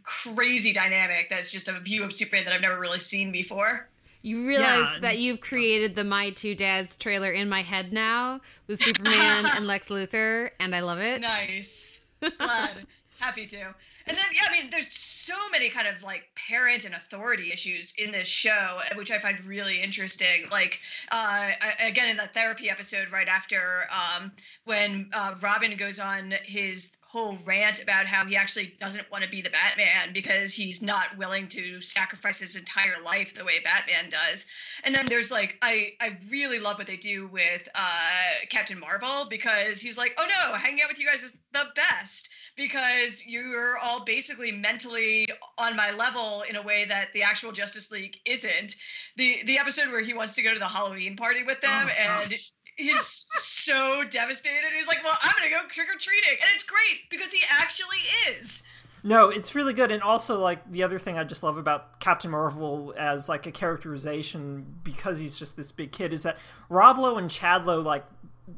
crazy 0.03 0.73
dynamic 0.73 1.29
that's 1.31 1.51
just 1.51 1.69
a 1.69 1.79
view 1.81 2.03
of 2.03 2.13
Superman 2.13 2.45
that 2.45 2.55
I've 2.55 2.61
never 2.61 2.81
really 2.81 2.99
seen 2.99 3.31
before. 3.31 3.89
You 4.23 4.45
realize 4.47 4.89
yeah. 4.95 4.99
that 5.03 5.19
you've 5.19 5.41
created 5.41 5.95
the 5.95 6.03
My 6.03 6.31
Two 6.31 6.57
Dads 6.57 6.97
trailer 6.97 7.31
in 7.31 7.49
my 7.49 7.63
head 7.63 7.93
now 7.93 8.41
with 8.67 8.83
Superman 8.83 9.47
and 9.55 9.69
Lex 9.69 9.89
Luthor, 9.89 10.51
and 10.59 10.75
I 10.75 10.81
love 10.81 10.99
it. 10.99 11.21
Nice. 11.21 11.99
Glad. 12.21 12.71
Happy 13.21 13.47
to. 13.47 13.75
And 14.09 14.17
then, 14.17 14.27
yeah, 14.33 14.43
I 14.49 14.53
mean, 14.53 14.71
there's 14.71 14.97
so 14.97 15.35
many 15.51 15.69
kind 15.69 15.89
of 15.89 16.03
like 16.03 16.29
parent 16.37 16.85
and 16.85 16.95
authority 16.95 17.53
issues 17.53 17.93
in 17.99 18.13
this 18.13 18.29
show, 18.29 18.81
which 18.95 19.11
I 19.11 19.19
find 19.19 19.45
really 19.45 19.83
interesting. 19.83 20.49
Like, 20.51 20.81
uh, 21.11 21.51
again, 21.81 22.09
in 22.09 22.17
that 22.19 22.33
therapy 22.33 22.71
episode 22.71 23.11
right 23.11 23.27
after 23.27 23.89
um, 23.91 24.31
when 24.65 25.11
uh, 25.13 25.35
Robin 25.41 25.77
goes 25.77 25.99
on 25.99 26.35
his 26.45 26.97
whole 27.03 27.39
rant 27.45 27.83
about 27.83 28.07
how 28.07 28.25
he 28.27 28.37
actually 28.37 28.77
doesn't 28.79 29.11
want 29.11 29.25
to 29.25 29.31
be 29.31 29.41
the 29.41 29.51
Batman 29.51 30.13
because 30.13 30.53
he's 30.53 30.83
not 30.83 31.17
willing 31.17 31.49
to 31.49 31.81
sacrifice 31.81 32.41
his 32.41 32.57
entire 32.57 33.01
life 33.03 33.35
the 33.35 33.45
way 33.45 33.59
Batman 33.65 34.11
does. 34.11 34.45
And 34.85 34.95
then 34.95 35.09
there's 35.09 35.31
like 35.31 35.57
I 35.63 35.93
I 36.01 36.19
really 36.31 36.61
love 36.61 36.79
what 36.79 36.87
they 36.87 36.97
do 36.97 37.27
with 37.29 37.69
uh, 37.75 38.31
Captain 38.51 38.79
Marvel 38.79 39.27
because 39.29 39.81
he's 39.81 39.97
like, 39.97 40.15
"Oh 40.19 40.27
no, 40.29 40.57
hanging 40.57 40.83
out 40.83 40.91
with 40.91 41.01
you 41.01 41.07
guys 41.07 41.23
is 41.23 41.33
the 41.53 41.65
best." 41.75 42.29
Because 42.57 43.27
you're 43.27 43.77
all 43.79 44.05
basically 44.05 44.51
mentally 44.51 45.27
on 45.59 45.77
my 45.77 45.93
level 45.93 46.43
in 46.49 46.57
a 46.57 46.63
way 46.63 46.87
that 46.87 47.13
the 47.13 47.23
actual 47.23 47.53
Justice 47.53 47.91
League 47.91 48.19
isn't. 48.25 48.77
The 49.17 49.43
the 49.45 49.59
episode 49.59 49.91
where 49.91 50.03
he 50.03 50.15
wants 50.15 50.35
to 50.37 50.43
go 50.43 50.53
to 50.53 50.59
the 50.59 50.69
Halloween 50.69 51.17
party 51.17 51.43
with 51.43 51.61
them 51.61 51.87
oh, 51.87 52.21
and 52.23 52.31
gosh. 52.31 52.53
he's 52.77 53.27
so 53.37 54.05
devastated. 54.09 54.71
He's 54.75 54.89
like, 54.89 55.05
"Well, 55.05 55.19
I'm 55.23 55.35
going 55.39 55.51
to 55.51 55.55
go 55.55 55.69
trick 55.69 55.89
or 55.89 55.99
treating." 55.99 56.31
And 56.31 56.51
it's 56.55 56.65
great 56.65 57.11
because 57.11 57.31
he 57.31 57.43
actually 57.51 57.99
is. 58.31 58.63
No, 59.07 59.29
it's 59.29 59.55
really 59.55 59.73
good, 59.73 59.93
and 59.93 60.03
also 60.03 60.41
like 60.41 60.69
the 60.69 60.83
other 60.83 60.99
thing 60.99 61.17
I 61.17 61.23
just 61.23 61.45
love 61.45 61.59
about 61.59 62.01
Captain 62.01 62.31
Marvel 62.31 62.93
as 62.99 63.29
like 63.29 63.47
a 63.47 63.53
characterization 63.53 64.81
because 64.83 65.21
he's 65.21 65.39
just 65.39 65.57
this 65.57 65.71
big 65.71 65.93
kid 65.93 66.13
is 66.13 66.25
that 66.25 66.37
Rob 66.69 66.99
Lowe 66.99 67.17
and 67.17 67.31
Chad 67.31 67.67
Lowe 67.67 67.81
like 67.81 68.05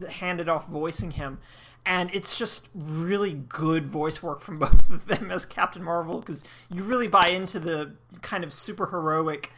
handed 0.09 0.49
off 0.49 0.67
voicing 0.67 1.11
him, 1.11 1.39
and 1.87 2.11
it's 2.15 2.39
just 2.39 2.69
really 2.75 3.33
good 3.33 3.87
voice 3.87 4.23
work 4.23 4.41
from 4.41 4.59
both 4.61 4.91
of 4.91 5.07
them 5.07 5.31
as 5.31 5.47
Captain 5.47 5.83
Marvel 5.83 6.21
because 6.21 6.45
you 6.71 6.83
really 6.83 7.09
buy 7.09 7.29
into 7.29 7.59
the 7.59 7.93
kind 8.23 8.45
of 8.45 8.53
super 8.53 8.87
heroic 8.87 9.51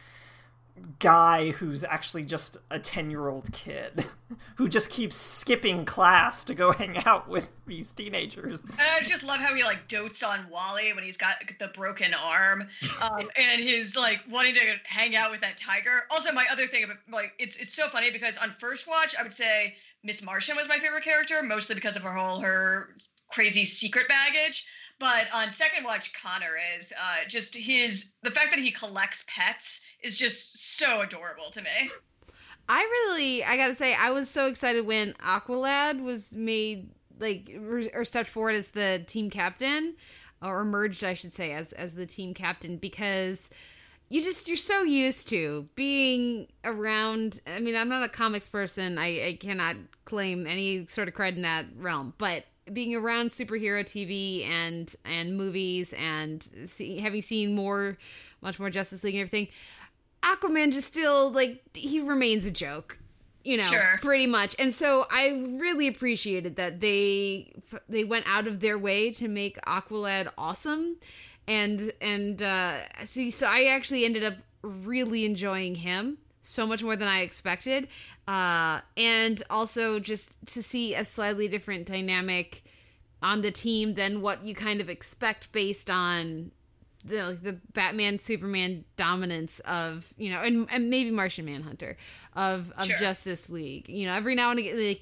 guy 0.99 1.51
who's 1.51 1.83
actually 1.83 2.23
just 2.23 2.57
a 2.69 2.79
10 2.79 3.11
year 3.11 3.27
old 3.27 3.51
kid 3.51 4.05
who 4.55 4.67
just 4.67 4.89
keeps 4.89 5.17
skipping 5.17 5.85
class 5.85 6.43
to 6.43 6.53
go 6.53 6.71
hang 6.71 6.97
out 7.05 7.27
with 7.27 7.47
these 7.67 7.91
teenagers. 7.93 8.61
And 8.61 8.79
I 8.79 9.01
just 9.01 9.23
love 9.23 9.39
how 9.39 9.53
he 9.53 9.63
like 9.63 9.87
dotes 9.87 10.23
on 10.23 10.45
Wally 10.49 10.93
when 10.93 11.03
he's 11.03 11.17
got 11.17 11.35
the 11.59 11.67
broken 11.69 12.13
arm 12.13 12.67
um, 13.01 13.29
and 13.35 13.61
his 13.61 13.95
like 13.95 14.23
wanting 14.29 14.55
to 14.55 14.75
hang 14.85 15.15
out 15.15 15.31
with 15.31 15.41
that 15.41 15.57
tiger. 15.57 16.03
Also, 16.09 16.31
my 16.31 16.45
other 16.51 16.67
thing 16.67 16.83
about 16.83 16.97
like 17.11 17.33
it's 17.39 17.57
it's 17.57 17.73
so 17.73 17.87
funny 17.87 18.11
because 18.11 18.37
on 18.37 18.51
first 18.51 18.87
watch, 18.87 19.15
I 19.19 19.23
would 19.23 19.33
say 19.33 19.75
Miss 20.03 20.23
Martian 20.23 20.55
was 20.55 20.67
my 20.67 20.79
favorite 20.79 21.03
character, 21.03 21.43
mostly 21.43 21.75
because 21.75 21.95
of 21.95 22.01
her 22.03 22.11
whole 22.11 22.39
her 22.39 22.95
crazy 23.29 23.65
secret 23.65 24.07
baggage. 24.07 24.67
But 24.99 25.27
on 25.33 25.49
second 25.49 25.83
watch, 25.83 26.13
Connor 26.13 26.57
is 26.77 26.93
uh, 26.99 27.27
just 27.27 27.55
his 27.55 28.13
the 28.21 28.31
fact 28.31 28.51
that 28.51 28.59
he 28.59 28.71
collects 28.71 29.25
pets 29.27 29.81
is 30.01 30.17
just 30.17 30.77
so 30.77 31.01
adorable 31.01 31.49
to 31.51 31.61
me. 31.61 31.89
I 32.69 32.81
really, 32.81 33.43
I 33.43 33.57
gotta 33.57 33.75
say, 33.75 33.95
I 33.95 34.11
was 34.11 34.29
so 34.29 34.47
excited 34.47 34.85
when 34.85 35.13
Aqualad 35.13 36.01
was 36.01 36.35
made 36.35 36.89
like 37.19 37.51
or 37.93 38.05
stepped 38.05 38.29
forward 38.29 38.55
as 38.55 38.69
the 38.69 39.03
team 39.07 39.29
captain. 39.29 39.95
or 40.41 40.61
emerged, 40.61 41.03
I 41.03 41.13
should 41.13 41.33
say, 41.33 41.51
as 41.51 41.73
as 41.73 41.93
the 41.93 42.05
team 42.05 42.33
captain 42.33 42.77
because 42.77 43.49
you 44.11 44.21
just 44.21 44.47
you're 44.47 44.57
so 44.57 44.83
used 44.83 45.29
to 45.29 45.67
being 45.75 46.47
around 46.65 47.39
i 47.47 47.59
mean 47.59 47.75
i'm 47.75 47.87
not 47.89 48.03
a 48.03 48.09
comics 48.09 48.47
person. 48.49 48.97
I, 48.97 49.27
I 49.27 49.37
cannot 49.39 49.77
claim 50.05 50.45
any 50.45 50.85
sort 50.87 51.07
of 51.07 51.13
cred 51.13 51.35
in 51.37 51.43
that 51.43 51.65
realm 51.77 52.13
but 52.17 52.43
being 52.71 52.93
around 52.95 53.29
superhero 53.29 53.83
tv 53.83 54.45
and 54.47 54.93
and 55.05 55.37
movies 55.37 55.93
and 55.97 56.45
see, 56.67 56.99
having 56.99 57.21
seen 57.21 57.55
more 57.55 57.97
much 58.41 58.59
more 58.59 58.69
justice 58.69 59.03
league 59.03 59.15
and 59.15 59.21
everything 59.21 59.47
aquaman 60.23 60.71
just 60.71 60.87
still 60.87 61.31
like 61.31 61.61
he 61.73 61.99
remains 61.99 62.45
a 62.45 62.51
joke 62.51 62.97
you 63.43 63.57
know 63.57 63.63
Sure. 63.63 63.97
pretty 64.01 64.27
much. 64.27 64.55
And 64.59 64.71
so 64.73 65.07
i 65.09 65.43
really 65.59 65.87
appreciated 65.87 66.57
that 66.57 66.81
they 66.81 67.51
they 67.89 68.03
went 68.03 68.25
out 68.27 68.45
of 68.45 68.59
their 68.59 68.77
way 68.77 69.11
to 69.13 69.27
make 69.27 69.59
aqualad 69.61 70.27
awesome 70.37 70.97
and 71.47 71.91
and 72.01 72.41
uh 72.41 72.77
so, 73.03 73.29
so 73.29 73.47
i 73.47 73.65
actually 73.65 74.05
ended 74.05 74.23
up 74.23 74.35
really 74.61 75.25
enjoying 75.25 75.75
him 75.75 76.17
so 76.41 76.65
much 76.65 76.83
more 76.83 76.95
than 76.95 77.07
i 77.07 77.21
expected 77.21 77.87
uh 78.27 78.79
and 78.97 79.43
also 79.49 79.99
just 79.99 80.35
to 80.45 80.61
see 80.61 80.95
a 80.95 81.03
slightly 81.05 81.47
different 81.47 81.85
dynamic 81.85 82.63
on 83.23 83.41
the 83.41 83.51
team 83.51 83.93
than 83.93 84.21
what 84.21 84.43
you 84.43 84.55
kind 84.55 84.81
of 84.81 84.89
expect 84.89 85.51
based 85.51 85.89
on 85.89 86.51
the 87.03 87.37
the 87.41 87.53
Batman 87.73 88.19
Superman 88.19 88.85
dominance 88.95 89.59
of 89.61 90.13
you 90.17 90.29
know 90.29 90.41
and, 90.41 90.67
and 90.71 90.89
maybe 90.89 91.11
Martian 91.11 91.45
Manhunter 91.45 91.97
of 92.35 92.71
of 92.77 92.85
Sure. 92.85 92.97
Justice 92.97 93.49
League. 93.49 93.89
You 93.89 94.07
know, 94.07 94.13
every 94.13 94.35
now 94.35 94.51
and 94.51 94.59
again 94.59 94.77
like 94.87 95.01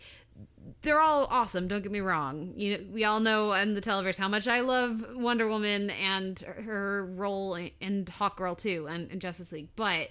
they're 0.81 1.01
all 1.01 1.27
awesome, 1.29 1.67
don't 1.67 1.81
get 1.81 1.91
me 1.91 1.99
wrong. 1.99 2.53
You 2.55 2.77
know, 2.77 2.83
we 2.91 3.03
all 3.03 3.19
know 3.19 3.53
in 3.53 3.73
the 3.73 3.81
televerse 3.81 4.17
how 4.17 4.27
much 4.27 4.47
I 4.47 4.61
love 4.61 5.15
Wonder 5.15 5.47
Woman 5.47 5.89
and 5.91 6.39
her 6.39 7.05
role 7.15 7.55
in, 7.55 8.05
Hawkgirl 8.05 8.57
too 8.57 8.87
and, 8.89 9.11
and 9.11 9.21
Justice 9.21 9.51
League. 9.51 9.69
But 9.75 10.09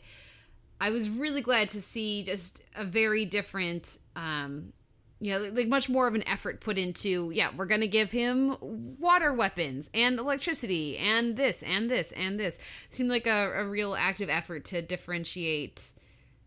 I 0.80 0.90
was 0.90 1.09
really 1.09 1.40
glad 1.40 1.70
to 1.70 1.82
see 1.82 2.22
just 2.22 2.62
a 2.76 2.85
very 2.85 3.24
different 3.24 3.98
um 4.16 4.72
you 5.20 5.32
know, 5.32 5.51
like 5.52 5.66
much 5.66 5.89
more 5.89 6.06
of 6.06 6.14
an 6.14 6.26
effort 6.28 6.60
put 6.60 6.78
into, 6.78 7.30
yeah, 7.35 7.48
we're 7.56 7.66
to 7.80 7.89
give 7.89 8.10
him 8.10 8.56
water 8.60 9.32
weapons 9.32 9.90
and 9.93 10.18
electricity 10.18 10.97
and 10.97 11.36
this 11.36 11.62
and 11.62 11.90
this 11.90 12.12
and 12.12 12.39
this. 12.39 12.59
seemed 12.90 13.10
like 13.10 13.26
a, 13.26 13.52
a 13.56 13.66
real 13.66 13.97
active 13.97 14.30
effort 14.30 14.64
to 14.66 14.80
differentiate 14.80 15.90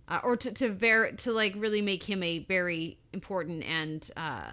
uh, 0.07 0.21
or 0.23 0.37
to, 0.37 0.51
to, 0.51 0.69
ver- 0.69 1.11
to 1.11 1.33
like 1.33 1.53
really 1.57 1.81
make 1.81 2.03
him 2.03 2.23
a 2.23 2.39
very 2.39 2.97
important 3.13 3.63
and 3.63 4.09
uh, 4.17 4.51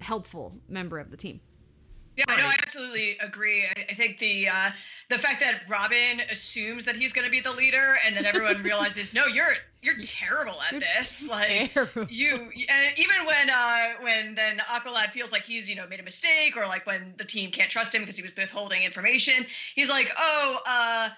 helpful 0.00 0.54
member 0.68 0.98
of 0.98 1.10
the 1.10 1.16
team. 1.16 1.40
Yeah, 2.18 2.24
I 2.26 2.36
know. 2.36 2.46
I 2.48 2.56
absolutely 2.60 3.16
agree. 3.18 3.64
I, 3.76 3.94
think 3.94 4.18
the 4.18 4.48
uh, 4.48 4.70
the 5.08 5.18
fact 5.18 5.38
that 5.38 5.62
Robin 5.68 6.20
assumes 6.32 6.84
that 6.84 6.96
he's 6.96 7.12
going 7.12 7.24
to 7.24 7.30
be 7.30 7.38
the 7.38 7.52
leader, 7.52 7.96
and 8.04 8.16
then 8.16 8.26
everyone 8.26 8.60
realizes, 8.64 9.14
no, 9.14 9.26
you're 9.26 9.54
you're 9.82 9.94
terrible 10.02 10.56
at 10.72 10.80
this. 10.80 11.28
Like 11.28 11.72
you, 12.08 12.50
and 12.68 12.98
even 12.98 13.24
when 13.24 13.50
uh, 13.50 13.84
when 14.00 14.34
then 14.34 14.58
Aqualad 14.58 15.12
feels 15.12 15.30
like 15.30 15.42
he's 15.42 15.70
you 15.70 15.76
know 15.76 15.86
made 15.86 16.00
a 16.00 16.02
mistake, 16.02 16.56
or 16.56 16.66
like 16.66 16.86
when 16.86 17.14
the 17.18 17.24
team 17.24 17.52
can't 17.52 17.70
trust 17.70 17.94
him 17.94 18.02
because 18.02 18.16
he 18.16 18.24
was 18.24 18.34
withholding 18.34 18.82
information, 18.82 19.46
he's 19.76 19.88
like, 19.88 20.10
oh, 20.18 20.58
uh, 20.66 21.10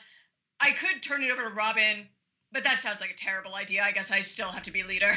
I 0.61 0.71
could 0.73 1.03
turn 1.03 1.23
it 1.23 1.31
over 1.31 1.49
to 1.49 1.55
Robin, 1.55 2.07
but 2.53 2.63
that 2.65 2.79
sounds 2.79 3.01
like 3.01 3.11
a 3.11 3.17
terrible 3.17 3.55
idea. 3.55 3.83
I 3.83 3.93
guess 3.93 4.11
I 4.11 4.21
still 4.21 4.49
have 4.49 4.65
to 4.65 4.71
be 4.71 4.83
leader. 4.83 5.13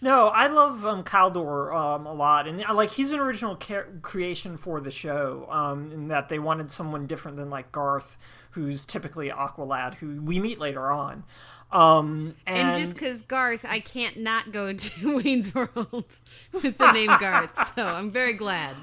No, 0.00 0.28
I 0.28 0.46
love 0.46 0.86
um, 0.86 1.02
Kaldur 1.02 1.74
um, 1.74 2.06
a 2.06 2.12
lot, 2.12 2.46
and 2.46 2.64
uh, 2.64 2.72
like 2.72 2.90
he's 2.90 3.10
an 3.10 3.18
original 3.18 3.56
ca- 3.56 3.86
creation 4.00 4.56
for 4.56 4.80
the 4.80 4.92
show. 4.92 5.48
Um, 5.50 5.90
in 5.90 6.08
that 6.08 6.28
they 6.28 6.38
wanted 6.38 6.70
someone 6.70 7.06
different 7.06 7.36
than 7.36 7.50
like 7.50 7.72
Garth, 7.72 8.16
who's 8.52 8.86
typically 8.86 9.28
Aqualad, 9.28 9.94
who 9.94 10.20
we 10.22 10.38
meet 10.38 10.60
later 10.60 10.90
on. 10.92 11.24
Um, 11.72 12.36
and, 12.46 12.58
And, 12.58 12.80
just 12.80 12.94
because 12.94 13.22
Garth, 13.22 13.64
I 13.68 13.80
can't 13.80 14.18
not 14.18 14.52
go 14.52 14.72
to 14.72 15.16
Wayne's 15.16 15.54
World 15.54 16.16
with 16.52 16.78
the 16.78 16.92
name 16.92 17.10
Garth, 17.18 17.74
so 17.74 17.86
I'm 17.86 18.10
very 18.10 18.34
glad. 18.34 18.76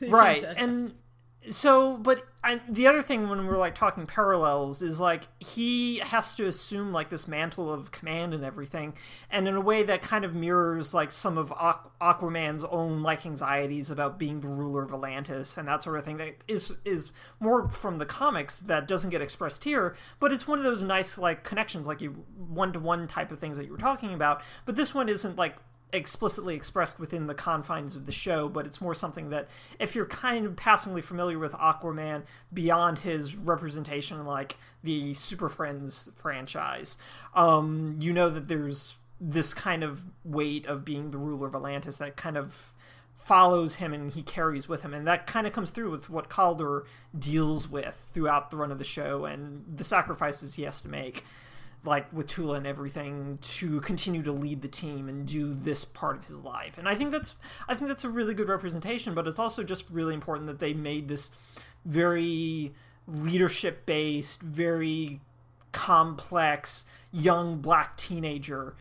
right 0.00 0.44
and 0.56 0.92
so 1.50 1.96
but 1.96 2.26
I, 2.42 2.60
the 2.68 2.86
other 2.86 3.02
thing 3.02 3.28
when 3.28 3.46
we're 3.46 3.56
like 3.56 3.74
talking 3.74 4.06
parallels 4.06 4.80
is 4.80 5.00
like 5.00 5.24
he 5.40 5.98
has 5.98 6.36
to 6.36 6.46
assume 6.46 6.92
like 6.92 7.10
this 7.10 7.26
mantle 7.26 7.72
of 7.72 7.90
command 7.90 8.32
and 8.32 8.44
everything 8.44 8.94
and 9.28 9.48
in 9.48 9.54
a 9.54 9.60
way 9.60 9.82
that 9.82 10.02
kind 10.02 10.24
of 10.24 10.34
mirrors 10.34 10.94
like 10.94 11.10
some 11.10 11.36
of 11.36 11.50
Aqu- 11.50 11.90
aquaman's 12.00 12.62
own 12.64 13.02
like 13.02 13.26
anxieties 13.26 13.90
about 13.90 14.18
being 14.18 14.40
the 14.40 14.48
ruler 14.48 14.84
of 14.84 14.92
atlantis 14.92 15.56
and 15.56 15.66
that 15.66 15.82
sort 15.82 15.98
of 15.98 16.04
thing 16.04 16.16
that 16.18 16.36
is 16.46 16.74
is 16.84 17.10
more 17.40 17.68
from 17.68 17.98
the 17.98 18.06
comics 18.06 18.58
that 18.58 18.86
doesn't 18.86 19.10
get 19.10 19.20
expressed 19.20 19.64
here 19.64 19.96
but 20.20 20.32
it's 20.32 20.46
one 20.46 20.58
of 20.58 20.64
those 20.64 20.82
nice 20.84 21.18
like 21.18 21.42
connections 21.42 21.86
like 21.86 22.00
you 22.00 22.24
one-to-one 22.36 23.08
type 23.08 23.32
of 23.32 23.38
things 23.40 23.56
that 23.56 23.66
you 23.66 23.72
were 23.72 23.78
talking 23.78 24.14
about 24.14 24.42
but 24.64 24.76
this 24.76 24.94
one 24.94 25.08
isn't 25.08 25.36
like 25.36 25.56
explicitly 25.92 26.54
expressed 26.54 27.00
within 27.00 27.26
the 27.26 27.34
confines 27.34 27.96
of 27.96 28.06
the 28.06 28.12
show, 28.12 28.48
but 28.48 28.66
it's 28.66 28.80
more 28.80 28.94
something 28.94 29.30
that 29.30 29.48
if 29.78 29.94
you're 29.94 30.06
kind 30.06 30.44
of 30.44 30.56
passingly 30.56 31.00
familiar 31.00 31.38
with 31.38 31.52
Aquaman 31.52 32.24
beyond 32.52 33.00
his 33.00 33.36
representation 33.36 34.24
like 34.24 34.56
the 34.82 35.14
Super 35.14 35.48
Friends 35.48 36.10
franchise, 36.14 36.98
um, 37.34 37.96
you 38.00 38.12
know 38.12 38.28
that 38.30 38.48
there's 38.48 38.94
this 39.20 39.54
kind 39.54 39.82
of 39.82 40.02
weight 40.24 40.66
of 40.66 40.84
being 40.84 41.10
the 41.10 41.18
ruler 41.18 41.48
of 41.48 41.54
Atlantis 41.54 41.96
that 41.96 42.16
kind 42.16 42.36
of 42.36 42.72
follows 43.16 43.76
him 43.76 43.92
and 43.92 44.12
he 44.12 44.22
carries 44.22 44.68
with 44.68 44.80
him 44.82 44.94
and 44.94 45.06
that 45.06 45.26
kind 45.26 45.46
of 45.46 45.52
comes 45.52 45.70
through 45.70 45.90
with 45.90 46.08
what 46.08 46.30
Kaldur 46.30 46.84
deals 47.18 47.68
with 47.68 48.08
throughout 48.14 48.50
the 48.50 48.56
run 48.56 48.72
of 48.72 48.78
the 48.78 48.84
show 48.84 49.26
and 49.26 49.64
the 49.68 49.84
sacrifices 49.84 50.54
he 50.54 50.62
has 50.62 50.80
to 50.80 50.88
make 50.88 51.24
like 51.84 52.12
with 52.12 52.26
Tula 52.26 52.56
and 52.56 52.66
everything 52.66 53.38
to 53.40 53.80
continue 53.80 54.22
to 54.22 54.32
lead 54.32 54.62
the 54.62 54.68
team 54.68 55.08
and 55.08 55.26
do 55.26 55.54
this 55.54 55.84
part 55.84 56.16
of 56.16 56.24
his 56.26 56.38
life. 56.40 56.78
And 56.78 56.88
I 56.88 56.94
think 56.94 57.12
that's 57.12 57.36
I 57.68 57.74
think 57.74 57.88
that's 57.88 58.04
a 58.04 58.10
really 58.10 58.34
good 58.34 58.48
representation, 58.48 59.14
but 59.14 59.26
it's 59.26 59.38
also 59.38 59.62
just 59.62 59.84
really 59.90 60.14
important 60.14 60.46
that 60.48 60.58
they 60.58 60.72
made 60.72 61.08
this 61.08 61.30
very 61.84 62.74
leadership 63.06 63.86
based, 63.86 64.42
very 64.42 65.20
complex 65.72 66.84
young 67.12 67.58
black 67.60 67.96
teenager 67.96 68.74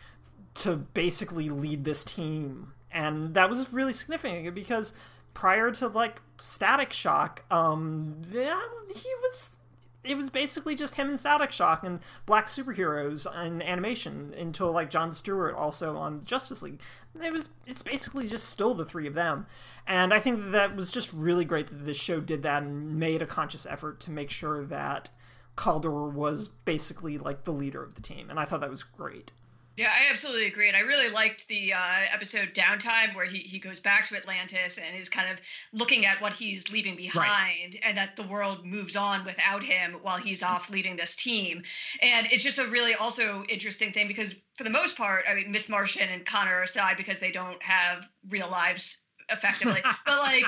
to 0.55 0.75
basically 0.75 1.49
lead 1.49 1.85
this 1.85 2.03
team. 2.03 2.73
And 2.91 3.33
that 3.35 3.49
was 3.49 3.71
really 3.71 3.93
significant 3.93 4.55
because 4.55 4.93
prior 5.33 5.71
to 5.71 5.87
like 5.87 6.19
Static 6.41 6.91
Shock, 6.93 7.43
um 7.51 8.21
yeah, 8.31 8.59
he 8.93 9.09
was 9.21 9.57
it 10.03 10.15
was 10.15 10.29
basically 10.29 10.75
just 10.75 10.95
him 10.95 11.09
and 11.09 11.19
Static 11.19 11.51
Shock 11.51 11.83
and 11.83 11.99
black 12.25 12.47
superheroes 12.47 13.27
and 13.33 13.61
animation 13.61 14.33
until 14.37 14.71
like 14.71 14.89
John 14.89 15.11
Stewart 15.11 15.55
also 15.55 15.97
on 15.97 16.23
Justice 16.23 16.61
League. 16.61 16.81
It 17.21 17.31
was 17.31 17.49
it's 17.65 17.81
basically 17.81 18.27
just 18.27 18.49
still 18.49 18.73
the 18.73 18.85
three 18.85 19.07
of 19.07 19.13
them. 19.13 19.45
And 19.85 20.13
I 20.13 20.19
think 20.19 20.51
that 20.51 20.75
was 20.75 20.91
just 20.91 21.11
really 21.13 21.45
great 21.45 21.67
that 21.67 21.85
this 21.85 21.97
show 21.97 22.19
did 22.19 22.43
that 22.43 22.63
and 22.63 22.97
made 22.97 23.21
a 23.21 23.27
conscious 23.27 23.65
effort 23.65 23.99
to 24.01 24.11
make 24.11 24.29
sure 24.29 24.63
that 24.65 25.09
Kaldur 25.55 26.11
was 26.11 26.47
basically 26.47 27.17
like 27.17 27.43
the 27.43 27.53
leader 27.53 27.83
of 27.83 27.95
the 27.95 28.01
team. 28.01 28.29
And 28.29 28.39
I 28.39 28.45
thought 28.45 28.61
that 28.61 28.69
was 28.69 28.83
great. 28.83 29.31
Yeah, 29.77 29.91
I 29.93 30.09
absolutely 30.09 30.47
agree. 30.47 30.67
And 30.69 30.75
I 30.75 30.79
really 30.79 31.11
liked 31.11 31.47
the 31.47 31.71
uh, 31.71 32.07
episode 32.11 32.55
Downtime 32.55 33.13
where 33.15 33.27
he, 33.27 33.37
he 33.37 33.59
goes 33.59 33.79
back 33.79 34.07
to 34.07 34.17
Atlantis 34.17 34.79
and 34.79 34.95
is 34.95 35.07
kind 35.07 35.29
of 35.29 35.39
looking 35.71 36.07
at 36.07 36.19
what 36.19 36.33
he's 36.33 36.71
leaving 36.71 36.95
behind 36.95 37.77
and 37.85 37.95
that 37.95 38.15
the 38.15 38.23
world 38.23 38.65
moves 38.65 38.95
on 38.95 39.23
without 39.23 39.61
him 39.61 39.93
while 40.01 40.17
he's 40.17 40.41
off 40.41 40.71
leading 40.71 40.95
this 40.95 41.15
team. 41.15 41.61
And 42.01 42.25
it's 42.31 42.43
just 42.43 42.57
a 42.57 42.65
really 42.65 42.95
also 42.95 43.43
interesting 43.49 43.93
thing 43.93 44.07
because, 44.07 44.41
for 44.55 44.63
the 44.63 44.71
most 44.71 44.97
part, 44.97 45.25
I 45.29 45.35
mean, 45.35 45.51
Miss 45.51 45.69
Martian 45.69 46.09
and 46.09 46.25
Connor 46.25 46.55
are 46.55 46.63
aside 46.63 46.97
because 46.97 47.19
they 47.19 47.31
don't 47.31 47.61
have 47.61 48.09
real 48.29 48.49
lives 48.49 49.03
effectively. 49.29 49.81
but 50.07 50.17
like, 50.17 50.43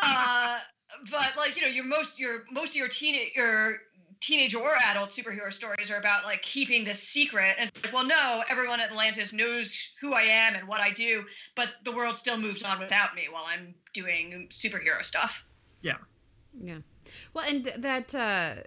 uh, 0.00 0.58
but 1.10 1.32
like, 1.38 1.56
you 1.56 1.62
know, 1.62 1.68
your 1.68 1.86
most, 1.86 2.18
your 2.18 2.44
most 2.52 2.70
of 2.70 2.76
your 2.76 2.88
teenage, 2.88 3.32
your 3.34 3.78
teenage 4.20 4.54
or 4.54 4.74
adult 4.90 5.10
superhero 5.10 5.52
stories 5.52 5.90
are 5.90 5.98
about 5.98 6.24
like 6.24 6.42
keeping 6.42 6.84
this 6.84 7.02
secret 7.02 7.54
and 7.58 7.68
it's 7.68 7.84
like 7.84 7.92
well 7.92 8.04
no 8.04 8.42
everyone 8.48 8.80
at 8.80 8.90
atlantis 8.90 9.32
knows 9.32 9.94
who 10.00 10.14
i 10.14 10.22
am 10.22 10.54
and 10.54 10.66
what 10.66 10.80
i 10.80 10.90
do 10.90 11.24
but 11.54 11.70
the 11.84 11.92
world 11.92 12.14
still 12.14 12.38
moves 12.38 12.62
on 12.62 12.78
without 12.78 13.14
me 13.14 13.28
while 13.30 13.44
i'm 13.48 13.74
doing 13.92 14.46
superhero 14.50 15.04
stuff 15.04 15.44
Yeah. 15.82 15.96
Yeah. 16.60 16.78
Well, 17.34 17.44
and 17.48 17.64
th- 17.64 17.76
that 17.76 18.14
uh 18.14 18.62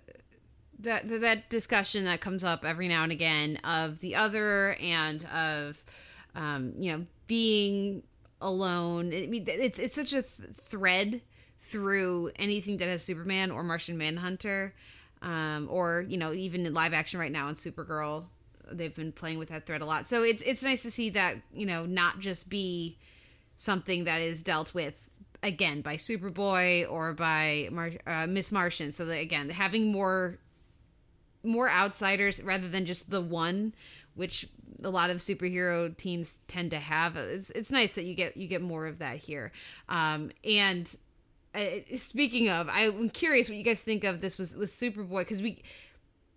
that 0.80 1.08
that 1.22 1.50
discussion 1.50 2.06
that 2.06 2.22
comes 2.22 2.44
up 2.44 2.64
every 2.64 2.88
now 2.88 3.04
and 3.04 3.12
again 3.12 3.58
of 3.64 4.00
the 4.00 4.16
other 4.16 4.76
and 4.80 5.26
of 5.26 5.84
um 6.36 6.74
you 6.78 6.92
know 6.92 7.06
being 7.28 8.04
alone. 8.42 9.14
I 9.14 9.28
mean 9.28 9.46
it's 9.48 9.80
it's 9.80 9.94
such 9.96 10.14
a 10.14 10.22
th- 10.22 10.50
thread 10.52 11.22
through 11.60 12.32
anything 12.38 12.78
that 12.78 12.88
has 12.88 13.04
Superman 13.04 13.52
or 13.52 13.64
Martian 13.64 13.98
Manhunter 13.98 14.74
um 15.22 15.68
or 15.70 16.06
you 16.08 16.18
know 16.18 16.34
even 16.34 16.66
in 16.66 16.74
live 16.74 16.94
action 16.94 17.20
right 17.20 17.32
now 17.32 17.50
in 17.50 17.56
Supergirl 17.56 18.26
they've 18.72 18.96
been 18.96 19.12
playing 19.12 19.40
with 19.40 19.50
that 19.50 19.66
thread 19.66 19.82
a 19.82 19.86
lot. 19.86 20.08
So 20.08 20.24
it's 20.24 20.42
it's 20.44 20.64
nice 20.64 20.82
to 20.84 20.92
see 20.92 21.10
that, 21.12 21.38
you 21.54 21.66
know, 21.66 21.86
not 21.86 22.20
just 22.20 22.50
be 22.50 22.98
something 23.56 24.06
that 24.06 24.22
is 24.22 24.42
dealt 24.42 24.74
with 24.74 25.10
again 25.44 25.82
by 25.82 25.96
Superboy 25.96 26.90
or 26.90 27.14
by 27.14 27.70
Mar- 27.72 27.92
uh, 28.06 28.28
Miss 28.28 28.52
Martian. 28.52 28.92
So 28.92 29.06
that, 29.06 29.20
again, 29.20 29.50
having 29.50 29.92
more 29.92 30.38
more 31.44 31.70
outsiders 31.70 32.44
rather 32.44 32.68
than 32.68 32.86
just 32.86 33.10
the 33.10 33.22
one, 33.22 33.74
which 34.16 34.48
a 34.84 34.90
lot 34.90 35.10
of 35.10 35.18
superhero 35.18 35.96
teams 35.96 36.40
tend 36.48 36.72
to 36.72 36.80
have. 36.80 37.16
It's, 37.16 37.50
it's 37.52 37.72
nice 37.72 37.94
that 37.94 38.04
you 38.04 38.14
get 38.14 38.38
you 38.38 38.48
get 38.48 38.62
more 38.62 38.88
of 38.88 39.00
that 39.00 39.18
here. 39.18 39.52
Um, 39.88 40.32
and 40.44 40.94
uh, 41.56 41.98
speaking 41.98 42.50
of, 42.50 42.70
I'm 42.72 43.10
curious 43.10 43.50
what 43.50 43.58
you 43.58 43.64
guys 43.64 43.80
think 43.80 44.04
of 44.04 44.22
this 44.22 44.38
was 44.38 44.56
with 44.56 44.72
Superboy 44.72 45.20
because 45.20 45.42
we 45.42 45.64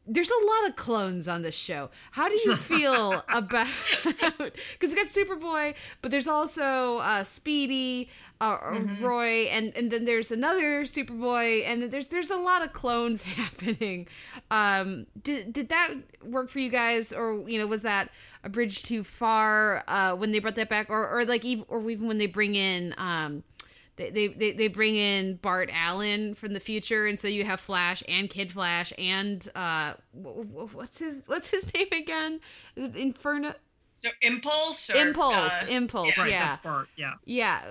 there's 0.07 0.31
a 0.31 0.47
lot 0.47 0.71
of 0.71 0.77
clones 0.77 1.29
on 1.29 1.43
this 1.43 1.55
show. 1.55 1.91
How 2.11 2.29
do 2.29 2.35
you 2.35 2.57
feel 2.57 3.23
about 3.33 3.69
because 4.05 4.91
we 4.91 4.95
got 4.95 5.07
Superboy, 5.07 5.75
but 6.01 6.11
there's 6.11 6.27
also 6.27 6.99
uh, 6.99 7.23
Speedy, 7.23 8.09
uh, 8.41 8.59
mm-hmm. 8.59 9.05
Roy, 9.05 9.45
and 9.53 9.77
and 9.77 9.91
then 9.91 10.05
there's 10.05 10.33
another 10.33 10.83
Superboy, 10.83 11.65
and 11.67 11.85
there's 11.85 12.09
there's 12.09 12.31
a 12.31 12.37
lot 12.37 12.65
of 12.65 12.73
clones 12.73 13.23
happening. 13.35 14.09
Um, 14.51 15.07
did 15.23 15.53
did 15.53 15.69
that 15.69 15.95
work 16.25 16.51
for 16.51 16.59
you 16.59 16.71
guys, 16.71 17.13
or 17.13 17.49
you 17.49 17.59
know 17.59 17.67
was 17.67 17.83
that 17.83 18.11
a 18.43 18.49
bridge 18.49 18.83
too 18.83 19.05
far 19.05 19.85
uh, 19.87 20.17
when 20.17 20.33
they 20.33 20.41
brought 20.41 20.57
that 20.57 20.69
back, 20.69 20.91
or 20.91 21.09
or 21.09 21.25
like 21.25 21.45
even 21.45 21.65
or 21.69 21.89
even 21.89 22.09
when 22.09 22.19
they 22.19 22.27
bring 22.27 22.57
in 22.57 22.95
um, 22.99 23.45
they, 23.97 24.29
they, 24.29 24.53
they 24.53 24.69
bring 24.69 24.97
in 24.97 25.37
Bart 25.37 25.71
Allen 25.73 26.35
from 26.35 26.55
the 26.55 26.61
future, 26.61 27.07
and 27.07 27.19
so 27.19 27.29
you 27.29 27.45
have 27.45 27.61
Flash 27.61 28.03
and 28.09 28.29
Kid 28.29 28.53
Flash 28.53 28.93
and 28.99 29.47
uh, 29.55 29.95
what's 30.13 30.99
his 30.99 31.23
what's 31.27 31.51
his 31.51 31.73
name 31.75 31.89
again? 31.93 32.41
Inferno. 32.77 33.55
So 33.99 34.11
impulse. 34.21 34.91
Or, 34.91 34.97
impulse. 34.97 35.53
Uh, 35.63 35.67
impulse. 35.69 36.17
Yeah. 36.17 36.23
Right, 36.23 36.31
yeah. 36.31 36.57
Bart, 36.63 36.89
yeah. 36.97 37.13
Yeah. 37.25 37.63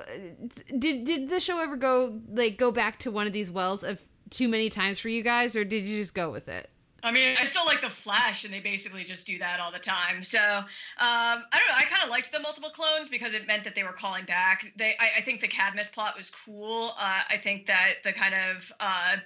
Did 0.77 1.03
did 1.03 1.29
the 1.29 1.39
show 1.39 1.59
ever 1.59 1.75
go 1.75 2.19
like 2.29 2.57
go 2.57 2.71
back 2.71 2.99
to 2.99 3.11
one 3.11 3.27
of 3.27 3.33
these 3.33 3.51
wells 3.51 3.83
of 3.83 3.99
too 4.29 4.47
many 4.47 4.69
times 4.69 4.99
for 4.99 5.09
you 5.09 5.23
guys, 5.23 5.55
or 5.55 5.65
did 5.65 5.85
you 5.85 5.97
just 5.97 6.15
go 6.15 6.31
with 6.31 6.47
it? 6.47 6.70
I 7.03 7.11
mean, 7.11 7.35
I 7.39 7.43
still 7.45 7.65
like 7.65 7.81
the 7.81 7.89
Flash, 7.89 8.45
and 8.45 8.53
they 8.53 8.59
basically 8.59 9.03
just 9.03 9.25
do 9.25 9.37
that 9.39 9.59
all 9.59 9.71
the 9.71 9.79
time. 9.79 10.23
So 10.23 10.39
um, 10.39 10.65
I 10.99 11.45
don't 11.53 11.67
know. 11.67 11.75
I 11.75 11.83
kind 11.83 12.03
of 12.03 12.09
liked 12.09 12.31
the 12.31 12.39
multiple 12.39 12.69
clones 12.69 13.09
because 13.09 13.33
it 13.33 13.47
meant 13.47 13.63
that 13.63 13.75
they 13.75 13.83
were 13.83 13.93
calling 13.93 14.25
back. 14.25 14.71
They, 14.75 14.95
I, 14.99 15.09
I 15.17 15.21
think 15.21 15.41
the 15.41 15.47
Cadmus 15.47 15.89
plot 15.89 16.17
was 16.17 16.29
cool. 16.29 16.91
Uh, 16.99 17.21
I 17.29 17.37
think 17.37 17.65
that 17.65 17.95
the 18.03 18.13
kind 18.13 18.35
of 18.35 18.71
uh, 18.79 19.17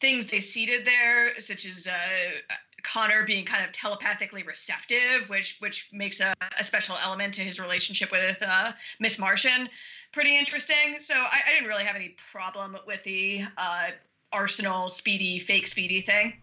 things 0.00 0.26
they 0.26 0.40
seeded 0.40 0.86
there, 0.86 1.38
such 1.40 1.66
as 1.66 1.86
uh, 1.86 2.54
Connor 2.82 3.24
being 3.24 3.44
kind 3.44 3.64
of 3.64 3.72
telepathically 3.72 4.42
receptive, 4.42 5.28
which 5.28 5.58
which 5.58 5.88
makes 5.92 6.20
a, 6.20 6.34
a 6.58 6.64
special 6.64 6.96
element 7.02 7.34
to 7.34 7.40
his 7.40 7.58
relationship 7.58 8.12
with 8.12 8.42
uh, 8.46 8.72
Miss 9.00 9.18
Martian, 9.18 9.68
pretty 10.12 10.38
interesting. 10.38 11.00
So 11.00 11.14
I, 11.14 11.40
I, 11.48 11.52
didn't 11.52 11.66
really 11.66 11.84
have 11.84 11.96
any 11.96 12.14
problem 12.30 12.76
with 12.86 13.02
the 13.02 13.44
uh, 13.56 13.88
Arsenal 14.32 14.88
Speedy 14.88 15.38
fake 15.38 15.66
Speedy 15.66 16.00
thing. 16.00 16.34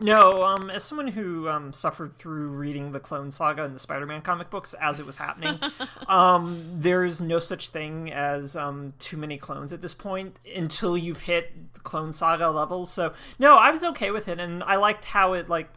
No, 0.00 0.42
um, 0.42 0.70
as 0.70 0.82
someone 0.82 1.08
who 1.08 1.48
um, 1.48 1.72
suffered 1.72 2.14
through 2.14 2.48
reading 2.48 2.90
the 2.90 2.98
Clone 2.98 3.30
Saga 3.30 3.64
and 3.64 3.74
the 3.74 3.78
Spider-Man 3.78 4.22
comic 4.22 4.50
books 4.50 4.74
as 4.74 4.98
it 4.98 5.06
was 5.06 5.16
happening, 5.16 5.58
um, 6.08 6.64
there's 6.74 7.20
no 7.20 7.38
such 7.38 7.68
thing 7.68 8.12
as 8.12 8.56
um, 8.56 8.94
too 8.98 9.16
many 9.16 9.38
clones 9.38 9.72
at 9.72 9.82
this 9.82 9.94
point 9.94 10.40
until 10.54 10.98
you've 10.98 11.22
hit 11.22 11.52
Clone 11.84 12.12
Saga 12.12 12.50
levels. 12.50 12.92
So 12.92 13.12
no, 13.38 13.56
I 13.56 13.70
was 13.70 13.84
okay 13.84 14.10
with 14.10 14.26
it, 14.26 14.40
and 14.40 14.64
I 14.64 14.76
liked 14.76 15.04
how 15.06 15.32
it 15.34 15.48
like 15.48 15.68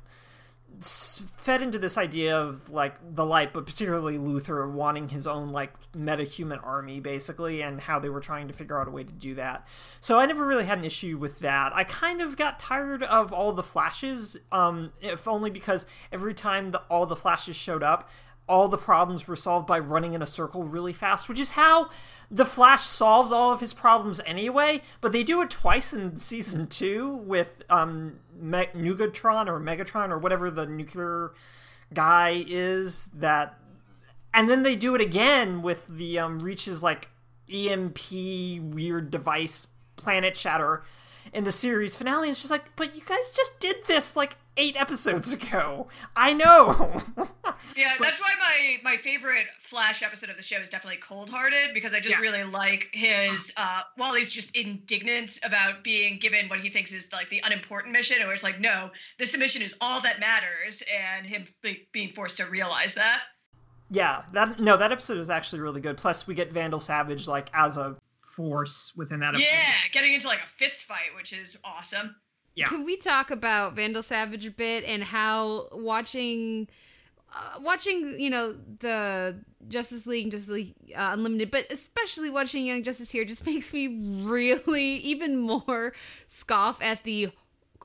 fed 0.80 1.62
into 1.62 1.80
this 1.80 1.98
idea 1.98 2.38
of 2.38 2.70
like 2.70 2.96
the 3.16 3.26
light, 3.26 3.54
but 3.54 3.66
particularly 3.66 4.18
Luthor 4.18 4.70
wanting 4.72 5.10
his 5.10 5.26
own 5.26 5.52
like 5.52 5.74
meta-human 5.96 6.60
army, 6.60 7.00
basically, 7.00 7.62
and 7.62 7.82
how 7.82 8.00
they 8.00 8.10
were 8.10 8.20
trying 8.20 8.48
to 8.48 8.54
figure 8.54 8.80
out 8.80 8.88
a 8.88 8.92
way 8.92 9.04
to 9.04 9.14
do 9.14 9.36
that. 9.36 9.68
So 10.00 10.20
I 10.20 10.26
never 10.26 10.46
really 10.46 10.66
had 10.66 10.78
an 10.78 10.86
issue 10.86 11.18
with 11.18 11.40
that. 11.40 11.76
I 11.76 11.84
kind 11.84 12.22
of 12.22 12.38
got 12.38 12.60
tired 12.60 13.04
of 13.04 13.34
all 13.34 13.54
the 13.54 13.64
flashes, 13.64 14.38
um, 14.52 14.94
if 15.02 15.28
only 15.28 15.50
because 15.50 15.86
every 16.12 16.34
time 16.34 16.72
the, 16.72 16.80
all 16.90 17.06
the 17.06 17.16
flashes 17.16 17.56
showed 17.56 17.84
up, 17.84 18.10
all 18.48 18.68
the 18.68 18.78
problems 18.78 19.28
were 19.28 19.36
solved 19.36 19.68
by 19.68 19.78
running 19.80 20.14
in 20.14 20.22
a 20.22 20.26
circle 20.26 20.64
really 20.64 20.94
fast, 20.94 21.28
which 21.28 21.40
is 21.40 21.52
how 21.52 21.90
the 22.32 22.46
Flash 22.46 22.84
solves 22.86 23.32
all 23.32 23.52
of 23.52 23.60
his 23.60 23.74
problems 23.74 24.22
anyway. 24.26 24.82
But 25.02 25.12
they 25.12 25.24
do 25.24 25.42
it 25.42 25.50
twice 25.50 25.94
in 25.94 26.18
season 26.18 26.68
two 26.68 27.10
with 27.16 27.64
um, 27.70 28.20
Me- 28.40 28.70
Nugatron 28.76 29.48
or 29.48 29.60
Megatron 29.60 30.10
or 30.10 30.18
whatever 30.18 30.50
the 30.50 30.66
nuclear 30.66 31.34
guy 31.94 32.44
is 32.48 33.10
that, 33.14 33.58
and 34.34 34.50
then 34.50 34.64
they 34.64 34.76
do 34.76 34.96
it 34.96 35.02
again 35.02 35.62
with 35.62 35.88
the 35.88 36.20
um, 36.20 36.40
Reach's 36.40 36.82
like 36.82 37.10
EMP 37.52 38.00
weird 38.62 39.10
device 39.12 39.68
planet 39.96 40.38
shatter 40.38 40.84
in 41.34 41.44
the 41.44 41.52
series 41.52 41.96
finale. 41.96 42.30
It's 42.30 42.42
just 42.42 42.52
like, 42.52 42.76
but 42.76 42.96
you 42.96 43.02
guys 43.04 43.32
just 43.32 43.60
did 43.60 43.78
this 43.88 44.16
like 44.16 44.38
eight 44.58 44.80
episodes 44.80 45.34
ago. 45.34 45.88
I 46.16 46.34
know. 46.34 47.02
yeah, 47.76 47.94
that's 48.00 48.20
why 48.20 48.34
my 48.40 48.78
my 48.84 48.98
favorite 48.98 49.46
Flash 49.62 50.04
episode 50.04 50.30
of 50.30 50.38
the 50.38 50.44
show 50.44 50.58
is 50.58 50.70
definitely 50.70 51.00
Cold 51.00 51.30
Hearted 51.30 51.74
because 51.74 51.94
I 51.94 52.00
just 52.00 52.16
yeah. 52.16 52.22
really 52.22 52.44
like 52.44 52.90
his 52.92 53.54
uh 53.58 53.82
while 53.96 54.14
he's 54.14 54.32
just 54.32 54.56
indignant 54.58 55.40
about 55.44 55.84
being 55.84 56.18
given 56.20 56.48
what 56.50 56.60
he 56.60 56.70
thinks 56.70 56.92
is 56.92 57.12
like 57.14 57.30
the 57.30 57.42
unimportant 57.46 57.94
mission, 57.94 58.18
and 58.18 58.26
where 58.26 58.34
it's 58.34 58.44
like, 58.44 58.60
no, 58.60 58.90
this 59.20 59.38
mission 59.38 59.62
is 59.62 59.76
all 59.82 60.02
that 60.02 60.20
matters, 60.20 60.84
and 60.94 61.26
him 61.26 61.46
being 61.92 62.10
forced 62.10 62.38
to 62.38 62.46
realize 62.46 62.94
that. 62.96 63.22
Yeah, 63.90 64.24
that 64.34 64.60
no, 64.60 64.78
that 64.78 64.92
episode 64.92 65.20
is 65.20 65.30
actually 65.30 65.62
really 65.62 65.82
good. 65.82 65.98
Plus, 65.98 66.28
we 66.28 66.36
get 66.36 66.52
Vandal 66.52 66.80
Savage 66.80 67.28
like 67.28 67.50
as 67.54 67.78
a 67.78 67.96
force 68.36 68.94
within 68.96 69.20
that. 69.22 69.30
Episode. 69.30 69.46
Yeah, 69.46 69.74
getting 69.92 70.14
into 70.14 70.28
like 70.28 70.44
a 70.44 70.48
fist 70.48 70.84
fight, 70.84 71.16
which 71.16 71.34
is 71.34 71.58
awesome. 71.64 72.16
Yeah. 72.58 72.68
Can 72.68 72.86
we 72.86 72.98
talk 72.98 73.30
about 73.30 73.76
Vandal 73.76 74.02
Savage 74.02 74.48
a 74.48 74.52
bit 74.52 74.84
and 74.84 75.04
how 75.04 75.68
watching 75.72 76.68
uh, 77.32 77.60
watching, 77.62 78.20
you 78.20 78.32
know, 78.32 78.56
the 78.80 79.38
Justice 79.68 80.08
League, 80.08 80.32
Justice 80.32 80.50
League 80.50 80.76
uh, 80.96 81.12
Unlimited, 81.14 81.52
but 81.52 81.72
especially 81.72 82.32
watching 82.32 82.66
Young 82.66 82.84
Justice 82.84 83.12
here 83.12 83.26
just 83.26 83.46
makes 83.46 83.74
me 83.74 83.88
really 84.24 84.96
even 84.96 85.38
more 85.38 85.94
scoff 86.28 86.82
at 86.82 87.04
the 87.04 87.30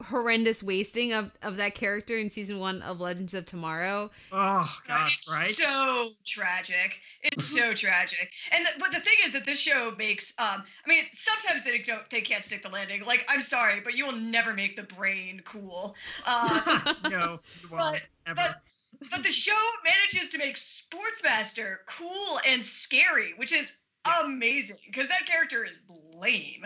horrendous 0.05 0.63
wasting 0.63 1.13
of, 1.13 1.31
of 1.43 1.57
that 1.57 1.75
character 1.75 2.17
in 2.19 2.31
season 2.31 2.59
one 2.59 2.83
of 2.83 3.01
Legends 3.01 3.35
of 3.35 3.47
Tomorrow. 3.47 4.11
Oh 4.33 4.79
gosh, 4.87 5.19
it's 5.19 5.33
right? 5.33 5.55
So 5.55 6.09
tragic. 6.25 7.01
It's 7.23 7.45
so 7.45 7.75
tragic. 7.75 8.31
And 8.51 8.65
the, 8.65 8.71
but 8.79 8.93
the 8.93 9.01
thing 9.01 9.15
is 9.25 9.33
that 9.33 9.47
this 9.47 9.59
show 9.59 9.93
makes 9.99 10.35
um 10.39 10.63
I 10.85 10.89
mean 10.89 11.05
sometimes 11.13 11.65
they 11.65 11.79
don't 11.79 12.09
they 12.11 12.21
can't 12.21 12.45
stick 12.45 12.63
the 12.63 12.69
landing. 12.69 13.05
Like 13.05 13.25
I'm 13.29 13.41
sorry, 13.41 13.81
but 13.81 13.97
you 13.97 14.07
will 14.07 14.17
never 14.17 14.55
make 14.55 14.77
the 14.77 14.85
brain 14.85 15.41
cool. 15.45 15.95
Uh, 16.27 16.95
no, 17.11 17.41
but, 17.71 18.03
but 18.35 18.63
but 19.11 19.23
the 19.23 19.31
show 19.31 19.53
manages 19.85 20.31
to 20.31 20.39
make 20.39 20.57
Sportsmaster 20.57 21.79
cool 21.87 22.39
and 22.47 22.65
scary, 22.65 23.33
which 23.37 23.53
is 23.53 23.79
amazing 24.25 24.77
because 24.87 25.09
that 25.09 25.27
character 25.27 25.65
is 25.65 25.83
lame. 26.15 26.65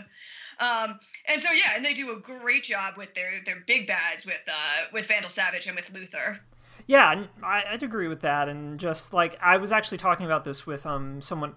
Um, 0.58 0.98
and 1.26 1.40
so 1.40 1.52
yeah, 1.52 1.72
and 1.74 1.84
they 1.84 1.94
do 1.94 2.12
a 2.12 2.20
great 2.20 2.64
job 2.64 2.94
with 2.96 3.14
their 3.14 3.42
their 3.44 3.62
big 3.66 3.86
bads 3.86 4.24
with 4.24 4.40
uh, 4.48 4.86
with 4.92 5.06
Vandal 5.06 5.30
Savage 5.30 5.66
and 5.66 5.76
with 5.76 5.92
Luthor. 5.92 6.38
Yeah, 6.86 7.24
I, 7.42 7.64
I'd 7.70 7.82
agree 7.82 8.08
with 8.08 8.20
that. 8.20 8.48
And 8.48 8.78
just 8.78 9.12
like 9.12 9.36
I 9.42 9.56
was 9.56 9.72
actually 9.72 9.98
talking 9.98 10.26
about 10.26 10.44
this 10.44 10.66
with 10.66 10.86
um 10.86 11.20
someone 11.20 11.54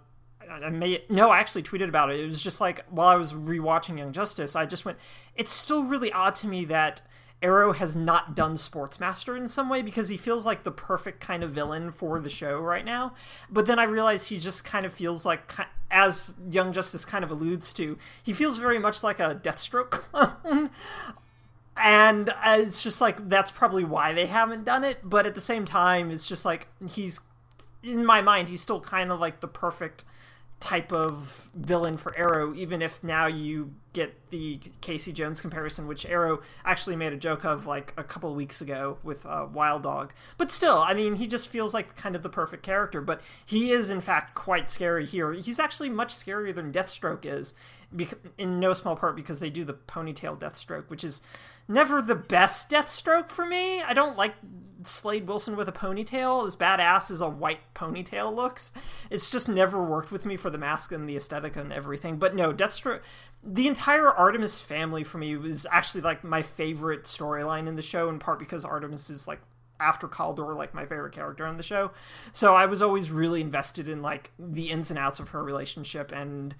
I 0.49 0.69
may 0.69 1.03
no, 1.09 1.29
I 1.29 1.39
actually 1.39 1.63
tweeted 1.63 1.89
about 1.89 2.11
it. 2.11 2.19
It 2.19 2.25
was 2.25 2.41
just 2.41 2.59
like 2.59 2.83
while 2.89 3.07
I 3.07 3.15
was 3.15 3.33
rewatching 3.33 3.97
Young 3.97 4.11
Justice, 4.11 4.55
I 4.55 4.65
just 4.65 4.85
went. 4.85 4.97
It's 5.35 5.51
still 5.51 5.83
really 5.83 6.11
odd 6.11 6.35
to 6.35 6.47
me 6.47 6.65
that 6.65 7.01
Arrow 7.41 7.73
has 7.73 7.95
not 7.95 8.35
done 8.35 8.55
Sportsmaster 8.55 9.37
in 9.37 9.47
some 9.47 9.69
way 9.69 9.81
because 9.81 10.09
he 10.09 10.17
feels 10.17 10.45
like 10.45 10.63
the 10.63 10.71
perfect 10.71 11.21
kind 11.21 11.43
of 11.43 11.51
villain 11.51 11.91
for 11.91 12.19
the 12.19 12.29
show 12.29 12.59
right 12.59 12.83
now. 12.83 13.13
But 13.49 13.65
then 13.65 13.79
I 13.79 13.83
realize 13.83 14.27
he 14.27 14.37
just 14.39 14.65
kind 14.65 14.85
of 14.85 14.91
feels 14.91 15.25
like, 15.25 15.47
as 15.91 16.33
Young 16.49 16.73
Justice 16.73 17.05
kind 17.05 17.23
of 17.23 17.31
alludes 17.31 17.73
to, 17.73 17.97
he 18.21 18.33
feels 18.33 18.57
very 18.57 18.79
much 18.79 19.03
like 19.03 19.19
a 19.19 19.39
Deathstroke 19.41 19.89
clone. 19.91 20.69
and 21.77 22.33
it's 22.45 22.83
just 22.83 23.01
like 23.01 23.29
that's 23.29 23.51
probably 23.51 23.83
why 23.83 24.13
they 24.13 24.25
haven't 24.25 24.65
done 24.65 24.83
it. 24.83 24.99
But 25.03 25.25
at 25.25 25.35
the 25.35 25.41
same 25.41 25.65
time, 25.65 26.11
it's 26.11 26.27
just 26.27 26.45
like 26.45 26.67
he's 26.87 27.19
in 27.83 28.05
my 28.05 28.21
mind, 28.21 28.49
he's 28.49 28.61
still 28.61 28.81
kind 28.81 29.11
of 29.11 29.19
like 29.19 29.39
the 29.39 29.47
perfect 29.47 30.03
type 30.59 30.91
of 30.91 31.49
villain 31.53 31.95
for 31.95 32.15
Arrow, 32.17 32.53
even 32.53 32.81
if 32.81 33.01
now 33.03 33.27
you 33.27 33.73
get 33.93 34.29
the 34.29 34.59
Casey 34.81 35.13
Jones 35.13 35.39
comparison, 35.39 35.87
which 35.87 36.05
Arrow 36.05 36.41
actually 36.65 36.95
made 36.95 37.13
a 37.13 37.17
joke 37.17 37.45
of 37.45 37.65
like 37.65 37.93
a 37.97 38.03
couple 38.03 38.33
weeks 38.35 38.59
ago 38.59 38.97
with 39.01 39.25
uh, 39.25 39.47
Wild 39.51 39.83
Dog. 39.83 40.13
But 40.37 40.51
still, 40.51 40.77
I 40.77 40.93
mean, 40.93 41.15
he 41.15 41.27
just 41.27 41.47
feels 41.47 41.73
like 41.73 41.95
kind 41.95 42.15
of 42.15 42.23
the 42.23 42.29
perfect 42.29 42.61
character. 42.61 42.99
But 43.01 43.21
he 43.45 43.71
is, 43.71 43.89
in 43.89 44.01
fact, 44.01 44.35
quite 44.35 44.69
scary 44.69 45.05
here. 45.05 45.31
He's 45.33 45.59
actually 45.59 45.89
much 45.89 46.13
scarier 46.13 46.53
than 46.53 46.73
Deathstroke 46.73 47.25
is, 47.25 47.53
in 48.37 48.59
no 48.59 48.73
small 48.73 48.95
part 48.95 49.15
because 49.15 49.39
they 49.39 49.49
do 49.49 49.63
the 49.63 49.73
ponytail 49.73 50.37
Deathstroke, 50.37 50.89
which 50.89 51.03
is 51.03 51.21
never 51.69 52.01
the 52.01 52.15
best 52.15 52.69
Deathstroke 52.69 53.29
for 53.29 53.45
me. 53.45 53.81
I 53.81 53.93
don't 53.93 54.17
like 54.17 54.33
Slade 54.83 55.27
Wilson 55.27 55.55
with 55.55 55.69
a 55.69 55.73
ponytail, 55.73 56.45
as 56.47 56.55
badass 56.55 57.11
as 57.11 57.21
a 57.21 57.29
white 57.29 57.59
ponytail 57.75 58.33
looks. 58.33 58.71
It's 59.09 59.29
just 59.29 59.47
never 59.47 59.83
worked 59.83 60.11
with 60.11 60.25
me 60.25 60.35
for 60.35 60.49
the 60.49 60.57
mask 60.57 60.91
and 60.91 61.07
the 61.07 61.15
aesthetic 61.15 61.55
and 61.55 61.71
everything. 61.71 62.17
But 62.17 62.35
no, 62.35 62.51
Deathstroke, 62.51 63.01
the 63.43 63.67
entire 63.67 64.09
Artemis 64.09 64.61
family 64.61 65.03
for 65.03 65.17
me 65.17 65.35
was 65.37 65.67
actually 65.71 66.01
like 66.01 66.23
my 66.23 66.41
favorite 66.41 67.03
storyline 67.03 67.67
in 67.67 67.75
the 67.75 67.81
show, 67.81 68.09
in 68.09 68.19
part 68.19 68.39
because 68.39 68.65
Artemis 68.65 69.09
is 69.09 69.27
like 69.27 69.41
after 69.81 70.07
Kaldur 70.07 70.55
like 70.55 70.73
my 70.73 70.85
favorite 70.85 71.13
character 71.13 71.45
on 71.45 71.57
the 71.57 71.63
show. 71.63 71.91
So 72.33 72.55
I 72.55 72.65
was 72.65 72.81
always 72.81 73.11
really 73.11 73.41
invested 73.41 73.87
in 73.87 74.01
like 74.01 74.31
the 74.37 74.71
ins 74.71 74.89
and 74.89 74.99
outs 74.99 75.19
of 75.19 75.29
her 75.29 75.43
relationship 75.43 76.11
and 76.11 76.55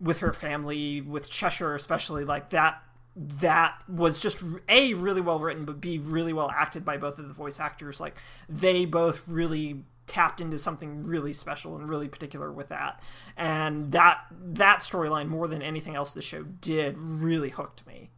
with 0.00 0.18
her 0.18 0.32
family, 0.32 1.00
with 1.00 1.30
Cheshire 1.30 1.74
especially, 1.74 2.24
like 2.24 2.50
that 2.50 2.82
that 3.14 3.78
was 3.88 4.20
just 4.20 4.42
a 4.68 4.94
really 4.94 5.20
well 5.20 5.38
written 5.38 5.66
but 5.66 5.80
b 5.80 5.98
really 5.98 6.32
well 6.32 6.50
acted 6.50 6.84
by 6.84 6.96
both 6.96 7.18
of 7.18 7.28
the 7.28 7.34
voice 7.34 7.60
actors. 7.60 8.00
Like 8.00 8.16
they 8.48 8.84
both 8.84 9.24
really 9.26 9.84
tapped 10.06 10.40
into 10.40 10.58
something 10.58 11.04
really 11.04 11.32
special 11.32 11.76
and 11.76 11.88
really 11.88 12.08
particular 12.08 12.50
with 12.50 12.68
that. 12.68 13.02
And 13.36 13.92
that 13.92 14.26
that 14.30 14.80
storyline 14.80 15.28
more 15.28 15.48
than 15.48 15.62
anything 15.62 15.94
else 15.94 16.12
the 16.12 16.22
show 16.22 16.42
did 16.42 16.98
really 16.98 17.50
hooked 17.50 17.86
me. 17.86 18.10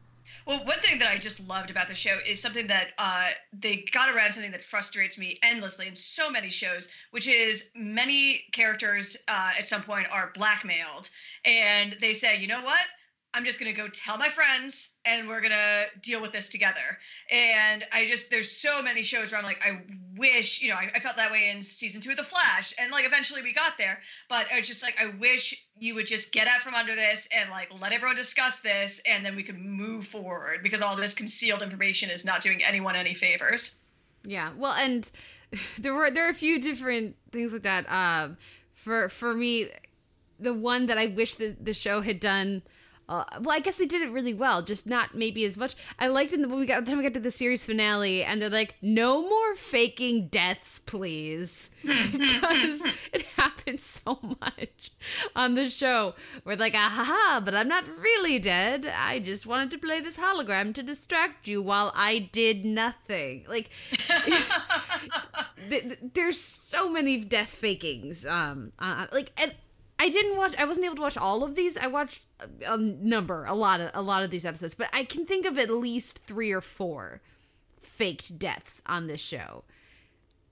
Well, 0.47 0.59
one 0.67 0.79
thing 0.81 0.99
that 0.99 1.09
I 1.09 1.17
just 1.17 1.47
loved 1.49 1.71
about 1.71 1.89
the 1.89 1.95
show 1.95 2.19
is 2.27 2.41
something 2.41 2.67
that 2.67 2.89
uh, 2.99 3.31
they 3.59 3.85
got 3.93 4.15
around 4.15 4.33
something 4.33 4.53
that 4.53 4.63
frustrates 4.63 5.17
me 5.17 5.39
endlessly 5.43 5.87
in 5.87 5.97
so 5.97 6.31
many 6.31 6.51
shows, 6.51 6.89
which 7.13 7.27
is 7.27 7.71
many 7.75 8.45
characters 8.53 9.17
uh, 9.27 9.53
at 9.59 9.67
some 9.67 9.83
point 9.83 10.07
are 10.13 10.33
blackmailed, 10.35 11.09
and 11.47 11.97
they 12.01 12.13
say, 12.13 12.39
you 12.39 12.47
know 12.47 12.61
what? 12.61 12.81
I'm 13.35 13.45
just 13.45 13.59
going 13.59 13.75
to 13.75 13.79
go 13.79 13.89
tell 13.89 14.17
my 14.17 14.29
friends 14.29 14.95
and 15.05 15.27
we're 15.27 15.41
going 15.41 15.53
to 15.53 15.87
deal 16.01 16.23
with 16.23 16.31
this 16.31 16.49
together. 16.49 16.99
And 17.33 17.85
I 17.93 18.07
just, 18.07 18.31
there's 18.31 18.51
so 18.51 18.81
many 18.81 19.03
shows 19.03 19.33
where 19.33 19.41
I'm 19.41 19.45
like, 19.45 19.61
I 19.67 19.83
wish, 20.17 20.63
you 20.63 20.71
know, 20.71 20.77
I, 20.77 20.89
I, 20.95 21.01
felt 21.01 21.17
that 21.17 21.33
way 21.33 21.51
in 21.51 21.61
season 21.61 22.01
two 22.01 22.13
of 22.13 22.17
The 22.17 22.23
Flash. 22.23 22.73
And 22.79 22.93
like 22.93 23.05
eventually 23.05 23.43
we 23.43 23.53
got 23.53 23.77
there. 23.77 23.99
But 24.29 24.47
it's 24.53 24.69
just 24.69 24.85
like, 24.85 24.97
I 25.01 25.07
wish 25.19 25.67
you 25.81 25.97
would 25.97 26.07
just 26.07 26.33
get 26.33 26.47
out 26.47 26.61
from 26.61 26.75
under 26.75 26.95
this 26.95 27.29
and 27.37 27.51
like 27.51 27.73
let 27.81 27.93
everyone 27.93 28.15
discuss 28.15 28.61
this 28.61 29.03
and 29.05 29.27
then 29.27 29.35
we 29.35 29.43
could 29.43 29.59
move 29.59 30.07
forward 30.07 30.63
because 30.63 30.81
all 30.81 30.95
this 30.95 31.13
concealed 31.13 31.61
information 31.61 32.11
is 32.11 32.25
not 32.25 32.41
doing 32.41 32.63
anyone 32.63 32.95
any 32.95 33.15
favors. 33.15 33.81
Yeah. 34.25 34.51
Well, 34.57 34.75
and 34.75 35.11
there 35.79 35.93
were, 35.93 36.09
there 36.09 36.25
are 36.25 36.31
a 36.31 36.35
few 36.35 36.61
different 36.61 37.17
things 37.33 37.53
like 37.53 37.63
that. 37.63 37.91
Um, 37.91 38.37
for, 38.75 39.09
for 39.09 39.35
me, 39.35 39.71
the 40.39 40.55
one 40.55 40.87
that 40.87 40.99
I 40.99 41.07
wish 41.07 41.35
the, 41.35 41.57
the 41.61 41.75
show 41.75 42.01
had 42.01 42.21
done 42.21 42.63
uh, 43.09 43.25
well, 43.41 43.55
I 43.57 43.61
guess 43.61 43.77
they 43.77 43.87
did 43.87 44.03
it 44.03 44.11
really 44.11 44.35
well, 44.35 44.63
just 44.63 44.87
not 44.87 45.15
maybe 45.15 45.45
as 45.45 45.57
much. 45.57 45.75
I 45.99 46.07
liked 46.07 46.33
in 46.33 46.43
the 46.43 46.49
when 46.49 46.59
we 46.59 46.67
got 46.67 46.85
the 46.85 46.91
time 46.91 46.99
we 46.99 47.05
got 47.05 47.15
to 47.15 47.21
the 47.21 47.31
series 47.31 47.67
finale, 47.67 48.25
and 48.25 48.41
they're 48.41 48.49
like, 48.49 48.77
"No 48.81 49.23
more 49.23 49.55
faking 49.55 50.29
deaths, 50.29 50.79
please," 50.79 51.71
because 51.83 52.83
it 53.13 53.23
happens 53.37 53.85
so 53.85 54.19
much 54.41 54.91
on 55.37 55.55
the 55.55 55.69
show. 55.69 56.15
We're 56.45 56.57
like, 56.57 56.75
"Aha!" 56.75 57.43
But 57.45 57.55
I'm 57.55 57.69
not 57.69 57.85
really 57.87 58.39
dead. 58.39 58.87
I 58.87 59.19
just 59.19 59.47
wanted 59.47 59.71
to 59.73 59.79
play 59.79 60.01
this 60.01 60.17
hologram 60.17 60.73
to 60.75 60.83
distract 60.83 61.47
you 61.47 61.61
while 61.61 61.93
I 61.95 62.31
did 62.33 62.65
nothing. 62.65 63.45
Like, 63.49 63.69
there's 66.15 66.41
so 66.41 66.89
many 66.89 67.19
death 67.19 67.59
fakings. 67.61 68.27
Um, 68.31 68.73
uh, 68.79 69.07
like, 69.13 69.33
and 69.37 69.55
I 69.99 70.09
didn't 70.09 70.37
watch. 70.37 70.55
I 70.59 70.65
wasn't 70.65 70.87
able 70.87 70.97
to 70.97 71.03
watch 71.03 71.17
all 71.17 71.45
of 71.45 71.55
these. 71.55 71.77
I 71.77 71.87
watched 71.87 72.23
a, 72.67 72.77
number, 72.77 73.45
a 73.45 73.55
lot 73.55 73.81
of 73.81 73.91
a 73.95 74.03
lot 74.03 74.23
of 74.23 74.31
these 74.31 74.45
episodes, 74.45 74.75
but 74.75 74.89
I 74.93 75.05
can 75.05 75.25
think 75.25 75.47
of 75.47 75.59
at 75.59 75.71
least 75.71 76.19
three 76.27 76.53
or 76.53 76.61
four 76.61 77.21
faked 77.81 78.39
deaths 78.39 78.83
on 78.87 79.07
this 79.07 79.21
show. 79.21 79.65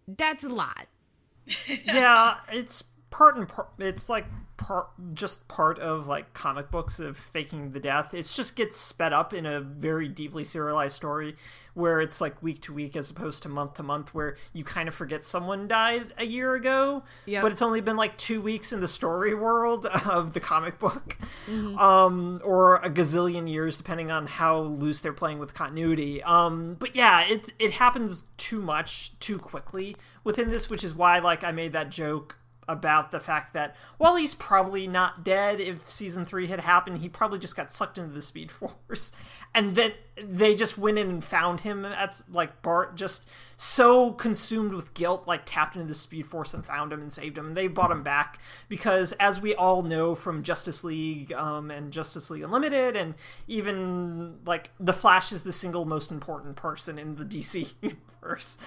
That's 0.07 0.45
a 0.45 0.49
lot. 0.49 0.87
yeah, 1.85 2.37
it's 2.53 2.85
part 3.13 3.37
and 3.37 3.49
part. 3.49 3.69
It's 3.79 4.09
like 4.09 4.27
part, 4.57 4.89
just 5.15 5.47
part 5.47 5.79
of 5.79 6.07
like 6.07 6.33
comic 6.35 6.71
books 6.71 6.99
of 6.99 7.17
faking 7.17 7.73
the 7.73 7.81
death. 7.81 8.15
It 8.15 8.31
just 8.35 8.57
gets 8.57 8.77
sped 8.77 9.13
up 9.13 9.33
in 9.33 9.47
a 9.47 9.61
very 9.61 10.09
deeply 10.09 10.43
serialized 10.43 10.97
story 10.97 11.37
where 11.75 12.01
it's 12.01 12.21
like 12.21 12.43
week 12.43 12.61
to 12.63 12.73
week 12.73 12.97
as 12.97 13.11
opposed 13.11 13.43
to 13.45 13.49
month 13.49 13.75
to 13.75 13.83
month, 13.83 14.15
where 14.15 14.37
you 14.53 14.65
kind 14.65 14.89
of 14.89 14.95
forget 14.95 15.25
someone 15.25 15.69
died 15.69 16.13
a 16.19 16.25
year 16.25 16.55
ago, 16.55 17.03
yep. 17.27 17.43
but 17.43 17.53
it's 17.53 17.63
only 17.63 17.81
been 17.81 17.97
like 17.97 18.17
two 18.19 18.41
weeks 18.41 18.73
in 18.73 18.81
the 18.81 18.89
story 18.89 19.35
world 19.35 19.87
of 20.11 20.33
the 20.33 20.41
comic 20.41 20.79
book, 20.79 21.17
mm-hmm. 21.47 21.79
um, 21.79 22.41
or 22.45 22.77
a 22.77 22.91
gazillion 22.91 23.49
years 23.49 23.77
depending 23.77 24.11
on 24.11 24.27
how 24.27 24.61
loose 24.61 25.01
they're 25.01 25.13
playing 25.13 25.39
with 25.39 25.55
continuity. 25.55 26.23
Um, 26.23 26.77
but 26.79 26.97
yeah, 26.97 27.23
it 27.23 27.53
it 27.59 27.73
happens 27.73 28.25
too 28.37 28.61
much 28.61 29.19
too 29.21 29.39
quickly 29.39 29.97
within 30.25 30.51
this, 30.51 30.69
which 30.69 30.83
is 30.83 30.95
why 30.95 31.19
like 31.19 31.45
I 31.45 31.53
made 31.53 31.73
that 31.73 31.91
joke 31.91 32.39
about 32.69 33.11
the 33.11 33.21
fact 33.21 33.53
that 33.55 33.77
while 33.99 34.17
he's 34.17 34.35
probably 34.35 34.87
not 34.87 35.25
dead. 35.25 35.61
If 35.61 35.89
season 35.89 36.25
3 36.25 36.47
had 36.47 36.61
happened 36.61 36.99
he 36.99 37.09
probably 37.09 37.39
just 37.39 37.57
got 37.57 37.73
sucked 37.73 37.99
into 37.99 38.15
the 38.15 38.23
speed 38.23 38.51
force 38.51 39.13
and 39.55 39.75
that 39.77 39.95
they 40.17 40.55
just 40.55 40.77
went 40.77 40.99
in 40.99 41.09
and 41.09 41.25
found 41.25 41.61
him. 41.61 41.83
That's 41.83 42.25
like 42.31 42.63
bart 42.63 42.97
just 42.97 43.29
so 43.57 44.13
consumed 44.13 44.75
with 44.75 44.95
guilt 44.95 45.27
like 45.27 45.43
tapped 45.45 45.75
into 45.75 45.89
the 45.89 45.95
speed 45.95 46.27
force 46.27 46.55
and 46.55 46.65
found 46.65 46.93
him 46.93 47.01
and 47.01 47.13
saved 47.13 47.39
him. 47.39 47.49
And 47.49 47.57
they 47.57 47.67
brought 47.67 47.91
him 47.91 48.03
back 48.03 48.39
because 48.69 49.13
as 49.13 49.41
we 49.41 49.55
all 49.55 49.83
know 49.83 50.15
from 50.15 50.43
justice 50.43 50.85
league 50.85 51.33
um, 51.33 51.71
and 51.71 51.93
justice 51.93 52.31
league 52.31 52.43
unlimited 52.43 52.97
and 52.97 53.15
even 53.49 54.39
like 54.45 54.71
the 54.79 54.93
flash 54.93 55.33
is 55.33 55.43
the 55.43 55.53
single 55.53 55.85
most 55.85 56.11
important 56.11 56.57
person 56.57 56.99
in 56.99 57.17
the 57.17 57.25
dc 57.33 57.75
universe. 57.81 58.59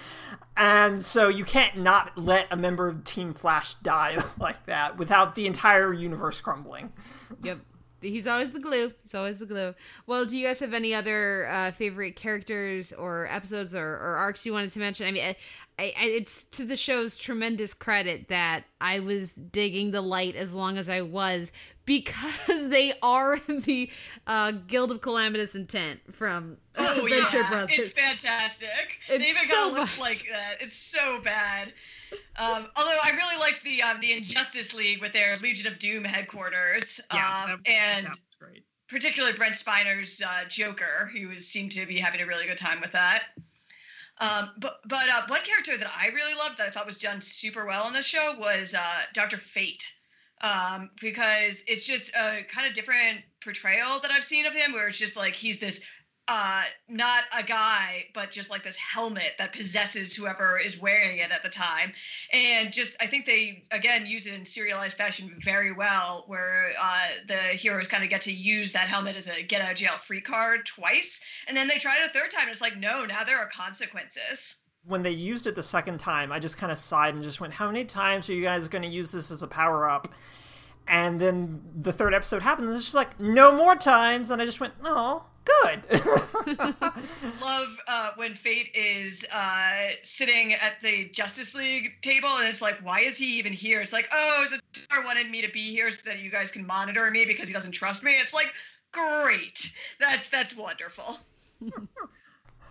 And 0.58 1.02
so 1.02 1.30
you 1.30 1.46
can't 1.46 1.78
not 1.78 2.18
let 2.18 2.48
a 2.52 2.56
member 2.56 2.88
of 2.88 3.04
team 3.04 3.34
flash 3.34 3.76
die 3.76 4.18
like 4.40 4.66
that 4.66 4.98
without 4.98 5.36
the 5.36 5.46
entire 5.46 5.94
universe 5.94 6.42
crumbling. 6.42 6.92
Yep 7.44 7.60
He's 8.10 8.28
always 8.28 8.52
the 8.52 8.60
glue. 8.60 8.94
He's 9.02 9.16
always 9.16 9.40
the 9.40 9.46
glue. 9.46 9.74
Well, 10.08 10.26
do 10.26 10.38
you 10.38 10.46
guys 10.46 10.60
have 10.60 10.74
any 10.74 10.94
other 10.94 11.48
uh, 11.48 11.72
favorite 11.72 12.16
characters 12.16 12.94
or 12.94 13.28
episodes 13.30 13.76
or, 13.76 13.86
or, 13.86 14.16
arcs 14.18 14.46
you 14.46 14.54
wanted 14.54 14.72
to 14.72 14.80
mention? 14.80 15.08
I 15.08 15.12
mean, 15.12 15.24
I, 15.24 15.36
I, 15.80 16.06
it's 16.06 16.44
to 16.46 16.66
the 16.66 16.78
show's 16.78 17.18
tremendous 17.18 17.74
credit 17.74 18.30
that 18.30 18.64
I 18.80 19.00
was 19.00 19.34
digging 19.34 19.92
the 19.92 20.02
light 20.02 20.36
as 20.36 20.54
long 20.54 20.78
as 20.78 20.88
I 20.90 21.02
was 21.02 21.52
because 21.86 22.48
they 22.70 22.94
are 23.02 23.38
the 23.48 23.90
uh, 24.28 24.52
Guild 24.68 24.92
of 24.92 25.02
Calamitous 25.02 25.56
Intent 25.56 26.00
from 26.16 26.58
oh, 26.78 27.08
Venture 27.10 27.40
yeah. 27.40 27.50
Brothers. 27.50 27.80
It's 27.80 27.92
fantastic. 27.92 29.00
It's 29.10 29.24
they 29.24 29.30
even 29.30 29.44
so 29.44 29.56
got 29.56 29.80
look 29.80 30.00
like 30.00 30.26
that. 30.32 30.56
It's 30.62 30.76
so 30.76 31.22
bad. 31.22 31.74
Um, 32.38 32.68
although 32.76 32.98
I 33.04 33.12
really 33.16 33.40
liked 33.40 33.64
the 33.64 33.82
um, 33.82 34.00
the 34.02 34.14
Injustice 34.14 34.74
League 34.74 35.02
with 35.02 35.14
their 35.14 35.38
Legion 35.38 35.72
of 35.72 35.80
Doom 35.80 36.04
headquarters. 36.04 37.00
Yeah, 37.14 37.44
um, 37.44 37.62
that, 37.66 37.72
and 37.72 38.06
that 38.08 38.18
particularly 38.88 39.36
Brent 39.36 39.56
Spiner's 39.56 40.22
uh, 40.22 40.46
Joker, 40.48 41.10
who 41.14 41.30
was, 41.30 41.48
seemed 41.48 41.72
to 41.74 41.86
be 41.86 41.98
having 41.98 42.22
a 42.22 42.26
really 42.26 42.46
good 42.46 42.58
time 42.58 42.82
with 42.82 42.92
that. 42.92 43.24
Um, 44.20 44.52
but 44.58 44.80
but 44.88 45.10
uh, 45.10 45.24
one 45.28 45.42
character 45.42 45.78
that 45.78 45.92
I 45.98 46.08
really 46.08 46.36
loved 46.36 46.58
that 46.58 46.68
I 46.68 46.70
thought 46.70 46.88
was 46.88 47.00
done 47.00 47.20
super 47.20 47.66
well 47.66 47.84
on 47.84 47.94
the 47.94 48.02
show 48.02 48.36
was 48.40 48.74
uh, 48.74 49.02
Doctor 49.14 49.38
Fate, 49.38 49.86
um, 50.42 50.90
because 51.02 51.64
it's 51.68 51.86
just 51.86 52.16
a 52.16 52.46
kind 52.50 52.66
of 52.66 52.74
different 52.74 53.22
portrayal 53.44 54.00
that 54.00 54.12
I've 54.12 54.24
seen 54.24 54.46
of 54.46 54.54
him, 54.54 54.72
where 54.72 54.88
it's 54.88 54.98
just 54.98 55.18
like 55.18 55.34
he's 55.34 55.60
this 55.60 55.86
uh 56.28 56.64
not 56.90 57.24
a 57.38 57.44
guy 57.44 58.06
but 58.14 58.32
just 58.32 58.50
like 58.50 58.64
this 58.64 58.76
helmet 58.76 59.34
that 59.38 59.54
possesses 59.54 60.16
whoever 60.16 60.58
is 60.58 60.80
wearing 60.80 61.20
it 61.20 61.32
at 61.32 61.44
the 61.44 61.50
time. 61.50 61.94
And 62.34 62.74
just 62.74 62.96
i 63.00 63.06
think 63.06 63.26
they 63.26 63.64
again 63.72 64.06
use 64.06 64.26
it 64.26 64.34
in 64.34 64.46
serialized 64.46 64.98
fashion 64.98 65.36
very 65.44 65.72
well 65.72 66.24
where 66.28 66.72
uh 66.82 67.08
the 67.28 67.36
heroes 67.36 67.88
kind 67.88 68.04
of 68.04 68.10
get 68.10 68.22
to 68.22 68.34
use 68.34 68.72
that 68.72 68.88
helmet 68.88 69.16
as 69.16 69.28
a 69.28 69.44
get 69.44 69.62
out 69.62 69.72
of 69.72 69.78
jail 69.78 69.98
free 69.98 70.22
card 70.22 70.66
twice. 70.66 71.22
And 71.48 71.56
then 71.56 71.68
they 71.68 71.78
try 71.78 71.96
it 71.98 72.10
a 72.10 72.14
third 72.14 72.32
time 72.32 72.44
and 72.44 72.52
it's 72.52 72.62
like 72.62 72.78
no 72.78 73.06
now 73.06 73.24
there 73.24 73.38
are 73.38 73.50
consequences. 73.50 74.62
When 74.84 75.04
they 75.04 75.12
used 75.12 75.46
it 75.46 75.56
the 75.56 75.64
second 75.64 76.00
time 76.00 76.32
i 76.32 76.40
just 76.40 76.58
kind 76.58 76.72
of 76.72 76.80
sighed 76.80 77.14
and 77.14 77.24
just 77.24 77.40
went 77.40 77.54
how 77.54 77.68
many 77.68 77.86
times 77.86 78.30
are 78.30 78.34
you 78.34 78.44
guys 78.44 78.68
going 78.68 78.84
to 78.84 78.88
use 78.90 79.12
this 79.12 79.30
as 79.30 79.44
a 79.44 79.48
power 79.48 79.88
up 79.88 80.08
and 80.88 81.20
then 81.20 81.62
the 81.76 81.94
third 81.94 82.14
episode 82.14 82.42
happens 82.42 82.68
and 82.68 82.76
it's 82.76 82.86
just 82.86 82.96
like 82.96 83.20
no 83.20 83.56
more 83.56 83.76
times. 83.76 84.32
And 84.32 84.42
i 84.42 84.46
just 84.46 84.60
went 84.60 84.74
oh 84.84 85.26
good. 85.46 85.84
Love 87.42 87.78
uh, 87.88 88.12
when 88.16 88.34
Fate 88.34 88.72
is 88.76 89.26
uh, 89.34 89.90
sitting 90.04 90.54
at 90.54 90.82
the 90.82 91.06
Justice 91.10 91.56
League 91.56 91.94
table, 92.02 92.30
and 92.30 92.48
it's 92.48 92.62
like, 92.62 92.78
why 92.84 93.02
is 93.02 93.18
he 93.18 93.38
even 93.38 93.54
here? 93.54 93.82
It's 93.82 93.94
like, 93.94 94.10
oh, 94.12 94.46
Zatara 94.48 95.06
wanted 95.06 95.30
me 95.30 95.42
to 95.42 95.52
be 95.52 95.72
here 95.72 95.92
so 95.92 96.10
that 96.10 96.20
you 96.20 96.30
guys 96.30 96.52
can 96.52 96.66
monitor 96.66 97.10
me 97.12 97.26
because 97.26 97.48
he 97.48 97.54
doesn't 97.54 97.72
trust 97.72 98.04
me. 98.04 98.14
It's 98.20 98.34
like, 98.34 98.54
great. 98.92 99.72
That's 100.00 100.30
that's 100.30 100.56
wonderful. 100.56 101.20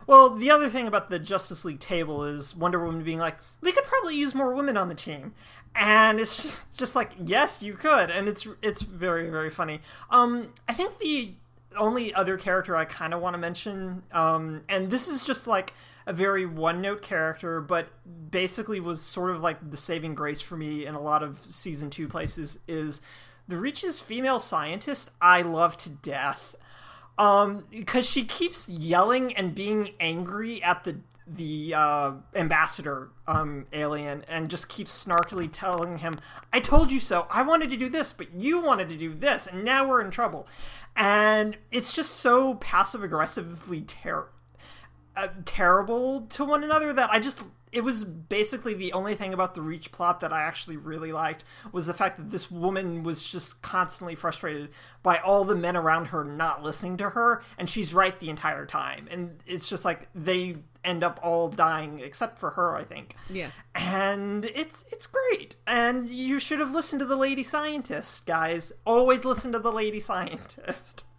well, 0.07 0.31
the 0.31 0.51
other 0.51 0.69
thing 0.69 0.87
about 0.87 1.11
the 1.11 1.19
Justice 1.19 1.65
League 1.65 1.81
table 1.81 2.25
is 2.25 2.57
Wonder 2.57 2.85
Woman 2.85 3.05
being 3.05 3.19
like, 3.19 3.37
we 3.61 3.73
could 3.73 3.85
probably 3.85 4.17
use 4.17 4.35
more 4.35 4.55
women 4.55 4.77
on 4.77 4.89
the 4.89 4.95
team. 4.95 5.35
And 5.77 6.21
it's 6.21 6.43
just, 6.43 6.79
just 6.79 6.95
like, 6.95 7.13
yes, 7.19 7.61
you 7.61 7.75
could, 7.75 8.11
and 8.11 8.29
it's 8.29 8.47
it's 8.63 8.83
very 8.83 9.29
very 9.29 9.51
funny. 9.51 9.81
Um, 10.09 10.53
I 10.69 10.73
think 10.73 10.99
the 10.99 11.33
only 11.77 12.15
other 12.15 12.37
character 12.37 12.77
I 12.77 12.85
kind 12.85 13.15
of 13.15 13.21
want 13.21 13.35
to 13.35 13.39
mention, 13.39 14.03
um, 14.13 14.63
and 14.69 14.91
this 14.91 15.09
is 15.09 15.25
just 15.25 15.47
like 15.47 15.73
a 16.07 16.13
very 16.13 16.45
one 16.47 16.81
note 16.81 17.03
character, 17.03 17.61
but 17.61 17.89
basically 18.31 18.81
was 18.81 19.01
sort 19.01 19.31
of 19.31 19.41
like 19.41 19.71
the 19.71 19.77
saving 19.77 20.15
grace 20.15 20.41
for 20.41 20.57
me 20.57 20.87
in 20.87 20.95
a 20.95 21.01
lot 21.01 21.23
of 21.23 21.39
season 21.39 21.91
two 21.91 22.09
places, 22.09 22.59
is 22.69 23.01
the 23.49 23.57
Reach's 23.57 24.01
female 24.01 24.41
scientist 24.41 25.11
I 25.21 25.43
love 25.43 25.77
to 25.79 25.91
death. 25.91 26.55
Um, 27.17 27.67
because 27.71 28.09
she 28.09 28.25
keeps 28.25 28.69
yelling 28.69 29.37
and 29.37 29.55
being 29.55 29.91
angry 30.01 30.61
at 30.63 30.83
the 30.83 30.97
the 31.27 31.73
uh, 31.75 32.13
ambassador 32.35 33.09
um, 33.27 33.67
alien 33.73 34.25
and 34.29 34.51
just 34.51 34.69
keeps 34.69 35.05
snarkily 35.05 35.49
telling 35.51 35.99
him, 35.99 36.19
I 36.53 36.61
told 36.61 36.93
you 36.93 37.01
so. 37.01 37.27
I 37.31 37.43
wanted 37.43 37.71
to 37.71 37.77
do 37.77 37.89
this, 37.89 38.13
but 38.13 38.35
you 38.35 38.61
wanted 38.61 38.89
to 38.91 38.97
do 38.97 39.15
this, 39.15 39.47
and 39.47 39.65
now 39.65 39.89
we're 39.89 40.03
in 40.03 40.11
trouble. 40.11 40.47
And 40.97 41.57
it's 41.71 41.93
just 41.93 42.13
so 42.17 42.55
passive 42.55 43.03
aggressively 43.03 43.83
ter- 43.83 44.29
uh, 45.17 45.29
terrible 45.45 46.23
to 46.23 46.45
one 46.45 46.63
another 46.65 46.93
that 46.93 47.11
I 47.11 47.21
just 47.21 47.45
it 47.75 47.83
was 47.83 48.05
basically 48.05 48.73
the 48.73 48.93
only 48.93 49.17
thing 49.17 49.35
about 49.35 49.57
the 49.57 49.61
reach 49.61 49.91
plot 49.91 50.21
that 50.21 50.33
I 50.33 50.43
actually 50.43 50.77
really 50.77 51.11
liked 51.11 51.43
was 51.73 51.87
the 51.87 51.95
fact 51.95 52.17
that 52.17 52.31
this 52.31 52.49
woman 52.49 53.03
was 53.03 53.29
just 53.29 53.63
constantly 53.63 54.15
frustrated 54.15 54.69
by 55.03 55.19
all 55.19 55.45
the 55.45 55.57
men 55.57 55.77
around 55.77 56.07
her 56.07 56.23
not 56.23 56.63
listening 56.63 56.97
to 56.99 57.11
her 57.11 57.43
and 57.59 57.69
she's 57.69 57.93
right 57.93 58.19
the 58.21 58.31
entire 58.31 58.65
time. 58.65 59.09
And 59.11 59.43
it's 59.45 59.69
just 59.69 59.85
like 59.85 60.09
they 60.15 60.59
end 60.85 61.03
up 61.03 61.19
all 61.23 61.49
dying 61.49 62.01
except 62.01 62.39
for 62.39 62.51
her 62.51 62.77
I 62.77 62.85
think. 62.85 63.17
Yeah. 63.31 63.51
and 63.75 64.45
it's 64.45 64.85
it's 64.93 65.07
great. 65.07 65.57
And 65.67 66.07
you 66.07 66.39
should 66.39 66.61
have 66.61 66.73
listened 66.73 67.01
to 67.01 67.07
the 67.07 67.17
lady 67.17 67.43
scientist 67.43 68.27
guys. 68.27 68.73
Always 68.85 69.25
listen 69.25 69.53
to 69.53 69.59
the 69.59 69.73
lady 69.73 70.01
scientist 70.01 71.05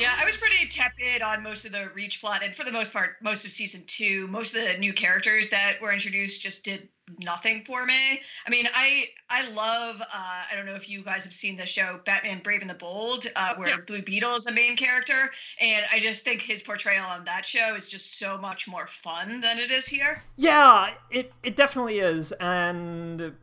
Yeah, 0.00 0.14
I 0.18 0.24
was 0.24 0.38
pretty 0.38 0.66
tepid 0.66 1.20
on 1.20 1.42
most 1.42 1.66
of 1.66 1.72
the 1.72 1.90
Reach 1.94 2.22
plot, 2.22 2.42
and 2.42 2.56
for 2.56 2.64
the 2.64 2.72
most 2.72 2.90
part, 2.90 3.16
most 3.20 3.44
of 3.44 3.50
season 3.50 3.82
two, 3.86 4.26
most 4.28 4.56
of 4.56 4.62
the 4.64 4.78
new 4.78 4.94
characters 4.94 5.50
that 5.50 5.78
were 5.78 5.92
introduced 5.92 6.40
just 6.40 6.64
did 6.64 6.88
nothing 7.18 7.62
for 7.64 7.84
me. 7.84 8.22
I 8.46 8.50
mean, 8.50 8.66
I 8.74 9.08
I 9.28 9.50
love. 9.50 10.00
Uh, 10.00 10.06
I 10.50 10.56
don't 10.56 10.64
know 10.64 10.74
if 10.74 10.88
you 10.88 11.02
guys 11.02 11.24
have 11.24 11.34
seen 11.34 11.58
the 11.58 11.66
show 11.66 12.00
Batman 12.06 12.40
Brave 12.42 12.62
and 12.62 12.70
the 12.70 12.74
Bold, 12.74 13.26
uh, 13.36 13.56
where 13.56 13.82
Blue 13.82 14.00
Beetle 14.00 14.36
is 14.36 14.44
the 14.44 14.52
main 14.52 14.74
character, 14.74 15.30
and 15.60 15.84
I 15.92 16.00
just 16.00 16.24
think 16.24 16.40
his 16.40 16.62
portrayal 16.62 17.04
on 17.04 17.26
that 17.26 17.44
show 17.44 17.74
is 17.74 17.90
just 17.90 18.18
so 18.18 18.38
much 18.38 18.66
more 18.66 18.86
fun 18.86 19.42
than 19.42 19.58
it 19.58 19.70
is 19.70 19.86
here. 19.86 20.22
Yeah, 20.36 20.92
it 21.10 21.30
it 21.42 21.56
definitely 21.56 21.98
is, 21.98 22.32
and 22.32 23.34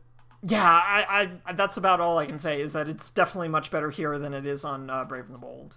yeah, 0.42 0.64
I, 0.64 1.30
I 1.46 1.52
that's 1.52 1.76
about 1.76 2.00
all 2.00 2.18
I 2.18 2.26
can 2.26 2.40
say 2.40 2.60
is 2.60 2.72
that 2.72 2.88
it's 2.88 3.12
definitely 3.12 3.48
much 3.48 3.70
better 3.70 3.90
here 3.90 4.18
than 4.18 4.34
it 4.34 4.44
is 4.44 4.64
on 4.64 4.90
uh, 4.90 5.04
Brave 5.04 5.26
and 5.26 5.34
the 5.34 5.38
Bold. 5.38 5.76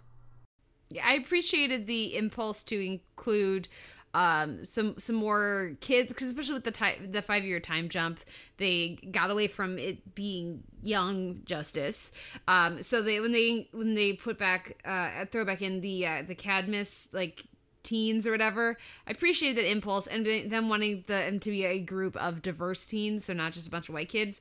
Yeah, 0.92 1.08
I 1.08 1.14
appreciated 1.14 1.88
the 1.88 2.18
impulse 2.18 2.64
to 2.66 2.80
include 2.80 3.68
um 4.14 4.66
some 4.66 4.98
some 5.00 5.16
more 5.16 5.72
kids 5.80 6.12
because 6.12 6.28
especially 6.28 6.56
with 6.56 6.66
the 6.66 6.72
time 6.72 7.14
the 7.14 7.22
five 7.22 7.46
year 7.46 7.62
time 7.62 7.88
jump 7.88 8.20
they 8.58 8.98
got 9.10 9.32
away 9.32 9.48
from 9.48 9.78
it 9.80 10.14
being 10.16 10.64
young 10.84 11.42
justice. 11.46 12.12
Um 12.46 12.82
so 12.82 13.02
they 13.02 13.22
when 13.22 13.32
they 13.32 13.70
when 13.72 13.96
they 13.96 14.12
put 14.14 14.38
back 14.38 14.76
uh 14.84 15.26
throw 15.26 15.46
back 15.46 15.62
in 15.62 15.80
the 15.80 16.06
uh 16.06 16.24
the 16.28 16.36
cadmus 16.36 17.08
like 17.14 17.44
teens 17.84 18.28
or 18.28 18.32
whatever 18.32 18.78
i 19.08 19.12
appreciated 19.12 19.58
that 19.58 19.68
impulse 19.72 20.06
and 20.06 20.24
them 20.52 20.70
wanting 20.70 21.04
the, 21.08 21.14
them 21.14 21.40
to 21.40 21.50
be 21.50 21.66
a 21.66 21.80
group 21.80 22.16
of 22.18 22.44
diverse 22.44 22.86
teens 22.86 23.26
so 23.26 23.34
not 23.34 23.54
just 23.54 23.66
a 23.68 23.72
bunch 23.72 23.90
of 23.90 23.96
white 23.96 24.10
kids. 24.10 24.40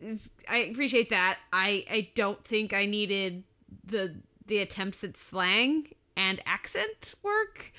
It's, 0.00 0.30
i 0.48 0.56
appreciate 0.58 1.10
that. 1.10 1.38
I 1.52 1.84
i 1.90 2.10
don't 2.14 2.42
think 2.44 2.74
i 2.74 2.84
needed 2.84 3.44
the 3.86 4.16
the 4.46 4.58
attempts 4.58 5.02
at 5.04 5.16
slang 5.16 5.88
and 6.16 6.40
accent 6.46 7.14
work 7.22 7.72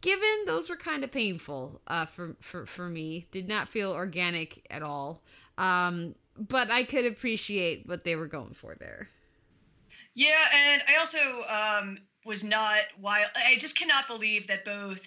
given 0.00 0.44
those 0.46 0.70
were 0.70 0.76
kind 0.76 1.04
of 1.04 1.12
painful 1.12 1.80
uh, 1.86 2.06
for, 2.06 2.36
for 2.40 2.66
for 2.66 2.88
me. 2.88 3.26
Did 3.30 3.48
not 3.48 3.68
feel 3.68 3.92
organic 3.92 4.66
at 4.70 4.82
all. 4.82 5.22
Um, 5.58 6.14
but 6.36 6.70
i 6.70 6.82
could 6.84 7.04
appreciate 7.04 7.86
what 7.86 8.04
they 8.04 8.16
were 8.16 8.26
going 8.26 8.54
for 8.54 8.74
there. 8.78 9.08
Yeah, 10.14 10.44
and 10.54 10.82
I 10.88 10.96
also 10.96 11.18
um, 11.48 11.98
was 12.24 12.42
not 12.42 12.80
wild. 13.00 13.28
I 13.36 13.56
just 13.58 13.76
cannot 13.76 14.08
believe 14.08 14.46
that 14.48 14.64
both 14.64 15.06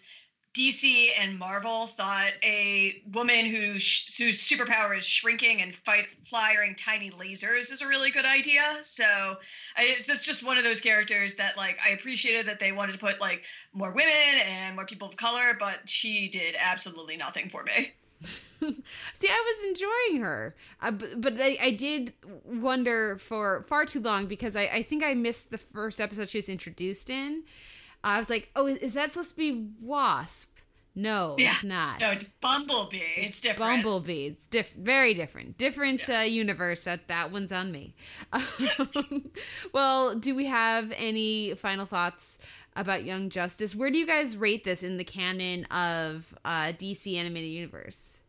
DC 0.53 1.07
and 1.19 1.37
Marvel 1.39 1.87
thought 1.87 2.31
a 2.43 3.01
woman 3.11 3.45
who 3.45 3.79
sh- 3.79 4.15
whose 4.17 4.39
superpower 4.39 4.95
is 4.95 5.03
shrinking 5.03 5.61
and 5.63 5.73
fight 5.73 6.07
firing 6.25 6.75
tiny 6.75 7.09
lasers 7.09 7.71
is 7.71 7.81
a 7.81 7.87
really 7.87 8.11
good 8.11 8.25
idea. 8.25 8.79
So 8.83 9.03
I, 9.75 9.97
that's 10.07 10.25
just 10.25 10.45
one 10.45 10.59
of 10.59 10.63
those 10.63 10.79
characters 10.79 11.33
that 11.35 11.57
like 11.57 11.79
I 11.83 11.89
appreciated 11.89 12.45
that 12.45 12.59
they 12.59 12.71
wanted 12.71 12.93
to 12.93 12.99
put 12.99 13.19
like 13.19 13.43
more 13.73 13.91
women 13.91 14.13
and 14.45 14.75
more 14.75 14.85
people 14.85 15.07
of 15.07 15.17
color, 15.17 15.57
but 15.59 15.89
she 15.89 16.29
did 16.29 16.55
absolutely 16.59 17.17
nothing 17.17 17.49
for 17.49 17.63
me. 17.63 17.93
See, 19.13 19.27
I 19.27 19.43
was 19.45 19.69
enjoying 19.69 20.21
her, 20.23 20.55
uh, 20.81 20.91
but, 20.91 21.19
but 21.19 21.33
I, 21.41 21.57
I 21.61 21.71
did 21.71 22.13
wonder 22.45 23.17
for 23.17 23.65
far 23.67 23.85
too 23.85 23.99
long 23.99 24.27
because 24.27 24.55
I, 24.55 24.63
I 24.65 24.83
think 24.83 25.03
I 25.03 25.15
missed 25.15 25.49
the 25.51 25.57
first 25.57 25.99
episode 25.99 26.29
she 26.29 26.37
was 26.37 26.47
introduced 26.47 27.09
in. 27.09 27.43
I 28.03 28.17
was 28.17 28.29
like, 28.29 28.51
oh, 28.55 28.67
is 28.67 28.93
that 28.95 29.13
supposed 29.13 29.31
to 29.31 29.37
be 29.37 29.69
Wasp? 29.81 30.49
No, 30.95 31.35
Yeah. 31.39 31.51
it's 31.51 31.63
not. 31.63 31.99
No, 32.01 32.11
it's 32.11 32.25
Bumblebee. 32.25 32.97
It's, 33.17 33.41
different. 33.41 33.81
Bumblebee. 33.83 34.27
It's 34.27 34.45
diff- 34.45 34.73
very 34.73 35.15
different. 35.15 35.57
Different 35.57 36.07
uh, 36.07 36.19
universe. 36.19 36.83
That 36.83 37.07
that 37.07 37.31
one's 37.31 37.51
on 37.51 37.71
me. 37.71 37.95
Um, 38.31 39.31
well, 39.73 40.13
do 40.15 40.35
we 40.35 40.45
have 40.45 40.93
any 40.95 41.55
final 41.55 41.87
thoughts 41.87 42.37
about 42.75 43.05
Young 43.05 43.29
Justice? 43.29 43.75
Where 43.75 43.89
do 43.89 43.97
you 43.97 44.05
guys 44.05 44.37
rate 44.37 44.63
this 44.65 44.83
in 44.83 44.97
the 44.97 45.03
canon 45.03 45.65
of 45.65 46.35
uh, 46.45 46.73
DC 46.77 47.15
animated 47.17 47.49
universe? 47.49 48.19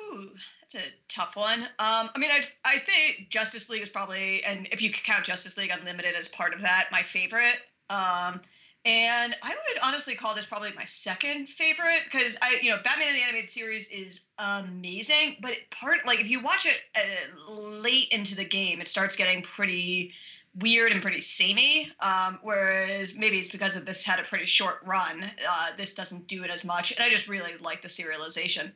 Ooh, 0.00 0.30
that's 0.60 0.74
a 0.74 0.88
tough 1.08 1.36
one. 1.36 1.62
Um, 1.62 2.10
I 2.14 2.18
mean, 2.18 2.30
I 2.30 2.44
I 2.64 2.78
think 2.78 3.28
Justice 3.30 3.70
League 3.70 3.82
is 3.82 3.88
probably, 3.88 4.42
and 4.44 4.68
if 4.72 4.82
you 4.82 4.90
could 4.90 5.04
count 5.04 5.24
Justice 5.24 5.56
League 5.56 5.70
Unlimited 5.72 6.14
as 6.16 6.26
part 6.28 6.52
of 6.52 6.60
that, 6.62 6.88
my 6.90 7.02
favorite. 7.02 7.58
Um, 7.90 8.40
and 8.84 9.34
I 9.42 9.48
would 9.48 9.82
honestly 9.82 10.14
call 10.14 10.34
this 10.34 10.46
probably 10.46 10.72
my 10.76 10.84
second 10.84 11.48
favorite 11.48 12.02
because 12.04 12.36
I, 12.40 12.60
you 12.62 12.70
know, 12.70 12.78
Batman 12.84 13.14
the 13.14 13.22
animated 13.22 13.50
series 13.50 13.88
is 13.88 14.26
amazing, 14.38 15.38
but 15.40 15.50
it 15.52 15.70
part 15.70 16.06
like 16.06 16.20
if 16.20 16.30
you 16.30 16.40
watch 16.40 16.66
it 16.66 16.76
uh, 16.94 17.50
late 17.50 18.08
into 18.12 18.36
the 18.36 18.44
game, 18.44 18.80
it 18.80 18.86
starts 18.86 19.16
getting 19.16 19.42
pretty 19.42 20.12
weird 20.60 20.92
and 20.92 21.02
pretty 21.02 21.20
samey. 21.20 21.90
Um, 21.98 22.38
whereas 22.42 23.16
maybe 23.16 23.38
it's 23.38 23.50
because 23.50 23.74
of 23.74 23.86
this 23.86 24.04
had 24.04 24.20
a 24.20 24.22
pretty 24.22 24.46
short 24.46 24.78
run. 24.84 25.24
Uh, 25.24 25.68
this 25.76 25.92
doesn't 25.92 26.28
do 26.28 26.44
it 26.44 26.50
as 26.50 26.64
much, 26.64 26.92
and 26.92 27.00
I 27.00 27.10
just 27.10 27.28
really 27.28 27.56
like 27.60 27.82
the 27.82 27.88
serialization. 27.88 28.70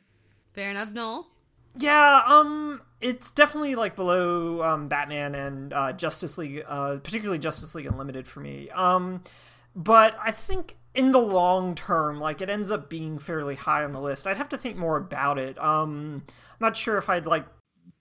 Fair 0.53 0.71
enough, 0.71 0.89
Noel. 0.89 1.27
Yeah, 1.77 2.21
um, 2.25 2.81
it's 2.99 3.31
definitely 3.31 3.75
like 3.75 3.95
below 3.95 4.61
um, 4.63 4.87
Batman 4.87 5.35
and 5.35 5.73
uh, 5.73 5.93
Justice 5.93 6.37
League, 6.37 6.63
uh, 6.67 6.97
particularly 6.97 7.39
Justice 7.39 7.73
League 7.75 7.85
Unlimited 7.85 8.27
for 8.27 8.39
me. 8.41 8.69
Um, 8.71 9.23
but 9.75 10.17
I 10.21 10.31
think 10.31 10.77
in 10.93 11.11
the 11.11 11.19
long 11.19 11.75
term, 11.75 12.19
like 12.19 12.41
it 12.41 12.49
ends 12.49 12.71
up 12.71 12.89
being 12.89 13.19
fairly 13.19 13.55
high 13.55 13.83
on 13.83 13.93
the 13.93 14.01
list. 14.01 14.27
I'd 14.27 14.37
have 14.37 14.49
to 14.49 14.57
think 14.57 14.75
more 14.77 14.97
about 14.97 15.37
it. 15.39 15.57
Um, 15.57 16.23
I'm 16.27 16.57
not 16.59 16.75
sure 16.75 16.97
if 16.97 17.09
I'd 17.09 17.25
like 17.25 17.45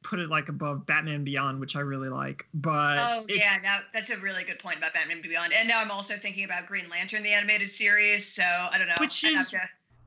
put 0.03 0.19
it 0.19 0.29
like 0.31 0.49
above 0.49 0.87
Batman 0.87 1.23
Beyond, 1.25 1.61
which 1.61 1.77
I 1.77 1.81
really 1.81 2.09
like. 2.09 2.47
But 2.55 2.97
Oh 2.99 3.23
it- 3.29 3.37
yeah, 3.39 3.57
now 3.63 3.81
that's 3.93 4.11
a 4.11 4.17
really 4.17 4.43
good 4.45 4.59
point 4.59 4.79
about 4.79 4.95
Batman 4.95 5.23
Beyond. 5.23 5.53
And 5.53 5.69
now 5.69 5.81
I'm 5.81 5.91
also 5.91 6.17
thinking 6.17 6.45
about 6.45 6.67
Green 6.67 6.89
Lantern, 6.91 7.23
the 7.23 7.33
animated 7.33 7.69
series. 7.69 8.27
So 8.27 8.43
I 8.43 8.79
don't 8.79 8.89
know. 8.89 8.95
Which 8.99 9.25
I'd 9.25 9.35
have 9.35 9.43
is- 9.43 9.51
to- 9.51 9.61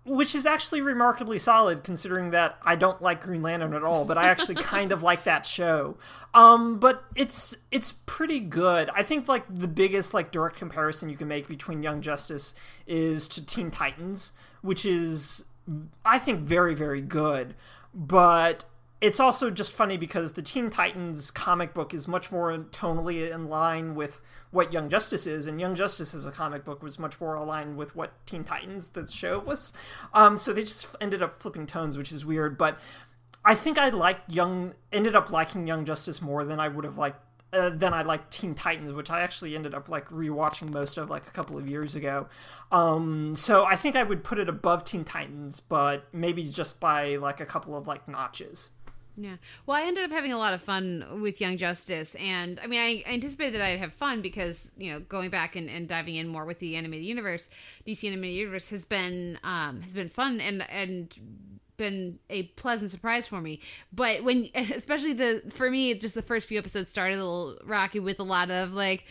which 0.05 0.35
is 0.35 0.45
actually 0.45 0.81
remarkably 0.81 1.39
solid 1.39 1.83
considering 1.83 2.31
that 2.31 2.57
I 2.63 2.75
don't 2.75 3.01
like 3.01 3.21
Green 3.21 3.41
Lantern 3.41 3.73
at 3.73 3.83
all, 3.83 4.03
but 4.03 4.17
I 4.17 4.27
actually 4.27 4.55
kind 4.63 4.91
of 4.91 5.01
like 5.01 5.23
that 5.23 5.45
show. 5.45 5.97
Um, 6.33 6.79
but 6.79 7.05
it's 7.15 7.55
it's 7.71 7.93
pretty 8.05 8.39
good. 8.39 8.89
I 8.93 9.03
think 9.03 9.27
like 9.27 9.45
the 9.49 9.67
biggest 9.67 10.13
like 10.13 10.31
direct 10.31 10.57
comparison 10.57 11.09
you 11.09 11.15
can 11.15 11.27
make 11.27 11.47
between 11.47 11.83
Young 11.83 12.01
Justice 12.01 12.53
is 12.85 13.27
to 13.29 13.45
Teen 13.45 13.71
Titans, 13.71 14.33
which 14.61 14.85
is 14.85 15.45
I 16.03 16.19
think 16.19 16.41
very 16.41 16.75
very 16.75 17.01
good, 17.01 17.55
but 17.93 18.65
it's 19.03 19.19
also 19.19 19.51
just 19.51 19.73
funny 19.73 19.97
because 19.97 20.31
the 20.31 20.41
Teen 20.41 20.69
Titans 20.69 21.29
comic 21.29 21.73
book 21.73 21.93
is 21.93 22.07
much 22.07 22.31
more 22.31 22.57
tonally 22.57 23.29
in 23.29 23.49
line 23.49 23.95
with 23.95 24.21
what 24.49 24.71
Young 24.71 24.89
Justice 24.89 25.27
is, 25.27 25.45
and 25.45 25.59
Young 25.59 25.75
Justice 25.75 26.13
as 26.13 26.25
a 26.25 26.31
comic 26.31 26.63
book 26.63 26.81
was 26.81 26.97
much 26.97 27.19
more 27.19 27.35
aligned 27.35 27.75
with 27.75 27.97
what 27.97 28.13
Teen 28.25 28.45
Titans 28.45 28.87
the 28.89 29.05
show 29.05 29.39
was. 29.39 29.73
Um, 30.13 30.37
so 30.37 30.53
they 30.53 30.61
just 30.61 30.87
ended 31.01 31.21
up 31.21 31.33
flipping 31.33 31.67
tones, 31.67 31.97
which 31.97 32.13
is 32.13 32.23
weird. 32.23 32.57
But 32.57 32.79
I 33.43 33.55
think 33.55 33.77
I 33.77 33.89
liked 33.89 34.31
Young, 34.31 34.73
ended 34.93 35.17
up 35.17 35.29
liking 35.29 35.67
Young 35.67 35.83
Justice 35.83 36.21
more 36.21 36.45
than 36.45 36.61
I 36.61 36.69
would 36.69 36.85
have 36.85 36.97
liked. 36.97 37.19
Uh, 37.51 37.69
than 37.69 37.93
I 37.93 38.01
liked 38.01 38.31
Teen 38.31 38.55
Titans, 38.55 38.93
which 38.93 39.11
I 39.11 39.21
actually 39.21 39.53
ended 39.55 39.75
up 39.75 39.87
like 39.87 40.09
rewatching 40.09 40.71
most 40.71 40.97
of 40.97 41.11
like 41.11 41.27
a 41.27 41.31
couple 41.31 41.55
of 41.55 41.67
years 41.69 41.93
ago. 41.93 42.27
Um, 42.71 43.35
so 43.35 43.63
I 43.63 43.75
think 43.75 43.95
I 43.95 44.01
would 44.01 44.23
put 44.23 44.39
it 44.39 44.49
above 44.49 44.83
Teen 44.85 45.03
Titans, 45.03 45.59
but 45.59 46.07
maybe 46.11 46.45
just 46.45 46.79
by 46.79 47.17
like 47.17 47.39
a 47.39 47.45
couple 47.45 47.75
of 47.75 47.85
like 47.85 48.07
notches. 48.07 48.71
Yeah. 49.15 49.35
Well, 49.65 49.77
I 49.77 49.85
ended 49.85 50.03
up 50.03 50.11
having 50.11 50.33
a 50.33 50.37
lot 50.37 50.53
of 50.53 50.61
fun 50.61 51.21
with 51.21 51.39
Young 51.39 51.57
Justice. 51.57 52.15
And 52.15 52.59
I 52.63 52.67
mean, 52.67 52.79
I 52.79 53.03
anticipated 53.11 53.53
that 53.55 53.61
I'd 53.61 53.79
have 53.79 53.93
fun 53.93 54.21
because, 54.21 54.71
you 54.77 54.91
know, 54.91 54.99
going 55.01 55.29
back 55.29 55.55
and, 55.55 55.69
and 55.69 55.87
diving 55.87 56.15
in 56.15 56.27
more 56.27 56.45
with 56.45 56.59
the 56.59 56.75
animated 56.75 57.05
universe, 57.05 57.49
DC 57.85 58.07
animated 58.07 58.37
universe 58.37 58.69
has 58.69 58.85
been, 58.85 59.39
um, 59.43 59.81
has 59.81 59.93
been 59.93 60.09
fun 60.09 60.41
and, 60.41 60.67
and, 60.69 61.15
been 61.75 62.19
a 62.29 62.43
pleasant 62.43 62.91
surprise 62.91 63.25
for 63.25 63.41
me 63.41 63.59
but 63.91 64.23
when 64.23 64.47
especially 64.55 65.11
the 65.11 65.41
for 65.49 65.71
me 65.71 65.91
just 65.95 66.13
the 66.13 66.21
first 66.21 66.47
few 66.47 66.59
episodes 66.59 66.87
started 66.87 67.15
a 67.15 67.17
little 67.17 67.57
rocky 67.65 67.99
with 67.99 68.19
a 68.19 68.23
lot 68.23 68.51
of 68.51 68.75
like 68.75 69.05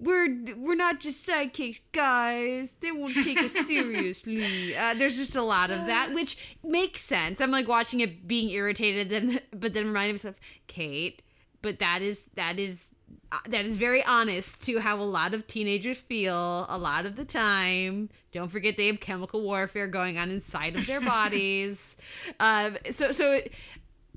we're 0.00 0.54
we're 0.56 0.74
not 0.74 1.00
just 1.00 1.26
sidekicks, 1.28 1.80
guys. 1.92 2.76
They 2.80 2.92
won't 2.92 3.14
take 3.14 3.38
us 3.38 3.52
seriously. 3.52 4.44
Uh, 4.78 4.94
there's 4.94 5.16
just 5.16 5.34
a 5.34 5.42
lot 5.42 5.70
of 5.70 5.86
that, 5.86 6.12
which 6.14 6.56
makes 6.62 7.02
sense. 7.02 7.40
I'm 7.40 7.50
like 7.50 7.66
watching 7.66 8.00
it, 8.00 8.28
being 8.28 8.50
irritated, 8.50 9.08
then 9.08 9.40
but 9.52 9.74
then 9.74 9.86
reminding 9.86 10.14
myself, 10.14 10.36
Kate. 10.66 11.22
But 11.62 11.80
that 11.80 12.02
is 12.02 12.24
that 12.34 12.58
is 12.58 12.90
uh, 13.30 13.38
that 13.48 13.64
is 13.64 13.76
very 13.76 14.02
honest 14.04 14.62
to 14.62 14.78
how 14.78 14.96
a 14.98 15.04
lot 15.04 15.34
of 15.34 15.46
teenagers 15.46 16.00
feel 16.00 16.66
a 16.68 16.78
lot 16.78 17.04
of 17.06 17.16
the 17.16 17.24
time. 17.24 18.08
Don't 18.32 18.50
forget 18.50 18.76
they 18.76 18.86
have 18.86 19.00
chemical 19.00 19.42
warfare 19.42 19.86
going 19.86 20.18
on 20.18 20.30
inside 20.30 20.76
of 20.76 20.86
their 20.86 21.00
bodies. 21.14 21.96
Um, 22.40 22.76
so 22.90 23.12
so 23.12 23.40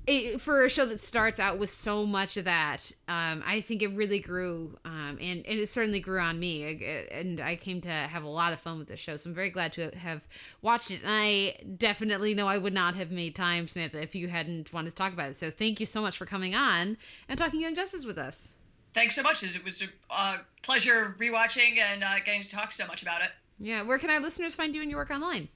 it, 0.06 0.40
for 0.40 0.64
a 0.64 0.70
show 0.70 0.84
that 0.86 0.98
starts 1.00 1.38
out 1.38 1.58
with 1.58 1.70
so 1.70 2.04
much 2.04 2.36
of 2.36 2.44
that, 2.44 2.90
um, 3.06 3.42
I 3.46 3.60
think 3.60 3.82
it 3.82 3.88
really 3.88 4.18
grew, 4.18 4.76
um, 4.84 5.18
and, 5.20 5.46
and 5.46 5.58
it 5.58 5.68
certainly 5.68 6.00
grew 6.00 6.18
on 6.18 6.40
me. 6.40 7.08
And 7.12 7.40
I 7.40 7.54
came 7.56 7.80
to 7.82 7.88
have 7.88 8.24
a 8.24 8.28
lot 8.28 8.52
of 8.52 8.58
fun 8.58 8.78
with 8.78 8.88
the 8.88 8.96
show, 8.96 9.16
so 9.16 9.30
I'm 9.30 9.34
very 9.34 9.50
glad 9.50 9.72
to 9.74 9.90
have 9.96 10.26
watched 10.60 10.90
it. 10.90 11.02
And 11.04 11.12
I 11.12 11.56
definitely 11.76 12.34
know 12.34 12.48
I 12.48 12.58
would 12.58 12.72
not 12.72 12.96
have 12.96 13.12
made 13.12 13.36
time, 13.36 13.68
Samantha, 13.68 14.02
if 14.02 14.14
you 14.14 14.28
hadn't 14.28 14.72
wanted 14.72 14.90
to 14.90 14.96
talk 14.96 15.12
about 15.12 15.30
it. 15.30 15.36
So 15.36 15.50
thank 15.50 15.78
you 15.78 15.86
so 15.86 16.00
much 16.00 16.16
for 16.16 16.26
coming 16.26 16.54
on 16.54 16.96
and 17.28 17.38
talking 17.38 17.60
Young 17.60 17.74
Justice 17.74 18.04
with 18.04 18.18
us. 18.18 18.54
Thanks 18.94 19.14
so 19.14 19.22
much. 19.22 19.42
It 19.42 19.64
was 19.64 19.82
a 19.82 19.86
uh, 20.10 20.38
pleasure 20.62 21.16
rewatching 21.18 21.78
and 21.78 22.02
uh, 22.02 22.18
getting 22.24 22.42
to 22.42 22.48
talk 22.48 22.72
so 22.72 22.86
much 22.86 23.02
about 23.02 23.22
it. 23.22 23.30
Yeah, 23.58 23.82
where 23.82 23.98
can 23.98 24.10
our 24.10 24.20
listeners 24.20 24.56
find 24.56 24.74
you 24.74 24.82
and 24.82 24.90
your 24.90 24.98
work 24.98 25.10
online? 25.10 25.48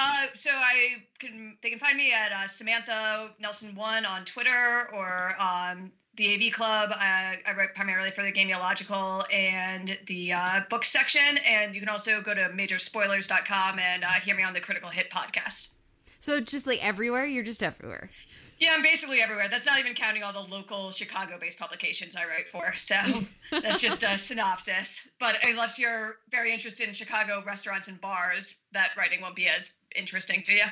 Uh, 0.00 0.26
so 0.32 0.50
I 0.52 1.02
can 1.18 1.58
they 1.60 1.70
can 1.70 1.80
find 1.80 1.96
me 1.96 2.12
at 2.12 2.30
uh, 2.30 2.46
Samantha 2.46 3.30
Nelson 3.40 3.74
One 3.74 4.06
on 4.06 4.24
Twitter 4.24 4.88
or 4.94 5.34
um, 5.42 5.90
the 6.14 6.34
AV 6.34 6.52
Club. 6.52 6.90
I, 6.92 7.38
I, 7.44 7.52
write 7.54 7.74
primarily 7.74 8.12
for 8.12 8.22
the 8.22 8.30
Gameological 8.30 9.24
and 9.32 9.98
the 10.06 10.34
uh, 10.34 10.60
book 10.70 10.84
section, 10.84 11.38
and 11.38 11.74
you 11.74 11.80
can 11.80 11.88
also 11.88 12.20
go 12.20 12.32
to 12.32 12.48
majorspoilers.com 12.50 13.80
and 13.80 14.04
uh, 14.04 14.08
hear 14.24 14.36
me 14.36 14.44
on 14.44 14.52
the 14.52 14.60
Critical 14.60 14.88
Hit 14.88 15.10
podcast. 15.10 15.72
So 16.20 16.40
just 16.40 16.68
like 16.68 16.84
everywhere, 16.84 17.26
you're 17.26 17.42
just 17.42 17.64
everywhere. 17.64 18.08
Yeah, 18.58 18.70
I'm 18.74 18.82
basically 18.82 19.20
everywhere. 19.20 19.48
That's 19.48 19.66
not 19.66 19.78
even 19.78 19.94
counting 19.94 20.24
all 20.24 20.32
the 20.32 20.52
local 20.52 20.90
Chicago-based 20.90 21.58
publications 21.58 22.16
I 22.16 22.26
write 22.26 22.48
for. 22.48 22.74
So 22.74 22.96
that's 23.50 23.80
just 23.80 24.02
a 24.02 24.18
synopsis. 24.18 25.08
But 25.20 25.36
unless 25.44 25.78
you're 25.78 26.16
very 26.30 26.52
interested 26.52 26.88
in 26.88 26.94
Chicago 26.94 27.42
restaurants 27.46 27.88
and 27.88 28.00
bars, 28.00 28.62
that 28.72 28.90
writing 28.96 29.20
won't 29.20 29.36
be 29.36 29.46
as 29.46 29.74
interesting 29.94 30.42
to 30.46 30.54
you. 30.54 30.64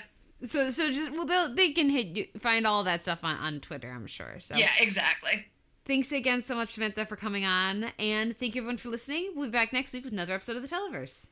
So, 0.43 0.71
so 0.71 0.91
just 0.91 1.13
well, 1.13 1.55
they 1.55 1.73
can 1.73 1.89
hit 1.89 2.07
you, 2.09 2.27
find 2.41 2.67
all 2.67 2.85
that 2.85 3.03
stuff 3.03 3.21
on 3.23 3.37
on 3.37 3.61
Twitter. 3.61 3.91
I'm 3.91 4.07
sure. 4.07 4.37
So 4.41 4.57
yeah, 4.57 4.71
exactly. 4.81 5.47
Thanks 5.87 6.11
again 6.11 6.43
so 6.43 6.57
much, 6.57 6.71
Samantha, 6.71 7.07
for 7.07 7.17
coming 7.17 7.45
on, 7.45 7.93
and 7.99 8.37
thank 8.37 8.57
you 8.57 8.63
everyone 8.63 8.77
for 8.77 8.89
listening. 8.89 9.33
We'll 9.37 9.47
be 9.47 9.53
back 9.53 9.73
next 9.73 9.93
week 9.93 10.05
with 10.05 10.13
another 10.13 10.35
episode 10.35 10.57
of 10.57 10.63
the 10.63 10.69
Televerse. 10.69 11.29